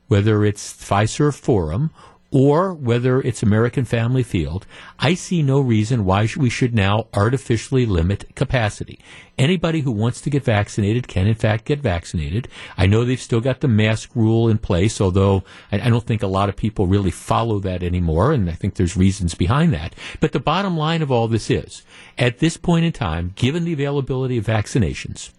whether 0.09 0.45
it's 0.45 0.73
Fiserv 0.73 1.35
Forum 1.35 1.91
or 2.33 2.75
whether 2.75 3.21
it's 3.21 3.43
American 3.43 3.85
Family 3.85 4.23
Field, 4.23 4.67
I 4.99 5.15
see 5.15 5.43
no 5.43 5.61
reason 5.61 6.05
why 6.05 6.29
we 6.37 6.51
should 6.51 6.75
now 6.75 7.07
artificially 7.15 7.87
limit 7.87 8.35
capacity. 8.35 8.99
Anybody 9.39 9.81
who 9.81 9.93
wants 9.93 10.21
to 10.23 10.31
get 10.31 10.45
vaccinated 10.45 11.07
can, 11.07 11.27
in 11.27 11.35
fact, 11.35 11.67
get 11.67 11.81
vaccinated. 11.81 12.49
I 12.77 12.87
know 12.87 13.05
they've 13.05 13.21
still 13.21 13.41
got 13.41 13.61
the 13.61 13.69
mask 13.69 14.11
rule 14.15 14.49
in 14.49 14.59
place, 14.59 15.01
although 15.01 15.45
I, 15.71 15.89
don't 15.89 16.05
think 16.05 16.23
a 16.23 16.27
lot 16.27 16.49
of 16.49 16.57
people 16.57 16.87
really 16.87 17.11
follow 17.11 17.59
that 17.61 17.83
anymore, 17.83 18.33
and 18.33 18.51
I 18.51 18.55
think 18.55 18.75
there's 18.75 18.97
reasons 18.97 19.35
behind 19.35 19.73
that. 19.73 19.95
But 20.21 20.33
the 20.33 20.41
bottom 20.41 20.77
line 20.77 21.03
of 21.03 21.13
all 21.13 21.29
this 21.29 21.49
is, 21.49 21.85
at 22.19 22.39
this 22.39 22.57
point 22.57 22.85
in 22.85 22.93
time, 22.93 23.33
given 23.37 23.65
the 23.65 23.73
availability 23.73 24.37
of 24.37 24.47
vaccinations, 24.47 25.31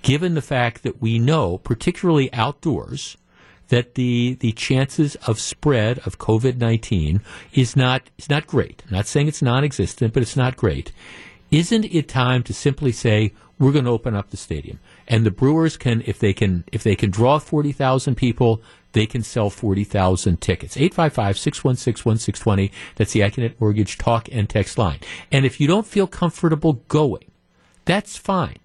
given 0.00 0.34
the 0.34 0.42
fact 0.42 0.82
that 0.82 1.00
we 1.00 1.18
know, 1.18 1.58
particularly 1.58 2.32
outdoors, 2.32 3.16
that 3.72 3.94
the 3.94 4.34
the 4.40 4.52
chances 4.52 5.14
of 5.26 5.40
spread 5.40 5.98
of 6.00 6.18
COVID 6.18 6.58
nineteen 6.58 7.22
is 7.54 7.74
not 7.74 8.02
is 8.18 8.28
not 8.28 8.46
great. 8.46 8.82
I'm 8.86 8.92
not 8.92 9.06
saying 9.06 9.28
it's 9.28 9.40
non-existent, 9.40 10.12
but 10.12 10.22
it's 10.22 10.36
not 10.36 10.58
great. 10.58 10.92
Isn't 11.50 11.86
it 11.86 12.06
time 12.06 12.42
to 12.42 12.52
simply 12.52 12.92
say 12.92 13.32
we're 13.58 13.72
going 13.72 13.86
to 13.86 13.90
open 13.90 14.14
up 14.14 14.28
the 14.28 14.36
stadium 14.36 14.78
and 15.08 15.24
the 15.24 15.30
Brewers 15.30 15.78
can, 15.78 16.02
if 16.04 16.18
they 16.18 16.34
can, 16.34 16.64
if 16.70 16.82
they 16.82 16.94
can 16.94 17.10
draw 17.10 17.38
forty 17.38 17.72
thousand 17.72 18.16
people, 18.16 18.62
they 18.92 19.06
can 19.06 19.22
sell 19.22 19.48
40,000 19.48 20.42
tickets. 20.42 20.76
855-616-1620. 20.76 22.70
That's 22.96 23.12
the 23.12 23.20
Accunet 23.20 23.58
Mortgage 23.58 23.96
talk 23.96 24.28
and 24.30 24.50
text 24.50 24.76
line. 24.76 25.00
And 25.30 25.46
if 25.46 25.58
you 25.60 25.66
don't 25.66 25.86
feel 25.86 26.06
comfortable 26.06 26.74
going, 26.88 27.30
that's 27.86 28.18
fine. 28.18 28.58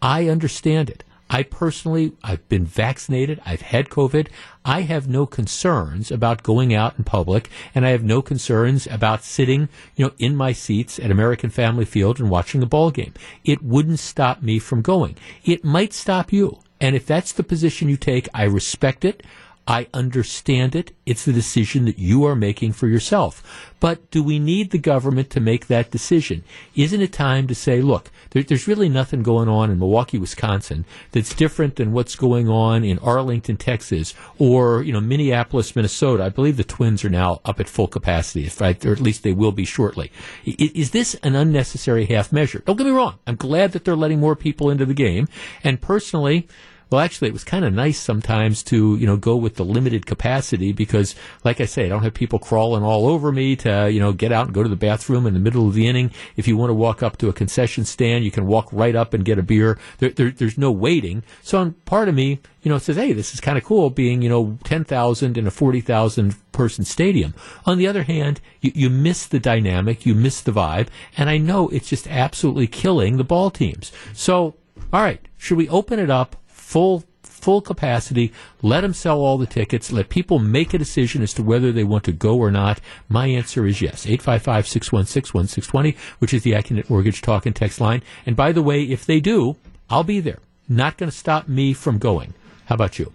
I 0.00 0.28
understand 0.28 0.88
it. 0.88 1.02
I 1.32 1.44
personally, 1.44 2.12
I've 2.22 2.46
been 2.50 2.66
vaccinated. 2.66 3.40
I've 3.46 3.62
had 3.62 3.88
COVID. 3.88 4.28
I 4.66 4.82
have 4.82 5.08
no 5.08 5.24
concerns 5.24 6.10
about 6.10 6.42
going 6.42 6.74
out 6.74 6.98
in 6.98 7.04
public, 7.04 7.48
and 7.74 7.86
I 7.86 7.90
have 7.90 8.04
no 8.04 8.20
concerns 8.20 8.86
about 8.86 9.24
sitting, 9.24 9.70
you 9.96 10.04
know, 10.04 10.12
in 10.18 10.36
my 10.36 10.52
seats 10.52 10.98
at 10.98 11.10
American 11.10 11.48
Family 11.48 11.86
Field 11.86 12.20
and 12.20 12.28
watching 12.28 12.62
a 12.62 12.66
ball 12.66 12.90
game. 12.90 13.14
It 13.44 13.62
wouldn't 13.62 13.98
stop 13.98 14.42
me 14.42 14.58
from 14.58 14.82
going. 14.82 15.16
It 15.42 15.64
might 15.64 15.94
stop 15.94 16.34
you. 16.34 16.60
And 16.82 16.94
if 16.94 17.06
that's 17.06 17.32
the 17.32 17.42
position 17.42 17.88
you 17.88 17.96
take, 17.96 18.28
I 18.34 18.42
respect 18.42 19.02
it. 19.02 19.22
I 19.66 19.86
understand 19.94 20.74
it. 20.74 20.92
It's 21.06 21.24
the 21.24 21.32
decision 21.32 21.84
that 21.84 21.98
you 21.98 22.24
are 22.24 22.34
making 22.34 22.72
for 22.72 22.88
yourself. 22.88 23.70
But 23.78 24.10
do 24.10 24.22
we 24.22 24.38
need 24.38 24.70
the 24.70 24.78
government 24.78 25.30
to 25.30 25.40
make 25.40 25.66
that 25.66 25.90
decision? 25.90 26.42
Isn't 26.74 27.00
it 27.00 27.12
time 27.12 27.46
to 27.48 27.54
say, 27.54 27.80
look, 27.80 28.10
there, 28.30 28.42
there's 28.42 28.68
really 28.68 28.88
nothing 28.88 29.22
going 29.22 29.48
on 29.48 29.70
in 29.70 29.78
Milwaukee, 29.78 30.18
Wisconsin 30.18 30.84
that's 31.12 31.34
different 31.34 31.76
than 31.76 31.92
what's 31.92 32.16
going 32.16 32.48
on 32.48 32.84
in 32.84 32.98
Arlington, 33.00 33.56
Texas, 33.56 34.14
or, 34.38 34.82
you 34.82 34.92
know, 34.92 35.00
Minneapolis, 35.00 35.76
Minnesota. 35.76 36.24
I 36.24 36.28
believe 36.28 36.56
the 36.56 36.64
Twins 36.64 37.04
are 37.04 37.10
now 37.10 37.40
up 37.44 37.60
at 37.60 37.68
full 37.68 37.88
capacity, 37.88 38.50
or 38.60 38.92
at 38.92 39.00
least 39.00 39.22
they 39.22 39.32
will 39.32 39.52
be 39.52 39.64
shortly. 39.64 40.10
Is 40.44 40.90
this 40.90 41.14
an 41.22 41.34
unnecessary 41.34 42.06
half 42.06 42.32
measure? 42.32 42.62
Don't 42.66 42.76
get 42.76 42.86
me 42.86 42.92
wrong. 42.92 43.18
I'm 43.26 43.36
glad 43.36 43.72
that 43.72 43.84
they're 43.84 43.96
letting 43.96 44.20
more 44.20 44.36
people 44.36 44.70
into 44.70 44.86
the 44.86 44.94
game. 44.94 45.28
And 45.62 45.80
personally, 45.80 46.48
well, 46.92 47.00
actually, 47.00 47.28
it 47.28 47.32
was 47.32 47.44
kind 47.44 47.64
of 47.64 47.72
nice 47.72 47.98
sometimes 47.98 48.62
to, 48.64 48.96
you 48.96 49.06
know, 49.06 49.16
go 49.16 49.34
with 49.36 49.56
the 49.56 49.64
limited 49.64 50.06
capacity 50.06 50.72
because, 50.72 51.14
like 51.42 51.60
I 51.60 51.64
say, 51.64 51.86
I 51.86 51.88
don't 51.88 52.02
have 52.02 52.14
people 52.14 52.38
crawling 52.38 52.82
all 52.82 53.06
over 53.06 53.32
me 53.32 53.56
to, 53.56 53.90
you 53.90 53.98
know, 53.98 54.12
get 54.12 54.30
out 54.30 54.46
and 54.46 54.54
go 54.54 54.62
to 54.62 54.68
the 54.68 54.76
bathroom 54.76 55.26
in 55.26 55.34
the 55.34 55.40
middle 55.40 55.66
of 55.66 55.74
the 55.74 55.86
inning. 55.86 56.10
If 56.36 56.46
you 56.46 56.56
want 56.56 56.70
to 56.70 56.74
walk 56.74 57.02
up 57.02 57.16
to 57.18 57.28
a 57.28 57.32
concession 57.32 57.84
stand, 57.84 58.24
you 58.24 58.30
can 58.30 58.46
walk 58.46 58.68
right 58.72 58.94
up 58.94 59.14
and 59.14 59.24
get 59.24 59.38
a 59.38 59.42
beer. 59.42 59.78
There, 59.98 60.10
there, 60.10 60.30
there's 60.30 60.58
no 60.58 60.70
waiting. 60.70 61.22
So 61.42 61.74
part 61.86 62.08
of 62.08 62.14
me, 62.14 62.40
you 62.62 62.70
know, 62.70 62.78
says, 62.78 62.96
hey, 62.96 63.12
this 63.12 63.32
is 63.32 63.40
kind 63.40 63.56
of 63.56 63.64
cool 63.64 63.90
being, 63.90 64.22
you 64.22 64.28
know, 64.28 64.58
10,000 64.64 65.38
in 65.38 65.46
a 65.46 65.50
40,000 65.50 66.36
person 66.52 66.84
stadium. 66.84 67.34
On 67.64 67.78
the 67.78 67.88
other 67.88 68.02
hand, 68.02 68.40
you, 68.60 68.70
you 68.74 68.90
miss 68.90 69.26
the 69.26 69.40
dynamic, 69.40 70.04
you 70.04 70.14
miss 70.14 70.40
the 70.40 70.52
vibe, 70.52 70.88
and 71.16 71.30
I 71.30 71.38
know 71.38 71.68
it's 71.68 71.88
just 71.88 72.06
absolutely 72.06 72.66
killing 72.66 73.16
the 73.16 73.24
ball 73.24 73.50
teams. 73.50 73.92
So, 74.12 74.54
all 74.92 75.02
right, 75.02 75.20
should 75.38 75.56
we 75.56 75.68
open 75.68 75.98
it 75.98 76.10
up 76.10 76.36
full 76.72 77.04
full 77.22 77.60
capacity. 77.60 78.32
Let 78.62 78.80
them 78.82 78.94
sell 78.94 79.20
all 79.20 79.36
the 79.36 79.46
tickets. 79.46 79.92
Let 79.92 80.08
people 80.08 80.38
make 80.38 80.72
a 80.72 80.78
decision 80.78 81.22
as 81.22 81.34
to 81.34 81.42
whether 81.42 81.72
they 81.72 81.84
want 81.84 82.04
to 82.04 82.12
go 82.12 82.38
or 82.38 82.50
not. 82.50 82.80
My 83.08 83.26
answer 83.26 83.66
is 83.66 83.82
yes. 83.82 84.06
855-616-1620, 84.06 85.96
which 86.18 86.32
is 86.32 86.44
the 86.44 86.52
Accunet 86.52 86.88
Mortgage 86.88 87.20
Talk 87.20 87.44
and 87.44 87.54
Text 87.54 87.80
line. 87.80 88.02
And 88.24 88.36
by 88.36 88.52
the 88.52 88.62
way, 88.62 88.84
if 88.84 89.04
they 89.04 89.20
do, 89.20 89.56
I'll 89.90 90.04
be 90.04 90.20
there. 90.20 90.38
Not 90.68 90.96
going 90.96 91.10
to 91.10 91.16
stop 91.16 91.48
me 91.48 91.74
from 91.74 91.98
going. 91.98 92.32
How 92.66 92.76
about 92.76 92.98
you? 92.98 93.12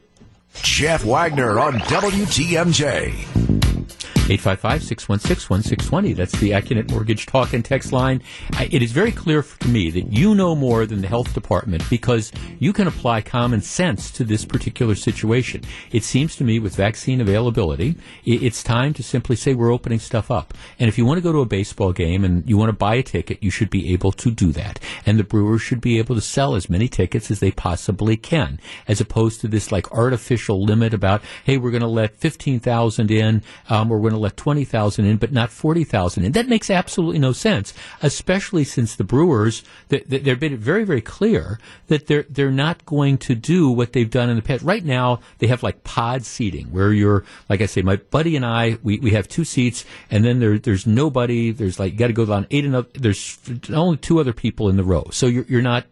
Jeff 0.62 1.06
Wagner 1.06 1.60
on 1.60 1.76
WTMJ. 1.76 3.47
855-616-1620. 4.28 6.16
That's 6.16 6.38
the 6.40 6.52
Accunet 6.52 6.92
Mortgage 6.92 7.26
Talk 7.26 7.54
and 7.54 7.64
Text 7.64 7.94
line. 7.94 8.22
It 8.60 8.84
is 8.84 8.92
very 8.92 9.12
clear 9.12 9.42
to 9.42 9.68
me 9.70 9.90
that 9.92 10.12
you 10.12 10.36
know 10.36 10.54
more 10.54 10.86
than 10.86 11.02
the 11.02 11.08
health 11.08 11.34
department 11.34 11.90
because 11.90 12.32
you 12.60 12.74
can 12.74 12.88
apply 12.88 13.22
common 13.22 13.62
sense 13.62 14.12
to 14.12 14.26
this 14.26 14.44
particular 14.44 14.96
situation. 14.96 15.64
It 15.92 16.04
seems 16.04 16.36
to 16.36 16.44
me 16.44 16.60
with 16.60 16.76
vaccine 16.76 17.22
availability, 17.22 17.96
it's 18.26 18.64
time 18.64 18.94
to 18.96 19.04
simply 19.04 19.38
say 19.38 19.54
we're 19.54 19.72
opening 19.72 20.00
stuff 20.00 20.30
up. 20.30 20.54
And 20.78 20.90
if 20.90 20.98
you 20.98 21.06
want 21.06 21.20
to 21.20 21.22
go 21.22 21.32
to 21.32 21.40
a 21.40 21.46
baseball 21.46 21.94
game 21.94 22.26
and 22.26 22.48
you 22.50 22.58
want 22.58 22.70
to 22.70 22.74
buy 22.74 22.96
a 22.96 23.04
ticket, 23.04 23.42
you 23.42 23.50
should 23.50 23.70
be 23.70 23.94
able 23.94 24.12
to 24.12 24.30
do 24.30 24.52
that. 24.52 24.80
And 25.06 25.18
the 25.18 25.24
Brewers 25.24 25.62
should 25.62 25.82
be 25.82 26.00
able 26.00 26.16
to 26.16 26.22
sell 26.22 26.56
as 26.56 26.70
many 26.70 26.88
tickets 26.88 27.32
as 27.32 27.40
they 27.40 27.52
possibly 27.52 28.18
can, 28.18 28.60
as 28.88 29.00
opposed 29.00 29.40
to 29.42 29.48
this 29.48 29.72
like 29.72 29.92
artificial 29.92 30.64
limit 30.64 30.94
about, 30.94 31.22
hey, 31.46 31.58
we're 31.58 31.72
going 31.72 31.82
to 31.82 31.88
let 31.88 32.16
15,000 32.18 33.12
in, 33.12 33.42
um, 33.70 33.92
or 33.92 33.98
we're 33.98 34.10
going 34.10 34.17
to 34.18 34.24
let 34.24 34.38
20,000 34.38 35.06
in, 35.06 35.18
but 35.18 35.32
not 35.32 35.50
40,000 35.50 36.26
in. 36.26 36.32
That 36.32 36.48
makes 36.48 36.70
absolutely 36.70 37.20
no 37.20 37.32
sense, 37.32 37.74
especially 38.02 38.64
since 38.64 38.96
the 38.96 39.04
Brewers, 39.04 39.64
they've 39.90 40.40
been 40.40 40.58
very, 40.58 40.84
very 40.84 41.02
clear 41.02 41.60
that 41.88 42.08
they're, 42.08 42.26
they're 42.30 42.52
not 42.52 42.86
going 42.86 43.18
to 43.20 43.36
do 43.36 43.70
what 43.70 43.94
they've 43.94 44.10
done 44.10 44.30
in 44.30 44.36
the 44.36 44.42
past. 44.42 44.64
Right 44.64 44.84
now, 44.84 45.20
they 45.40 45.48
have 45.48 45.64
like 45.64 45.84
pod 45.84 46.26
seating 46.26 46.68
where 46.68 46.94
you're, 46.94 47.24
like 47.50 47.62
I 47.62 47.66
say, 47.66 47.82
my 47.82 47.98
buddy 47.98 48.36
and 48.36 48.46
I, 48.46 48.78
we, 48.84 49.00
we 49.00 49.12
have 49.12 49.28
two 49.28 49.44
seats 49.44 49.86
and 50.10 50.24
then 50.24 50.40
there, 50.40 50.60
there's 50.60 50.88
nobody, 50.88 51.52
there's 51.52 51.80
like, 51.80 51.94
you 51.94 52.00
got 52.00 52.08
to 52.08 52.14
go 52.14 52.26
down 52.26 52.48
eight 52.52 52.66
and 52.66 52.76
up, 52.76 52.94
there's 52.94 53.40
only 53.72 53.98
two 53.98 54.20
other 54.20 54.34
people 54.34 54.70
in 54.70 54.78
the 54.78 54.84
row. 54.84 55.08
So 55.12 55.28
you're, 55.28 55.46
you're 55.48 55.62
not 55.62 55.86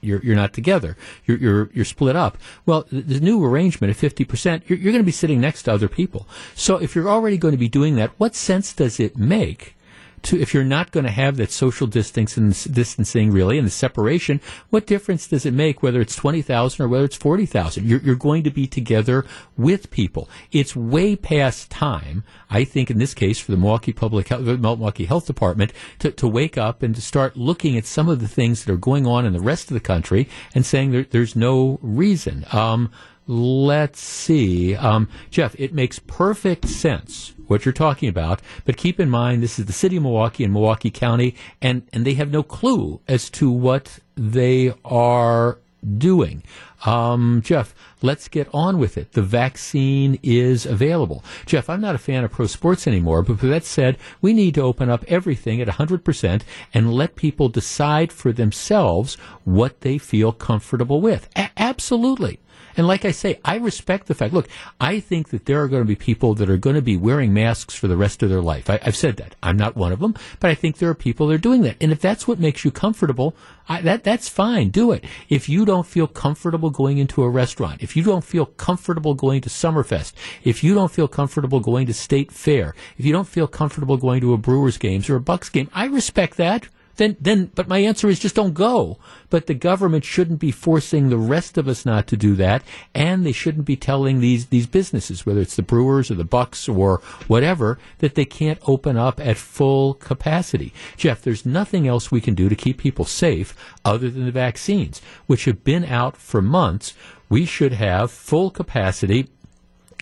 you're 0.00 0.22
you're 0.22 0.36
not 0.36 0.52
together. 0.52 0.96
You're 1.26 1.38
you're 1.38 1.70
you're 1.72 1.84
split 1.84 2.16
up. 2.16 2.38
Well, 2.66 2.86
the 2.90 3.20
new 3.20 3.44
arrangement 3.44 3.90
of 3.90 3.96
fifty 3.96 4.24
percent, 4.24 4.64
you're, 4.66 4.78
you're 4.78 4.92
going 4.92 5.02
to 5.02 5.06
be 5.06 5.12
sitting 5.12 5.40
next 5.40 5.64
to 5.64 5.72
other 5.72 5.88
people. 5.88 6.26
So 6.54 6.76
if 6.76 6.94
you're 6.94 7.08
already 7.08 7.38
going 7.38 7.52
to 7.52 7.58
be 7.58 7.68
doing 7.68 7.96
that, 7.96 8.10
what 8.18 8.34
sense 8.34 8.72
does 8.72 9.00
it 9.00 9.16
make 9.16 9.74
to 10.22 10.40
if 10.40 10.54
you're 10.54 10.64
not 10.64 10.90
going 10.90 11.04
to 11.04 11.10
have 11.10 11.36
that 11.36 11.50
social 11.50 11.86
distancing, 11.86 12.50
distancing 12.72 13.30
really 13.30 13.58
and 13.58 13.66
the 13.66 13.70
separation, 13.70 14.40
what 14.70 14.86
difference 14.86 15.26
does 15.26 15.46
it 15.46 15.54
make 15.54 15.82
whether 15.82 16.00
it's 16.00 16.16
20,000 16.16 16.84
or 16.84 16.88
whether 16.88 17.04
it's 17.04 17.16
40,000? 17.16 17.86
You're, 17.86 18.00
you're 18.00 18.14
going 18.14 18.44
to 18.44 18.50
be 18.50 18.66
together 18.66 19.24
with 19.56 19.90
people. 19.90 20.28
It's 20.52 20.76
way 20.76 21.16
past 21.16 21.70
time, 21.70 22.24
I 22.50 22.64
think 22.64 22.90
in 22.90 22.98
this 22.98 23.14
case 23.14 23.38
for 23.38 23.50
the 23.50 23.58
Milwaukee 23.58 23.92
Public 23.92 24.28
Health, 24.28 24.42
Milwaukee 24.42 25.04
Health 25.06 25.26
Department 25.26 25.72
to, 26.00 26.10
to 26.12 26.28
wake 26.28 26.58
up 26.58 26.82
and 26.82 26.94
to 26.94 27.00
start 27.00 27.36
looking 27.36 27.76
at 27.76 27.86
some 27.86 28.08
of 28.08 28.20
the 28.20 28.28
things 28.28 28.64
that 28.64 28.72
are 28.72 28.76
going 28.76 29.06
on 29.06 29.24
in 29.24 29.32
the 29.32 29.40
rest 29.40 29.70
of 29.70 29.74
the 29.74 29.80
country 29.80 30.28
and 30.54 30.64
saying 30.64 30.92
there, 30.92 31.06
there's 31.10 31.36
no 31.36 31.78
reason. 31.82 32.44
Um, 32.52 32.90
let's 33.26 34.00
see. 34.00 34.74
Um, 34.74 35.08
Jeff, 35.30 35.54
it 35.58 35.74
makes 35.74 35.98
perfect 35.98 36.66
sense 36.66 37.34
what 37.48 37.64
you're 37.64 37.72
talking 37.72 38.08
about, 38.08 38.40
but 38.64 38.76
keep 38.76 39.00
in 39.00 39.10
mind 39.10 39.42
this 39.42 39.58
is 39.58 39.66
the 39.66 39.72
city 39.72 39.96
of 39.96 40.02
Milwaukee 40.04 40.44
and 40.44 40.52
Milwaukee 40.52 40.90
County, 40.90 41.34
and, 41.60 41.82
and 41.92 42.04
they 42.04 42.14
have 42.14 42.30
no 42.30 42.42
clue 42.42 43.00
as 43.08 43.28
to 43.30 43.50
what 43.50 43.98
they 44.16 44.72
are 44.84 45.58
doing. 45.96 46.42
Um, 46.84 47.42
Jeff, 47.44 47.74
let's 48.02 48.28
get 48.28 48.48
on 48.52 48.78
with 48.78 48.96
it. 48.96 49.12
The 49.12 49.22
vaccine 49.22 50.18
is 50.22 50.66
available. 50.66 51.24
Jeff, 51.46 51.68
I'm 51.68 51.80
not 51.80 51.94
a 51.94 51.98
fan 51.98 52.24
of 52.24 52.30
pro 52.30 52.46
sports 52.46 52.86
anymore, 52.86 53.22
but 53.22 53.40
that 53.40 53.64
said, 53.64 53.96
we 54.20 54.32
need 54.32 54.54
to 54.54 54.62
open 54.62 54.88
up 54.88 55.04
everything 55.08 55.60
at 55.60 55.68
100% 55.68 56.42
and 56.72 56.92
let 56.92 57.16
people 57.16 57.48
decide 57.48 58.12
for 58.12 58.32
themselves 58.32 59.16
what 59.44 59.80
they 59.80 59.98
feel 59.98 60.32
comfortable 60.32 61.00
with. 61.00 61.28
A- 61.36 61.50
absolutely. 61.56 62.38
And 62.76 62.86
like 62.86 63.04
I 63.04 63.10
say, 63.10 63.40
I 63.44 63.56
respect 63.56 64.06
the 64.06 64.14
fact. 64.14 64.34
Look, 64.34 64.48
I 64.80 65.00
think 65.00 65.30
that 65.30 65.46
there 65.46 65.62
are 65.62 65.68
going 65.68 65.82
to 65.82 65.88
be 65.88 65.96
people 65.96 66.34
that 66.34 66.50
are 66.50 66.56
going 66.56 66.76
to 66.76 66.82
be 66.82 66.96
wearing 66.96 67.32
masks 67.32 67.74
for 67.74 67.88
the 67.88 67.96
rest 67.96 68.22
of 68.22 68.30
their 68.30 68.40
life. 68.40 68.70
I, 68.70 68.78
have 68.82 68.96
said 68.96 69.16
that. 69.16 69.34
I'm 69.42 69.56
not 69.56 69.76
one 69.76 69.92
of 69.92 70.00
them, 70.00 70.14
but 70.40 70.50
I 70.50 70.54
think 70.54 70.78
there 70.78 70.88
are 70.88 70.94
people 70.94 71.26
that 71.28 71.34
are 71.34 71.38
doing 71.38 71.62
that. 71.62 71.76
And 71.80 71.92
if 71.92 72.00
that's 72.00 72.28
what 72.28 72.38
makes 72.38 72.64
you 72.64 72.70
comfortable, 72.70 73.34
I, 73.68 73.80
that 73.82 74.04
that's 74.04 74.28
fine. 74.28 74.70
Do 74.70 74.92
it. 74.92 75.04
If 75.28 75.48
you 75.48 75.64
don't 75.64 75.86
feel 75.86 76.06
comfortable 76.06 76.70
going 76.70 76.98
into 76.98 77.22
a 77.22 77.28
restaurant, 77.28 77.82
if 77.82 77.96
you 77.96 78.02
don't 78.02 78.24
feel 78.24 78.46
comfortable 78.46 79.14
going 79.14 79.40
to 79.42 79.48
Summerfest, 79.48 80.12
if 80.44 80.64
you 80.64 80.74
don't 80.74 80.92
feel 80.92 81.08
comfortable 81.08 81.60
going 81.60 81.86
to 81.86 81.94
State 81.94 82.32
Fair, 82.32 82.74
if 82.96 83.04
you 83.04 83.12
don't 83.12 83.28
feel 83.28 83.46
comfortable 83.46 83.96
going 83.96 84.20
to 84.20 84.32
a 84.32 84.38
Brewers 84.38 84.78
games 84.78 85.10
or 85.10 85.16
a 85.16 85.20
Bucks 85.20 85.48
game, 85.48 85.68
I 85.74 85.86
respect 85.86 86.36
that 86.36 86.68
then 86.98 87.16
then 87.20 87.50
but 87.54 87.68
my 87.68 87.78
answer 87.78 88.08
is 88.08 88.18
just 88.18 88.34
don't 88.34 88.54
go. 88.54 88.98
But 89.30 89.46
the 89.46 89.54
government 89.54 90.04
shouldn't 90.04 90.38
be 90.38 90.50
forcing 90.50 91.08
the 91.08 91.16
rest 91.16 91.56
of 91.56 91.66
us 91.66 91.86
not 91.86 92.06
to 92.08 92.16
do 92.16 92.34
that 92.36 92.62
and 92.94 93.24
they 93.24 93.32
shouldn't 93.32 93.64
be 93.64 93.76
telling 93.76 94.20
these 94.20 94.46
these 94.46 94.66
businesses 94.66 95.24
whether 95.24 95.40
it's 95.40 95.56
the 95.56 95.62
brewers 95.62 96.10
or 96.10 96.14
the 96.14 96.24
bucks 96.24 96.68
or 96.68 96.98
whatever 97.26 97.78
that 97.98 98.14
they 98.14 98.24
can't 98.24 98.60
open 98.66 98.96
up 98.96 99.18
at 99.20 99.36
full 99.36 99.94
capacity. 99.94 100.72
Jeff 100.96 101.22
there's 101.22 101.46
nothing 101.46 101.88
else 101.88 102.10
we 102.10 102.20
can 102.20 102.34
do 102.34 102.48
to 102.48 102.56
keep 102.56 102.78
people 102.78 103.04
safe 103.04 103.54
other 103.84 104.10
than 104.10 104.26
the 104.26 104.32
vaccines 104.32 105.00
which 105.26 105.46
have 105.46 105.64
been 105.64 105.84
out 105.84 106.16
for 106.16 106.42
months. 106.42 106.94
We 107.30 107.44
should 107.44 107.74
have 107.74 108.10
full 108.10 108.50
capacity 108.50 109.28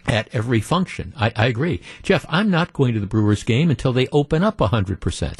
at 0.06 0.28
every 0.32 0.60
function. 0.60 1.12
I, 1.16 1.32
I, 1.36 1.46
agree. 1.46 1.80
Jeff, 2.02 2.24
I'm 2.28 2.50
not 2.50 2.72
going 2.72 2.94
to 2.94 3.00
the 3.00 3.06
Brewers 3.06 3.42
game 3.42 3.70
until 3.70 3.92
they 3.92 4.06
open 4.08 4.42
up 4.42 4.58
100%. 4.58 5.38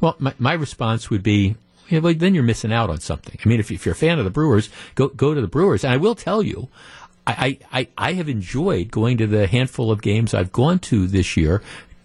Well, 0.00 0.16
my, 0.18 0.34
my 0.38 0.52
response 0.52 1.10
would 1.10 1.22
be, 1.22 1.56
then 1.90 2.34
you're 2.34 2.42
missing 2.42 2.72
out 2.72 2.90
on 2.90 3.00
something. 3.00 3.38
I 3.44 3.48
mean, 3.48 3.60
if, 3.60 3.70
if 3.70 3.84
you're 3.84 3.94
a 3.94 3.96
fan 3.96 4.18
of 4.18 4.24
the 4.24 4.30
Brewers, 4.30 4.70
go, 4.94 5.08
go 5.08 5.34
to 5.34 5.40
the 5.40 5.46
Brewers. 5.46 5.84
And 5.84 5.92
I 5.92 5.96
will 5.96 6.14
tell 6.14 6.42
you, 6.42 6.68
I, 7.26 7.58
I, 7.72 7.88
I 7.96 8.12
have 8.14 8.28
enjoyed 8.28 8.90
going 8.90 9.16
to 9.18 9.26
the 9.26 9.46
handful 9.46 9.90
of 9.90 10.02
games 10.02 10.34
I've 10.34 10.52
gone 10.52 10.78
to 10.80 11.06
this 11.06 11.36
year 11.36 11.62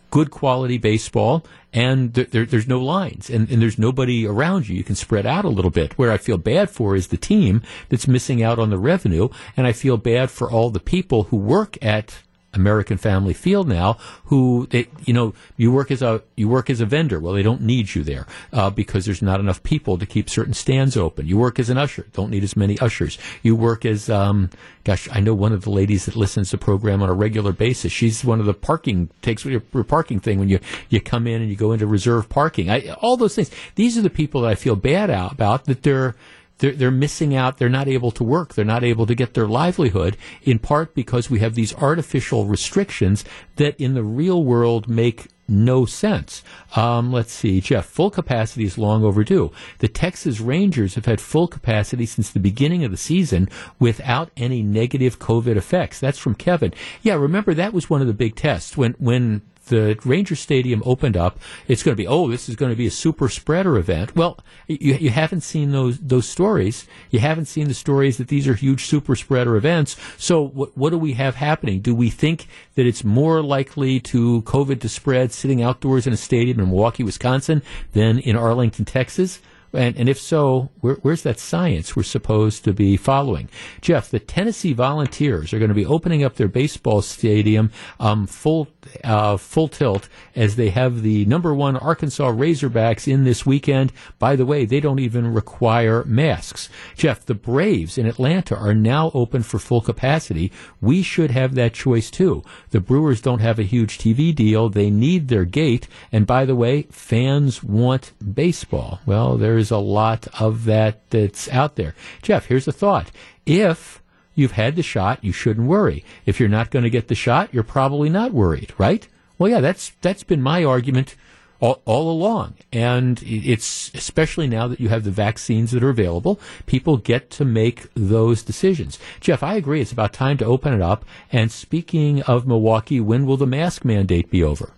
good 0.10 0.32
quality 0.32 0.78
baseball, 0.78 1.46
and 1.72 2.14
there, 2.14 2.46
there's 2.46 2.68
no 2.68 2.82
lines, 2.82 3.30
and, 3.30 3.50
and, 3.50 3.62
there's 3.62 3.78
nobody 3.78 4.26
around 4.26 4.68
you. 4.68 4.76
You 4.76 4.84
can 4.84 4.96
spread 4.96 5.26
out 5.26 5.46
a 5.46 5.50
little 5.50 5.72
bit. 5.72 5.98
Where 5.98 6.12
I 6.12 6.18
feel 6.18 6.38
bad 6.38 6.70
for 6.70 6.96
is 6.96 7.08
the 7.08 7.18
team 7.18 7.62
that's 7.90 8.08
missing 8.08 8.42
out 8.42 8.58
on 8.60 8.70
the 8.70 8.80
revenue, 8.80 9.30
and 9.56 9.68
I 9.68 9.72
feel 9.72 9.98
bad 9.98 10.32
for 10.32 10.50
all 10.50 10.72
the 10.72 10.80
people 10.80 11.24
who 11.24 11.38
work 11.38 11.78
at 11.82 12.24
American 12.54 12.98
Family 12.98 13.34
Field 13.34 13.68
now, 13.68 13.94
who 14.26 14.68
they, 14.72 14.88
you 15.06 15.14
know, 15.14 15.34
you 15.56 15.72
work 15.72 15.92
as 15.92 16.02
a 16.02 16.22
you 16.36 16.48
work 16.50 16.70
as 16.70 16.82
a 16.82 16.86
vendor. 16.86 17.20
Well, 17.20 17.34
they 17.34 17.44
don't 17.44 17.62
need 17.62 17.94
you 17.94 18.04
there 18.04 18.26
uh, 18.52 18.70
because 18.70 19.06
there's 19.06 19.22
not 19.22 19.40
enough 19.40 19.62
people 19.62 19.98
to 19.98 20.06
keep 20.06 20.30
certain 20.30 20.54
stands 20.54 20.98
open. 20.98 21.28
You 21.28 21.38
work 21.38 21.60
as 21.60 21.70
an 21.70 21.78
usher, 21.78 22.08
don't 22.14 22.32
need 22.32 22.44
as 22.44 22.56
many 22.56 22.80
ushers. 22.80 23.18
You 23.44 23.56
work 23.56 23.86
as, 23.86 24.10
um, 24.10 24.50
gosh, 24.84 25.08
I 25.12 25.20
know 25.20 25.34
one 25.34 25.54
of 25.54 25.64
the 25.64 25.70
ladies 25.70 26.06
that 26.06 26.16
listens 26.16 26.50
to 26.50 26.58
the 26.58 26.64
program 26.64 27.04
on 27.04 27.10
a 27.10 27.14
regular 27.14 27.52
basis. 27.52 27.92
She's 27.92 28.26
one 28.26 28.40
of 28.40 28.46
the 28.46 28.54
parking 28.54 29.10
takes 29.22 29.46
your, 29.46 29.62
your 29.74 29.84
parking 29.84 30.20
thing 30.20 30.40
when 30.40 30.50
you 30.50 30.60
you 30.90 31.00
come 31.02 31.28
in 31.28 31.42
and 31.42 31.50
you 31.50 31.56
go 31.56 31.72
into 31.72 31.86
reserve 31.86 32.30
parking. 32.30 32.70
I, 32.70 32.90
all 33.02 33.16
those 33.16 33.36
things. 33.36 33.52
These 33.76 33.98
are 33.98 34.02
the 34.02 34.10
people 34.10 34.42
that 34.42 34.50
I 34.50 34.56
feel 34.56 34.76
bad 34.76 35.10
about 35.10 35.66
that 35.66 35.84
they're 35.84 36.16
they're, 36.60 36.74
they're 36.74 36.92
missing 36.92 37.36
out. 37.36 37.58
They're 37.58 37.70
not 37.70 37.88
able 37.88 38.12
to 38.12 38.24
work. 38.24 38.54
They're 38.54 38.64
not 38.66 38.84
able 38.84 39.06
to 39.06 39.16
get 39.16 39.34
their 39.34 39.48
livelihood 39.48 40.16
in 40.44 40.60
part 40.60 40.94
because 40.94 41.30
we 41.30 41.40
have 41.40 41.56
these 41.56 41.76
artificial 41.76 42.46
restrictions 42.46 43.26
that 43.56 43.80
in 43.80 43.94
the 43.94 44.04
real 44.04 44.44
world 44.44 44.88
make 44.88 45.28
no 45.50 45.86
sense. 45.86 46.44
Um, 46.76 47.12
let's 47.12 47.34
see, 47.34 47.60
Jeff, 47.60 47.86
full 47.86 48.12
capacity 48.12 48.66
is 48.66 48.78
long 48.78 49.04
overdue. 49.04 49.52
The 49.80 49.88
Texas 49.88 50.40
Rangers 50.40 50.96
have 50.96 51.06
had 51.06 51.20
full 51.20 51.48
capacity 51.48 52.06
since 52.06 52.30
the 52.30 52.40
beginning 52.40 52.84
of 52.84 52.92
the 52.92 52.98
season 52.98 53.50
without 53.80 54.30
any 54.38 54.62
negative 54.62 55.18
COVID 55.18 55.56
effects. 55.56 56.00
That's 56.00 56.20
from 56.20 56.36
Kevin. 56.36 56.74
Yeah, 57.02 57.16
remember 57.16 57.54
that 57.56 57.74
was 57.74 57.90
one 57.90 58.02
of 58.02 58.08
the 58.08 58.14
big 58.14 58.36
tests 58.36 58.78
when 58.78 58.94
when 59.00 59.42
the 59.70 59.98
Ranger 60.04 60.36
Stadium 60.36 60.84
opened 60.86 61.16
up, 61.18 61.40
it's 61.68 61.82
going 61.82 61.94
to 61.94 61.98
be, 61.98 62.08
oh, 62.08 62.30
this 62.30 62.50
is 62.50 62.56
going 62.56 62.72
to 62.72 62.76
be 62.76 62.88
a 62.88 62.92
super 62.92 63.30
spreader 63.30 63.78
event. 63.78 64.16
Well, 64.16 64.38
you, 64.68 64.96
you 64.96 65.10
haven't 65.10 65.42
seen 65.42 65.72
those 65.72 65.98
those 66.00 66.28
stories. 66.28 66.86
You 67.10 67.20
haven't 67.20 67.46
seen 67.46 67.68
the 67.68 67.74
stories 67.74 68.18
that 68.18 68.28
these 68.28 68.48
are 68.48 68.56
huge 68.56 68.86
super 68.86 69.16
spreader 69.16 69.56
events. 69.56 69.96
So 70.18 70.42
what, 70.42 70.78
what 70.78 70.90
do 70.90 70.98
we 70.98 71.14
have 71.14 71.36
happening? 71.36 71.80
Do 71.82 71.96
we 71.96 72.10
think 72.10 72.48
that 72.76 72.86
it's 72.86 73.04
more 73.04 73.42
likely 73.42 74.00
to 74.02 74.42
COVID 74.44 74.82
to 74.82 74.90
spread 74.90 75.32
sitting 75.32 75.64
outdoors 75.64 76.06
in 76.06 76.14
a 76.14 76.18
stadium 76.18 76.60
in 76.60 76.68
Milwaukee, 76.68 77.04
Wisconsin 77.04 77.62
than 77.94 78.20
in 78.20 78.36
Arlington, 78.36 78.86
Texas? 78.86 79.40
And, 79.74 79.96
and 79.98 80.10
if 80.10 80.20
so, 80.20 80.70
where, 80.82 80.96
where's 80.96 81.24
that 81.24 81.40
science 81.40 81.96
we're 81.96 82.04
supposed 82.04 82.64
to 82.64 82.74
be 82.74 82.98
following? 82.98 83.50
Jeff, 83.82 84.10
the 84.10 84.20
Tennessee 84.20 84.74
Volunteers 84.74 85.54
are 85.54 85.60
going 85.60 85.70
to 85.70 85.76
be 85.76 85.86
opening 85.86 86.24
up 86.24 86.36
their 86.36 86.48
baseball 86.48 87.02
stadium 87.02 87.72
um, 88.00 88.26
full 88.28 88.68
uh, 89.04 89.38
full 89.38 89.68
tilt 89.68 90.10
as 90.36 90.56
they 90.56 90.70
have 90.70 91.02
the 91.02 91.26
number 91.26 91.54
one 91.54 91.78
Arkansas 91.78 92.32
Razorbacks 92.32 93.12
in 93.12 93.24
this 93.24 93.46
weekend. 93.46 93.92
By 94.18 94.36
the 94.36 94.46
way, 94.46 94.66
they 94.66 94.80
don't 94.80 95.00
even 95.00 95.34
require 95.34 96.04
masks. 96.06 96.70
Jeff, 96.96 97.26
the 97.26 97.36
Braves 97.36 97.98
in 97.98 98.06
Atlanta 98.06 98.56
are 98.56 98.74
now 98.74 99.12
open 99.14 99.44
for 99.44 99.60
full 99.60 99.82
capacity. 99.82 100.52
We 100.82 101.04
should 101.04 101.32
have 101.32 101.56
that 101.56 101.74
choice 101.74 102.10
too. 102.10 102.44
The 102.72 102.80
Brewers 102.80 103.22
don't 103.22 103.40
have 103.40 103.60
a 103.60 103.64
huge 103.64 103.98
TV 103.98 104.34
deal. 104.34 104.70
They 104.70 104.90
need 104.90 105.28
their 105.28 105.46
gate. 105.46 105.88
And 106.12 106.26
by 106.26 106.46
the 106.46 106.56
way, 106.56 106.84
fans 106.84 107.64
want 107.64 108.14
baseball. 108.34 109.00
Well, 109.06 109.38
there's 109.38 109.59
there's 109.60 109.72
a 109.72 109.78
lot 109.78 110.26
of 110.40 110.64
that 110.64 111.10
that's 111.10 111.50
out 111.50 111.76
there. 111.76 111.94
Jeff, 112.22 112.46
here's 112.46 112.66
a 112.66 112.72
thought. 112.72 113.12
If 113.46 114.02
you've 114.34 114.54
had 114.54 114.78
the 114.78 114.84
shot, 114.84 115.22
you 115.22 115.34
shouldn't 115.34 115.68
worry. 115.68 116.06
If 116.26 116.40
you're 116.40 116.48
not 116.48 116.72
going 116.72 116.84
to 116.84 116.90
get 116.90 117.10
the 117.10 117.16
shot, 117.16 117.54
you're 117.54 117.62
probably 117.62 118.08
not 118.08 118.32
worried, 118.32 118.74
right? 118.78 119.06
Well, 119.38 119.52
yeah, 119.52 119.60
that's 119.60 119.92
that's 120.02 120.24
been 120.24 120.42
my 120.42 120.64
argument 120.64 121.18
all, 121.60 121.82
all, 121.84 122.10
along, 122.10 122.54
and 122.72 123.22
it's 123.22 123.92
especially 123.94 124.48
now 124.48 124.70
that 124.70 124.80
you 124.80 124.88
have 124.88 125.04
the 125.04 125.12
vaccines 125.12 125.72
that 125.72 125.84
are 125.84 125.90
available, 125.90 126.40
people 126.66 126.96
get 126.96 127.30
to 127.32 127.44
make 127.44 127.94
those 127.96 128.44
decisions. 128.44 128.98
Jeff, 129.20 129.44
I 129.44 129.56
agree. 129.56 129.82
It's 129.82 129.92
about 129.92 130.14
time 130.14 130.38
to 130.38 130.46
open 130.46 130.74
it 130.74 130.82
up. 130.82 131.04
And 131.34 131.52
speaking 131.52 132.22
of 132.22 132.48
Milwaukee, 132.48 133.02
when 133.02 133.26
will 133.26 133.36
the 133.36 133.46
mask 133.46 133.84
mandate 133.84 134.32
be 134.32 134.42
over? 134.42 134.72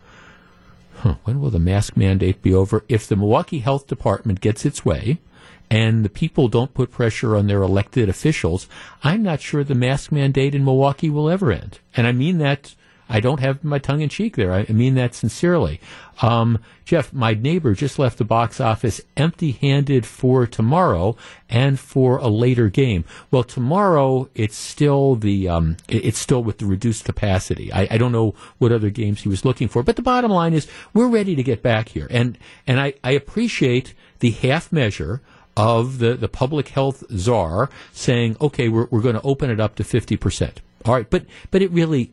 Huh, 1.02 1.16
when 1.24 1.40
will 1.40 1.50
the 1.50 1.60
mask 1.60 1.98
mandate 1.98 2.42
be 2.42 2.54
over? 2.54 2.84
If 2.88 3.08
the 3.08 3.16
Milwaukee 3.16 3.60
Health 3.60 3.88
Department 3.88 4.40
gets 4.40 4.66
its 4.66 4.86
way 4.86 5.20
and 5.70 6.06
the 6.06 6.10
people 6.10 6.48
don't 6.48 6.74
put 6.74 6.92
pressure 6.92 7.36
on 7.36 7.48
their 7.48 7.62
elected 7.62 8.08
officials, 8.08 8.68
I'm 9.04 9.24
not 9.24 9.42
sure 9.42 9.64
the 9.64 9.76
mask 9.76 10.12
mandate 10.12 10.54
in 10.54 10.64
Milwaukee 10.64 11.10
will 11.10 11.30
ever 11.30 11.52
end. 11.52 11.80
And 11.96 12.06
I 12.06 12.12
mean 12.12 12.38
that 12.38 12.76
I 13.12 13.20
don't 13.20 13.42
have 13.42 13.64
my 13.64 13.78
tongue 13.78 14.02
in 14.02 14.10
cheek 14.10 14.38
there. 14.38 14.54
I 14.54 14.66
mean 14.70 14.96
that 14.96 15.14
sincerely. 15.14 15.82
Um, 16.22 16.60
Jeff, 16.86 17.12
my 17.12 17.34
neighbor 17.34 17.74
just 17.74 18.00
left 18.00 18.18
the 18.18 18.24
box 18.24 18.62
office 18.62 19.02
empty 19.18 19.52
handed 19.52 20.06
for 20.06 20.48
tomorrow 20.48 21.18
and 21.50 21.80
for 21.80 22.18
a 22.18 22.28
later 22.28 22.70
game. 22.70 23.04
Well, 23.30 23.44
tomorrow 23.44 24.30
it's 24.34 24.56
still 24.56 25.16
the 25.16 25.50
um, 25.50 25.78
it's 25.90 26.20
still 26.20 26.44
with 26.44 26.60
the 26.60 26.66
reduced 26.66 27.04
capacity. 27.04 27.72
I, 27.74 27.88
I, 27.92 27.98
don't 27.98 28.12
know 28.12 28.34
what 28.60 28.72
other 28.72 28.90
games 28.90 29.22
he 29.22 29.30
was 29.30 29.44
looking 29.44 29.68
for, 29.68 29.84
but 29.84 29.96
the 29.98 30.02
bottom 30.02 30.32
line 30.32 30.54
is 30.54 30.68
we're 30.94 31.08
ready 31.08 31.36
to 31.36 31.44
get 31.44 31.62
back 31.62 31.90
here, 31.90 32.08
and 32.10 32.38
and 32.66 32.80
I, 32.80 32.94
I 33.04 33.12
appreciate 33.12 33.94
the 34.20 34.32
half 34.32 34.72
measure 34.72 35.22
of 35.58 36.00
the, 36.00 36.16
the 36.16 36.30
public 36.30 36.70
health 36.70 37.04
czar 37.16 37.70
saying, 37.92 38.38
okay, 38.40 38.70
we're, 38.70 38.88
we're 38.90 39.02
going 39.02 39.16
to 39.16 39.22
open 39.22 39.50
it 39.50 39.60
up 39.60 39.76
to 39.76 39.84
50%. 39.84 40.58
All 40.86 40.94
right, 40.96 41.08
but 41.10 41.26
but 41.52 41.62
it 41.62 41.70
really 41.72 42.12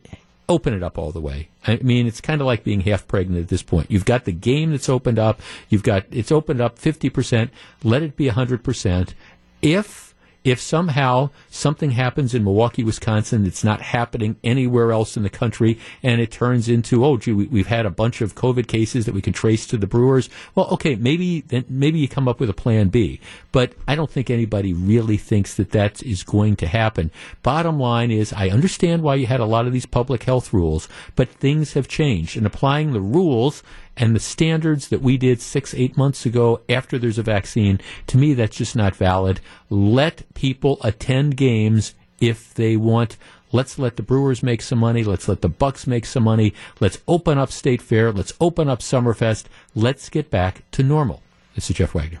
open 0.49 0.73
it 0.73 0.83
up 0.83 0.97
all 0.97 1.11
the 1.11 1.21
way. 1.21 1.49
I 1.65 1.77
mean, 1.77 2.07
it's 2.07 2.19
kind 2.19 2.41
of 2.41 2.47
like 2.47 2.63
being 2.63 2.81
half 2.81 3.07
pregnant 3.07 3.43
at 3.43 3.47
this 3.47 3.63
point. 3.63 3.89
You've 3.89 4.05
got 4.05 4.25
the 4.25 4.31
game 4.33 4.71
that's 4.71 4.89
opened 4.89 5.19
up. 5.19 5.41
You've 5.69 5.83
got 5.83 6.05
it's 6.11 6.31
opened 6.31 6.59
up 6.59 6.77
50%. 6.77 7.49
Let 7.83 8.01
it 8.01 8.17
be 8.17 8.27
100%. 8.29 9.13
If 9.61 10.08
if 10.49 10.59
somehow 10.59 11.29
something 11.49 11.91
happens 11.91 12.33
in 12.33 12.43
Milwaukee, 12.43 12.83
Wisconsin 12.83 13.43
that's 13.43 13.63
not 13.63 13.81
happening 13.81 14.37
anywhere 14.43 14.91
else 14.91 15.15
in 15.15 15.23
the 15.23 15.29
country, 15.29 15.79
and 16.01 16.19
it 16.19 16.31
turns 16.31 16.67
into, 16.67 17.05
oh, 17.05 17.17
gee, 17.17 17.33
we, 17.33 17.59
have 17.59 17.67
had 17.67 17.85
a 17.85 17.91
bunch 17.91 18.21
of 18.21 18.35
COVID 18.35 18.67
cases 18.67 19.05
that 19.05 19.13
we 19.13 19.21
can 19.21 19.33
trace 19.33 19.67
to 19.67 19.77
the 19.77 19.87
Brewers. 19.87 20.29
Well, 20.55 20.67
okay, 20.71 20.95
maybe 20.95 21.43
maybe 21.69 21.99
you 21.99 22.07
come 22.07 22.27
up 22.27 22.39
with 22.39 22.49
a 22.49 22.53
plan 22.53 22.89
B, 22.89 23.19
but 23.51 23.73
I 23.87 23.95
don't 23.95 24.09
think 24.09 24.29
anybody 24.29 24.73
really 24.73 25.17
thinks 25.17 25.55
that 25.55 25.71
that 25.71 26.01
is 26.03 26.23
going 26.23 26.55
to 26.57 26.67
happen. 26.67 27.11
Bottom 27.43 27.79
line 27.79 28.11
is, 28.11 28.33
I 28.33 28.49
understand 28.49 29.03
why 29.03 29.15
you 29.15 29.27
had 29.27 29.39
a 29.39 29.45
lot 29.45 29.67
of 29.67 29.73
these 29.73 29.85
public 29.85 30.23
health 30.23 30.53
rules, 30.53 30.87
but 31.15 31.29
things 31.29 31.73
have 31.73 31.87
changed, 31.87 32.37
and 32.37 32.45
applying 32.45 32.93
the 32.93 33.01
rules 33.01 33.61
and 33.99 34.15
the 34.15 34.19
standards 34.19 34.87
that 34.87 35.01
we 35.01 35.17
did 35.17 35.41
six, 35.41 35.73
eight 35.73 35.97
months 35.97 36.25
ago 36.25 36.61
after 36.69 36.97
there's 36.97 37.19
a 37.19 37.23
vaccine, 37.23 37.79
to 38.07 38.17
me, 38.17 38.33
that's 38.33 38.57
just 38.57 38.75
not 38.75 38.95
valid. 38.95 39.41
Let 39.69 40.33
people 40.33 40.79
attend 40.81 41.35
games 41.35 41.93
if 42.21 42.53
they 42.53 42.77
want. 42.77 43.17
Let's 43.51 43.77
let 43.77 43.97
the 43.97 44.03
Brewers 44.03 44.41
make 44.41 44.61
some 44.61 44.79
money. 44.79 45.03
Let's 45.03 45.27
let 45.27 45.41
the 45.41 45.49
Bucks 45.49 45.85
make 45.85 46.05
some 46.05 46.23
money. 46.23 46.53
Let's 46.79 46.99
open 47.07 47.37
up 47.37 47.51
State 47.51 47.81
Fair. 47.81 48.11
Let's 48.11 48.33
open 48.39 48.69
up 48.69 48.79
Summerfest. 48.79 49.45
Let's 49.75 50.07
get 50.09 50.31
back 50.31 50.63
to 50.71 50.83
normal. 50.83 51.21
This 51.55 51.69
is 51.69 51.75
Jeff 51.75 51.93
Wagner. 51.93 52.19